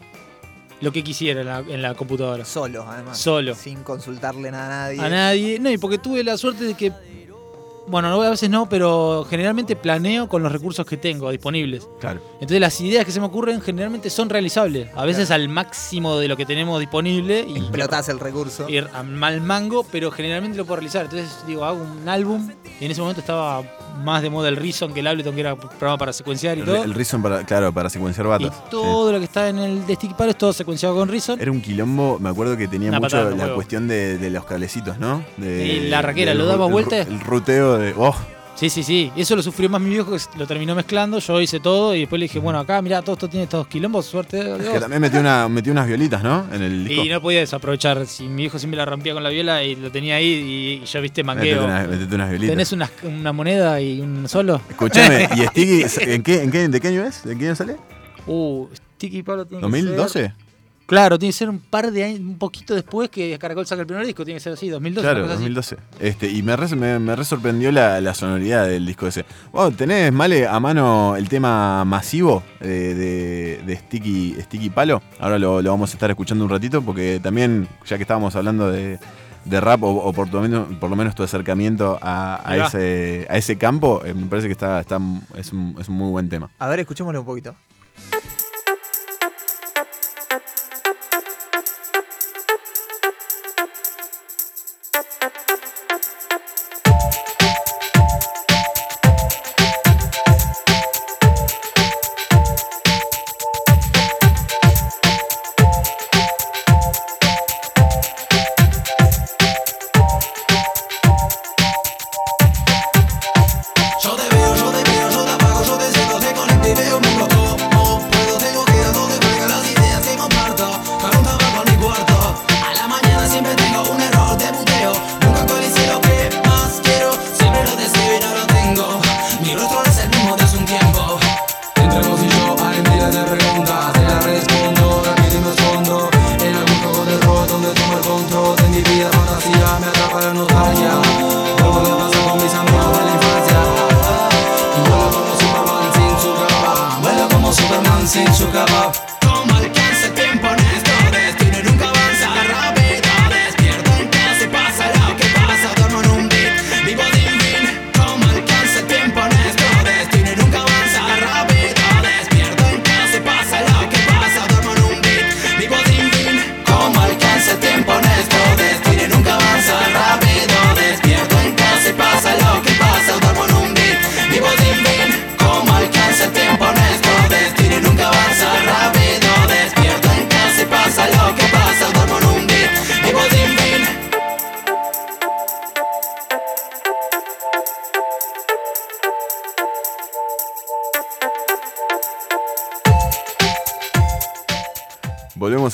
lo 0.81 0.91
que 0.93 1.05
quisiera 1.05 1.41
en 1.43 1.47
la, 1.47 1.59
en 1.61 1.83
la 1.83 1.95
computadora. 1.95 2.45
Solo, 2.45 2.85
además. 2.89 3.19
Solo. 3.19 3.55
Sin 3.55 3.83
consultarle 3.83 4.51
nada 4.51 4.67
a 4.67 4.87
nadie. 4.89 5.01
A 5.01 5.09
nadie. 5.11 5.59
No, 5.61 5.71
y 5.71 5.77
porque 5.79 5.99
tuve 5.99 6.25
la 6.25 6.37
suerte 6.39 6.65
de 6.65 6.75
que. 6.75 6.93
Bueno, 7.87 8.11
no, 8.11 8.23
a 8.23 8.31
veces 8.31 8.49
no, 8.49 8.69
pero 8.69 9.27
generalmente 9.29 9.77
planeo 9.77 10.29
con 10.29 10.43
los 10.43 10.53
recursos 10.53 10.87
que 10.87 10.97
tengo 10.97 11.31
disponibles. 11.31 11.89
Claro. 12.01 12.21
Entonces 12.35 12.61
las 12.61 12.81
ideas 12.81 13.05
que 13.05 13.13
se 13.13 13.21
me 13.21 13.27
ocurren 13.27 13.61
generalmente 13.61 14.11
son 14.11 14.29
realizables. 14.31 14.89
A 14.95 15.05
veces 15.05 15.31
al 15.31 15.49
máximo 15.49 16.19
de 16.19 16.29
lo 16.29 16.37
que 16.37 16.47
tenemos 16.47 16.79
disponible 16.81 17.45
y 17.47 17.59
Explotás 17.59 18.09
el 18.09 18.21
recurso. 18.21 18.69
ir 18.69 18.89
a 18.93 19.03
mal 19.03 19.41
mango, 19.41 19.85
pero 19.91 20.11
generalmente 20.11 20.57
lo 20.57 20.65
puedo 20.65 20.77
realizar. 20.77 21.05
Entonces 21.05 21.45
digo, 21.47 21.65
hago 21.65 21.83
un 21.83 22.09
álbum 22.09 22.51
y 22.81 22.85
en 22.85 22.91
ese 22.91 23.01
momento 23.01 23.21
estaba 23.21 23.63
más 24.03 24.23
de 24.23 24.31
moda 24.31 24.49
el 24.49 24.57
Reason 24.57 24.93
que 24.93 25.01
el 25.01 25.07
Ableton, 25.07 25.35
que 25.35 25.41
era 25.41 25.57
programa 25.57 25.99
para 25.99 26.13
secuenciar 26.13 26.57
y 26.57 26.61
El, 26.61 26.67
todo. 26.67 26.85
el 26.85 26.95
Reason 26.95 27.23
para, 27.23 27.45
claro, 27.45 27.73
para 27.73 27.91
secuenciar 27.91 28.27
y 28.27 28.31
batas. 28.31 28.71
todo 28.71 29.13
lo 29.13 29.19
que 29.19 29.25
está 29.25 29.49
en 29.49 29.59
el 29.59 29.87
de 29.87 29.95
Sticky 29.95 30.15
Palo 30.15 30.31
es 30.31 30.39
todo 30.39 30.53
secuenciado 30.53 30.95
con 30.95 31.09
Reason. 31.09 31.41
Era 31.41 31.51
un 31.51 31.61
quilombo, 31.61 32.19
me 32.19 32.29
acuerdo 32.29 32.57
que 32.57 32.69
tenía 32.69 32.89
Una 32.89 33.01
mucho 33.01 33.31
la 33.31 33.55
cuestión 33.55 33.89
de, 33.89 34.19
de 34.19 34.31
los 34.31 34.45
cablecitos, 34.45 34.99
¿no? 34.99 35.25
De, 35.37 35.89
la 35.89 36.03
raquera, 36.03 36.35
lo 36.35 36.47
daba 36.47 36.67
el 36.67 36.73
vuelta. 36.73 36.99
El, 37.01 37.21
ruteo 37.21 37.72
de. 37.79 37.95
Oh, 37.97 38.15
Sí, 38.55 38.69
sí, 38.71 38.83
sí. 38.85 39.11
Eso 39.17 39.35
lo 39.35 39.43
sufrió 39.43 39.69
más 39.71 39.81
mi 39.81 39.89
viejo, 39.91 40.13
que 40.15 40.39
lo 40.39 40.47
terminó 40.47 40.75
mezclando. 40.75 41.19
Yo 41.19 41.41
hice 41.41 41.59
todo 41.59 41.97
y 41.97 42.01
después 42.01 42.21
le 42.21 42.25
dije, 42.27 42.39
bueno, 42.39 42.61
acá, 42.61 42.81
mirá, 42.83 43.01
todo 43.03 43.15
esto 43.15 43.27
tiene 43.29 43.45
estos 43.45 43.67
quilombos, 43.67 44.05
suerte 44.07 44.39
que 44.73 44.79
también 44.79 45.01
metió, 45.01 45.19
una, 45.21 45.49
metió 45.49 45.73
unas 45.73 45.89
violitas, 45.89 46.23
¿no? 46.23 46.45
En 46.53 46.63
el 46.63 46.85
disco. 46.87 47.03
Y 47.03 47.09
no 47.09 47.21
podía 47.21 47.41
desaprovechar. 47.41 48.07
Si 48.07 48.25
mi 48.29 48.43
viejo 48.43 48.59
siempre 48.61 48.77
la 48.77 48.85
rompía 48.85 49.15
con 49.15 49.23
la 49.25 49.31
viola 49.31 49.65
y 49.65 49.75
lo 49.75 49.91
tenía 49.91 50.17
ahí 50.17 50.81
y, 50.83 50.87
yo, 50.87 51.01
viste, 51.01 51.25
Metete, 51.25 51.59
una- 51.59 51.87
metete 51.89 52.15
unas 52.15 52.29
violitas. 52.31 52.53
¿Tenés 52.53 52.73
una, 52.73 52.91
una 53.05 53.33
moneda 53.33 53.81
y 53.81 54.01
un 54.01 54.29
solo? 54.29 54.61
Escuchame, 54.69 55.29
¿y 55.35 55.47
Sticky, 55.47 55.85
¿en 56.13 56.23
qué, 56.23 56.43
en 56.43 56.51
qué, 56.53 56.69
de 56.69 56.81
qué 56.81 56.89
año 56.89 57.05
es? 57.05 57.25
¿De 57.25 57.37
qué 57.37 57.47
año 57.47 57.57
sale? 57.57 57.79
Uh, 58.27 58.69
Sticky 58.97 59.23
Palo 59.25 59.47
tiene 59.47 59.67
que 59.67 59.81
ser- 59.81 59.97
¿2012? 59.99 60.33
Claro, 60.93 61.19
tiene 61.19 61.33
que 61.33 61.39
ser 61.39 61.49
un 61.49 61.59
par 61.59 61.91
de 61.91 62.05
años, 62.05 62.21
un 62.21 62.37
poquito 62.37 62.75
después 62.75 63.09
que 63.09 63.39
Caracol 63.39 63.65
saca 63.67 63.81
el 63.81 63.87
primer 63.87 64.05
disco, 64.05 64.27
tiene 64.27 64.37
que 64.37 64.43
ser 64.45 64.53
así, 64.53 64.69
2012. 64.69 65.03
Claro, 65.03 65.21
una 65.21 65.29
cosa 65.29 65.43
así. 65.43 65.75
2012. 65.75 65.77
Este, 66.07 66.31
y 66.31 66.43
me 66.43 66.55
re, 66.55 66.77
me, 66.77 66.99
me 66.99 67.17
re 67.17 67.25
sorprendió 67.25 67.73
la, 67.73 67.99
la 68.03 68.13
sonoridad 68.13 68.67
del 68.67 68.85
disco 68.85 69.07
ese. 69.07 69.25
Wow, 69.53 69.71
¿tenés, 69.71 70.13
Male, 70.13 70.47
a 70.47 70.61
mano 70.61 71.17
el 71.17 71.31
tema 71.31 71.83
masivo 71.87 72.43
eh, 72.61 72.67
de, 72.67 73.63
de 73.65 73.77
Sticky, 73.79 74.37
Sticky 74.43 74.69
Palo? 74.69 75.01
Ahora 75.19 75.39
lo, 75.39 75.63
lo 75.63 75.71
vamos 75.71 75.93
a 75.93 75.95
estar 75.95 76.11
escuchando 76.11 76.45
un 76.45 76.51
ratito 76.51 76.83
porque 76.83 77.21
también, 77.23 77.67
ya 77.87 77.97
que 77.97 78.03
estábamos 78.03 78.37
hablando 78.37 78.71
de, 78.71 78.99
de 79.47 79.61
rap 79.63 79.83
o, 79.85 79.89
o 79.95 80.13
por, 80.13 80.31
lo 80.31 80.43
menos, 80.43 80.77
por 80.79 80.91
lo 80.91 80.97
menos 80.97 81.15
tu 81.15 81.23
acercamiento 81.23 81.99
a, 82.03 82.35
a 82.35 82.51
Ahí 82.51 82.59
va. 82.61 82.67
ese, 82.67 83.27
a 83.31 83.39
ese 83.39 83.57
campo, 83.57 84.03
eh, 84.05 84.13
me 84.13 84.27
parece 84.27 84.47
que 84.47 84.53
está, 84.53 84.81
está 84.81 85.01
es, 85.39 85.55
un, 85.55 85.75
es 85.81 85.89
un 85.89 85.95
muy 85.95 86.11
buen 86.11 86.29
tema. 86.29 86.51
A 86.59 86.69
ver, 86.69 86.81
escuchémoslo 86.81 87.21
un 87.21 87.27
poquito. 87.27 87.55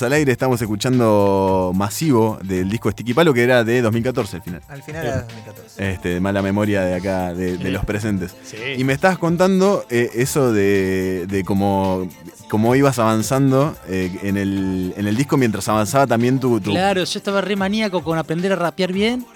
Al 0.02 0.12
aire, 0.12 0.32
estamos 0.32 0.60
escuchando 0.60 1.72
Masivo 1.74 2.38
del 2.42 2.68
disco 2.68 2.90
Sticky 2.90 3.14
Palo, 3.14 3.32
que 3.34 3.42
era 3.42 3.64
de 3.64 3.80
2014 3.82 4.36
al 4.36 4.42
final. 4.42 4.62
Al 4.68 4.82
final 4.82 5.04
era 5.06 5.22
2014. 5.22 5.92
Este, 5.92 6.20
mala 6.20 6.42
memoria 6.42 6.82
de 6.82 6.94
acá, 6.94 7.34
de, 7.34 7.58
los 7.70 7.84
presentes. 7.84 8.34
Sí. 8.44 8.56
Y 8.76 8.84
me 8.84 8.92
estabas 8.92 9.18
contando 9.18 9.84
eh, 9.90 10.10
eso 10.14 10.52
de, 10.52 11.26
de 11.28 11.44
cómo, 11.44 12.08
cómo 12.48 12.74
ibas 12.76 12.98
avanzando 12.98 13.76
eh, 13.88 14.16
en, 14.22 14.36
el, 14.36 14.94
en 14.96 15.06
el 15.06 15.16
disco 15.16 15.36
mientras 15.36 15.68
avanzaba 15.68 16.06
también 16.06 16.38
tu... 16.40 16.60
tu- 16.60 16.70
Claro, 16.70 17.02
yo 17.04 17.18
estaba 17.18 17.40
re 17.40 17.56
maníaco 17.56 18.02
con 18.02 18.18
aprender 18.18 18.52
a 18.52 18.56
rapear 18.56 18.92
bien. 18.92 19.26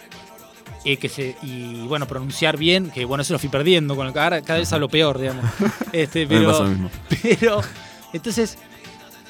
eh, 0.85 0.97
que 0.97 1.09
se, 1.09 1.37
y 1.43 1.87
bueno, 1.87 2.07
pronunciar 2.07 2.57
bien, 2.57 2.91
que 2.91 3.05
bueno, 3.05 3.23
eso 3.23 3.33
lo 3.33 3.39
fui 3.39 3.49
perdiendo, 3.49 3.95
con 3.97 4.07
el, 4.07 4.13
cada, 4.13 4.43
cada 4.43 4.59
vez 4.59 4.73
hablo 4.73 4.89
peor, 4.89 5.19
digamos. 5.19 5.45
Este, 5.93 6.21
Me 6.27 6.39
pero, 6.39 6.49
pasa 6.51 6.63
lo 6.65 6.69
mismo. 6.71 6.91
pero, 7.23 7.61
entonces, 8.13 8.59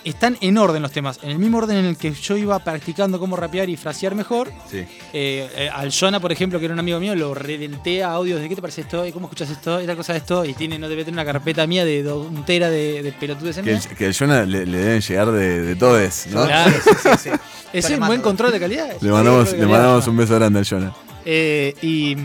están 0.05 0.37
en 0.41 0.59
orden 0.59 0.83
los 0.83 0.91
temas, 0.93 1.19
en 1.23 1.31
el 1.31 1.39
mismo 1.39 1.59
orden 1.59 1.77
en 1.77 1.85
el 1.85 1.97
que 1.97 2.13
yo 2.13 2.37
iba 2.37 2.59
practicando 2.59 3.19
cómo 3.21 3.37
rapear 3.37 3.69
y 3.69 3.77
frasear 3.77 4.15
mejor. 4.15 4.51
Sí. 4.71 4.79
Eh, 5.13 5.49
eh, 5.57 5.71
al 5.73 5.91
Jonah, 5.93 6.19
por 6.21 6.33
ejemplo, 6.33 6.59
que 6.59 6.65
era 6.67 6.75
un 6.75 6.81
amigo 6.81 6.99
mío, 7.01 7.15
lo 7.15 7.35
reventé 7.35 8.03
a 8.03 8.13
audios 8.13 8.41
de 8.41 8.49
qué 8.49 8.55
te 8.57 8.61
parece 8.61 8.81
esto, 8.83 9.07
y 9.07 9.13
cómo 9.13 9.27
escuchas 9.27 9.51
esto, 9.51 9.81
y 9.81 9.87
tal 9.87 9.97
cosa 9.97 10.13
de 10.13 10.19
esto, 10.19 10.45
y 10.45 10.55
tiene, 10.55 10.79
no 10.79 10.89
debe 10.89 11.05
tener 11.05 11.15
una 11.21 11.25
carpeta 11.31 11.67
mía 11.67 11.85
de 11.85 12.11
un 12.13 12.45
tera 12.45 12.69
de, 12.71 13.03
de 13.03 13.13
pelotudes 13.13 13.59
en 13.59 13.65
Que, 13.65 13.73
el- 13.73 13.81
que 13.89 14.07
el 14.07 14.15
Jonah 14.15 14.45
le, 14.45 14.67
le 14.67 14.79
deben 14.79 15.01
llegar 15.01 15.31
de, 15.31 15.63
de 15.63 15.77
todes, 15.77 16.27
¿no? 16.33 16.45
Claro, 16.47 16.73
Ese 17.73 17.95
es 17.95 17.99
un 17.99 18.07
buen 18.07 18.21
control 18.21 18.53
de 18.53 18.61
calidad. 18.61 18.89
Le 19.01 19.11
mandamos, 19.11 19.53
le 19.53 19.67
mandamos 19.67 20.07
un 20.09 20.17
beso 20.17 20.35
grande 20.35 20.59
al 20.59 20.67
Jonah. 20.67 20.93
Eh, 21.25 21.75
y, 21.81 22.17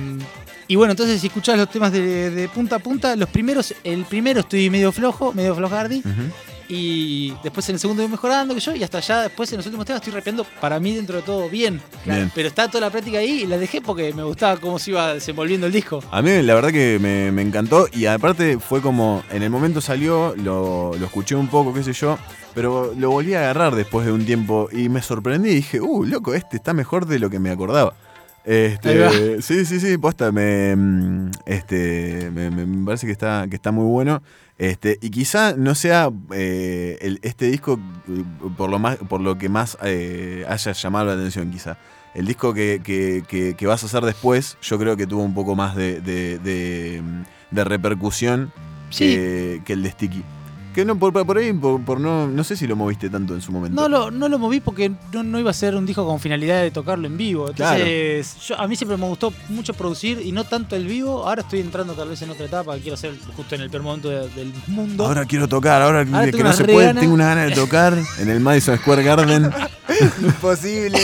y 0.68 0.76
bueno, 0.76 0.92
entonces 0.92 1.22
si 1.22 1.28
escuchás 1.28 1.58
los 1.58 1.70
temas 1.70 1.92
de, 1.94 2.30
de 2.32 2.50
punta 2.50 2.76
a 2.78 2.80
punta, 2.80 3.16
los 3.16 3.30
primeros, 3.30 3.74
el 3.84 4.04
primero 4.06 4.42
estoy 4.42 4.70
medio 4.70 4.92
flojo, 4.92 5.32
medio 5.34 5.56
flojardi. 5.56 6.02
Y 6.70 7.34
después 7.44 7.68
en 7.70 7.76
el 7.76 7.80
segundo 7.80 8.04
voy 8.04 8.12
mejorando, 8.12 8.54
que 8.54 8.60
yo, 8.60 8.76
y 8.76 8.84
hasta 8.84 8.98
allá 8.98 9.22
después 9.22 9.50
en 9.54 9.58
los 9.58 9.66
últimos 9.66 9.86
temas 9.86 10.02
estoy 10.02 10.14
rapeando 10.14 10.46
para 10.60 10.80
mí 10.80 10.94
dentro 10.96 11.16
de 11.18 11.22
todo 11.24 11.50
bien. 11.50 11.80
Bien. 12.06 12.30
Pero 12.36 12.50
está 12.50 12.68
toda 12.68 12.82
la 12.82 12.90
práctica 12.90 13.20
ahí 13.20 13.44
y 13.44 13.48
la 13.48 13.58
dejé 13.58 13.80
porque 13.82 14.14
me 14.14 14.24
gustaba 14.24 14.58
cómo 14.60 14.78
se 14.78 14.92
iba 14.92 15.14
desenvolviendo 15.14 15.68
el 15.68 15.74
disco. 15.74 16.04
A 16.12 16.22
mí 16.22 16.42
la 16.42 16.56
verdad 16.56 16.72
que 16.72 17.00
me, 17.00 17.32
me 17.32 17.42
encantó 17.42 17.88
y 17.94 18.06
aparte 18.06 18.60
fue 18.60 18.82
como, 18.82 19.24
en 19.32 19.44
el 19.44 19.50
momento 19.50 19.80
salió, 19.80 20.36
lo, 20.36 20.92
lo 21.00 21.06
escuché 21.06 21.36
un 21.36 21.48
poco, 21.48 21.74
qué 21.74 21.84
sé 21.84 21.94
yo, 21.94 22.18
pero 22.54 22.94
lo 22.98 23.12
volví 23.12 23.34
a 23.34 23.40
agarrar 23.40 23.74
después 23.74 24.06
de 24.06 24.12
un 24.12 24.26
tiempo 24.26 24.68
y 24.72 24.90
me 24.90 25.02
sorprendí 25.02 25.50
y 25.52 25.56
dije, 25.56 25.80
uh, 25.80 26.04
loco, 26.04 26.34
este 26.34 26.58
está 26.58 26.74
mejor 26.74 27.06
de 27.06 27.20
lo 27.20 27.30
que 27.30 27.40
me 27.40 27.50
acordaba. 27.50 27.94
Este, 28.44 29.42
sí, 29.42 29.66
sí, 29.66 29.80
sí, 29.80 29.98
posta, 29.98 30.32
me, 30.32 30.74
mm, 30.76 31.32
este, 31.46 32.32
me- 32.34 32.50
me 32.50 32.86
parece 32.86 33.06
que 33.06 33.12
está, 33.12 33.46
que 33.50 33.56
está 33.58 33.72
muy 33.72 33.86
bueno. 33.86 34.22
Este, 34.60 34.98
y 35.02 35.12
quizá 35.12 35.54
no 35.56 35.76
sea 35.76 36.10
eh, 36.32 36.98
el- 37.02 37.20
este 37.22 37.46
disco 37.46 37.80
eh, 38.10 38.24
por 38.58 38.70
lo, 38.72 38.80
más, 38.80 38.98
por 38.98 39.22
lo 39.22 39.38
que 39.38 39.50
más 39.50 39.78
eh, 39.84 40.46
haya 40.50 40.72
llamado 40.72 41.06
la 41.06 41.14
atención, 41.14 41.52
quizá. 41.52 41.78
El 42.16 42.26
disco 42.26 42.54
que, 42.56 42.82
que- 42.84 43.24
que- 43.28 43.54
que 43.56 43.68
vas 43.68 43.84
a 43.84 43.86
hacer 43.86 44.04
después, 44.04 44.58
yo 44.64 44.80
creo 44.80 44.98
que 44.98 45.06
tuvo 45.06 45.22
un 45.22 45.36
poco 45.36 45.56
más 45.56 45.76
de, 45.76 46.02
de- 46.02 46.40
de- 46.40 47.04
de 47.52 47.64
repercusión 47.64 48.52
que, 49.06 49.62
que 49.66 49.74
el 49.74 49.84
de 49.84 49.92
Sticky. 49.92 50.24
Que 50.78 50.86
no, 50.86 50.96
por, 51.00 51.12
por 51.12 51.36
ahí, 51.40 51.52
por, 51.54 51.84
por 51.84 52.00
no, 52.00 52.28
no 52.28 52.44
sé 52.44 52.56
si 52.56 52.68
lo 52.68 52.76
moviste 52.76 53.10
tanto 53.10 53.34
en 53.34 53.42
su 53.42 53.52
momento. 53.52 53.82
No 53.82 53.90
lo, 53.90 54.12
no 54.12 54.30
lo 54.30 54.38
moví 54.38 54.60
porque 54.60 54.92
no, 55.12 55.24
no 55.24 55.40
iba 55.40 55.50
a 55.50 55.54
ser 55.56 55.76
un 55.76 55.88
disco 55.88 56.06
con 56.06 56.20
finalidad 56.20 56.62
de 56.62 56.70
tocarlo 56.70 57.08
en 57.08 57.18
vivo. 57.18 57.50
Entonces, 57.50 58.36
yo, 58.48 58.62
a 58.62 58.68
mí 58.68 58.76
siempre 58.76 58.96
me 58.96 59.08
gustó 59.08 59.34
mucho 59.50 59.74
producir 59.74 60.22
y 60.24 60.32
no 60.32 60.44
tanto 60.44 60.76
el 60.76 60.86
vivo. 60.86 61.28
Ahora 61.28 61.42
estoy 61.42 61.62
entrando 61.62 61.94
tal 61.96 62.10
vez 62.10 62.22
en 62.22 62.30
otra 62.30 62.46
etapa, 62.46 62.78
quiero 62.78 62.94
hacer 62.94 63.16
justo 63.36 63.56
en 63.56 63.62
el 63.62 63.72
peor 63.72 63.82
momento 63.82 64.08
de- 64.10 64.30
del 64.30 64.54
mundo. 64.68 65.04
Ahora 65.08 65.26
quiero 65.26 65.48
tocar, 65.48 65.82
ahora, 65.82 66.02
Ahora 66.02 66.26
que 66.26 66.32
tengo 66.34 66.44
no 66.44 66.54
se 66.54 66.66
puede, 66.66 66.94
tengo 66.94 67.16
una 67.16 67.26
gana 67.30 67.46
de 67.46 67.56
tocar 67.56 67.98
en 68.20 68.30
el 68.30 68.40
Madison 68.40 68.78
Square 68.78 69.02
Garden. 69.02 69.50
Imposible. 70.22 71.00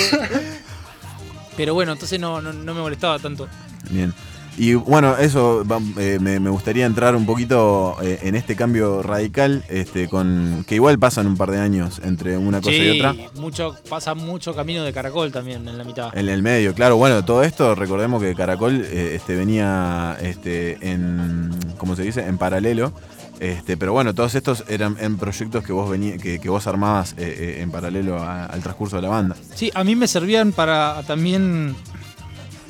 Pero 1.58 1.74
bueno, 1.74 1.94
entonces 1.94 2.20
no, 2.20 2.40
no, 2.44 2.54
no 2.54 2.76
me 2.76 2.82
molestaba 2.82 3.18
tanto. 3.18 3.48
Bien. 3.90 4.14
Y 4.56 4.76
bueno, 4.76 5.18
eso 5.18 5.66
va- 5.66 5.80
eh, 5.98 6.20
me, 6.22 6.40
me 6.40 6.52
gustaría 6.52 6.86
entrar 6.86 7.16
un 7.16 7.26
poquito 7.26 7.96
eh, 8.04 8.20
en 8.22 8.36
este 8.36 8.56
cambio 8.56 9.02
radical, 9.02 9.64
este, 9.68 10.08
con 10.08 10.64
que 10.68 10.76
igual 10.76 11.00
pasan 11.00 11.26
un 11.26 11.38
par 11.38 11.50
de 11.50 11.60
años 11.60 12.00
entre 12.04 12.38
una 12.38 12.62
cosa 12.62 12.76
y 12.76 13.00
otra. 13.00 13.16
mucho, 13.36 13.76
pasa 13.90 14.14
mucho 14.14 14.54
camino 14.54 14.84
de 14.84 14.94
caracol 14.94 15.32
también 15.32 15.68
en 15.68 15.78
la 15.78 15.84
mitad. 15.84 16.16
En 16.16 16.30
el 16.30 16.44
medio, 16.44 16.76
claro, 16.76 16.98
bueno, 16.98 17.26
todo 17.26 17.42
esto, 17.42 17.74
recordemos 17.74 18.22
que 18.22 18.36
Caracol 18.36 18.86
eh, 18.86 19.14
este, 19.16 19.36
venía 19.36 20.18
este, 20.22 20.78
en, 20.88 21.50
¿cómo 21.78 21.96
se 21.96 22.04
dice? 22.04 22.22
En 22.28 22.38
paralelo. 22.38 22.94
Este, 23.40 23.76
pero 23.76 23.92
bueno, 23.92 24.14
todos 24.14 24.36
estos 24.36 24.64
eran 24.70 24.96
en 25.00 25.18
proyectos 25.18 25.66
que 25.66 25.74
vos 25.74 25.90
vení- 25.90 26.22
que, 26.22 26.40
que 26.40 26.50
vos 26.50 26.66
armabas 26.68 27.16
en 27.18 27.72
paralelo 27.72 28.20
a- 28.22 28.46
al 28.46 28.62
transcurso 28.62 28.96
de 28.98 29.02
la 29.02 29.10
banda. 29.10 29.36
Sí, 29.56 29.72
a 29.74 29.84
mí 29.84 29.96
me 29.96 30.08
servían 30.08 30.52
para 30.54 31.02
también 31.08 31.76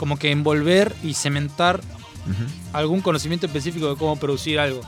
como 0.03 0.17
que 0.17 0.31
envolver 0.31 0.93
y 1.01 1.13
cementar 1.13 1.79
algún 2.73 2.99
conocimiento 2.99 3.45
específico 3.45 3.87
de 3.87 3.95
cómo 3.95 4.17
producir 4.17 4.59
algo. 4.59 4.81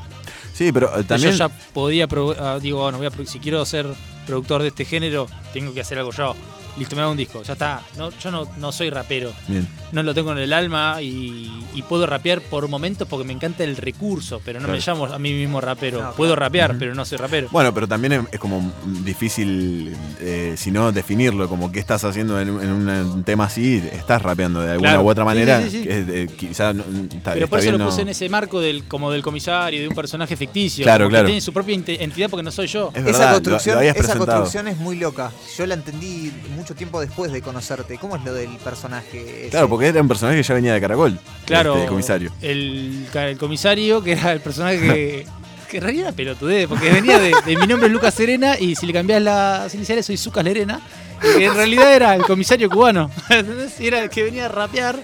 Sí, 0.54 0.74
pero 0.74 0.88
eh, 0.88 1.06
también. 1.06 1.32
Yo 1.32 1.38
ya 1.38 1.48
podía, 1.48 2.06
ah, 2.38 2.60
digo, 2.62 2.82
bueno, 2.82 2.98
voy 2.98 3.08
a 3.08 3.26
si 3.26 3.40
quiero 3.40 3.64
ser 3.64 3.88
productor 4.28 4.62
de 4.62 4.68
este 4.68 4.84
género, 4.84 5.28
tengo 5.54 5.74
que 5.74 5.80
hacer 5.80 6.00
algo 6.00 6.12
yo. 6.12 6.36
Listo, 6.78 6.96
me 6.96 7.02
hago 7.04 7.12
un 7.12 7.18
disco, 7.18 7.42
ya 7.44 7.54
está. 7.54 7.82
No, 7.98 8.10
yo 8.12 8.32
no, 8.32 8.48
no 8.58 8.72
soy 8.72 8.90
rapero. 8.90 9.32
Bien. 9.48 9.66
No 9.94 10.04
lo 10.04 10.14
tengo 10.14 10.34
en 10.34 10.40
el 10.40 10.52
alma 10.52 11.02
y, 11.02 11.64
y 11.74 11.82
puedo 11.84 12.06
rapear 12.06 12.42
por 12.42 12.68
momentos 12.68 13.08
porque 13.08 13.24
me 13.26 13.32
encanta 13.32 13.64
el 13.64 13.78
recurso, 13.78 14.42
pero 14.44 14.60
no 14.60 14.68
me 14.68 14.78
Claro. 14.80 15.00
llamo 15.06 15.14
a 15.16 15.20
mí 15.20 15.32
mismo 15.32 15.62
rapero. 15.62 16.02
No, 16.02 16.12
puedo 16.14 16.34
claro. 16.34 16.48
rapear, 16.48 16.76
pero 16.78 16.94
no 16.94 17.06
soy 17.06 17.18
rapero. 17.18 17.48
Bueno, 17.52 17.74
pero 17.74 17.88
también 17.88 18.12
es, 18.14 18.22
es 18.34 18.40
como 18.40 18.74
difícil, 19.04 19.96
eh, 20.20 20.56
si 20.58 20.72
no, 20.72 20.92
definirlo, 20.92 21.48
como 21.48 21.72
qué 21.72 21.80
estás 21.80 22.04
haciendo 22.04 22.40
en, 22.42 22.50
un- 22.50 22.62
en 22.62 22.70
un 23.06 23.24
tema 23.24 23.46
así, 23.46 23.82
estás 23.94 24.22
rapeando 24.22 24.60
de 24.62 24.72
alguna 24.74 24.90
Claro. 24.92 25.04
u 25.06 25.10
otra 25.10 25.24
manera. 25.24 25.62
sí, 25.62 25.70
sí, 25.70 25.78
sí. 25.80 25.84
que 25.88 26.00
es, 26.00 26.10
eh, 26.10 26.28
quizá 26.36 26.74
no- 26.74 26.84
está, 27.12 27.34
Pero 27.34 27.48
por 27.48 27.60
está 27.60 27.70
eso 27.70 27.78
lo 27.78 27.86
puse 27.86 27.98
no- 27.98 28.02
en 28.04 28.10
ese 28.10 28.28
marco 28.30 28.60
del, 28.60 28.84
como 28.86 29.12
del 29.12 29.22
comisario, 29.24 29.82
de 29.82 29.88
un 29.88 29.96
personaje 29.96 30.36
ficticio. 30.36 30.84
Claro, 30.84 31.06
como 31.06 31.10
que 31.10 31.14
claro. 31.14 31.26
tiene 31.28 31.42
su 31.42 31.54
propia 31.54 31.76
entidad 31.76 32.30
porque 32.30 32.44
no 32.44 32.52
soy 32.52 32.68
yo. 32.68 32.92
esa 32.94 33.32
construcción, 33.32 33.82
esa 33.84 34.18
construcción 34.18 34.68
es 34.68 34.78
muy 34.78 34.98
loca. 34.98 35.32
Yo 35.58 35.66
la 35.66 35.76
entendí 35.76 36.32
mucho 36.56 36.65
tiempo 36.74 37.00
después 37.00 37.32
de 37.32 37.42
conocerte. 37.42 37.98
¿Cómo 37.98 38.16
es 38.16 38.24
lo 38.24 38.34
del 38.34 38.58
personaje? 38.58 39.42
ese? 39.42 39.50
Claro, 39.50 39.70
porque 39.70 39.88
era 39.88 40.02
un 40.02 40.08
personaje 40.08 40.38
que 40.38 40.44
ya 40.44 40.54
venía 40.54 40.74
de 40.74 40.82
Caracol. 40.82 41.20
Claro, 41.46 41.76
este, 41.76 41.88
comisario. 41.88 42.32
El, 42.42 43.08
el 43.14 43.38
comisario, 43.38 44.02
que 44.02 44.14
era 44.14 44.32
el 44.32 44.40
personaje 44.40 44.80
que, 44.80 45.28
que 45.70 45.78
en 45.78 45.84
realidad 45.84 46.08
era 46.08 46.16
pelotudez, 46.16 46.68
porque 46.68 46.92
venía 46.92 47.20
de, 47.20 47.34
de 47.46 47.58
mi 47.58 47.68
nombre 47.68 47.88
es 47.88 47.94
Lucas 47.94 48.14
Serena 48.14 48.58
y 48.60 48.76
si 48.76 48.86
le 48.86 48.94
cambias 48.94 49.22
las 49.22 49.74
iniciales 49.76 50.06
soy 50.06 50.18
Zucas 50.18 50.44
Lerena, 50.44 50.82
y 51.22 51.38
que 51.38 51.46
en 51.46 51.54
realidad 51.54 51.94
era 51.94 52.16
el 52.16 52.24
comisario 52.24 52.70
cubano. 52.70 53.12
era 53.80 54.00
el 54.00 54.10
que 54.10 54.24
venía 54.24 54.46
a 54.46 54.50
rapear 54.50 55.00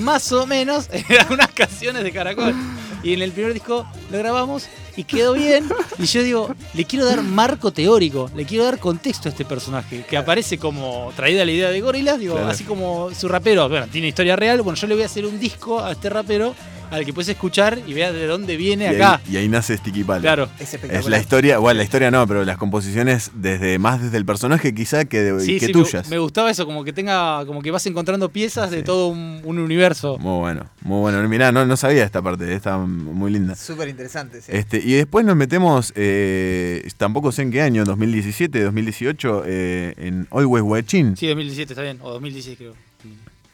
más 0.00 0.32
o 0.32 0.46
menos 0.46 0.88
en 0.92 1.04
algunas 1.20 1.48
canciones 1.48 2.02
de 2.02 2.12
Caracol. 2.12 2.54
Y 3.02 3.12
en 3.12 3.22
el 3.22 3.32
primer 3.32 3.52
disco 3.54 3.86
lo 4.10 4.18
grabamos 4.18 4.68
y 4.96 5.04
quedó 5.04 5.34
bien. 5.34 5.68
Y 5.98 6.06
yo 6.06 6.22
digo, 6.22 6.54
le 6.74 6.84
quiero 6.84 7.04
dar 7.06 7.22
marco 7.22 7.72
teórico, 7.72 8.30
le 8.34 8.44
quiero 8.44 8.64
dar 8.64 8.78
contexto 8.78 9.28
a 9.28 9.30
este 9.32 9.44
personaje, 9.44 10.04
que 10.08 10.16
aparece 10.16 10.58
como 10.58 11.12
traída 11.14 11.44
la 11.44 11.52
idea 11.52 11.70
de 11.70 11.80
Gorillaz, 11.80 12.18
digo, 12.18 12.34
Claro. 12.34 12.48
así 12.50 12.64
como 12.64 13.10
su 13.14 13.28
rapero, 13.28 13.68
bueno, 13.68 13.86
tiene 13.90 14.08
historia 14.08 14.34
real, 14.36 14.62
bueno, 14.62 14.76
yo 14.76 14.86
le 14.88 14.94
voy 14.94 15.02
a 15.04 15.06
hacer 15.06 15.24
un 15.26 15.38
disco 15.38 15.80
a 15.84 15.92
este 15.92 16.08
rapero 16.10 16.54
al 16.90 17.04
que 17.04 17.12
puedes 17.12 17.28
escuchar 17.28 17.78
y 17.86 17.92
veas 17.94 18.12
de 18.14 18.26
dónde 18.26 18.56
viene 18.56 18.84
Y 18.84 18.88
ahí, 18.88 18.96
acá. 18.96 19.20
y 19.30 19.36
ahí 19.36 19.48
nace 19.48 19.76
Sticky 19.76 20.04
Palo. 20.04 20.22
Claro. 20.22 20.48
Es 20.58 20.74
Es 20.74 21.06
la 21.08 21.18
historia, 21.18 21.58
bueno, 21.58 21.78
la 21.78 21.84
historia 21.84 22.10
no, 22.10 22.26
pero 22.26 22.44
las 22.44 22.56
composiciones 22.56 23.30
desde 23.34 23.78
más 23.78 24.00
desde 24.02 24.16
el 24.16 24.24
personaje 24.24 24.74
quizá 24.74 25.04
que, 25.04 25.20
de- 25.22 25.40
Sí, 25.40 25.54
que 25.58 25.66
sí, 25.66 25.66
me- 25.66 25.72
tuyas. 25.84 26.08
Me, 26.08 26.18
gustaba 26.18 26.50
eso, 26.50 26.64
como 26.66 26.84
que 26.84 26.92
tenga, 26.92 27.44
como 27.46 27.62
que 27.62 27.70
vas 27.70 27.84
encontrando 27.86 28.28
piezas 28.30 28.70
de 28.70 28.82
todo 28.82 29.08
un, 29.08 29.40
un 29.44 29.58
universo. 29.58 30.18
Muy 30.18 30.38
bueno, 30.38 30.66
muy 30.82 31.00
bueno. 31.00 31.28
Mirá, 31.28 31.52
no, 31.52 31.66
no 31.66 31.76
sabía 31.76 32.04
esta 32.04 32.22
parte, 32.22 32.52
está 32.54 32.78
muy 32.78 33.30
linda. 33.32 33.54
Súper 33.54 33.88
interesante, 33.88 34.40
sí. 34.40 34.50
Este, 34.54 34.78
y 34.78 34.92
después 34.92 35.24
nos 35.26 35.36
metemos, 35.36 35.92
eh, 35.96 36.88
tampoco 36.96 37.32
sé 37.32 37.42
en 37.42 37.50
qué 37.50 37.62
año, 37.62 37.84
2017, 37.84 38.62
2018, 38.62 39.42
eh, 39.46 39.94
en 39.98 40.26
Always 40.30 40.62
Watching. 40.64 41.16
Sí, 41.16 41.26
2017 41.26 41.72
está 41.72 41.82
bien, 41.82 41.98
o 42.02 42.10
2016 42.12 42.56
creo. 42.58 42.87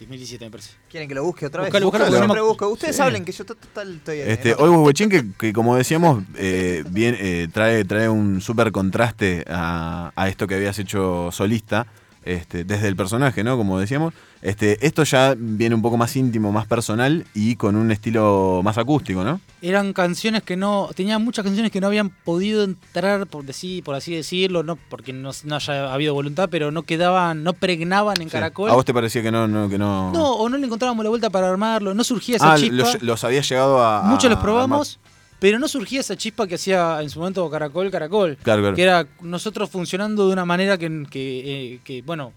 2017 0.04 0.44
me 0.44 0.50
parece. 0.50 0.70
¿Quieren 0.90 1.08
que 1.08 1.14
lo 1.14 1.24
busque 1.24 1.46
otra 1.46 1.62
vez? 1.62 1.68
Buscalo, 1.70 1.86
buscalo, 1.86 2.16
siempre 2.16 2.40
busco. 2.40 2.68
Ustedes 2.68 2.96
Sí. 2.96 3.02
hablen 3.02 3.24
que 3.24 3.32
yo 3.32 3.44
to- 3.44 3.54
total 3.54 3.94
estoy 3.96 4.20
en 4.20 4.30
Este. 4.30 4.52
Always 4.52 4.78
Watching, 4.86 5.08
que, 5.08 5.24
que 5.38 5.52
como 5.52 5.76
decíamos, 5.76 6.22
eh, 6.36 6.84
bien, 6.90 7.16
eh, 7.18 7.48
trae, 7.52 7.84
trae 7.84 8.08
un 8.08 8.40
súper 8.40 8.70
contraste 8.72 9.44
a, 9.48 10.12
a 10.14 10.28
esto 10.28 10.46
que 10.46 10.54
habías 10.54 10.78
hecho 10.78 11.30
solista, 11.32 11.86
este, 12.24 12.64
desde 12.64 12.88
el 12.88 12.96
personaje, 12.96 13.44
¿no? 13.44 13.56
Como 13.56 13.78
decíamos. 13.78 14.14
Este, 14.42 14.86
esto 14.86 15.04
ya 15.04 15.34
viene 15.38 15.74
un 15.74 15.80
poco 15.80 15.96
más 15.96 16.14
íntimo, 16.16 16.52
más 16.52 16.66
personal 16.66 17.24
y 17.32 17.56
con 17.56 17.76
un 17.76 17.90
estilo 17.90 18.60
más 18.62 18.76
acústico, 18.76 19.24
¿no? 19.24 19.40
Eran 19.62 19.94
canciones 19.94 20.42
que 20.42 20.54
no. 20.54 20.90
Tenían 20.94 21.24
muchas 21.24 21.46
canciones 21.46 21.72
que 21.72 21.80
no 21.80 21.86
habían 21.86 22.10
podido 22.10 22.62
entrar, 22.62 23.26
por, 23.26 23.44
decir, 23.44 23.82
por 23.82 23.94
así 23.94 24.14
decirlo, 24.14 24.62
no 24.62 24.76
porque 24.76 25.14
no, 25.14 25.30
no 25.44 25.56
haya 25.56 25.92
habido 25.92 26.12
voluntad, 26.12 26.48
pero 26.50 26.70
no 26.70 26.82
quedaban, 26.82 27.42
no 27.42 27.54
pregnaban 27.54 28.20
en 28.20 28.28
Caracol. 28.28 28.68
¿A 28.68 28.74
vos 28.74 28.84
te 28.84 28.92
parecía 28.92 29.22
que 29.22 29.32
no? 29.32 29.48
no, 29.48 29.68
que 29.70 29.78
no... 29.78 30.12
No, 30.12 30.32
o 30.32 30.48
no 30.50 30.58
le 30.58 30.66
encontrábamos 30.66 31.04
la 31.04 31.08
vuelta 31.08 31.30
para 31.30 31.48
armarlo, 31.48 31.94
no 31.94 32.04
surgía 32.04 32.36
esa 32.36 32.52
ah, 32.52 32.56
chispa. 32.58 32.74
los, 32.74 33.02
los 33.02 33.24
había 33.24 33.40
llegado 33.40 33.82
a... 33.82 34.02
Muchos 34.02 34.30
los 34.30 34.40
probamos, 34.40 34.98
pero 35.44 35.58
no 35.58 35.68
surgía 35.68 36.00
esa 36.00 36.16
chispa 36.16 36.46
que 36.46 36.54
hacía 36.54 37.02
en 37.02 37.10
su 37.10 37.18
momento 37.18 37.50
Caracol, 37.50 37.90
Caracol. 37.90 38.38
Claro, 38.42 38.62
claro. 38.62 38.74
Que 38.74 38.82
era 38.82 39.06
nosotros 39.20 39.68
funcionando 39.68 40.26
de 40.26 40.32
una 40.32 40.46
manera 40.46 40.78
que, 40.78 41.04
que, 41.10 41.74
eh, 41.74 41.80
que, 41.84 42.00
bueno, 42.00 42.32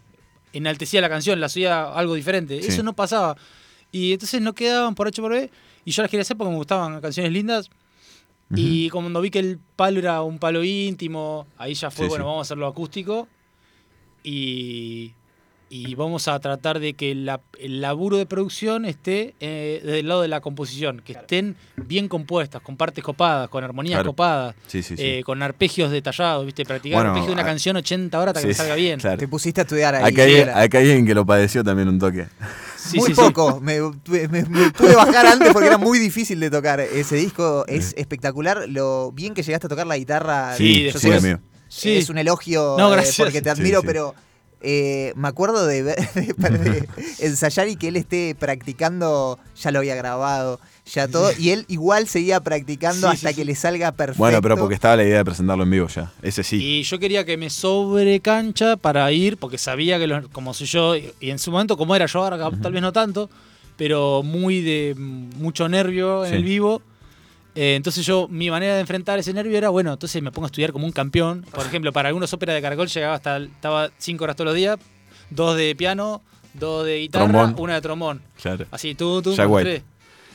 enaltecía 0.51 0.99
la 0.99 1.07
canción, 1.07 1.39
la 1.39 1.45
hacía 1.45 1.85
algo 1.85 2.15
diferente. 2.15 2.61
Sí. 2.61 2.67
Eso 2.67 2.83
no 2.83 2.91
pasaba. 2.91 3.37
Y 3.93 4.11
entonces 4.11 4.41
no 4.41 4.51
quedaban 4.51 4.93
por 4.93 5.07
H 5.07 5.21
por 5.21 5.31
B. 5.31 5.49
Y 5.85 5.91
yo 5.91 6.01
las 6.01 6.11
quería 6.11 6.23
hacer 6.23 6.35
porque 6.35 6.51
me 6.51 6.57
gustaban 6.57 6.99
canciones 6.99 7.31
lindas. 7.31 7.69
Y 8.53 8.89
cuando 8.89 9.21
vi 9.21 9.31
que 9.31 9.39
el 9.39 9.57
palo 9.77 9.99
era 9.99 10.21
un 10.21 10.37
palo 10.37 10.61
íntimo, 10.61 11.47
ahí 11.57 11.75
ya 11.75 11.89
fue, 11.89 12.07
Sí, 12.07 12.09
bueno, 12.09 12.25
sí. 12.25 12.27
vamos 12.27 12.39
a 12.39 12.41
hacerlo 12.41 12.67
acústico. 12.67 13.29
Y, 14.21 15.13
y 15.69 15.95
vamos 15.95 16.27
a 16.27 16.39
tratar 16.39 16.79
de 16.79 16.93
que 16.93 17.13
la- 17.15 17.41
el 17.59 17.81
laburo 17.81 18.17
de 18.17 18.25
producción 18.25 18.85
esté 18.85 19.35
eh, 19.39 19.81
del 19.83 20.07
lado 20.07 20.21
de 20.21 20.27
la 20.29 20.39
composición, 20.41 21.01
que 21.03 21.13
estén 21.13 21.55
bien 21.75 22.07
compuestas, 22.07 22.61
con 22.61 22.77
partes 22.77 23.03
copadas, 23.03 23.49
con 23.49 23.63
armonías 23.63 23.95
Claro. 23.97 24.11
copadas, 24.11 24.55
Sí, 24.67 24.81
sí, 24.83 24.95
sí. 24.95 25.03
eh, 25.03 25.23
con 25.25 25.43
arpegios 25.43 25.91
detallados, 25.91 26.45
¿viste? 26.45 26.63
Practicar 26.65 26.97
Bueno, 26.97 27.09
arpegios 27.09 27.27
de 27.27 27.33
una 27.33 27.41
a- 27.41 27.45
canción 27.45 27.75
80 27.75 28.19
horas 28.19 28.29
hasta 28.35 28.41
Sí, 28.41 28.47
que 28.47 28.53
salga 28.53 28.75
bien. 28.75 28.99
claro. 28.99 29.17
Te 29.17 29.27
pusiste 29.27 29.61
a 29.61 29.63
estudiar 29.63 29.95
ahí. 29.95 30.03
Acá 30.13 30.23
hay, 30.23 30.39
acá 30.41 30.77
hay 30.77 30.85
alguien 30.87 31.05
que 31.05 31.13
lo 31.15 31.25
padeció 31.25 31.63
también 31.63 31.87
un 31.89 31.99
toque. 31.99 32.27
Sí, 32.77 32.97
muy 32.99 33.07
sí, 33.09 33.15
sí. 33.15 33.21
poco. 33.21 33.59
Me, 33.59 33.79
tuve- 33.79 34.29
me- 34.29 34.43
me 34.45 34.71
pude 34.71 34.95
bajar 34.95 35.25
antes 35.25 35.51
porque 35.51 35.67
era 35.67 35.77
muy 35.77 35.99
difícil 35.99 36.39
de 36.39 36.49
tocar. 36.49 36.79
Ese 36.79 37.15
disco 37.17 37.65
es 37.67 37.93
espectacular. 37.97 38.63
Lo 38.69 39.11
bien 39.11 39.33
que 39.33 39.43
llegaste 39.43 39.67
a 39.67 39.69
tocar 39.69 39.85
la 39.87 39.97
guitarra. 39.97 40.55
Sí, 40.55 40.83
yo 40.91 40.97
sí, 40.97 41.09
es-. 41.11 41.85
Es 41.85 42.09
un 42.09 42.17
elogio 42.17 42.75
No, 42.77 42.87
eh, 42.87 42.91
gracias. 42.93 43.17
porque 43.17 43.41
te 43.41 43.53
Sí, 43.53 43.59
admiro, 43.59 43.81
sí. 43.81 43.87
pero 43.87 44.15
eh, 44.61 45.13
me 45.15 45.27
acuerdo 45.27 45.65
de, 45.67 45.83
ver- 45.83 45.97
de- 46.13 46.33
de 46.33 46.87
ensayar 47.19 47.67
y 47.67 47.75
que 47.75 47.87
él 47.89 47.95
esté 47.95 48.35
practicando, 48.37 49.39
ya 49.55 49.71
lo 49.71 49.79
había 49.79 49.95
grabado, 49.95 50.59
ya 50.85 51.07
todo, 51.07 51.31
y 51.37 51.49
él 51.51 51.65
igual 51.67 52.07
seguía 52.07 52.39
practicando 52.39 53.07
Sí, 53.09 53.13
hasta 53.15 53.29
sí, 53.29 53.35
que 53.35 53.41
sí. 53.41 53.45
le 53.45 53.55
salga 53.55 53.91
perfecto. 53.91 54.19
Bueno, 54.19 54.41
pero 54.41 54.57
porque 54.57 54.75
estaba 54.75 54.95
la 54.95 55.03
idea 55.03 55.17
de 55.17 55.25
presentarlo 55.25 55.63
en 55.63 55.71
vivo 55.71 55.87
ya. 55.87 56.11
Ese 56.21 56.43
sí. 56.43 56.57
Y 56.63 56.83
yo 56.83 56.97
quería 56.99 57.25
que 57.25 57.35
me 57.37 57.49
sobre 57.49 58.19
cancha 58.21 58.77
para 58.77 59.11
ir, 59.11 59.37
porque 59.37 59.57
sabía 59.57 59.99
que 59.99 60.07
los- 60.07 60.27
como 60.29 60.53
soy 60.53 60.67
yo, 60.67 60.95
y 60.95 61.11
en 61.29 61.39
su 61.39 61.51
momento 61.51 61.75
como 61.77 61.95
era 61.95 62.05
yo, 62.05 62.23
ahora 62.23 62.37
tal 62.61 62.71
vez 62.71 62.81
no 62.81 62.93
tanto, 62.93 63.29
pero 63.75 64.23
muy 64.23 64.61
de 64.61 64.95
mucho 64.97 65.67
nervio 65.69 66.23
en 66.25 66.31
Sí. 66.31 66.35
el 66.37 66.43
vivo. 66.43 66.81
Eh, 67.59 67.73
entonces 67.75 68.05
yo, 68.05 68.27
mi 68.29 68.51
manera 68.51 68.75
de 68.75 68.81
enfrentar 68.81 69.17
ese 69.17 69.33
nervio 69.33 69.57
era, 69.57 69.69
bueno, 69.69 69.91
entonces 69.93 70.21
me 70.21 70.31
pongo 70.31 70.45
a 70.45 70.49
estudiar 70.49 70.71
como 70.71 70.85
un 70.85 70.91
campeón. 70.91 71.43
Por 71.51 71.65
ejemplo, 71.65 71.91
para 71.91 72.09
algunos 72.09 72.31
óperas 72.31 72.53
de 72.55 72.61
Caracol 72.61 72.87
llegaba 72.87 73.15
hasta, 73.15 73.37
estaba 73.37 73.89
cinco 73.97 74.25
horas 74.25 74.35
todos 74.35 74.49
los 74.49 74.55
días, 74.55 74.77
dos 75.31 75.57
de 75.57 75.73
piano, 75.75 76.21
dos 76.53 76.85
de 76.85 76.99
guitarra, 76.99 77.25
Trombón. 77.25 77.55
una 77.57 77.73
de 77.73 77.81
trombón. 77.81 78.21
Claro. 78.39 78.65
Así, 78.69 78.93
tú, 78.93 79.23
tú, 79.23 79.33
Jack 79.35 79.49
White. 79.49 79.69
tres. 79.69 79.83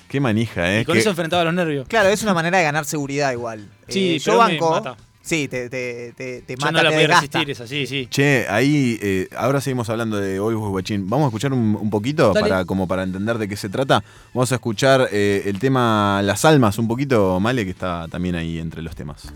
Qué 0.09 0.21
manija, 0.21 0.75
¿eh? 0.75 0.81
Y 0.81 0.85
con 0.85 0.95
Qué- 0.95 0.99
eso 1.01 1.11
enfrentaba 1.11 1.45
los 1.45 1.55
nervios. 1.55 1.87
Claro, 1.89 2.09
es 2.09 2.23
una 2.25 2.35
manera 2.35 2.59
de 2.59 2.65
ganar 2.65 2.85
seguridad 2.85 3.31
igual. 3.33 3.69
Sí, 3.89 4.17
Eh, 4.17 4.19
yo 4.19 4.33
pero 4.33 4.45
me 4.45 4.53
banco. 4.59 4.71
mata. 4.73 4.97
Sí, 5.25 5.47
te, 5.47 5.71
te, 5.71 6.13
te, 6.17 6.43
te 6.43 6.55
Yo 6.57 6.67
mata, 6.67 6.73
no 6.73 6.83
la 6.83 6.89
te 6.91 6.95
podía 6.97 7.09
desgasta. 7.09 7.39
resistir, 7.39 7.51
esa, 7.51 7.67
sí, 7.69 7.87
sí. 7.87 8.07
Che, 8.11 8.47
ahí, 8.49 8.99
eh, 9.01 9.29
ahora 9.37 9.61
seguimos 9.61 9.89
hablando 9.89 10.17
de 10.17 10.41
Hoy 10.41 10.55
Guachín. 10.55 11.09
Vamos 11.09 11.27
a 11.27 11.29
escuchar 11.29 11.53
un, 11.53 11.79
un 11.81 11.91
poquito 11.91 12.33
Dale. 12.33 12.49
para, 12.49 12.65
como 12.65 12.89
para 12.89 13.05
entender 13.05 13.39
de 13.39 13.47
qué 13.49 13.57
se 13.57 13.69
trata. 13.69 14.03
Vamos 14.35 14.51
a 14.51 14.57
escuchar 14.57 15.09
eh, 15.13 15.45
el 15.47 15.61
tema 15.61 16.21
Las 16.25 16.45
Almas 16.45 16.77
un 16.79 16.89
poquito, 16.89 17.39
Male, 17.39 17.65
que 17.65 17.71
está 17.71 18.09
también 18.09 18.35
ahí 18.35 18.59
entre 18.59 18.83
los 18.83 18.97
temas. 18.97 19.29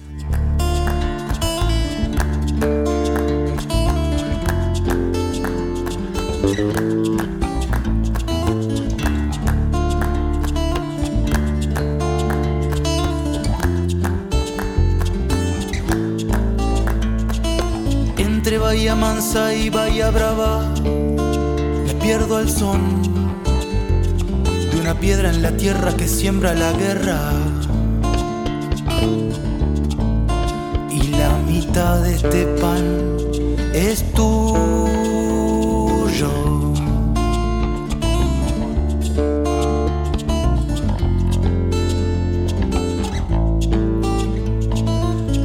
Bahía 18.66 18.96
Mansa 18.96 19.54
y 19.54 19.70
Bahía 19.70 20.10
Brava 20.10 20.74
me 20.82 21.94
pierdo 22.02 22.36
al 22.36 22.50
son 22.50 23.00
de 24.72 24.80
una 24.80 24.98
piedra 24.98 25.30
en 25.30 25.40
la 25.40 25.56
tierra 25.56 25.96
que 25.96 26.08
siembra 26.08 26.52
la 26.52 26.72
guerra. 26.72 27.30
Y 30.90 31.00
la 31.10 31.38
mitad 31.46 32.02
de 32.02 32.16
este 32.16 32.46
pan 32.60 33.16
es 33.72 34.02
tuyo. 34.14 34.34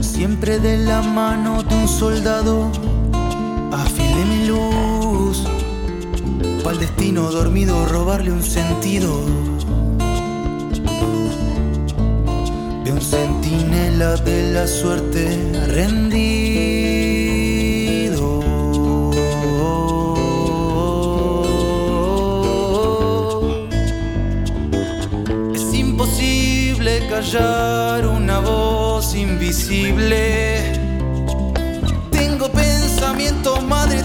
Siempre 0.02 0.58
de 0.58 0.78
la 0.78 1.04
mano 1.04 1.62
de 1.62 1.76
un 1.76 1.88
soldado 1.88 2.81
Pa'l 6.72 6.80
destino 6.80 7.30
dormido 7.30 7.86
robarle 7.86 8.32
un 8.32 8.42
sentido 8.42 9.26
De 12.86 12.94
un 12.94 13.02
centinela 13.02 14.16
de 14.16 14.54
la 14.54 14.66
suerte 14.66 15.38
rendido 15.68 16.62
Es 25.54 25.74
imposible 25.74 27.06
callar 27.10 28.08
una 28.08 28.40
voz 28.40 29.14
invisible. 29.14 30.72
Tengo 32.12 32.50
pensamientos, 32.50 33.62
madre 33.66 34.01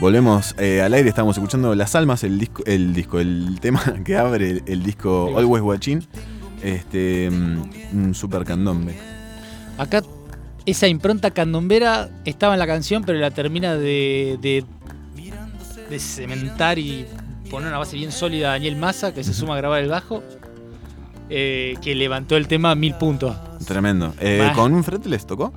Volvemos 0.00 0.54
eh, 0.58 0.80
al 0.80 0.94
aire, 0.94 1.10
estamos 1.10 1.36
escuchando 1.36 1.74
Las 1.74 1.94
Almas, 1.94 2.24
el 2.24 2.38
disco, 2.38 2.62
el 2.64 2.94
disco, 2.94 3.20
el 3.20 3.60
tema 3.60 3.82
que 4.04 4.16
abre 4.16 4.50
el, 4.50 4.62
el 4.64 4.82
disco 4.82 5.36
Always 5.36 5.62
Guachín. 5.62 6.06
Este, 6.62 7.28
mm, 7.30 7.62
un 7.92 8.14
super 8.14 8.44
candombe. 8.44 8.96
Acá 9.76 10.02
esa 10.64 10.88
impronta 10.88 11.30
candombera 11.30 12.08
estaba 12.24 12.54
en 12.54 12.60
la 12.60 12.66
canción, 12.66 13.04
pero 13.04 13.18
la 13.18 13.30
termina 13.30 13.74
de, 13.74 14.38
de, 14.40 14.64
de 15.90 15.98
cementar 15.98 16.78
y 16.78 17.04
poner 17.50 17.68
una 17.68 17.78
base 17.78 17.96
bien 17.96 18.10
sólida 18.10 18.48
a 18.48 18.52
Daniel 18.52 18.76
Massa, 18.76 19.12
que 19.12 19.22
se 19.22 19.34
suma 19.34 19.52
a 19.54 19.56
grabar 19.58 19.82
el 19.82 19.90
bajo, 19.90 20.22
eh, 21.28 21.74
que 21.82 21.94
levantó 21.94 22.38
el 22.38 22.48
tema 22.48 22.70
a 22.70 22.74
mil 22.74 22.94
puntos. 22.94 23.36
Tremendo. 23.66 24.14
Eh. 24.18 24.50
¿Con 24.54 24.72
un 24.72 24.82
fretless 24.82 25.26
tocó? 25.26 25.52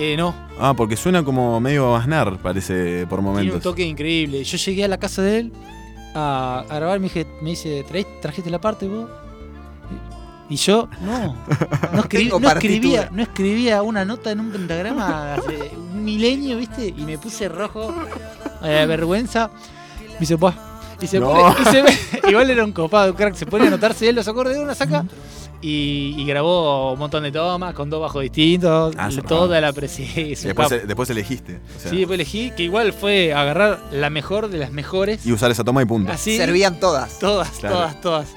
Eh, 0.00 0.16
no, 0.16 0.32
Ah, 0.60 0.74
porque 0.76 0.96
suena 0.96 1.24
como 1.24 1.58
medio 1.60 1.96
Aznar, 1.96 2.38
parece 2.38 3.04
por 3.08 3.18
tiene 3.18 3.28
un 3.30 3.34
momentos. 3.34 3.62
toque 3.62 3.82
increíble. 3.82 4.44
Yo 4.44 4.56
llegué 4.56 4.84
a 4.84 4.88
la 4.88 4.98
casa 4.98 5.22
de 5.22 5.38
él 5.40 5.52
a, 6.14 6.64
a 6.68 6.74
grabar, 6.76 6.98
me, 7.00 7.04
dije, 7.04 7.26
me 7.42 7.50
dice, 7.50 7.84
"¿Traes- 7.84 8.06
¿trajiste 8.20 8.48
la 8.50 8.60
parte 8.60 8.86
vos? 8.86 9.08
Y 10.50 10.56
yo, 10.56 10.88
no, 11.02 11.34
no, 11.92 12.02
escribí- 12.04 12.30
no 12.40 12.48
escribía, 12.48 13.08
no 13.12 13.22
escribía 13.22 13.82
una 13.82 14.04
nota 14.04 14.30
en 14.30 14.40
un 14.40 14.50
pentagrama 14.50 15.34
hace 15.34 15.70
un 15.76 16.04
milenio, 16.04 16.56
¿viste? 16.56 16.86
Y 16.96 17.02
me 17.02 17.18
puse 17.18 17.48
rojo, 17.48 17.92
eh, 18.62 18.84
vergüenza. 18.88 19.50
Me 20.14 20.20
dice, 20.20 20.36
"Buah". 20.36 20.54
Y 21.00 21.06
se 21.06 21.20
No. 21.20 21.30
pone, 21.30 21.54
y 21.60 21.64
se 21.66 21.82
ve- 21.82 21.98
igual 22.30 22.50
era 22.50 22.64
un 22.64 22.72
copado, 22.72 23.10
un 23.10 23.16
crack, 23.16 23.34
se 23.34 23.46
pone 23.46 23.64
a 23.64 23.66
anotarse 23.68 24.08
él 24.08 24.16
los 24.16 24.26
acordes 24.26 24.56
de 24.56 24.62
una 24.62 24.74
saca 24.74 25.04
y, 25.60 26.14
y 26.16 26.24
grabó 26.26 26.92
un 26.92 26.98
montón 26.98 27.22
de 27.24 27.32
tomas 27.32 27.74
con 27.74 27.90
dos 27.90 28.00
bajos 28.00 28.22
distintos, 28.22 28.94
Ah, 28.96 29.10
toda 29.26 29.60
la 29.60 29.72
presencia. 29.72 30.48
Después, 30.54 30.70
después 30.86 31.10
elegiste. 31.10 31.58
o 31.76 31.80
sea, 31.80 31.90
Sí, 31.90 31.98
después 31.98 32.14
elegí 32.16 32.50
que 32.56 32.62
igual 32.64 32.92
fue 32.92 33.32
agarrar 33.32 33.80
la 33.92 34.10
mejor 34.10 34.48
de 34.50 34.58
las 34.58 34.70
mejores. 34.72 35.24
Y 35.26 35.32
usar 35.32 35.50
esa 35.50 35.64
toma 35.64 35.82
y 35.82 35.84
punto. 35.86 36.12
Así. 36.12 36.36
Servían 36.36 36.78
todas. 36.80 37.18
Todas, 37.18 37.50
Claro. 37.58 37.74
todas, 37.76 38.00
todas. 38.00 38.28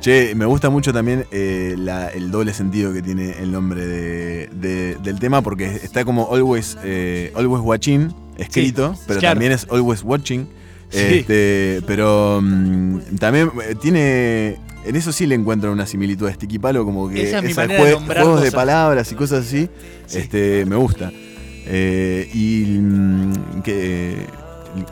Che, 0.00 0.34
me 0.34 0.46
gusta 0.46 0.70
mucho 0.70 0.94
también 0.94 1.26
eh, 1.30 1.74
la- 1.76 2.08
el 2.08 2.30
doble 2.30 2.54
sentido 2.54 2.90
que 2.94 3.02
tiene 3.02 3.32
el 3.38 3.52
nombre 3.52 3.86
de- 3.86 4.46
de- 4.52 4.94
del 4.96 5.18
tema 5.18 5.42
porque 5.42 5.66
está 5.66 6.06
como 6.06 6.32
Always, 6.34 6.78
eh, 6.82 7.30
always 7.36 7.62
Watching 7.62 8.14
escrito, 8.38 8.94
pero 9.06 9.20
claro. 9.20 9.34
también 9.34 9.52
es 9.52 9.66
Always 9.70 10.02
Watching. 10.02 10.48
Sí. 10.88 10.98
Este, 10.98 11.82
pero 11.86 12.40
mm, 12.42 13.16
también 13.20 13.50
eh, 13.62 13.74
tiene. 13.80 14.58
En 14.84 14.96
eso 14.96 15.12
sí 15.12 15.26
le 15.26 15.34
encuentro 15.34 15.70
una 15.72 15.86
similitud 15.86 16.26
a 16.28 16.32
Sticky 16.32 16.58
Palo, 16.58 16.84
como 16.84 17.08
que 17.08 17.22
Esa 17.28 17.38
es 17.40 17.50
esa 17.50 17.66
de 17.66 17.78
jue- 17.78 18.04
juegos 18.06 18.42
de 18.42 18.50
palabras 18.52 19.10
y 19.12 19.14
cosas 19.14 19.46
así, 19.46 19.68
este, 20.12 20.64
me 20.66 20.76
gusta. 20.76 21.12
Eh, 21.66 22.28
y 22.32 22.78
mm, 22.80 23.62
que 23.62 24.16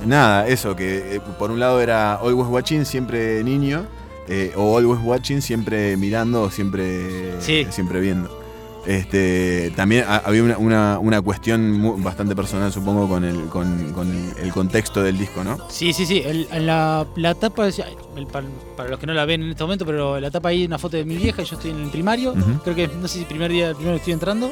nada, 0.07 0.47
eso, 0.47 0.77
que 0.77 1.17
eh, 1.17 1.21
por 1.39 1.51
un 1.51 1.59
lado 1.61 1.81
era 1.81 2.15
Always 2.15 2.49
Watching, 2.49 2.85
siempre 2.85 3.43
niño, 3.43 3.87
eh, 4.29 4.53
o 4.57 4.77
Always 4.77 5.01
Watching, 5.03 5.41
siempre 5.41 5.97
mirando 5.97 6.51
siempre, 6.51 7.41
Sí. 7.41 7.67
siempre 7.71 8.01
viendo. 8.01 8.38
Este, 8.87 9.71
también 9.77 10.05
ha- 10.09 10.17
había 10.19 10.43
una, 10.43 10.57
una- 10.59 10.99
una 10.99 11.21
cuestión 11.21 12.03
bastante 12.03 12.35
personal, 12.35 12.73
supongo, 12.73 13.09
con 13.09 13.25
el, 13.25 13.45
con, 13.47 13.93
con 13.93 14.33
el 14.41 14.53
contexto 14.53 15.03
del 15.03 15.19
disco, 15.19 15.45
¿no? 15.45 15.59
Sí, 15.69 15.93
sí, 15.93 16.07
sí. 16.07 16.23
el- 16.25 16.49
en 16.51 16.67
la, 16.67 17.07
la 17.17 17.35
tapa, 17.35 17.67
decía- 17.67 17.87
el- 18.17 18.27
para, 18.27 18.47
para 18.77 18.89
los 18.89 18.99
que 18.99 19.07
no 19.07 19.13
la 19.15 19.25
ven 19.25 19.43
en 19.43 19.51
este 19.51 19.63
momento, 19.65 19.85
pero 19.85 20.19
la 20.21 20.31
tapa 20.31 20.49
ahí 20.51 20.65
una 20.65 20.79
foto 20.79 20.97
de 20.97 21.05
mi 21.05 21.17
vieja 21.17 21.43
y 21.43 21.45
yo 21.45 21.57
estoy 21.57 21.71
en 21.73 21.83
el 21.83 21.91
primario. 21.91 22.35
Creo 22.65 22.75
que 22.75 22.89
no 22.89 23.07
sé 23.09 23.19
si 23.19 23.25
primer 23.25 23.51
día, 23.51 23.75
primero 23.75 23.97
estoy 23.97 24.13
entrando. 24.15 24.51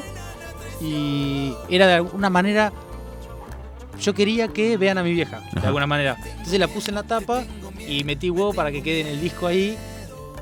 Y 0.81 1.53
era 1.69 1.87
de 1.87 1.93
alguna 1.93 2.29
manera. 2.29 2.71
Yo 3.99 4.13
quería 4.13 4.47
que 4.49 4.77
vean 4.77 4.99
a 4.99 5.03
mi 5.03 5.11
vieja, 5.11 5.39
de 5.39 5.57
Ajá. 5.59 5.67
alguna 5.67 5.87
manera. 5.87 6.15
Entonces 6.31 6.59
la 6.59 6.67
puse 6.67 6.91
en 6.91 6.95
la 6.95 7.03
tapa 7.03 7.43
y 7.87 8.03
metí 8.03 8.29
huevo 8.29 8.53
para 8.53 8.71
que 8.71 8.83
quede 8.83 9.01
en 9.01 9.07
el 9.07 9.21
disco 9.21 9.47
ahí. 9.47 9.75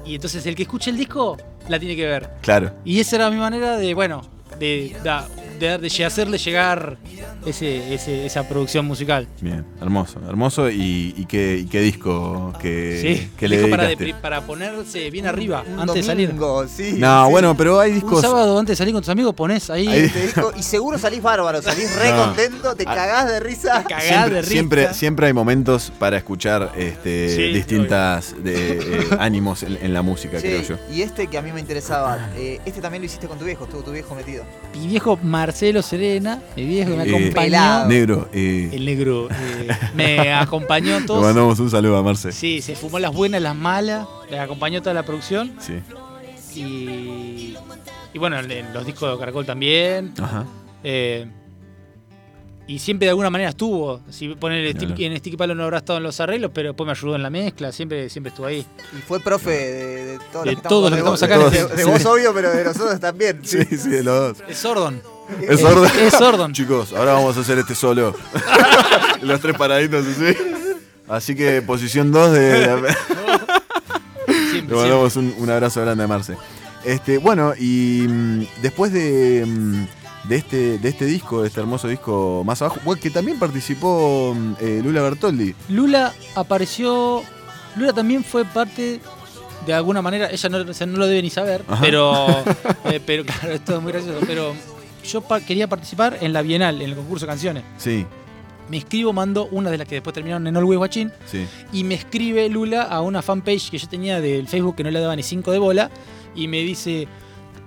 Y 0.06 0.16
entonces 0.16 0.46
el 0.46 0.56
que 0.56 0.64
escuche 0.64 0.90
el 0.92 0.98
disco 0.98 1.38
la 1.68 1.80
tiene 1.80 1.96
que 1.96 2.06
ver. 2.06 2.30
Claro. 2.42 2.72
Y 2.86 3.00
esa 3.00 3.16
era 3.18 3.30
mi 3.30 3.38
manera 3.38 3.78
de, 3.78 3.94
bueno, 3.94 4.22
de, 4.60 4.96
da- 5.04 5.28
de, 5.60 5.78
de 5.78 6.06
hacerle 6.06 6.38
llegar 6.38 6.98
ese, 7.46 7.94
ese- 7.94 8.26
esa 8.26 8.48
producción 8.48 8.86
musical. 8.86 9.28
Bien, 9.42 9.66
hermoso, 9.82 10.20
hermoso. 10.28 10.70
¿Y, 10.70 11.14
y 11.18 11.26
qué, 11.26 11.58
y 11.60 11.66
qué 11.66 11.82
disco 11.82 12.54
que, 12.62 13.00
Sí, 13.02 13.30
que 13.38 13.48
le 13.48 13.58
dijo 13.58 13.70
para, 13.70 13.84
dedicaste? 13.88 14.16
para 14.22 14.42
ponerse 14.42 15.10
bien 15.10 15.28
arriba 15.28 15.64
Un 15.72 15.80
antes 15.82 15.96
de 15.96 16.04
salir. 16.04 16.30
sí, 16.68 16.94
No, 16.98 17.26
sí. 17.26 17.32
bueno, 17.32 17.56
pero 17.58 17.80
hay 17.80 17.92
Un 17.92 17.96
discos. 17.96 18.22
sábado 18.22 18.58
antes 18.60 18.74
de 18.74 18.78
salir 18.78 18.94
con 18.94 19.02
tus 19.02 19.10
amigos 19.10 19.34
pones 19.34 19.70
ahí. 19.70 19.88
Ahí- 19.88 20.10
Te 20.10 20.28
dijo, 20.28 20.52
y 20.58 20.64
seguro 20.64 20.98
salís 20.98 21.22
bárbaro, 21.22 21.62
salís 21.62 21.96
re 21.98 22.12
No. 22.16 22.26
contento, 22.26 22.76
te 22.76 22.86
cagás 22.86 23.28
de 23.28 23.40
risa. 23.40 23.84
Cagás 23.88 24.04
Siempre, 24.06 24.36
de 24.36 24.42
risa. 24.42 24.52
siempre, 24.52 24.94
siempre 24.94 25.28
hay 25.28 25.34
momentos 25.34 25.92
para 26.00 26.18
escuchar 26.18 26.72
este, 26.78 27.30
Sí, 27.36 27.54
distintas 27.54 28.36
de, 28.44 28.80
eh, 28.80 29.08
ánimos 29.20 29.64
en, 29.64 29.78
en 29.82 29.94
la 29.94 30.02
música, 30.02 30.40
creo 30.40 30.62
yo. 30.62 30.76
y 30.92 31.02
este 31.02 31.28
que 31.28 31.38
a 31.38 31.42
mí 31.42 31.52
me 31.52 31.60
interesaba, 31.60 32.30
eh, 32.38 32.60
este 32.66 32.82
también 32.82 33.02
lo 33.02 33.06
hiciste 33.06 33.28
con 33.28 33.38
tu 33.38 33.46
viejo, 33.46 33.66
estuvo 33.66 33.82
tu 33.84 33.92
viejo 33.92 34.16
metido. 34.16 34.44
Mi 34.74 34.88
viejo 34.88 35.18
Marcelo 35.46 35.82
Serena, 35.84 36.42
mi 36.56 36.66
viejo 36.66 36.96
me 36.96 37.04
Eh, 37.04 37.10
acompañó. 37.10 37.34
Pelado. 37.34 37.88
Negro, 37.88 38.30
eh, 38.34 38.70
El 38.74 38.84
negro. 38.86 39.28
eh, 39.30 39.68
me 39.94 40.34
acompañó 40.34 41.00
le 41.00 41.06
todos. 41.06 41.22
mandamos 41.22 41.60
un 41.60 41.70
saludo 41.70 41.98
a 41.98 42.02
Marce. 42.04 42.32
Sí, 42.32 42.64
se 42.64 42.76
fumó 42.76 42.98
las 42.98 43.14
buenas, 43.14 43.42
las 43.44 43.56
malas. 43.56 44.08
Me 44.32 44.40
acompañó 44.40 44.82
toda 44.82 44.96
la 44.96 45.04
producción. 45.04 45.54
Sí. 45.60 45.74
Y, 46.60 47.56
y 48.14 48.18
bueno, 48.20 48.40
en- 48.40 48.50
en 48.50 48.74
los 48.74 48.86
discos 48.88 49.12
de 49.12 49.20
Caracol 49.20 49.46
también. 49.46 50.14
Ajá. 50.20 50.46
Eh, 50.84 51.28
y 52.68 52.80
siempre 52.80 53.06
de 53.06 53.10
alguna 53.12 53.30
manera 53.30 53.52
estuvo. 53.52 54.02
Si 54.10 54.30
poner 54.30 54.76
Claro. 54.76 54.96
en 54.98 55.18
Sticky 55.18 55.38
Palo 55.38 55.54
no 55.54 55.64
habrá 55.66 55.78
estado 55.78 55.98
en 55.98 56.04
los 56.04 56.20
arreglos, 56.20 56.50
pero 56.52 56.70
después 56.70 56.86
me 56.88 56.92
ayudó 56.94 57.16
en 57.16 57.22
la 57.22 57.30
mezcla. 57.30 57.72
Siempre, 57.72 58.10
siempre 58.10 58.30
estuvo 58.30 58.48
ahí. 58.48 58.66
Y 58.98 59.02
fue 59.02 59.20
profe 59.20 59.52
de, 59.52 60.06
de 60.06 60.20
todos 60.32 60.46
De 60.46 60.52
los 60.54 60.62
que 60.64 60.68
todos 60.70 60.90
los 60.90 60.92
que 60.92 60.98
estamos 60.98 61.22
estamos 61.22 61.52
de, 61.52 61.60
acá. 61.60 61.68
vos- 61.68 61.78
de, 61.78 61.84
Sí. 61.84 61.90
vos 61.92 62.06
obvio, 62.08 62.34
pero 62.34 62.50
de 62.52 62.64
nosotros 62.64 63.00
también. 63.00 63.40
Sí, 63.44 63.64
sí, 63.66 63.90
de 63.90 64.02
los 64.04 64.38
dos. 64.40 64.50
Es 64.50 64.58
Sordon. 64.58 65.00
Es 65.48 65.60
sordo. 65.60 65.86
Es 65.86 66.14
Sordon. 66.14 66.54
Chicos, 66.54 66.94
ahora 66.94 67.14
vamos 67.14 67.36
a 67.38 67.42
hacer 67.42 67.58
este 67.58 67.76
solo. 67.76 68.16
Los 69.22 69.40
tres 69.42 69.56
paraditos 69.58 70.06
así. 70.06 70.36
Así 71.08 71.36
que 71.36 71.62
posición 71.62 72.12
2 72.12 72.32
de. 72.32 72.66
Siempre, 74.52 74.76
Le 74.76 74.82
mandamos 74.82 75.16
un, 75.16 75.36
un 75.38 75.50
abrazo 75.50 75.82
grande 75.82 76.04
a 76.04 76.08
Marce. 76.08 76.36
Este, 76.84 77.18
bueno, 77.18 77.54
y 77.58 78.06
mm, 78.08 78.46
después 78.62 78.94
de, 78.94 79.44
mm, 79.46 79.86
de, 80.30 80.36
este, 80.36 80.78
de 80.78 80.90
este 80.90 81.06
disco, 81.06 81.42
de 81.42 81.48
este 81.48 81.60
hermoso 81.60 81.88
disco 81.88 82.44
más 82.46 82.62
abajo, 82.62 82.80
que 82.96 83.10
también 83.10 83.40
participó 83.40 84.34
mm, 84.36 84.54
eh, 84.60 84.82
Lula 84.84 85.02
Bertoldi. 85.02 85.56
Lula 85.70 86.14
apareció. 86.36 87.24
Lula 87.76 87.92
también 87.92 88.24
fue 88.24 88.46
parte 88.46 89.00
de 89.66 89.74
alguna 89.74 90.02
manera. 90.02 90.30
Ella 90.32 90.50
no, 90.50 90.58
o 90.60 90.74
sea, 90.74 90.88
no 90.88 90.98
lo 90.98 91.08
debe 91.08 91.22
ni 91.22 91.30
saber, 91.30 91.64
Ajá. 91.68 91.82
pero. 91.82 92.28
eh, 92.86 93.02
pero 93.06 93.26
claro, 93.26 93.52
esto 93.54 93.76
es 93.78 93.82
muy 93.82 93.92
gracioso. 93.92 94.20
Pero 94.26 94.54
yo 95.06 95.22
pa- 95.22 95.40
quería 95.42 95.68
participar 95.68 96.18
en 96.22 96.34
la 96.34 96.42
Bienal, 96.42 96.82
en 96.82 96.90
el 96.90 96.96
concurso 96.96 97.26
de 97.26 97.30
canciones. 97.32 97.64
Sí, 97.78 98.06
Me 98.70 98.78
escribo, 98.78 99.14
mando 99.14 99.48
una 99.52 99.70
de 99.70 99.78
las 99.78 99.88
que 99.88 99.94
después 99.96 100.14
terminaron 100.14 100.48
en 100.48 100.58
Always 100.58 100.80
Watching. 100.80 101.12
sí. 101.28 101.46
Y 101.72 101.84
me 101.84 101.94
escribe 101.96 102.50
Lula 102.50 102.82
a 102.84 103.02
una 103.02 103.22
fanpage 103.22 103.70
que 103.70 103.78
yo 103.78 103.88
tenía 103.88 104.20
del 104.20 104.48
Facebook 104.48 104.76
que 104.76 104.84
no 104.84 104.90
le 104.90 105.00
daba 105.00 105.16
ni 105.16 105.22
5 105.24 105.52
de 105.52 105.60
bola. 105.60 105.92
Y 106.36 106.48
me 106.48 106.62
dice: 106.62 107.08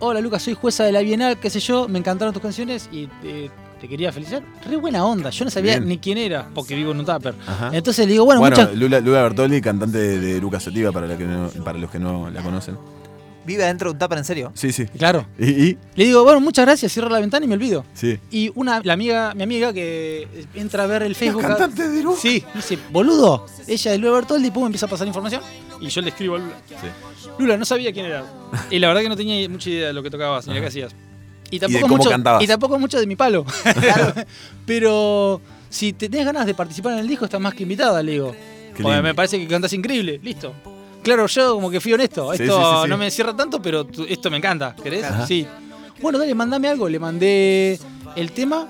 Hola 0.01 0.21
Lucas, 0.21 0.43
soy 0.43 0.55
jueza 0.55 0.83
de 0.85 0.91
la 0.93 1.01
Bienal, 1.01 1.39
qué 1.39 1.51
sé 1.51 1.61
yo, 1.61 1.87
me 1.89 1.99
encantaron 2.01 2.35
tus 2.35 2.43
canciones 2.43 2.89
y 2.91 3.07
te, 3.23 3.49
te 3.81 3.87
quería 3.89 4.11
felicitar. 4.13 4.43
Re 4.69 4.75
buena 4.77 5.05
onda, 5.05 5.31
yo 5.31 5.45
no 5.45 5.51
sabía 5.53 5.75
Bien. 5.77 5.89
ni 5.89 5.99
quién 5.99 6.19
era, 6.19 6.49
porque 6.53 6.75
vivo 6.75 6.91
en 6.91 6.99
un 6.99 7.07
tupper. 7.07 7.35
Ajá. 7.47 7.71
Entonces 7.73 8.05
le 8.07 8.13
digo: 8.13 8.25
Bueno, 8.25 8.41
Bueno, 8.41 8.57
muchas. 8.57 8.75
Lula, 8.77 8.99
Lula 8.99 9.23
Bertoldi, 9.23 9.61
cantante 9.61 9.99
de, 9.99 10.19
de 10.19 10.41
Luca 10.41 10.59
Sativa, 10.59 10.91
para, 10.91 11.07
la 11.07 11.17
que 11.17 11.25
no- 11.25 11.49
para 11.65 11.79
los 11.79 11.91
que 11.93 12.01
no 12.01 12.29
la 12.29 12.43
conocen. 12.43 12.77
Vive 13.49 13.65
adentro 13.65 13.89
de 13.89 13.93
un 13.95 13.99
tupper, 13.99 14.19
en 14.19 14.27
serio. 14.27 14.53
Sí, 14.53 14.73
sí. 14.73 14.85
Claro. 14.99 15.27
¿Y? 15.39 15.47
y? 15.49 15.79
Le 15.97 16.05
digo, 16.05 16.23
bueno, 16.23 16.39
muchas 16.39 16.67
gracias, 16.67 16.93
cierro 16.93 17.09
la 17.09 17.19
ventana 17.19 17.47
y 17.47 17.49
me 17.49 17.55
olvido. 17.55 17.83
Sí. 17.95 18.19
Y 18.31 18.53
una, 18.55 18.83
la 18.85 18.93
amiga, 18.93 19.33
mi 19.35 19.43
amiga 19.43 19.73
que 19.73 20.29
entra 20.55 20.85
a 20.85 20.87
ver 20.87 21.03
el 21.03 21.15
Facebook. 21.15 21.41
cantante 21.41 21.89
de 21.89 22.03
Luca. 22.03 22.21
Sí, 22.21 22.45
dice, 22.55 22.79
boludo, 22.91 23.47
ella 23.67 23.95
es 23.95 24.01
Lula 24.01 24.13
Bertoldi, 24.13 24.49
y 24.49 24.51
pum, 24.51 24.67
empieza 24.67 24.85
a 24.85 24.91
pasar 24.91 25.07
información. 25.07 25.41
Y 25.81 25.89
yo 25.89 26.03
le 26.03 26.11
escribo 26.11 26.37
a 26.37 26.41
Lula. 26.41 26.57
Lula, 27.39 27.57
no 27.57 27.65
sabía 27.65 27.91
quién 27.91 28.05
era. 28.05 28.23
Y 28.71 28.79
la 28.81 28.89
verdad 28.89 29.01
que 29.01 29.09
no 29.09 29.17
tenía 29.17 29.49
mucha 29.49 29.71
idea 29.71 29.87
de 29.87 29.93
lo 29.95 30.03
que 30.03 30.11
tocabas 30.11 30.47
ni 30.47 30.53
lo 30.53 30.61
que 30.61 30.67
hacías. 30.67 30.95
Y 31.51 31.59
tampoco, 31.59 31.83
cómo 31.83 31.97
mucho, 31.97 32.11
cantabas. 32.11 32.43
y 32.43 32.47
tampoco 32.47 32.79
mucho 32.79 33.01
de 33.01 33.07
mi 33.07 33.17
palo. 33.17 33.47
Pero 34.67 35.41
si 35.71 35.95
te 35.95 36.11
tenés 36.11 36.27
ganas 36.27 36.45
de 36.45 36.53
participar 36.53 36.93
en 36.93 36.99
el 36.99 37.09
disco, 37.09 37.25
estás 37.25 37.41
más 37.41 37.55
que 37.55 37.63
invitada, 37.63 38.03
le 38.03 38.13
digo. 38.13 38.37
Porque 38.77 39.01
me 39.01 39.15
parece 39.15 39.39
que 39.39 39.49
cantas 39.49 39.73
increíble. 39.73 40.21
Listo. 40.23 40.53
Claro, 41.09 41.27
yo 41.27 41.55
como 41.55 41.71
que 41.71 41.81
fui 41.81 41.93
honesto. 41.95 42.33
Sí, 42.35 42.43
Esto 42.43 42.59
sí, 42.59 42.65
sí, 42.77 42.83
sí. 42.85 42.89
no 42.91 42.99
me 42.99 43.11
cierra 43.11 43.35
tanto, 43.35 43.63
pero 43.63 43.85
tú- 43.85 44.05
esto 44.09 44.31
me 44.31 44.37
encanta. 44.37 44.75
¿Querés? 44.83 45.05
Ajá. 45.05 45.27
Sí. 45.27 45.47
Bueno, 46.03 46.19
dale, 46.19 46.35
mandame 46.35 46.69
algo. 46.69 46.89
Le 46.89 46.99
mandé 46.99 47.79
el 48.15 48.33
tema, 48.33 48.67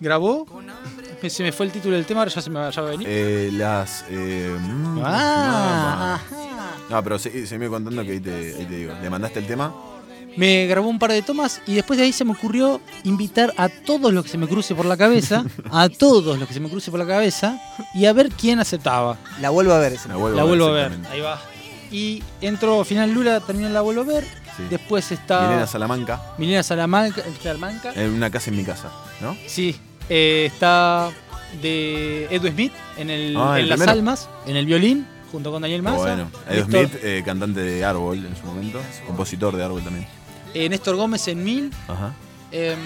grabó. 0.00 0.46
Se 1.28 1.42
me 1.42 1.52
fue 1.52 1.66
el 1.66 1.72
título 1.72 1.96
del 1.96 2.06
tema, 2.06 2.20
ahora 2.22 2.30
ya 2.32 2.40
se 2.40 2.48
me 2.48 2.58
va, 2.60 2.70
ya 2.70 2.80
va 2.80 2.88
a 2.88 2.90
venir. 2.92 3.06
Eh, 3.08 3.50
las. 3.52 4.04
eh, 4.08 4.56
mm, 4.58 5.00
Ah, 5.04 6.18
no, 6.88 6.96
no, 6.96 7.02
pero 7.04 7.18
se, 7.18 7.46
se 7.46 7.58
me 7.58 7.66
iba 7.66 7.76
contando 7.76 8.02
que 8.04 8.12
ahí 8.12 8.20
te, 8.20 8.34
ahí 8.58 8.64
te 8.66 8.74
digo. 8.76 8.94
¿Le 9.02 9.10
mandaste 9.10 9.38
el 9.38 9.46
tema? 9.46 9.72
Me 10.36 10.66
grabó 10.66 10.88
un 10.88 10.98
par 10.98 11.10
de 11.12 11.20
tomas 11.22 11.60
y 11.66 11.74
después 11.74 11.98
de 11.98 12.04
ahí 12.06 12.12
se 12.12 12.24
me 12.24 12.32
ocurrió 12.32 12.80
invitar 13.04 13.52
a 13.56 13.68
todos 13.68 14.12
los 14.14 14.24
que 14.24 14.30
se 14.30 14.38
me 14.38 14.46
cruce 14.46 14.74
por 14.76 14.86
la 14.86 14.96
cabeza, 14.96 15.44
a 15.70 15.88
todos 15.88 16.38
los 16.38 16.46
que 16.48 16.54
se 16.54 16.60
me 16.60 16.70
cruce 16.70 16.90
por 16.90 17.00
la 17.00 17.06
cabeza 17.06 17.60
y 17.94 18.06
a 18.06 18.12
ver 18.12 18.30
quién 18.30 18.60
aceptaba. 18.60 19.18
La 19.40 19.50
vuelvo 19.50 19.72
a 19.72 19.78
ver 19.80 19.94
ese. 19.94 20.08
La 20.08 20.16
vuelvo 20.16 20.36
La 20.36 20.42
a 20.42 20.44
ver, 20.46 20.48
vuelvo 20.56 20.66
a 20.68 20.72
ver, 20.72 20.92
exactamente. 20.92 21.14
ahí 21.16 21.20
va. 21.20 21.40
Y 21.90 22.22
entró 22.40 22.84
final 22.84 23.10
Lula, 23.12 23.40
también 23.40 23.72
la 23.74 23.80
vuelvo 23.80 24.02
a 24.02 24.04
ver. 24.04 24.24
Sí. 24.56 24.64
Después 24.70 25.10
está 25.12 25.42
Milena 25.48 25.66
Salamanca. 25.66 26.20
Milena 26.38 26.62
Salamanca, 26.62 27.22
Salamanca. 27.42 27.92
En 27.94 28.12
una 28.14 28.30
casa 28.30 28.50
en 28.50 28.56
mi 28.56 28.64
casa, 28.64 28.90
¿no? 29.20 29.36
Sí, 29.46 29.76
eh, 30.08 30.48
está 30.52 31.10
de 31.62 32.26
Edu 32.30 32.48
Smith 32.48 32.72
en, 32.96 33.10
el, 33.10 33.36
Ah, 33.36 33.54
el 33.56 33.62
en 33.64 33.68
Las 33.70 33.76
primero. 33.78 33.92
Almas, 33.92 34.28
en 34.46 34.56
el 34.56 34.66
violín, 34.66 35.06
junto 35.32 35.50
con 35.50 35.62
Daniel 35.62 35.82
Massa. 35.82 35.96
bueno, 35.98 36.30
Néstor- 36.48 36.64
Smith, 36.88 37.00
eh, 37.02 37.22
cantante 37.24 37.60
de 37.60 37.84
Árbol 37.84 38.24
en 38.24 38.36
su 38.36 38.44
momento, 38.46 38.80
compositor 39.06 39.56
de 39.56 39.64
Árbol 39.64 39.82
también. 39.82 40.06
eh, 40.54 40.68
Néstor 40.68 40.94
Gómez 40.96 41.26
en 41.28 41.42
Mil. 41.42 41.72
Ajá. 41.88 42.12
Em, 42.52 42.78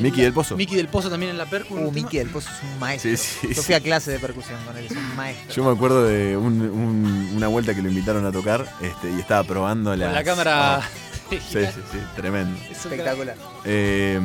Miki 0.00 0.22
del 0.22 0.32
Pozo. 0.32 0.56
Miki 0.56 0.76
del 0.76 0.88
Pozo 0.88 1.08
también 1.10 1.30
en 1.32 1.38
la 1.38 1.46
percu. 1.46 1.74
Uh, 1.76 1.92
Miki 1.92 2.18
del 2.18 2.28
Pozo 2.30 2.48
es 2.50 2.62
un 2.62 2.78
maestro. 2.78 3.10
Sí, 3.10 3.16
sí, 3.16 3.48
Yo 3.48 3.54
sí. 3.54 3.60
fui 3.62 3.74
a 3.74 3.80
clase 3.80 4.10
de 4.12 4.18
percusión 4.18 4.58
con 4.64 4.76
él, 4.76 4.86
es 4.86 4.92
un 4.92 5.16
maestro. 5.16 5.54
Yo 5.54 5.64
me 5.64 5.70
acuerdo 5.76 6.04
de 6.04 6.36
un- 6.36 6.60
un- 6.62 7.32
una 7.36 7.48
vuelta 7.48 7.74
que 7.74 7.82
lo 7.82 7.88
invitaron 7.88 8.24
a 8.26 8.32
tocar 8.32 8.66
este, 8.80 9.10
y 9.10 9.20
estaba 9.20 9.44
probando 9.44 9.94
la. 9.96 10.12
La 10.12 10.24
cámara. 10.24 10.80
Sí, 11.30 11.38
sí, 11.50 11.58
sí, 11.90 11.98
tremendo. 12.14 12.56
Espectacular. 12.70 13.34
Eh, 13.64 14.20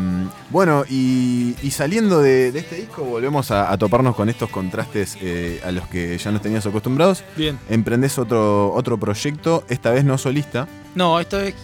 bueno, 0.49 0.83
y, 0.89 1.55
y 1.63 1.71
saliendo 1.71 2.21
de, 2.21 2.51
de 2.51 2.59
este 2.59 2.75
disco, 2.75 3.03
volvemos 3.03 3.51
a, 3.51 3.71
a 3.71 3.77
toparnos 3.77 4.15
con 4.17 4.27
estos 4.29 4.49
contrastes 4.49 5.17
eh, 5.21 5.61
a 5.65 5.71
los 5.71 5.87
que 5.87 6.17
ya 6.17 6.29
nos 6.31 6.41
tenías 6.41 6.65
acostumbrados. 6.65 7.23
Bien. 7.37 7.57
Emprendés 7.69 8.17
otro, 8.19 8.73
otro 8.73 8.99
proyecto, 8.99 9.63
esta 9.69 9.91
vez 9.91 10.03
no 10.03 10.17
solista. 10.17 10.67
No, 10.93 11.19
esta 11.21 11.37
vez 11.37 11.55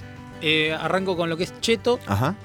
eh, 0.42 0.74
arranco 0.74 1.18
con 1.18 1.30
lo 1.30 1.36
que 1.38 1.44
es 1.44 1.54
Cheto 1.60 2.00
Ajá. 2.08 2.36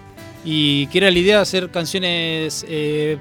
Y 0.44 0.86
que 0.88 0.98
era 0.98 1.10
la 1.10 1.18
idea 1.18 1.36
de 1.36 1.42
hacer 1.42 1.70
canciones 1.70 2.64
eh, 2.68 3.18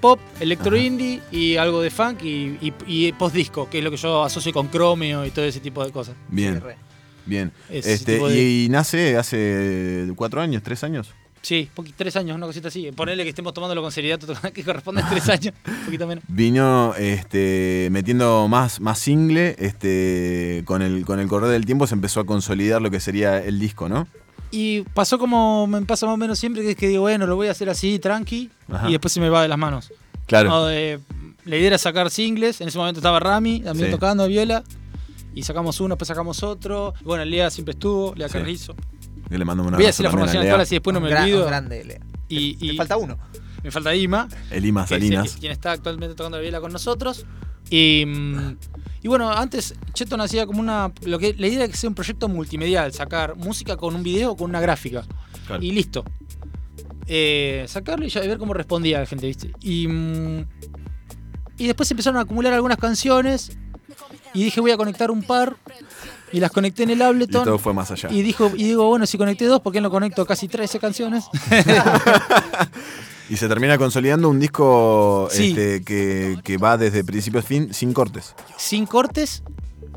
pop, 0.00 0.18
electro 0.40 0.76
indie 0.76 1.20
y 1.30 1.56
algo 1.56 1.82
de 1.82 1.90
funk 1.90 2.22
y, 2.22 2.56
y, 2.60 2.72
y 2.86 3.12
post-disco, 3.12 3.68
que 3.68 3.78
es 3.78 3.84
lo 3.84 3.90
que 3.90 3.96
yo 3.96 4.22
asocio 4.24 4.52
con 4.52 4.70
Chromeo 4.70 5.26
y 5.26 5.30
todo 5.30 5.44
ese 5.44 5.60
tipo 5.60 5.84
de 5.84 5.90
cosas. 5.92 6.14
Bien. 6.28 6.62
Bien. 7.26 7.52
Ese 7.68 7.92
Este, 7.94 8.18
de- 8.18 8.42
y, 8.42 8.64
y 8.64 8.68
nace 8.70 9.16
hace 9.16 10.08
cuatro 10.16 10.40
años, 10.40 10.62
tres 10.62 10.82
años. 10.84 11.12
Sí, 11.42 11.70
tres 11.96 12.16
años, 12.16 12.36
una 12.36 12.44
cosita 12.46 12.68
así. 12.68 12.90
Ponerle 12.92 13.22
que 13.22 13.30
estemos 13.30 13.54
tomándolo 13.54 13.80
con 13.80 13.90
seriedad, 13.90 14.18
que 14.54 14.62
corresponde 14.62 15.02
a 15.02 15.08
tres 15.08 15.26
años, 15.28 15.54
un 15.66 15.84
poquito 15.86 16.06
menos. 16.06 16.22
Vino 16.28 16.94
este, 16.96 17.88
metiendo 17.90 18.46
más, 18.48 18.78
más 18.80 18.98
single, 18.98 19.54
este, 19.58 20.62
con 20.66 20.82
el, 20.82 21.04
con 21.06 21.18
el 21.18 21.28
correr 21.28 21.50
del 21.50 21.64
tiempo 21.66 21.86
se 21.86 21.94
empezó 21.94 22.20
a 22.20 22.26
consolidar 22.26 22.82
lo 22.82 22.90
que 22.90 23.00
sería 23.00 23.38
el 23.42 23.58
disco, 23.58 23.88
¿no? 23.88 24.06
Y 24.50 24.82
pasó 24.94 25.18
como 25.18 25.66
me 25.66 25.80
pasa 25.82 26.06
más 26.06 26.14
o 26.14 26.16
menos 26.16 26.38
siempre, 26.38 26.62
que 26.62 26.70
es 26.70 26.76
que 26.76 26.88
digo, 26.88 27.02
bueno, 27.02 27.26
lo 27.26 27.36
voy 27.36 27.48
a 27.48 27.52
hacer 27.52 27.70
así, 27.70 27.98
tranqui, 27.98 28.50
Ajá. 28.70 28.88
y 28.88 28.92
después 28.92 29.12
se 29.12 29.20
me 29.20 29.28
va 29.28 29.42
de 29.42 29.48
las 29.48 29.58
manos. 29.58 29.92
Claro. 30.26 30.48
No, 30.50 30.64
de- 30.66 30.98
la 31.44 31.56
idea 31.56 31.68
era 31.68 31.78
sacar 31.78 32.10
singles, 32.10 32.60
en 32.60 32.68
ese 32.68 32.76
momento 32.78 32.98
estaba 33.00 33.18
Rami 33.20 33.60
también 33.60 33.86
Sí. 33.88 33.92
tocando 33.92 34.26
viola, 34.28 34.62
y 35.34 35.42
sacamos 35.44 35.80
uno, 35.80 35.90
después 35.94 36.08
sacamos 36.08 36.42
otro. 36.42 36.94
Y 37.00 37.04
bueno, 37.04 37.24
Lea 37.24 37.50
siempre 37.50 37.72
estuvo, 37.72 38.14
Lea 38.16 38.28
Sí. 38.28 38.34
Carrizo. 38.34 38.74
Que 39.28 39.38
le 39.38 39.44
mandamos 39.44 39.68
una 39.68 39.76
Voy 39.76 39.84
a 39.84 39.88
decir 39.88 40.04
la 40.04 40.10
formación 40.10 40.42
actual 40.42 40.60
así 40.62 40.74
después 40.74 40.92
no 40.94 41.00
me 41.00 41.08
gran- 41.08 41.22
olvido. 41.24 41.46
grande, 41.46 41.84
Lea. 41.84 42.00
Y, 42.28 42.56
y- 42.60 42.70
Me 42.72 42.76
falta 42.76 42.96
uno. 42.96 43.16
Me 43.62 43.70
falta 43.70 43.94
Ima. 43.94 44.28
El 44.50 44.64
Ima 44.64 44.84
que 44.86 44.94
es 44.96 45.00
Salinas. 45.00 45.36
quien 45.38 45.52
está 45.52 45.72
actualmente 45.72 46.14
tocando 46.16 46.38
la 46.38 46.42
viola 46.42 46.60
con 46.60 46.72
nosotros. 46.72 47.24
Y, 47.70 48.04
mm, 48.06 48.56
y 49.02 49.08
bueno, 49.08 49.30
antes 49.30 49.74
Cheto 49.94 50.16
nacía 50.16 50.46
como 50.46 50.60
una. 50.60 50.92
Lo 51.02 51.18
que, 51.18 51.34
la 51.38 51.46
idea 51.46 51.60
era 51.64 51.68
que 51.68 51.76
sea 51.76 51.88
un 51.88 51.94
proyecto 51.94 52.28
multimedial, 52.28 52.92
sacar 52.92 53.36
música 53.36 53.76
con 53.76 53.94
un 53.94 54.02
video 54.02 54.32
o 54.32 54.36
con 54.36 54.50
una 54.50 54.60
gráfica. 54.60 55.04
Claro. 55.46 55.62
Y 55.62 55.72
listo. 55.72 56.04
Eh, 57.06 57.64
sacarlo 57.66 58.04
y 58.06 58.08
ya 58.08 58.20
ver 58.20 58.38
cómo 58.38 58.54
respondía 58.54 59.00
la 59.00 59.06
gente, 59.06 59.26
¿viste? 59.26 59.52
Y, 59.60 59.88
mm, 59.88 60.46
y 61.56 61.66
después 61.66 61.90
empezaron 61.90 62.18
a 62.18 62.22
acumular 62.22 62.52
algunas 62.52 62.78
canciones. 62.78 63.52
Y 64.32 64.44
dije, 64.44 64.60
voy 64.60 64.70
a 64.70 64.76
conectar 64.76 65.10
un 65.10 65.22
par. 65.22 65.56
Y 66.32 66.38
las 66.38 66.52
conecté 66.52 66.84
en 66.84 66.90
el 66.90 66.98
Y 66.98 67.02
Ableton. 67.02 67.44
todo 67.44 67.58
fue 67.58 67.74
más 67.74 67.90
allá. 67.90 68.08
Y, 68.12 68.22
dijo, 68.22 68.52
y 68.54 68.62
digo, 68.64 68.86
bueno, 68.86 69.06
si 69.06 69.18
conecté 69.18 69.46
dos, 69.46 69.60
¿por 69.60 69.72
qué 69.72 69.80
no 69.80 69.90
conecto 69.90 70.24
casi 70.24 70.46
13 70.46 70.78
canciones? 70.78 71.24
Y 73.30 73.36
se 73.36 73.48
termina 73.48 73.78
consolidando 73.78 74.28
un 74.28 74.40
disco 74.40 75.28
Sí. 75.30 75.50
este, 75.50 75.82
que, 75.84 76.38
que 76.44 76.58
va 76.58 76.76
desde 76.76 77.04
principio 77.04 77.40
a 77.40 77.42
fin 77.42 77.72
sin 77.72 77.92
cortes. 77.92 78.34
Sin 78.58 78.86
cortes. 78.86 79.42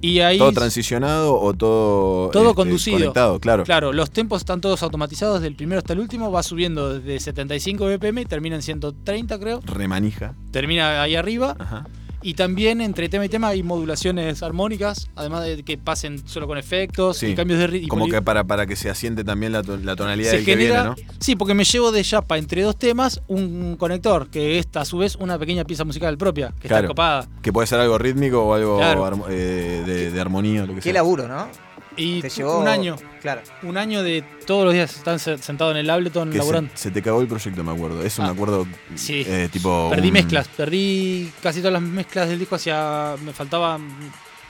Y 0.01 0.19
ahí. 0.19 0.37
Todo 0.37 0.51
transicionado 0.51 1.39
o 1.39 1.53
todo, 1.53 2.29
Todo 2.29 2.43
este, 2.49 2.55
conducido. 2.55 2.97
conectado, 2.97 3.39
claro. 3.39 3.63
Claro, 3.63 3.93
los 3.93 4.11
tempos 4.11 4.41
están 4.41 4.59
todos 4.61 4.83
automatizados 4.83 5.41
del 5.41 5.55
primero 5.55 5.79
hasta 5.79 5.93
el 5.93 5.99
último. 5.99 6.29
Va 6.31 6.43
subiendo 6.43 6.99
desde 6.99 7.19
75 7.21 7.85
BPM 7.87 8.21
y 8.21 8.25
termina 8.25 8.55
en 8.57 8.61
130, 8.61 9.39
creo. 9.39 9.61
Remanija. 9.65 10.35
Termina 10.51 11.01
ahí 11.01 11.15
arriba. 11.15 11.55
Ajá. 11.57 11.87
Y 12.23 12.33
también 12.35 12.79
entre 12.81 13.09
tema 13.09 13.25
y 13.25 13.29
tema 13.29 13.49
hay 13.49 13.63
modulaciones 13.63 14.41
armónicas, 14.41 15.09
además 15.15 15.43
de 15.43 15.61
que 15.63 15.77
pasen 15.77 16.25
solo 16.27 16.47
con 16.47 16.57
efectos 16.57 17.17
Sí. 17.17 17.27
y 17.27 17.35
cambios 17.35 17.59
de 17.59 17.67
ritmo. 17.67 17.89
Como 17.89 18.07
que 18.07 18.21
para, 18.21 18.43
para 18.45 18.65
que 18.65 18.75
se 18.75 18.89
asiente 18.89 19.23
también 19.23 19.51
la, 19.51 19.61
to- 19.61 19.77
la 19.77 19.95
tonalidad 19.95 20.31
se 20.31 20.37
del 20.37 20.45
genera. 20.45 20.83
que 20.83 20.89
viene, 20.95 21.05
¿no? 21.09 21.15
Sí, 21.19 21.35
porque 21.35 21.53
me 21.53 21.63
llevo 21.65 21.91
de 21.91 22.03
chapa 22.03 22.37
entre 22.37 22.61
dos 22.63 22.77
temas 22.77 23.21
un 23.27 23.75
conector, 23.77 24.29
que 24.29 24.57
es 24.59 24.67
a 24.73 24.85
su 24.85 24.97
vez 24.97 25.15
una 25.17 25.37
pequeña 25.37 25.65
pieza 25.65 25.83
musical 25.83 26.17
propia, 26.17 26.53
que 26.61 26.67
Claro. 26.67 26.83
está 26.85 26.87
copada. 26.87 27.27
Que 27.41 27.51
puede 27.51 27.67
ser 27.67 27.79
algo 27.79 27.97
rítmico 27.97 28.41
o 28.43 28.53
algo 28.53 28.77
Claro. 28.77 29.25
eh, 29.29 29.83
de, 29.85 30.11
de 30.11 30.21
armonía 30.21 30.63
o 30.63 30.65
lo 30.67 30.73
que 30.73 30.79
Qué 30.79 30.83
sea. 30.83 30.93
laburo, 30.93 31.27
¿no? 31.27 31.47
Y 31.95 32.21
Te 32.21 32.29
llevó- 32.29 32.59
un 32.59 32.67
año. 32.67 32.95
Claro. 33.21 33.41
Un 33.63 33.77
año 33.77 34.01
de 34.03 34.23
todos 34.45 34.65
los 34.65 34.73
días 34.73 34.95
están 34.95 35.19
se- 35.19 35.37
sentado 35.37 35.71
en 35.71 35.77
el 35.77 35.89
Ableton 35.89 36.27
Que 36.29 36.33
se, 36.33 36.37
laburando. 36.39 36.71
se 36.75 36.91
te 36.91 37.01
cagó 37.01 37.21
el 37.21 37.27
proyecto, 37.27 37.63
me 37.63 37.71
acuerdo. 37.71 38.03
Eso 38.03 38.21
me 38.23 38.29
acuerdo. 38.29 38.65
Sí. 38.95 39.23
eh, 39.27 39.49
tipo. 39.51 39.89
Perdí 39.89 40.07
un- 40.07 40.13
mezclas, 40.13 40.47
perdí 40.49 41.31
casi 41.41 41.59
todas 41.59 41.73
las 41.73 41.81
mezclas 41.81 42.29
del 42.29 42.39
disco 42.39 42.55
hacia. 42.55 43.15
Me 43.23 43.31
faltaban, 43.33 43.87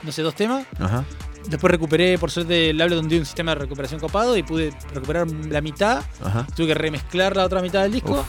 no 0.02 0.12
sé, 0.12 0.22
dos 0.22 0.34
temas. 0.34 0.66
Ajá. 0.78 1.04
Después 1.48 1.70
recuperé, 1.70 2.16
por 2.18 2.30
suerte, 2.30 2.70
el 2.70 2.80
Ableton 2.80 3.06
dio 3.08 3.18
un 3.18 3.26
sistema 3.26 3.52
de 3.54 3.60
recuperación 3.60 4.00
copado 4.00 4.34
y 4.36 4.42
pude 4.42 4.72
recuperar 4.94 5.26
la 5.30 5.60
mitad. 5.60 6.02
Ajá. 6.24 6.46
Tuve 6.56 6.68
que 6.68 6.74
remezclar 6.74 7.36
la 7.36 7.44
otra 7.44 7.60
mitad 7.60 7.82
del 7.82 7.92
disco. 7.92 8.24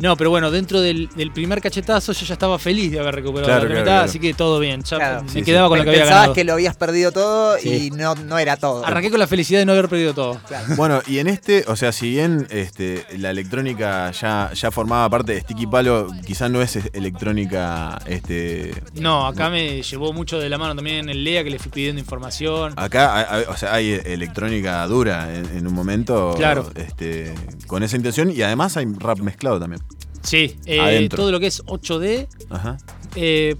No, 0.00 0.16
pero 0.16 0.30
bueno, 0.30 0.50
dentro 0.50 0.80
del, 0.80 1.08
del 1.16 1.32
primer 1.32 1.60
cachetazo 1.60 2.12
yo 2.12 2.24
ya 2.26 2.32
estaba 2.34 2.58
feliz 2.58 2.92
de 2.92 3.00
haber 3.00 3.16
recuperado 3.16 3.46
Claro, 3.48 3.62
la 3.64 3.66
claro, 3.68 3.80
mitad, 3.80 3.92
claro. 3.94 4.04
así 4.08 4.18
que 4.20 4.34
todo 4.34 4.60
bien. 4.60 4.82
Ya 4.84 4.96
Claro. 4.96 5.22
me 5.24 5.28
Sí, 5.30 5.42
quedaba 5.42 5.66
sí. 5.66 5.68
con 5.70 5.78
lo 5.78 5.84
que 5.84 5.90
había 5.90 6.00
Pensabas 6.02 6.20
ganado. 6.22 6.34
que 6.34 6.44
lo 6.44 6.52
habías 6.52 6.76
perdido 6.76 7.12
todo 7.12 7.58
Sí. 7.58 7.86
y 7.86 7.90
no, 7.90 8.14
no 8.14 8.38
era 8.38 8.56
todo. 8.56 8.86
Arranqué 8.86 9.10
con 9.10 9.18
la 9.18 9.26
felicidad 9.26 9.58
de 9.60 9.66
no 9.66 9.72
haber 9.72 9.88
perdido 9.88 10.14
todo. 10.14 10.40
Bueno, 10.76 11.00
y 11.06 11.18
en 11.18 11.26
este, 11.26 11.64
o 11.66 11.74
sea, 11.76 11.90
si 11.92 12.10
bien 12.10 12.46
este, 12.50 13.04
la 13.18 13.30
electrónica 13.30 14.10
ya, 14.12 14.50
ya 14.54 14.70
formaba 14.70 15.08
parte 15.10 15.34
de 15.34 15.40
Sticky 15.40 15.66
Palo, 15.66 16.08
quizás 16.24 16.50
no 16.50 16.62
es 16.62 16.76
electrónica. 16.92 17.98
Este, 18.06 18.72
No, 18.94 19.26
acá 19.26 19.50
me 19.50 19.82
llevó 19.82 20.12
mucho 20.12 20.38
de 20.38 20.48
la 20.48 20.58
mano 20.58 20.74
también 20.76 21.08
el 21.08 21.24
Lea 21.24 21.42
que 21.44 21.50
le 21.50 21.58
fui 21.58 21.70
pidiendo 21.70 22.00
información. 22.00 22.72
Acá 22.76 23.16
hay, 23.16 23.24
hay- 23.40 23.44
o 23.48 23.56
sea, 23.56 23.74
hay 23.74 24.00
electrónica 24.04 24.86
dura 24.86 25.34
en, 25.34 25.44
en 25.56 25.66
un 25.66 25.74
momento. 25.74 26.34
Claro. 26.36 26.70
Este, 26.74 27.34
con 27.66 27.82
esa 27.82 27.96
intención 27.96 28.30
y 28.30 28.42
además 28.42 28.76
hay 28.76 28.86
rap 28.98 29.18
mezclado 29.18 29.58
también. 29.58 29.82
Sí, 30.22 30.56
eh, 30.66 31.08
todo 31.08 31.30
lo 31.30 31.40
que 31.40 31.46
es 31.46 31.64
8D. 31.64 32.26
Ajá. 32.50 32.76
eh, 33.14 33.56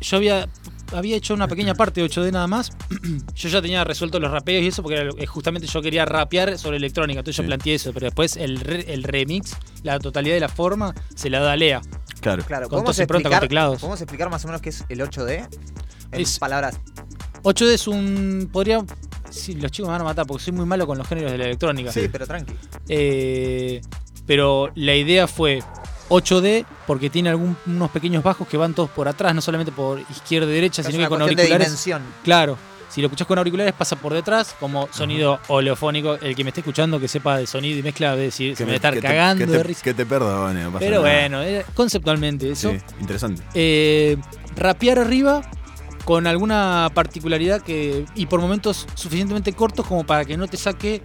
yo 0.00 0.16
había, 0.16 0.48
había 0.92 1.16
hecho 1.16 1.32
una 1.32 1.46
pequeña 1.46 1.74
parte 1.74 2.00
de 2.00 2.08
8D 2.08 2.32
nada 2.32 2.46
más. 2.48 2.72
yo 3.34 3.48
ya 3.48 3.62
tenía 3.62 3.84
resuelto 3.84 4.18
los 4.18 4.30
rapeos 4.30 4.64
y 4.64 4.66
eso 4.68 4.82
porque 4.82 4.98
era 4.98 5.10
eh, 5.16 5.26
justamente 5.26 5.66
yo 5.68 5.80
quería 5.80 6.04
rapear 6.04 6.58
sobre 6.58 6.76
electrónica. 6.76 7.20
Entonces 7.20 7.36
yo 7.42 7.46
planteé 7.46 7.74
eso, 7.76 7.92
pero 7.92 8.06
después 8.06 8.36
el, 8.36 8.58
re- 8.60 8.92
el 8.92 9.04
remix, 9.04 9.56
la 9.84 9.98
totalidad 10.00 10.34
de 10.34 10.40
la 10.40 10.48
forma, 10.48 10.94
se 11.14 11.30
la 11.30 11.40
da 11.40 11.54
Lea. 11.56 11.80
Claro. 12.20 12.44
Claro, 12.44 12.68
Con 12.68 12.78
¿podemos 12.84 12.96
pronta 12.96 13.06
con 13.06 13.16
explicar, 13.16 13.40
teclados. 13.40 13.80
¿podemos 13.80 14.00
explicar 14.00 14.30
más 14.30 14.44
o 14.44 14.48
menos 14.48 14.60
qué 14.60 14.68
es 14.70 14.84
el 14.88 15.00
8D? 15.00 15.48
En 16.12 16.20
Es- 16.20 16.38
palabras. 16.38 16.78
8D 17.42 17.72
es 17.72 17.86
un. 17.88 18.48
Podría. 18.52 18.84
Sí, 19.30 19.54
los 19.54 19.70
chicos 19.72 19.88
me 19.88 19.92
van 19.92 20.02
a 20.02 20.04
matar 20.04 20.26
porque 20.26 20.44
soy 20.44 20.52
muy 20.52 20.66
malo 20.66 20.86
con 20.86 20.98
los 20.98 21.06
géneros 21.08 21.32
de 21.32 21.38
la 21.38 21.44
electrónica. 21.46 21.90
Sí, 21.90 22.08
pero 22.12 22.26
tranqui. 22.26 22.52
Eh, 22.88 23.80
pero 24.26 24.70
la 24.74 24.94
idea 24.94 25.26
fue 25.26 25.62
8D 26.08 26.64
porque 26.86 27.10
tiene 27.10 27.30
algún- 27.30 27.56
unos 27.66 27.90
pequeños 27.90 28.22
bajos 28.22 28.46
que 28.48 28.56
van 28.56 28.74
todos 28.74 28.90
por 28.90 29.08
atrás, 29.08 29.34
no 29.34 29.40
solamente 29.40 29.72
por 29.72 30.00
izquierda 30.00 30.50
y 30.50 30.54
derecha, 30.54 30.82
Es 30.82 30.86
sino 30.86 30.98
una 30.98 31.06
que 31.06 31.08
con 31.10 31.18
de 31.18 31.24
auriculares. 31.24 31.66
dimensión. 31.68 32.02
Claro. 32.24 32.58
Si 32.90 33.00
lo 33.00 33.06
escuchás 33.06 33.26
con 33.26 33.38
auriculares 33.38 33.72
pasa 33.72 33.96
por 33.96 34.12
detrás 34.12 34.54
como 34.60 34.86
sonido 34.92 35.40
oleofónico. 35.48 36.16
El 36.16 36.36
que 36.36 36.44
me 36.44 36.50
esté 36.50 36.60
escuchando 36.60 37.00
que 37.00 37.08
sepa 37.08 37.38
de 37.38 37.46
sonido 37.46 37.78
y 37.78 37.82
mezcla 37.82 38.10
debe 38.10 38.24
decir, 38.24 38.54
se 38.54 38.64
me 38.66 38.72
va 38.72 38.74
a 38.74 38.76
estar 38.76 38.92
que 38.92 39.00
te- 39.00 39.06
cagando 39.06 39.46
que 39.46 39.50
te, 39.50 39.56
de 39.56 39.62
risa. 39.62 39.82
Que 39.82 39.94
te 39.94 40.04
perdone, 40.04 40.62
no 40.62 40.72
pasa 40.72 40.80
Pero 40.80 41.00
nada. 41.02 41.14
bueno, 41.20 41.40
era 41.40 41.64
conceptualmente 41.74 42.50
eso. 42.50 42.70
Sí, 42.70 42.78
interesante. 43.00 43.42
Eh, 43.54 44.18
rapear 44.56 44.98
arriba 44.98 45.40
con 46.04 46.26
alguna 46.26 46.90
particularidad 46.92 47.62
que 47.62 48.04
y 48.14 48.26
por 48.26 48.40
momentos 48.42 48.86
suficientemente 48.94 49.54
cortos 49.54 49.86
como 49.86 50.04
para 50.04 50.26
que 50.26 50.36
no 50.36 50.46
te 50.46 50.58
saque 50.58 51.00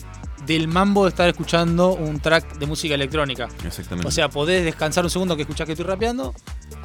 del 0.48 0.68
mambo 0.68 1.04
de 1.04 1.10
estar 1.10 1.28
escuchando 1.28 1.94
un 1.94 2.20
track 2.20 2.58
de 2.58 2.66
música 2.66 2.96
electrónica. 2.96 3.50
Exactamente. 3.66 4.08
O 4.08 4.12
sea, 4.12 4.30
podés 4.30 4.64
descansar 4.64 5.04
un 5.04 5.10
segundo 5.10 5.36
que 5.36 5.42
escuchás 5.42 5.66
que 5.66 5.74
estoy 5.74 5.86
rapeando 5.86 6.34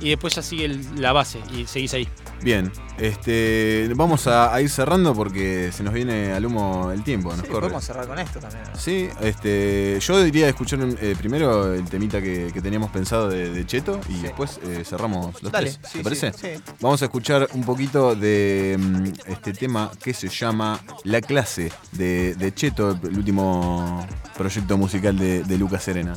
y 0.03 0.11
después 0.11 0.35
ya 0.35 0.43
sigue 0.43 0.67
el- 0.67 1.01
la 1.01 1.13
base 1.13 1.39
y 1.57 1.67
seguís 1.67 1.95
ahí. 1.95 2.09
Bien, 2.43 2.73
este, 2.99 3.91
vamos 3.95 4.27
a, 4.27 4.53
a 4.53 4.61
ir 4.61 4.69
cerrando 4.69 5.15
porque 5.15 5.71
se 5.73 5.83
nos 5.85 5.95
viene 5.95 6.33
al 6.33 6.45
humo 6.45 6.91
el 6.91 7.05
tiempo, 7.05 7.31
nos 7.31 7.41
Sí, 7.43 7.47
corre. 7.47 7.61
podemos 7.63 7.85
cerrar 7.85 8.07
con 8.09 8.19
esto 8.19 8.41
también. 8.41 8.65
¿no? 8.65 8.77
Sí, 8.79 9.09
este, 9.21 9.99
yo 10.01 10.23
diría 10.25 10.49
escuchar 10.49 10.81
eh, 11.01 11.15
primero 11.17 11.73
el 11.73 11.85
temita 11.85 12.21
que, 12.21 12.51
que 12.53 12.61
teníamos 12.61 12.91
pensado 12.91 13.29
de, 13.29 13.51
de 13.51 13.65
Cheto 13.67 14.01
y 14.09 14.23
después 14.23 14.59
eh, 14.65 14.83
cerramos 14.85 15.41
los 15.43 15.53
Dale, 15.53 15.71
tres. 15.71 15.81
sí, 15.91 15.99
¿Te 15.99 16.05
parece? 16.05 16.33
sí, 16.33 16.39
sí. 16.57 16.63
Vamos 16.81 17.01
a 17.03 17.05
escuchar 17.05 17.49
un 17.55 17.63
poquito 17.65 18.17
de 18.17 18.77
mm, 18.79 19.31
este 19.31 19.53
tema 19.53 19.91
que 20.03 20.13
se 20.13 20.29
llama 20.29 20.81
La 21.05 21.21
clase 21.21 21.71
de, 21.93 22.35
de 22.35 22.53
Cheto, 22.55 22.99
el 23.05 23.17
último 23.19 24.05
proyecto 24.37 24.77
musical 24.77 25.17
de, 25.17 25.45
de 25.45 25.59
Lucas 25.59 25.85
Serena. 25.85 26.17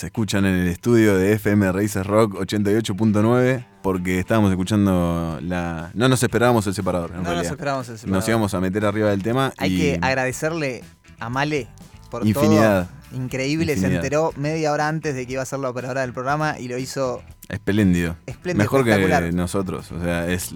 Se 0.00 0.06
escuchan 0.06 0.46
en 0.46 0.54
el 0.54 0.68
estudio 0.68 1.14
de 1.18 1.34
FM 1.34 1.72
Raíces 1.72 2.06
Rock 2.06 2.32
88.9 2.36 3.66
porque 3.82 4.18
estábamos 4.18 4.50
escuchando 4.50 5.38
la... 5.42 5.90
No 5.92 6.08
nos 6.08 6.22
esperábamos 6.22 6.66
el 6.66 6.72
separador, 6.72 7.10
en 7.14 7.22
No 7.22 7.34
nos 7.34 7.44
esperábamos 7.46 7.86
el 7.90 7.98
separador. 7.98 8.16
Nos 8.16 8.26
íbamos 8.26 8.54
a 8.54 8.60
meter 8.62 8.86
arriba 8.86 9.10
del 9.10 9.22
tema 9.22 9.52
Hay 9.58 9.74
y... 9.74 9.78
que 9.78 9.98
agradecerle 10.00 10.82
a 11.18 11.28
Male 11.28 11.68
por 12.10 12.26
Infinidad. 12.26 12.88
todo. 13.10 13.20
Increíble, 13.22 13.76
se 13.76 13.94
enteró 13.94 14.32
media 14.38 14.72
hora 14.72 14.88
antes 14.88 15.14
de 15.14 15.26
que 15.26 15.34
iba 15.34 15.42
a 15.42 15.44
ser 15.44 15.58
la 15.58 15.68
operadora 15.68 16.00
del 16.00 16.14
programa 16.14 16.58
y 16.58 16.68
lo 16.68 16.78
hizo 16.78 17.22
Espléndido. 17.50 18.16
Espléndido, 18.24 18.64
Mejor 18.64 18.86
que 18.86 19.32
nosotros. 19.32 19.92
O 19.92 20.00
sea, 20.02 20.26
es 20.30 20.54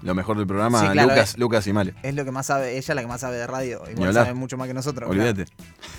lo 0.00 0.14
mejor 0.14 0.38
del 0.38 0.46
programa. 0.46 0.80
Sí, 0.80 0.86
claro, 0.88 1.10
Lucas, 1.10 1.28
es- 1.32 1.38
Lucas 1.38 1.66
y 1.66 1.74
Male. 1.74 1.94
Es 2.02 2.14
lo 2.14 2.24
que 2.24 2.30
más 2.30 2.46
sabe, 2.46 2.78
ella 2.78 2.94
la 2.94 3.02
que 3.02 3.08
más 3.08 3.20
sabe 3.20 3.36
de 3.36 3.46
radio. 3.46 3.82
Igual 3.90 4.14
sabe 4.14 4.32
mucho 4.32 4.56
más 4.56 4.68
que 4.68 4.72
nosotros. 4.72 5.10
Olvídate. 5.10 5.44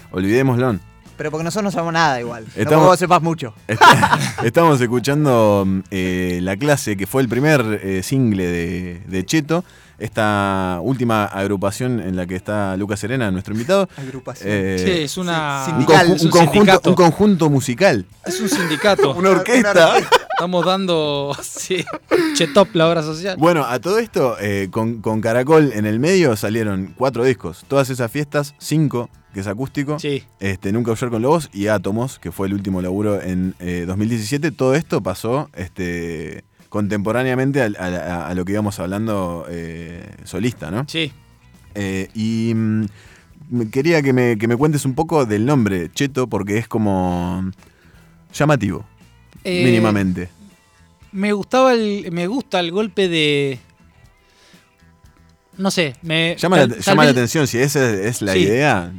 Olvidémoslo. 0.10 0.80
Pero 1.18 1.30
porque 1.32 1.44
nosotros 1.44 1.66
no 1.66 1.72
sabemos 1.72 1.94
nada 1.94 2.20
igual. 2.20 2.46
Estamos- 2.56 2.86
vos 2.88 2.98
sepas 3.00 3.22
mucho. 3.22 3.54
Está- 3.68 4.20
Estamos 4.44 4.80
escuchando 4.82 5.66
eh, 5.92 6.40
La 6.42 6.58
Clase, 6.58 6.98
que 6.98 7.06
fue 7.08 7.22
el 7.22 7.30
primer 7.30 7.80
eh, 7.84 8.02
single 8.04 8.44
de, 8.48 9.02
de 9.08 9.26
Cheto. 9.26 9.64
Esta 10.02 10.80
última 10.82 11.26
agrupación 11.26 12.00
en 12.00 12.16
la 12.16 12.26
que 12.26 12.36
está 12.36 12.76
Lucas 12.76 13.00
Serena, 13.00 13.30
nuestro 13.32 13.54
invitado. 13.54 13.88
Agrupación. 13.98 14.50
Eh, 14.52 14.82
Sí, 14.84 14.92
es 15.04 15.18
una. 15.18 15.66
un, 15.68 15.86
conjunto, 15.86 16.52
sindicato. 16.52 16.90
un 16.90 16.96
conjunto 16.96 17.50
musical. 17.50 18.06
Es 18.26 18.40
un 18.40 18.50
sindicato. 18.50 19.14
Una 19.16 19.30
orquesta. 19.30 20.00
Estamos 20.32 20.66
dando. 20.66 21.38
Sí. 21.44 21.86
Chetop, 22.34 22.74
la 22.74 22.90
obra 22.90 23.04
social. 23.04 23.38
Bueno, 23.38 23.64
a 23.64 23.80
todo 23.80 24.00
esto, 24.00 24.38
eh, 24.40 24.70
con, 24.72 25.02
con 25.02 25.22
Caracol 25.22 25.72
en 25.74 25.86
el 25.86 26.00
medio 26.00 26.36
salieron 26.36 26.96
cuatro 26.98 27.24
discos. 27.24 27.64
Todas 27.68 27.90
esas 27.92 28.10
fiestas, 28.12 28.56
cinco, 28.58 29.10
que 29.34 29.42
es 29.42 29.48
acústico. 29.48 30.00
Sí. 30.00 30.24
Este, 30.40 30.72
Nunca 30.72 30.92
Aullar 30.92 31.10
con 31.12 31.22
Lobos 31.22 31.50
y 31.54 31.68
Átomos, 31.68 32.18
que 32.20 32.32
fue 32.32 32.48
el 32.48 32.54
último 32.54 32.82
laburo 32.82 33.22
en 33.22 33.54
eh, 33.60 33.86
2017. 33.88 34.52
Todo 34.52 34.74
esto 34.76 35.02
pasó 35.02 35.50
este, 35.56 36.44
contemporáneamente 36.72 37.62
a, 37.62 37.66
a- 37.78 38.28
a 38.30 38.34
lo 38.34 38.46
que 38.46 38.54
íbamos 38.54 38.80
hablando 38.80 39.46
eh, 39.50 40.10
solista, 40.24 40.72
¿no? 40.72 40.86
Sí. 40.88 41.12
Eh, 41.76 42.08
y 42.16 42.54
mm, 42.56 42.86
quería 43.72 44.02
que 44.02 44.14
me, 44.14 44.38
que 44.38 44.48
me 44.48 44.56
cuentes 44.56 44.86
un 44.86 44.96
poco 44.96 45.26
del 45.26 45.46
nombre, 45.46 45.92
Cheto, 45.92 46.28
porque 46.28 46.58
es 46.58 46.68
como 46.70 47.52
llamativo, 48.34 48.86
Eh, 49.44 49.66
mínimamente. 49.66 50.30
Me 51.12 51.34
gustaba 51.34 51.74
el. 51.74 52.10
Me 52.14 52.26
gusta 52.28 52.62
el 52.62 52.72
golpe 52.72 53.10
de. 53.10 53.60
No 55.58 55.70
sé, 55.72 55.96
me. 56.02 56.38
Llama, 56.40 56.56
tal- 56.58 56.70
la, 56.70 56.76
tal 56.76 56.84
llama 56.86 57.04
la 57.06 57.12
atención, 57.12 57.48
si 57.48 57.58
esa 57.58 57.90
es 57.94 58.22
la 58.22 58.32
Sí. 58.34 58.40
idea. 58.40 58.94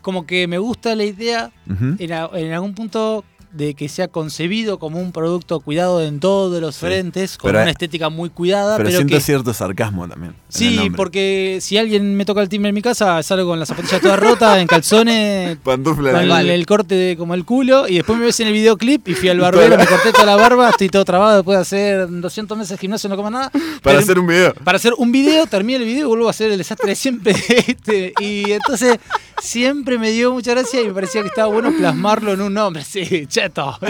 Como 0.00 0.24
que 0.26 0.46
me 0.48 0.56
gusta 0.58 0.94
la 0.94 1.04
idea 1.04 1.50
Ujú. 1.70 1.96
en, 1.98 2.12
a- 2.12 2.30
en 2.34 2.52
algún 2.52 2.74
punto 2.74 3.24
de 3.54 3.74
que 3.74 3.88
sea 3.88 4.08
concebido 4.08 4.78
como 4.78 5.00
un 5.00 5.12
producto 5.12 5.60
cuidado 5.60 6.02
en 6.02 6.20
todos 6.20 6.60
los 6.60 6.74
Sí. 6.74 6.86
frentes, 6.86 7.38
con 7.38 7.50
Pero, 7.50 7.62
una 7.62 7.70
estética 7.70 8.08
muy 8.08 8.28
cuidada, 8.30 8.76
Pero, 8.76 8.88
pero, 8.88 8.98
siento 8.98 9.14
que. 9.14 9.20
cierto 9.20 9.54
sarcasmo 9.54 10.08
también. 10.08 10.34
Sí, 10.48 10.90
porque 10.96 11.58
si 11.60 11.78
alguien 11.78 12.16
me 12.16 12.24
toca 12.24 12.40
el 12.40 12.48
timbre 12.48 12.70
en 12.70 12.74
mi 12.74 12.82
casa, 12.82 13.22
salgo 13.22 13.50
con 13.50 13.60
la 13.60 13.66
zapatilla 13.66 14.00
toda 14.00 14.16
rota, 14.16 14.60
en 14.60 14.66
calzones, 14.66 15.56
Pantufla 15.64 16.12
con 16.12 16.30
el, 16.30 16.66
corte 16.66 16.94
de, 16.94 17.16
como 17.16 17.34
el 17.34 17.44
culo, 17.44 17.88
y 17.88 17.94
después 17.96 18.18
me 18.18 18.26
ves 18.26 18.40
en 18.40 18.48
el 18.48 18.52
videoclip 18.52 19.08
y 19.08 19.14
fui 19.14 19.28
al 19.28 19.38
barbero, 19.40 19.76
me 19.76 19.86
corté 19.86 20.12
toda 20.12 20.26
la 20.26 20.36
barba, 20.36 20.70
estoy 20.70 20.88
todo 20.88 21.04
trabado 21.04 21.36
después 21.36 21.56
de 21.56 21.62
hacer 21.62 22.08
200 22.08 22.58
meses 22.58 22.70
de 22.72 22.78
gimnasio, 22.78 23.08
no 23.08 23.16
como 23.16 23.30
nada. 23.30 23.50
Para 23.82 23.98
hacer 24.00 24.18
un 24.18 24.26
video. 24.26 24.54
Para 24.64 24.76
hacer 24.76 24.94
un 24.98 25.12
video, 25.12 25.46
termino 25.46 25.78
el 25.78 25.84
video 25.84 26.06
y 26.06 26.08
vuelvo 26.08 26.26
a 26.26 26.30
hacer 26.30 26.50
el 26.50 26.58
desastre 26.58 26.90
de 26.90 26.96
siempre. 26.96 27.32
este, 27.48 28.12
y 28.20 28.50
entonces 28.50 28.98
siempre 29.42 29.98
me 29.98 30.10
dio 30.10 30.32
mucha 30.32 30.52
gracia 30.52 30.80
y 30.80 30.86
me 30.86 30.94
parecía 30.94 31.22
que 31.22 31.28
estaba 31.28 31.48
bueno 31.48 31.72
plasmarlo 31.76 32.32
en 32.32 32.40
un 32.40 32.54
nombre. 32.54 32.84
Sí, 32.84 33.26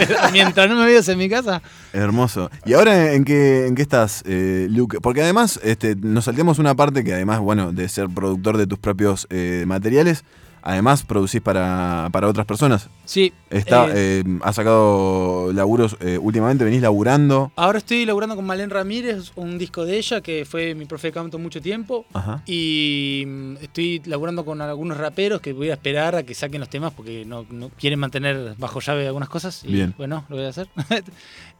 Mientras 0.31 0.69
no 0.69 0.75
me 0.75 0.85
veas 0.85 1.07
en 1.09 1.17
mi 1.17 1.29
casa. 1.29 1.61
Hermoso. 1.93 2.49
¿Y 2.65 2.73
ahora 2.73 3.13
en 3.13 3.23
qué, 3.23 3.67
en 3.67 3.75
qué 3.75 3.81
estás, 3.81 4.23
eh, 4.25 4.67
Luke? 4.69 4.99
Porque 5.01 5.21
además 5.21 5.59
este, 5.63 5.95
nos 5.95 6.25
salteamos 6.25 6.59
una 6.59 6.75
parte 6.75 7.03
que 7.03 7.13
además, 7.13 7.39
bueno, 7.39 7.71
de 7.71 7.87
ser 7.89 8.09
productor 8.09 8.57
de 8.57 8.67
tus 8.67 8.79
propios 8.79 9.27
eh, 9.29 9.63
materiales, 9.67 10.23
además 10.65 11.03
producís 11.03 11.41
para, 11.41 12.09
para 12.11 12.27
otras 12.27 12.45
personas. 12.45 12.89
Sí. 13.05 13.31
Está, 13.51 13.87
eh, 13.89 14.23
eh, 14.25 14.39
has 14.41 14.55
sacado 14.55 15.53
laburos, 15.53 15.95
eh, 16.01 16.17
últimamente 16.17 16.65
venís 16.65 16.81
laburando. 16.81 17.51
Ahora 17.55 17.77
estoy 17.77 18.03
laburando 18.05 18.35
con 18.35 18.45
Malén 18.45 18.71
Ramírez, 18.71 19.31
un 19.35 19.59
disco 19.59 19.85
de 19.85 19.97
ella 19.97 20.21
que 20.21 20.43
fue 20.43 20.73
mi 20.73 20.85
profe 20.85 21.09
de 21.09 21.13
canto 21.13 21.37
mucho 21.37 21.61
tiempo. 21.61 22.05
Ajá. 22.13 22.41
Y 22.47 23.23
mm, 23.27 23.57
estoy 23.61 24.01
laburando 24.05 24.43
con 24.43 24.59
algunos 24.59 24.97
raperos 24.97 25.39
que 25.39 25.53
voy 25.53 25.69
a 25.69 25.73
esperar 25.73 26.15
a 26.15 26.23
que 26.23 26.33
saquen 26.33 26.59
los 26.59 26.69
temas 26.69 26.91
porque 26.93 27.23
no, 27.25 27.45
no 27.51 27.69
quieren 27.69 27.99
mantener 27.99 28.55
bajo 28.57 28.79
llave 28.79 29.05
algunas 29.05 29.29
cosas. 29.29 29.63
Y 29.63 29.71
Bien. 29.71 29.93
bueno, 29.97 30.25
lo 30.29 30.35
voy 30.35 30.45
a 30.45 30.49
hacer. 30.49 30.67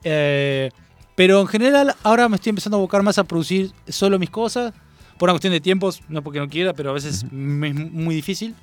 Eh, 0.07 0.69
pero 1.15 1.41
en 1.41 1.47
general 1.47 1.95
ahora 2.03 2.29
me 2.29 2.35
estoy 2.35 2.51
empezando 2.51 2.77
a 2.77 2.79
buscar 2.79 3.01
más 3.01 3.17
a 3.17 3.23
producir 3.23 3.71
solo 3.87 4.19
mis 4.19 4.29
cosas. 4.29 4.71
Por 5.17 5.27
una 5.27 5.33
cuestión 5.33 5.51
de 5.53 5.61
tiempos, 5.61 6.01
no 6.09 6.21
porque 6.21 6.37
no 6.37 6.47
quiera, 6.47 6.73
pero 6.73 6.91
a 6.91 6.93
veces 6.93 7.23
es 7.23 7.31
muy 7.31 8.13
difícil. 8.13 8.53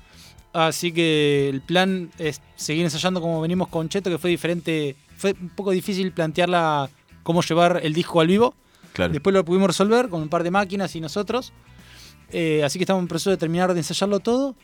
Así 0.53 0.93
que 0.93 1.49
el 1.49 1.63
plan 1.63 2.11
es 2.19 2.41
seguir 2.57 2.85
ensayando 2.85 3.21
como 3.21 3.41
venimos 3.41 3.69
con 3.69 3.89
Cheto, 3.89 4.11
que 4.11 4.19
fue 4.19 4.31
diferente. 4.31 4.97
Fue 5.17 5.35
un 5.41 5.49
poco 5.51 5.71
difícil 5.71 6.13
plantearla 6.13 6.91
cómo 7.23 7.43
llevar 7.43 7.81
el 7.83 7.95
disco 7.95 8.21
al 8.21 8.27
vivo. 8.27 8.55
Claro. 8.93 9.13
Después 9.13 9.33
lo 9.33 9.45
pudimos 9.45 9.69
resolver 9.69 10.09
con 10.09 10.21
un 10.21 10.29
par 10.29 10.43
de 10.43 10.51
máquinas 10.51 10.95
y 10.95 11.01
nosotros. 11.01 11.53
Eh, 12.31 12.63
así 12.65 12.79
que 12.79 12.85
estamos 12.85 13.03
en 13.03 13.09
proceso 13.09 13.31
de 13.31 13.37
terminar 13.37 13.73
de 13.73 13.81
ensayarlo 13.81 14.21
todo, 14.21 14.55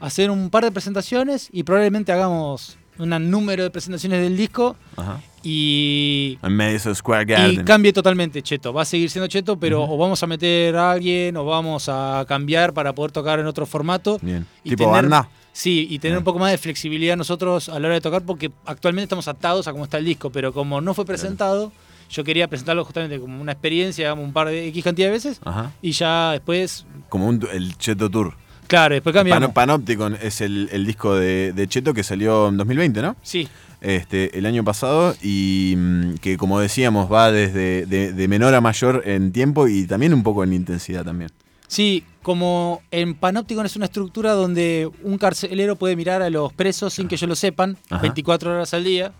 hacer 0.00 0.30
un 0.30 0.50
par 0.50 0.64
de 0.64 0.70
presentaciones 0.70 1.48
y 1.52 1.64
probablemente 1.64 2.12
hagamos 2.12 2.78
un 2.98 3.30
número 3.30 3.62
de 3.62 3.70
presentaciones 3.70 4.20
del 4.20 4.36
disco 4.36 4.76
Ajá. 4.96 5.20
y, 5.42 6.38
En 6.42 6.78
Square 6.94 7.22
y 7.22 7.26
Garden. 7.26 7.64
cambie 7.64 7.92
totalmente 7.92 8.42
Cheto. 8.42 8.72
Va 8.72 8.82
a 8.82 8.84
seguir 8.84 9.10
siendo 9.10 9.26
Cheto, 9.28 9.58
pero 9.58 9.82
o 9.84 9.96
vamos 9.96 10.22
a 10.22 10.26
meter 10.26 10.76
a 10.76 10.90
alguien 10.92 11.36
o 11.36 11.44
vamos 11.44 11.88
a 11.88 12.24
cambiar 12.28 12.72
para 12.72 12.94
poder 12.94 13.12
tocar 13.12 13.38
en 13.38 13.46
otro 13.46 13.66
formato. 13.66 14.18
Bien. 14.22 14.46
Y 14.64 14.70
¿Tipo 14.70 14.84
tener- 14.84 15.02
banda? 15.02 15.28
Sí, 15.52 15.88
y 15.90 15.98
tener 15.98 16.16
un 16.18 16.22
poco 16.24 16.38
más 16.38 16.52
de 16.52 16.58
flexibilidad 16.58 17.16
nosotros 17.16 17.68
a 17.68 17.80
la 17.80 17.88
hora 17.88 17.94
de 17.94 18.00
tocar, 18.00 18.22
porque 18.22 18.52
actualmente 18.64 19.04
estamos 19.04 19.26
atados 19.26 19.66
a 19.66 19.72
cómo 19.72 19.84
está 19.84 19.98
el 19.98 20.04
disco, 20.04 20.30
pero 20.30 20.52
como 20.52 20.80
no 20.80 20.94
fue 20.94 21.04
presentado, 21.04 21.72
yo 22.10 22.22
quería 22.22 22.46
presentarlo 22.46 22.84
justamente 22.84 23.18
como 23.18 23.40
una 23.42 23.52
experiencia, 23.52 24.14
un 24.14 24.32
par 24.32 24.46
de 24.48 24.68
X 24.68 24.84
cantidad 24.84 25.08
de 25.08 25.12
veces, 25.12 25.40
Ajá. 25.44 25.72
y 25.82 25.90
ya 25.90 26.30
después, 26.32 26.86
Como 27.08 27.26
un, 27.26 27.44
el 27.52 27.76
Cheto 27.76 28.08
Tour. 28.08 28.34
Claro, 28.68 28.94
después 28.94 29.12
cambiamos. 29.14 29.42
Pano- 29.42 29.52
Panopticon 29.54 30.16
es 30.22 30.40
el, 30.40 30.68
el 30.72 30.86
disco 30.86 31.16
de, 31.16 31.52
de 31.52 31.66
Cheto 31.66 31.92
que 31.94 32.04
salió 32.04 32.48
en 32.48 32.56
2020, 32.56 33.02
¿no? 33.02 33.16
Sí. 33.22 33.48
Este, 33.80 34.36
el 34.38 34.44
año 34.46 34.64
pasado 34.64 35.14
y 35.22 35.74
mm, 35.76 36.14
que 36.16 36.36
como 36.36 36.58
decíamos 36.60 37.10
va 37.12 37.30
desde 37.32 37.86
de, 37.86 38.12
de 38.12 38.28
menor 38.28 38.54
a 38.54 38.60
mayor 38.60 39.02
en 39.06 39.30
tiempo 39.32 39.68
y 39.68 39.86
también 39.86 40.12
un 40.14 40.22
poco 40.22 40.42
en 40.44 40.52
intensidad 40.52 41.04
también. 41.04 41.30
Sí, 41.68 42.02
como 42.22 42.82
en 42.90 43.14
Panopticon 43.14 43.66
es 43.66 43.76
una 43.76 43.84
estructura 43.84 44.32
donde 44.32 44.90
un 45.02 45.18
carcelero 45.18 45.76
puede 45.76 45.96
mirar 45.96 46.22
a 46.22 46.30
los 46.30 46.52
presos 46.52 46.94
sin 46.94 47.08
que 47.08 47.14
ellos 47.16 47.28
lo 47.28 47.36
sepan, 47.36 47.76
Ajá. 47.90 48.02
24 48.02 48.50
horas 48.52 48.72
al 48.74 48.84
día. 48.84 49.12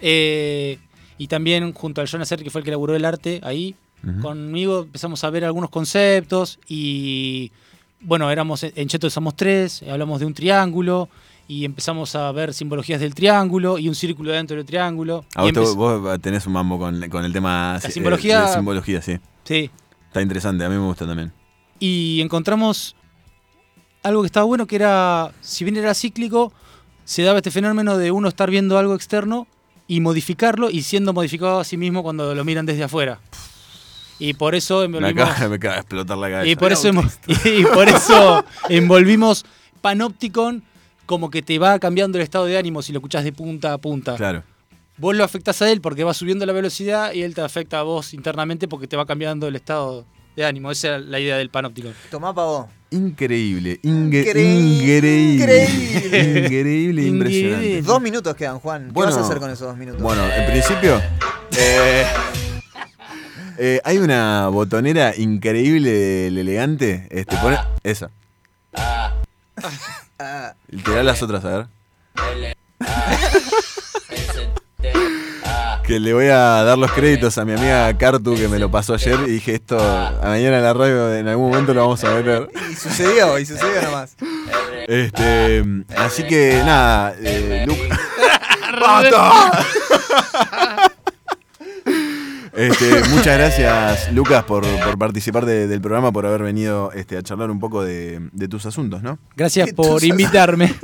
Eh, 0.00 0.78
y 1.18 1.28
también 1.28 1.72
junto 1.72 2.00
al 2.00 2.06
Jonas 2.06 2.28
que 2.28 2.50
fue 2.50 2.60
el 2.60 2.64
que 2.64 2.70
elaboró 2.70 2.94
el 2.94 3.04
arte 3.04 3.40
ahí, 3.42 3.74
conmigo 4.22 4.82
empezamos 4.82 5.24
a 5.24 5.30
ver 5.30 5.44
algunos 5.44 5.70
conceptos 5.70 6.60
y 6.68 7.50
bueno, 8.00 8.30
éramos 8.30 8.62
en 8.62 8.88
Cheto 8.88 9.08
somos 9.10 9.34
tres, 9.36 9.82
hablamos 9.90 10.20
de 10.20 10.26
un 10.26 10.34
triángulo 10.34 11.08
y 11.48 11.64
empezamos 11.64 12.14
a 12.16 12.30
ver 12.32 12.52
simbologías 12.54 13.00
del 13.00 13.14
triángulo 13.14 13.78
y 13.78 13.88
un 13.88 13.94
círculo 13.94 14.32
dentro 14.32 14.56
del 14.56 14.66
triángulo. 14.66 15.24
A 15.34 15.46
Y 15.46 15.52
vos, 15.52 15.74
vos 15.76 16.20
tenés 16.20 16.46
un 16.46 16.52
mambo 16.54 16.78
con, 16.78 17.08
con 17.08 17.24
el 17.24 17.32
tema 17.32 17.78
eh, 17.82 17.90
simbología- 17.90 18.46
de 18.48 18.54
simbología, 18.54 19.02
sí. 19.02 19.18
Sí. 19.44 19.70
Está 20.08 20.22
interesante, 20.22 20.64
a 20.64 20.68
mí 20.68 20.74
me 20.76 20.84
gusta 20.86 21.06
también. 21.06 21.32
y 21.78 22.20
encontramos 22.20 22.96
algo 24.02 24.22
que 24.22 24.26
estaba 24.26 24.46
bueno, 24.46 24.66
que 24.66 24.76
era, 24.76 25.32
si 25.40 25.64
bien 25.64 25.76
era 25.76 25.92
cíclico, 25.94 26.52
se 27.04 27.22
daba 27.22 27.38
este 27.38 27.50
fenómeno 27.50 27.98
de 27.98 28.10
uno 28.12 28.28
estar 28.28 28.50
viendo 28.50 28.78
algo 28.78 28.94
externo 28.94 29.46
y 29.88 30.00
modificarlo 30.00 30.70
y 30.70 30.82
siendo 30.82 31.12
modificado 31.12 31.60
a 31.60 31.64
sí 31.64 31.76
mismo 31.76 32.02
cuando 32.02 32.34
lo 32.34 32.44
miran 32.44 32.66
desde 32.66 32.84
afuera. 32.84 33.20
Y 34.18 34.34
por 34.34 34.54
eso 34.54 34.78
Me 34.80 34.84
envolvimos, 34.98 35.28
acaba, 35.30 35.48
me 35.50 35.56
acaba 35.56 35.74
de 35.74 35.80
explotar 35.80 36.18
la 36.18 36.30
cabeza. 36.30 36.48
y 36.50 36.56
por 36.56 36.72
eso, 36.72 36.88
hemos- 36.88 37.18
y 37.44 37.64
por 37.64 37.88
eso 37.88 38.44
envolvimos 38.68 39.44
Panopticon 39.80 40.62
como 41.04 41.30
que 41.30 41.42
te 41.42 41.58
va 41.58 41.78
cambiando 41.78 42.18
el 42.18 42.22
estado 42.24 42.46
de 42.46 42.58
ánimo 42.58 42.82
si 42.82 42.92
lo 42.92 42.98
escuchás 42.98 43.24
de 43.24 43.32
punta 43.32 43.72
a 43.72 43.78
punta. 43.78 44.16
Claro. 44.16 44.42
Vos 44.98 45.14
lo 45.14 45.22
afectás 45.24 45.60
a 45.62 45.70
él 45.70 45.80
porque 45.82 46.02
va 46.04 46.14
subiendo 46.14 46.46
la 46.46 46.52
velocidad 46.52 47.12
y 47.12 47.22
él 47.22 47.34
te 47.34 47.42
afecta 47.42 47.78
a 47.80 47.82
vos 47.82 48.14
internamente 48.14 48.66
porque 48.66 48.86
te 48.88 48.96
va 48.96 49.04
cambiando 49.06 49.46
el 49.46 49.54
estado 49.54 50.06
de 50.34 50.44
ánimo. 50.46 50.70
Esa 50.70 50.96
es 50.96 51.04
la 51.04 51.20
idea 51.20 51.36
del 51.36 51.50
Panopticon. 51.50 51.92
Tomá 52.10 52.34
pa' 52.34 52.44
vos. 52.44 52.66
Increíble, 52.90 53.78
inge- 53.82 54.26
Increíble. 54.28 55.34
increíble, 55.34 56.44
increíble, 56.46 57.02
impresionante. 57.02 57.82
Dos 57.82 58.00
minutos 58.00 58.34
quedan, 58.34 58.58
Juan. 58.60 58.86
¿Qué 58.86 58.92
Bueno, 58.92 59.12
vas 59.12 59.20
a 59.20 59.26
hacer 59.26 59.38
con 59.38 59.50
esos 59.50 59.68
dos 59.68 59.76
minutos? 59.76 60.00
Bueno, 60.02 60.22
en 60.32 60.46
principio, 60.50 61.00
eh, 61.58 62.04
Eh, 63.58 63.80
hay 63.84 63.98
una 63.98 64.48
botonera 64.48 65.14
increíble 65.16 65.90
del 65.90 66.38
elegante. 66.38 67.06
Este, 67.10 67.36
pone- 67.36 67.58
esa. 67.82 68.10
Te 70.84 70.90
da 70.92 71.02
las 71.02 71.22
otras, 71.22 71.44
a 71.44 71.48
ver. 71.48 71.66
Que 75.86 76.00
le 76.00 76.12
voy 76.12 76.26
a 76.26 76.64
dar 76.64 76.76
los 76.76 76.90
créditos 76.90 77.38
a 77.38 77.44
mi 77.44 77.52
amiga 77.52 77.96
Cartu 77.96 78.34
que 78.34 78.48
me 78.48 78.58
lo 78.58 78.68
pasó 78.72 78.94
ayer 78.94 79.20
y 79.28 79.30
dije 79.32 79.54
esto 79.54 79.78
a 79.78 80.18
mañana 80.24 80.56
en 80.56 80.62
la 80.64 80.74
radio 80.74 81.14
en 81.14 81.28
algún 81.28 81.48
momento 81.50 81.72
lo 81.74 81.82
vamos 81.82 82.02
a 82.02 82.12
meter. 82.12 82.48
Y 82.72 82.74
sucedió, 82.74 83.38
y 83.38 83.46
sucedió 83.46 83.82
nomás. 83.82 84.16
Este, 84.88 85.64
así 85.96 86.24
que 86.24 86.60
nada, 86.64 87.14
eh, 87.22 87.64
Lu- 87.68 87.76
Este, 92.56 93.04
muchas 93.10 93.36
gracias, 93.38 94.12
Lucas, 94.12 94.44
por, 94.44 94.64
por 94.84 94.98
participar 94.98 95.44
de- 95.44 95.66
del 95.66 95.80
programa, 95.80 96.10
por 96.12 96.24
haber 96.26 96.42
venido 96.42 96.90
este, 96.92 97.16
a 97.18 97.22
charlar 97.22 97.50
un 97.50 97.60
poco 97.60 97.82
de, 97.84 98.28
de 98.32 98.48
tus 98.48 98.64
asuntos, 98.66 99.02
¿no? 99.02 99.18
Gracias 99.36 99.66
¿Qué 99.68 99.74
por 99.74 99.86
tus- 100.00 100.04
invitarme. 100.04 100.74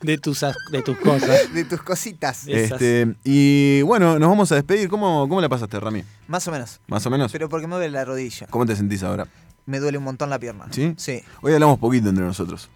De 0.00 0.18
tus, 0.18 0.40
de 0.72 0.82
tus 0.82 0.98
cosas. 0.98 1.52
De 1.54 1.64
tus 1.64 1.80
cositas. 1.82 2.42
Este, 2.48 3.14
y 3.22 3.82
bueno, 3.82 4.18
nos 4.18 4.28
vamos 4.28 4.50
a 4.50 4.56
despedir. 4.56 4.88
¿Cómo, 4.88 5.28
cómo 5.28 5.40
la 5.40 5.48
pasaste, 5.48 5.78
Rami? 5.78 6.02
Más 6.26 6.48
o 6.48 6.50
menos. 6.50 6.80
Más 6.88 7.06
o 7.06 7.10
menos. 7.10 7.30
Pero 7.30 7.48
porque 7.48 7.68
me 7.68 7.76
duele 7.76 7.92
la 7.92 8.04
rodilla. 8.04 8.48
¿Cómo 8.50 8.66
te 8.66 8.74
sentís 8.74 9.04
ahora? 9.04 9.28
Me 9.64 9.78
duele 9.78 9.98
un 9.98 10.02
montón 10.04 10.28
la 10.28 10.40
pierna. 10.40 10.66
¿Sí? 10.72 10.94
Sí. 10.96 11.22
Hoy 11.40 11.52
hablamos 11.52 11.78
poquito 11.78 12.08
entre 12.08 12.24
nosotros. 12.24 12.68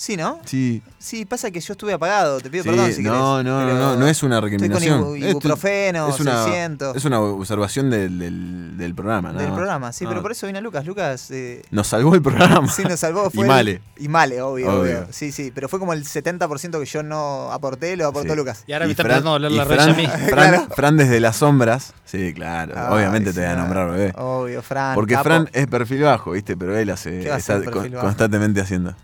Sí, 0.00 0.16
¿no? 0.16 0.38
Sí. 0.44 0.80
Sí, 1.00 1.24
pasa 1.24 1.50
que 1.50 1.58
yo 1.58 1.72
estuve 1.72 1.92
apagado. 1.92 2.38
Te 2.40 2.48
pido 2.50 2.62
Sí, 2.62 2.68
perdón 2.70 2.86
si 2.92 3.02
querés. 3.02 3.18
no, 3.18 3.42
no, 3.42 3.66
no, 3.66 3.74
no, 3.74 3.96
no 3.96 4.06
es 4.06 4.22
una 4.22 4.36
Estoy 4.36 4.50
recriminación. 4.52 5.02
con 5.02 5.10
ibu- 5.10 5.16
Esto- 5.16 5.30
ibuprofeno, 5.30 6.08
es 6.08 6.20
una, 6.20 6.44
600. 6.44 6.96
Es 6.96 7.04
una 7.04 7.20
observación 7.20 7.90
del, 7.90 8.16
del, 8.16 8.78
del 8.78 8.94
programa, 8.94 9.32
nada 9.32 9.42
Del 9.42 9.52
programa, 9.52 9.92
sí, 9.92 10.04
No. 10.04 10.10
pero 10.10 10.22
por 10.22 10.30
eso 10.30 10.46
vino 10.46 10.60
Lucas. 10.60 10.86
Lucas. 10.86 11.28
eh, 11.32 11.62
Nos 11.72 11.88
salvó 11.88 12.14
el 12.14 12.22
programa. 12.22 12.68
Sí, 12.68 12.84
nos 12.84 13.00
salvó. 13.00 13.28
Fue 13.30 13.40
y 13.40 13.42
el- 13.42 13.48
Male. 13.48 13.80
Y 13.96 14.06
Male, 14.06 14.40
obvio, 14.40 14.68
Obvio. 14.68 14.80
obvio. 14.82 15.06
Sí, 15.10 15.32
sí, 15.32 15.50
pero 15.52 15.68
fue 15.68 15.80
como 15.80 15.92
el 15.92 16.04
70% 16.04 16.78
que 16.78 16.86
yo 16.86 17.02
no 17.02 17.50
aporté, 17.50 17.96
lo 17.96 18.06
aportó 18.06 18.34
Sí. 18.34 18.36
Lucas. 18.36 18.62
Y 18.68 18.74
ahora 18.74 18.86
me 18.86 18.92
está 18.92 19.02
Fran- 19.02 19.06
empezando 19.18 19.30
a 19.30 19.32
doler 19.32 19.50
y 19.50 19.56
la 19.56 19.66
Fran, 19.66 19.88
rodilla 19.96 20.14
a 20.14 20.16
mí. 20.18 20.28
Fran, 20.28 20.50
Claro. 20.52 20.66
Fran 20.76 20.96
desde 20.96 21.18
las 21.18 21.36
sombras. 21.38 21.92
Sí, 22.04 22.32
claro. 22.34 22.72
Obviamente 22.94 23.32
te 23.32 23.40
voy 23.40 23.48
a 23.48 23.54
no. 23.56 23.62
nombrar, 23.62 23.90
bebé. 23.90 24.12
Obvio, 24.16 24.62
Fran. 24.62 24.94
Porque 24.94 25.14
capo. 25.14 25.24
Fran 25.24 25.50
es 25.52 25.66
perfil 25.66 26.02
bajo, 26.04 26.30
¿viste? 26.30 26.56
Pero 26.56 26.78
él 26.78 26.88
hace, 26.90 27.18
¿Qué 27.18 27.28
va 27.30 27.34
a 27.34 27.38
está 27.38 27.60
con- 27.64 27.90
constantemente 27.90 28.60
haciendo. 28.60 28.94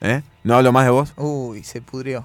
¿Eh? 0.00 0.22
¿No 0.44 0.54
hablo 0.56 0.72
más 0.72 0.84
de 0.84 0.90
vos? 0.90 1.12
Uy, 1.16 1.62
se 1.64 1.80
pudrió. 1.82 2.24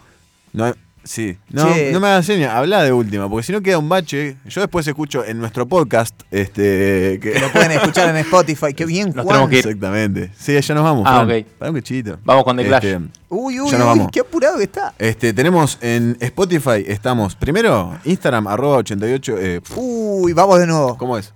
No, 0.53 0.73
sí. 1.03 1.37
No, 1.49 1.73
Che. 1.73 1.91
no 1.91 1.99
me 1.99 2.07
hagas 2.07 2.25
señas, 2.25 2.53
habla 2.53 2.83
de 2.83 2.93
última, 2.93 3.27
porque 3.27 3.43
si 3.45 3.51
no 3.51 3.61
queda 3.61 3.79
un 3.79 3.89
bache. 3.89 4.37
Yo 4.45 4.61
después 4.61 4.87
escucho 4.87 5.25
en 5.25 5.39
nuestro 5.39 5.67
podcast, 5.67 6.13
este. 6.29 7.19
Que 7.21 7.39
Lo 7.41 7.51
pueden 7.51 7.71
escuchar 7.71 8.09
en 8.09 8.17
Spotify. 8.17 8.73
Qué 8.75 8.85
bien, 8.87 9.07
Nos 9.07 9.25
Juan. 9.25 9.27
tenemos 9.27 9.49
que 9.49 9.55
ir. 9.57 9.65
Exactamente. 9.67 10.31
Sí, 10.37 10.59
ya 10.61 10.75
nos 10.75 10.83
vamos. 10.83 11.03
Ah, 11.07 11.25
Fran. 11.25 11.39
ok. 11.41 11.45
Para 11.57 11.71
un 11.71 11.77
cachito. 11.77 12.19
Vamos 12.23 12.43
con 12.43 12.57
The 12.57 12.65
Clash. 12.67 12.85
Este, 12.85 13.01
Uy, 13.29 13.59
uy, 13.59 13.71
Ya 13.71 13.77
nos 13.79 13.87
uy, 13.87 13.97
vamos. 13.97 14.11
qué 14.11 14.19
apurado 14.19 14.57
que 14.59 14.63
está. 14.65 14.93
este, 14.99 15.33
tenemos 15.33 15.79
en 15.81 16.15
Spotify, 16.19 16.83
estamos 16.85 17.35
primero, 17.35 17.97
Instagram, 18.05 18.47
arroba 18.47 18.77
88. 18.77 19.35
eh, 19.39 19.61
Uy, 19.75 20.33
vamos 20.33 20.59
de 20.59 20.67
nuevo. 20.67 20.95
¿Cómo 20.97 21.17
es? 21.17 21.33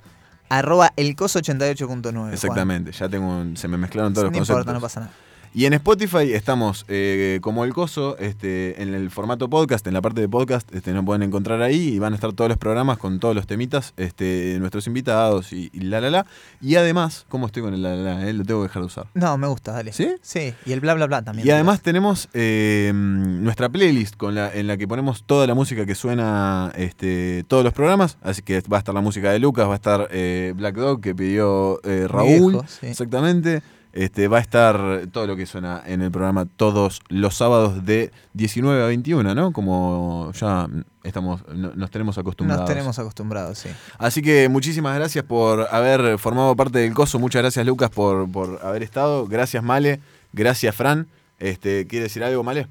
Arroba 0.49 0.93
elcoso88.9. 0.95 2.31
Exactamente, 2.33 2.91
ya 2.91 3.09
tengo 3.09 3.27
un- 3.27 3.57
se 3.57 3.67
me 3.67 3.77
mezclaron 3.77 4.13
todos 4.13 4.25
Juan. 4.25 4.33
No 4.33 4.39
los 4.39 4.47
importa, 4.49 4.71
conceptos. 4.71 4.73
no 4.73 4.81
pasa 4.81 4.99
nada. 5.01 5.11
Y 5.57 5.65
en 5.65 5.73
Spotify 5.73 6.33
estamos 6.33 6.85
eh, 6.87 7.39
como 7.41 7.65
el 7.65 7.73
coso, 7.73 8.15
este, 8.19 8.79
en 8.79 8.93
el 8.93 9.09
formato 9.09 9.49
podcast, 9.49 9.87
en 9.87 9.95
la 9.95 10.03
parte 10.03 10.21
de 10.21 10.29
podcast, 10.29 10.71
este, 10.71 10.93
nos 10.93 11.03
pueden 11.03 11.23
encontrar 11.23 11.63
ahí 11.63 11.95
y 11.95 11.97
van 11.97 12.13
a 12.13 12.15
estar 12.15 12.31
todos 12.33 12.47
los 12.47 12.59
programas 12.59 12.99
con 12.99 13.19
todos 13.19 13.33
los 13.33 13.47
temitas, 13.47 13.95
este, 13.97 14.57
nuestros 14.59 14.85
invitados 14.85 15.53
y, 15.53 15.71
y 15.73 15.79
la 15.79 15.99
la 15.99 16.11
la. 16.11 16.25
Y 16.61 16.75
además, 16.75 17.25
¿cómo 17.27 17.47
estoy 17.47 17.63
con 17.63 17.73
el 17.73 17.81
la 17.81 17.95
la 17.95 18.17
la? 18.17 18.29
eh? 18.29 18.33
Lo 18.33 18.43
tengo 18.45 18.61
que 18.61 18.67
dejar 18.67 18.83
de 18.83 18.85
usar. 18.85 19.07
No, 19.15 19.35
me 19.39 19.47
gusta, 19.47 19.71
dale. 19.71 19.93
¿Sí? 19.93 20.07
Sí, 20.21 20.53
y 20.63 20.73
el 20.73 20.79
bla 20.79 20.93
bla 20.93 21.07
bla 21.07 21.23
también. 21.23 21.47
Y 21.47 21.49
además 21.49 21.81
tenemos 21.81 22.29
eh, 22.35 22.91
nuestra 22.93 23.67
playlist 23.67 24.15
con 24.15 24.35
la, 24.35 24.53
en 24.53 24.67
la 24.67 24.77
que 24.77 24.87
ponemos 24.87 25.23
toda 25.23 25.47
la 25.47 25.55
música 25.55 25.87
que 25.87 25.95
suena 25.95 26.71
este, 26.75 27.43
todos 27.47 27.63
los 27.63 27.73
programas. 27.73 28.19
Así 28.21 28.43
que 28.43 28.61
va 28.71 28.77
a 28.77 28.79
estar 28.81 28.93
la 28.93 29.01
música 29.01 29.31
de 29.31 29.39
Lucas, 29.39 29.67
va 29.67 29.71
a 29.71 29.77
estar 29.77 30.07
eh, 30.11 30.53
Black 30.55 30.75
Dog 30.75 31.01
que 31.01 31.15
pidió 31.15 31.79
eh, 31.83 32.05
Raúl. 32.07 32.51
viejo, 32.51 32.65
sí. 32.67 32.85
Exactamente. 32.85 33.63
Este, 33.97 34.27
va 34.27 34.37
a 34.37 34.41
estar 34.41 35.07
todo 35.11 35.25
lo 35.25 35.35
que 35.35 35.47
suena 35.47 35.81
en 35.87 36.03
el 36.03 36.11
programa 36.11 36.45
todos 36.45 37.01
los 37.09 37.33
sábados 37.35 37.83
de 37.83 38.11
19 38.33 38.83
a 38.83 38.85
21, 38.85 39.33
¿no? 39.33 39.51
Como 39.51 40.31
ya 40.39 40.67
estamos, 41.03 41.41
no- 41.47 41.71
nos 41.73 41.89
tenemos 41.89 42.15
acostumbrados. 42.19 42.61
Nos 42.61 42.69
tenemos 42.69 42.99
acostumbrados, 42.99 43.57
sí. 43.57 43.69
Así 43.97 44.21
que 44.21 44.49
muchísimas 44.49 44.95
gracias 44.95 45.25
por 45.25 45.67
haber 45.71 46.19
formado 46.19 46.55
parte 46.55 46.77
del 46.77 46.93
coso. 46.93 47.17
Muchas 47.17 47.41
gracias, 47.41 47.65
Lucas, 47.65 47.89
por, 47.89 48.31
por 48.31 48.59
haber 48.63 48.83
estado. 48.83 49.25
Gracias, 49.25 49.63
Male. 49.63 49.99
Gracias, 50.31 50.75
Fran. 50.75 51.07
Este, 51.39 51.87
¿Quiere 51.87 52.03
decir 52.03 52.23
algo, 52.23 52.43
Male? 52.43 52.67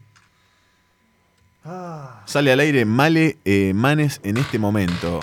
Sale 2.26 2.52
al 2.52 2.60
aire 2.60 2.84
Male 2.84 3.38
eh, 3.44 3.72
Manes 3.74 4.20
en 4.22 4.36
este 4.36 4.58
momento. 4.60 5.18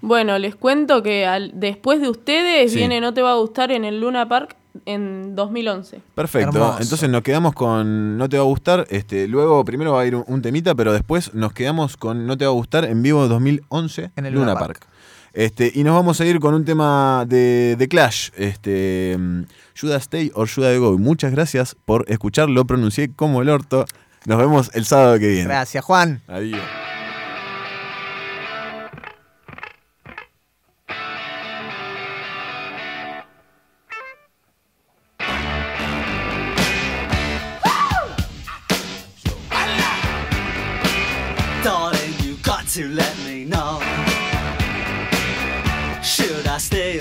Bueno, 0.00 0.36
les 0.38 0.56
cuento 0.56 1.02
que 1.04 1.26
al- 1.26 1.52
después 1.54 2.00
de 2.00 2.08
ustedes 2.08 2.72
Sí. 2.72 2.78
viene 2.78 3.00
No 3.00 3.14
Te 3.14 3.22
Va 3.22 3.32
a 3.32 3.36
Gustar 3.36 3.70
en 3.70 3.84
el 3.84 4.00
Luna 4.00 4.28
Park 4.28 4.56
en 4.84 5.34
2011. 5.34 6.00
Perfecto. 6.14 6.56
Hermoso. 6.56 6.80
Entonces 6.80 7.08
nos 7.08 7.22
quedamos 7.22 7.54
con 7.54 8.16
No 8.18 8.28
te 8.28 8.36
va 8.36 8.42
a 8.42 8.46
gustar. 8.46 8.86
Este, 8.90 9.28
luego 9.28 9.64
primero 9.64 9.92
va 9.92 10.02
a 10.02 10.06
ir 10.06 10.14
un, 10.14 10.24
un 10.26 10.42
temita, 10.42 10.74
pero 10.74 10.92
después 10.92 11.34
nos 11.34 11.52
quedamos 11.52 11.96
con 11.96 12.26
No 12.26 12.36
te 12.36 12.44
va 12.44 12.50
a 12.50 12.54
gustar 12.54 12.84
en 12.84 13.02
vivo 13.02 13.28
2011 13.28 14.10
En 14.16 14.26
el 14.26 14.34
Luna, 14.34 14.52
Luna 14.52 14.58
Park. 14.58 14.86
Este, 15.32 15.70
y 15.74 15.84
nos 15.84 15.94
vamos 15.94 16.20
a 16.20 16.26
ir 16.26 16.40
con 16.40 16.54
un 16.54 16.64
tema 16.64 17.24
de, 17.26 17.76
de 17.76 17.88
Clash. 17.88 18.30
Este, 18.36 19.16
mm, 19.18 19.42
Should 19.74 19.94
I 19.94 19.98
Stay 19.98 20.32
or 20.34 20.48
Should 20.48 20.74
I 20.74 20.78
Go. 20.78 20.94
Y 20.94 20.98
Muchas 20.98 21.32
gracias 21.32 21.76
por 21.84 22.04
escuchar. 22.08 22.48
Lo 22.48 22.64
pronuncié 22.64 23.12
como 23.14 23.42
el 23.42 23.48
orto. 23.48 23.84
Nos 24.24 24.38
vemos 24.38 24.70
el 24.74 24.84
sábado 24.84 25.18
que 25.18 25.28
viene. 25.28 25.44
Gracias, 25.44 25.84
Juan. 25.84 26.22
Adiós. 26.26 26.60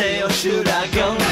Should 0.00 0.06
I 0.06 0.12
stay 0.12 0.22
or 0.22 0.30
should 0.30 0.68
I 0.68 0.86
go 0.92 1.29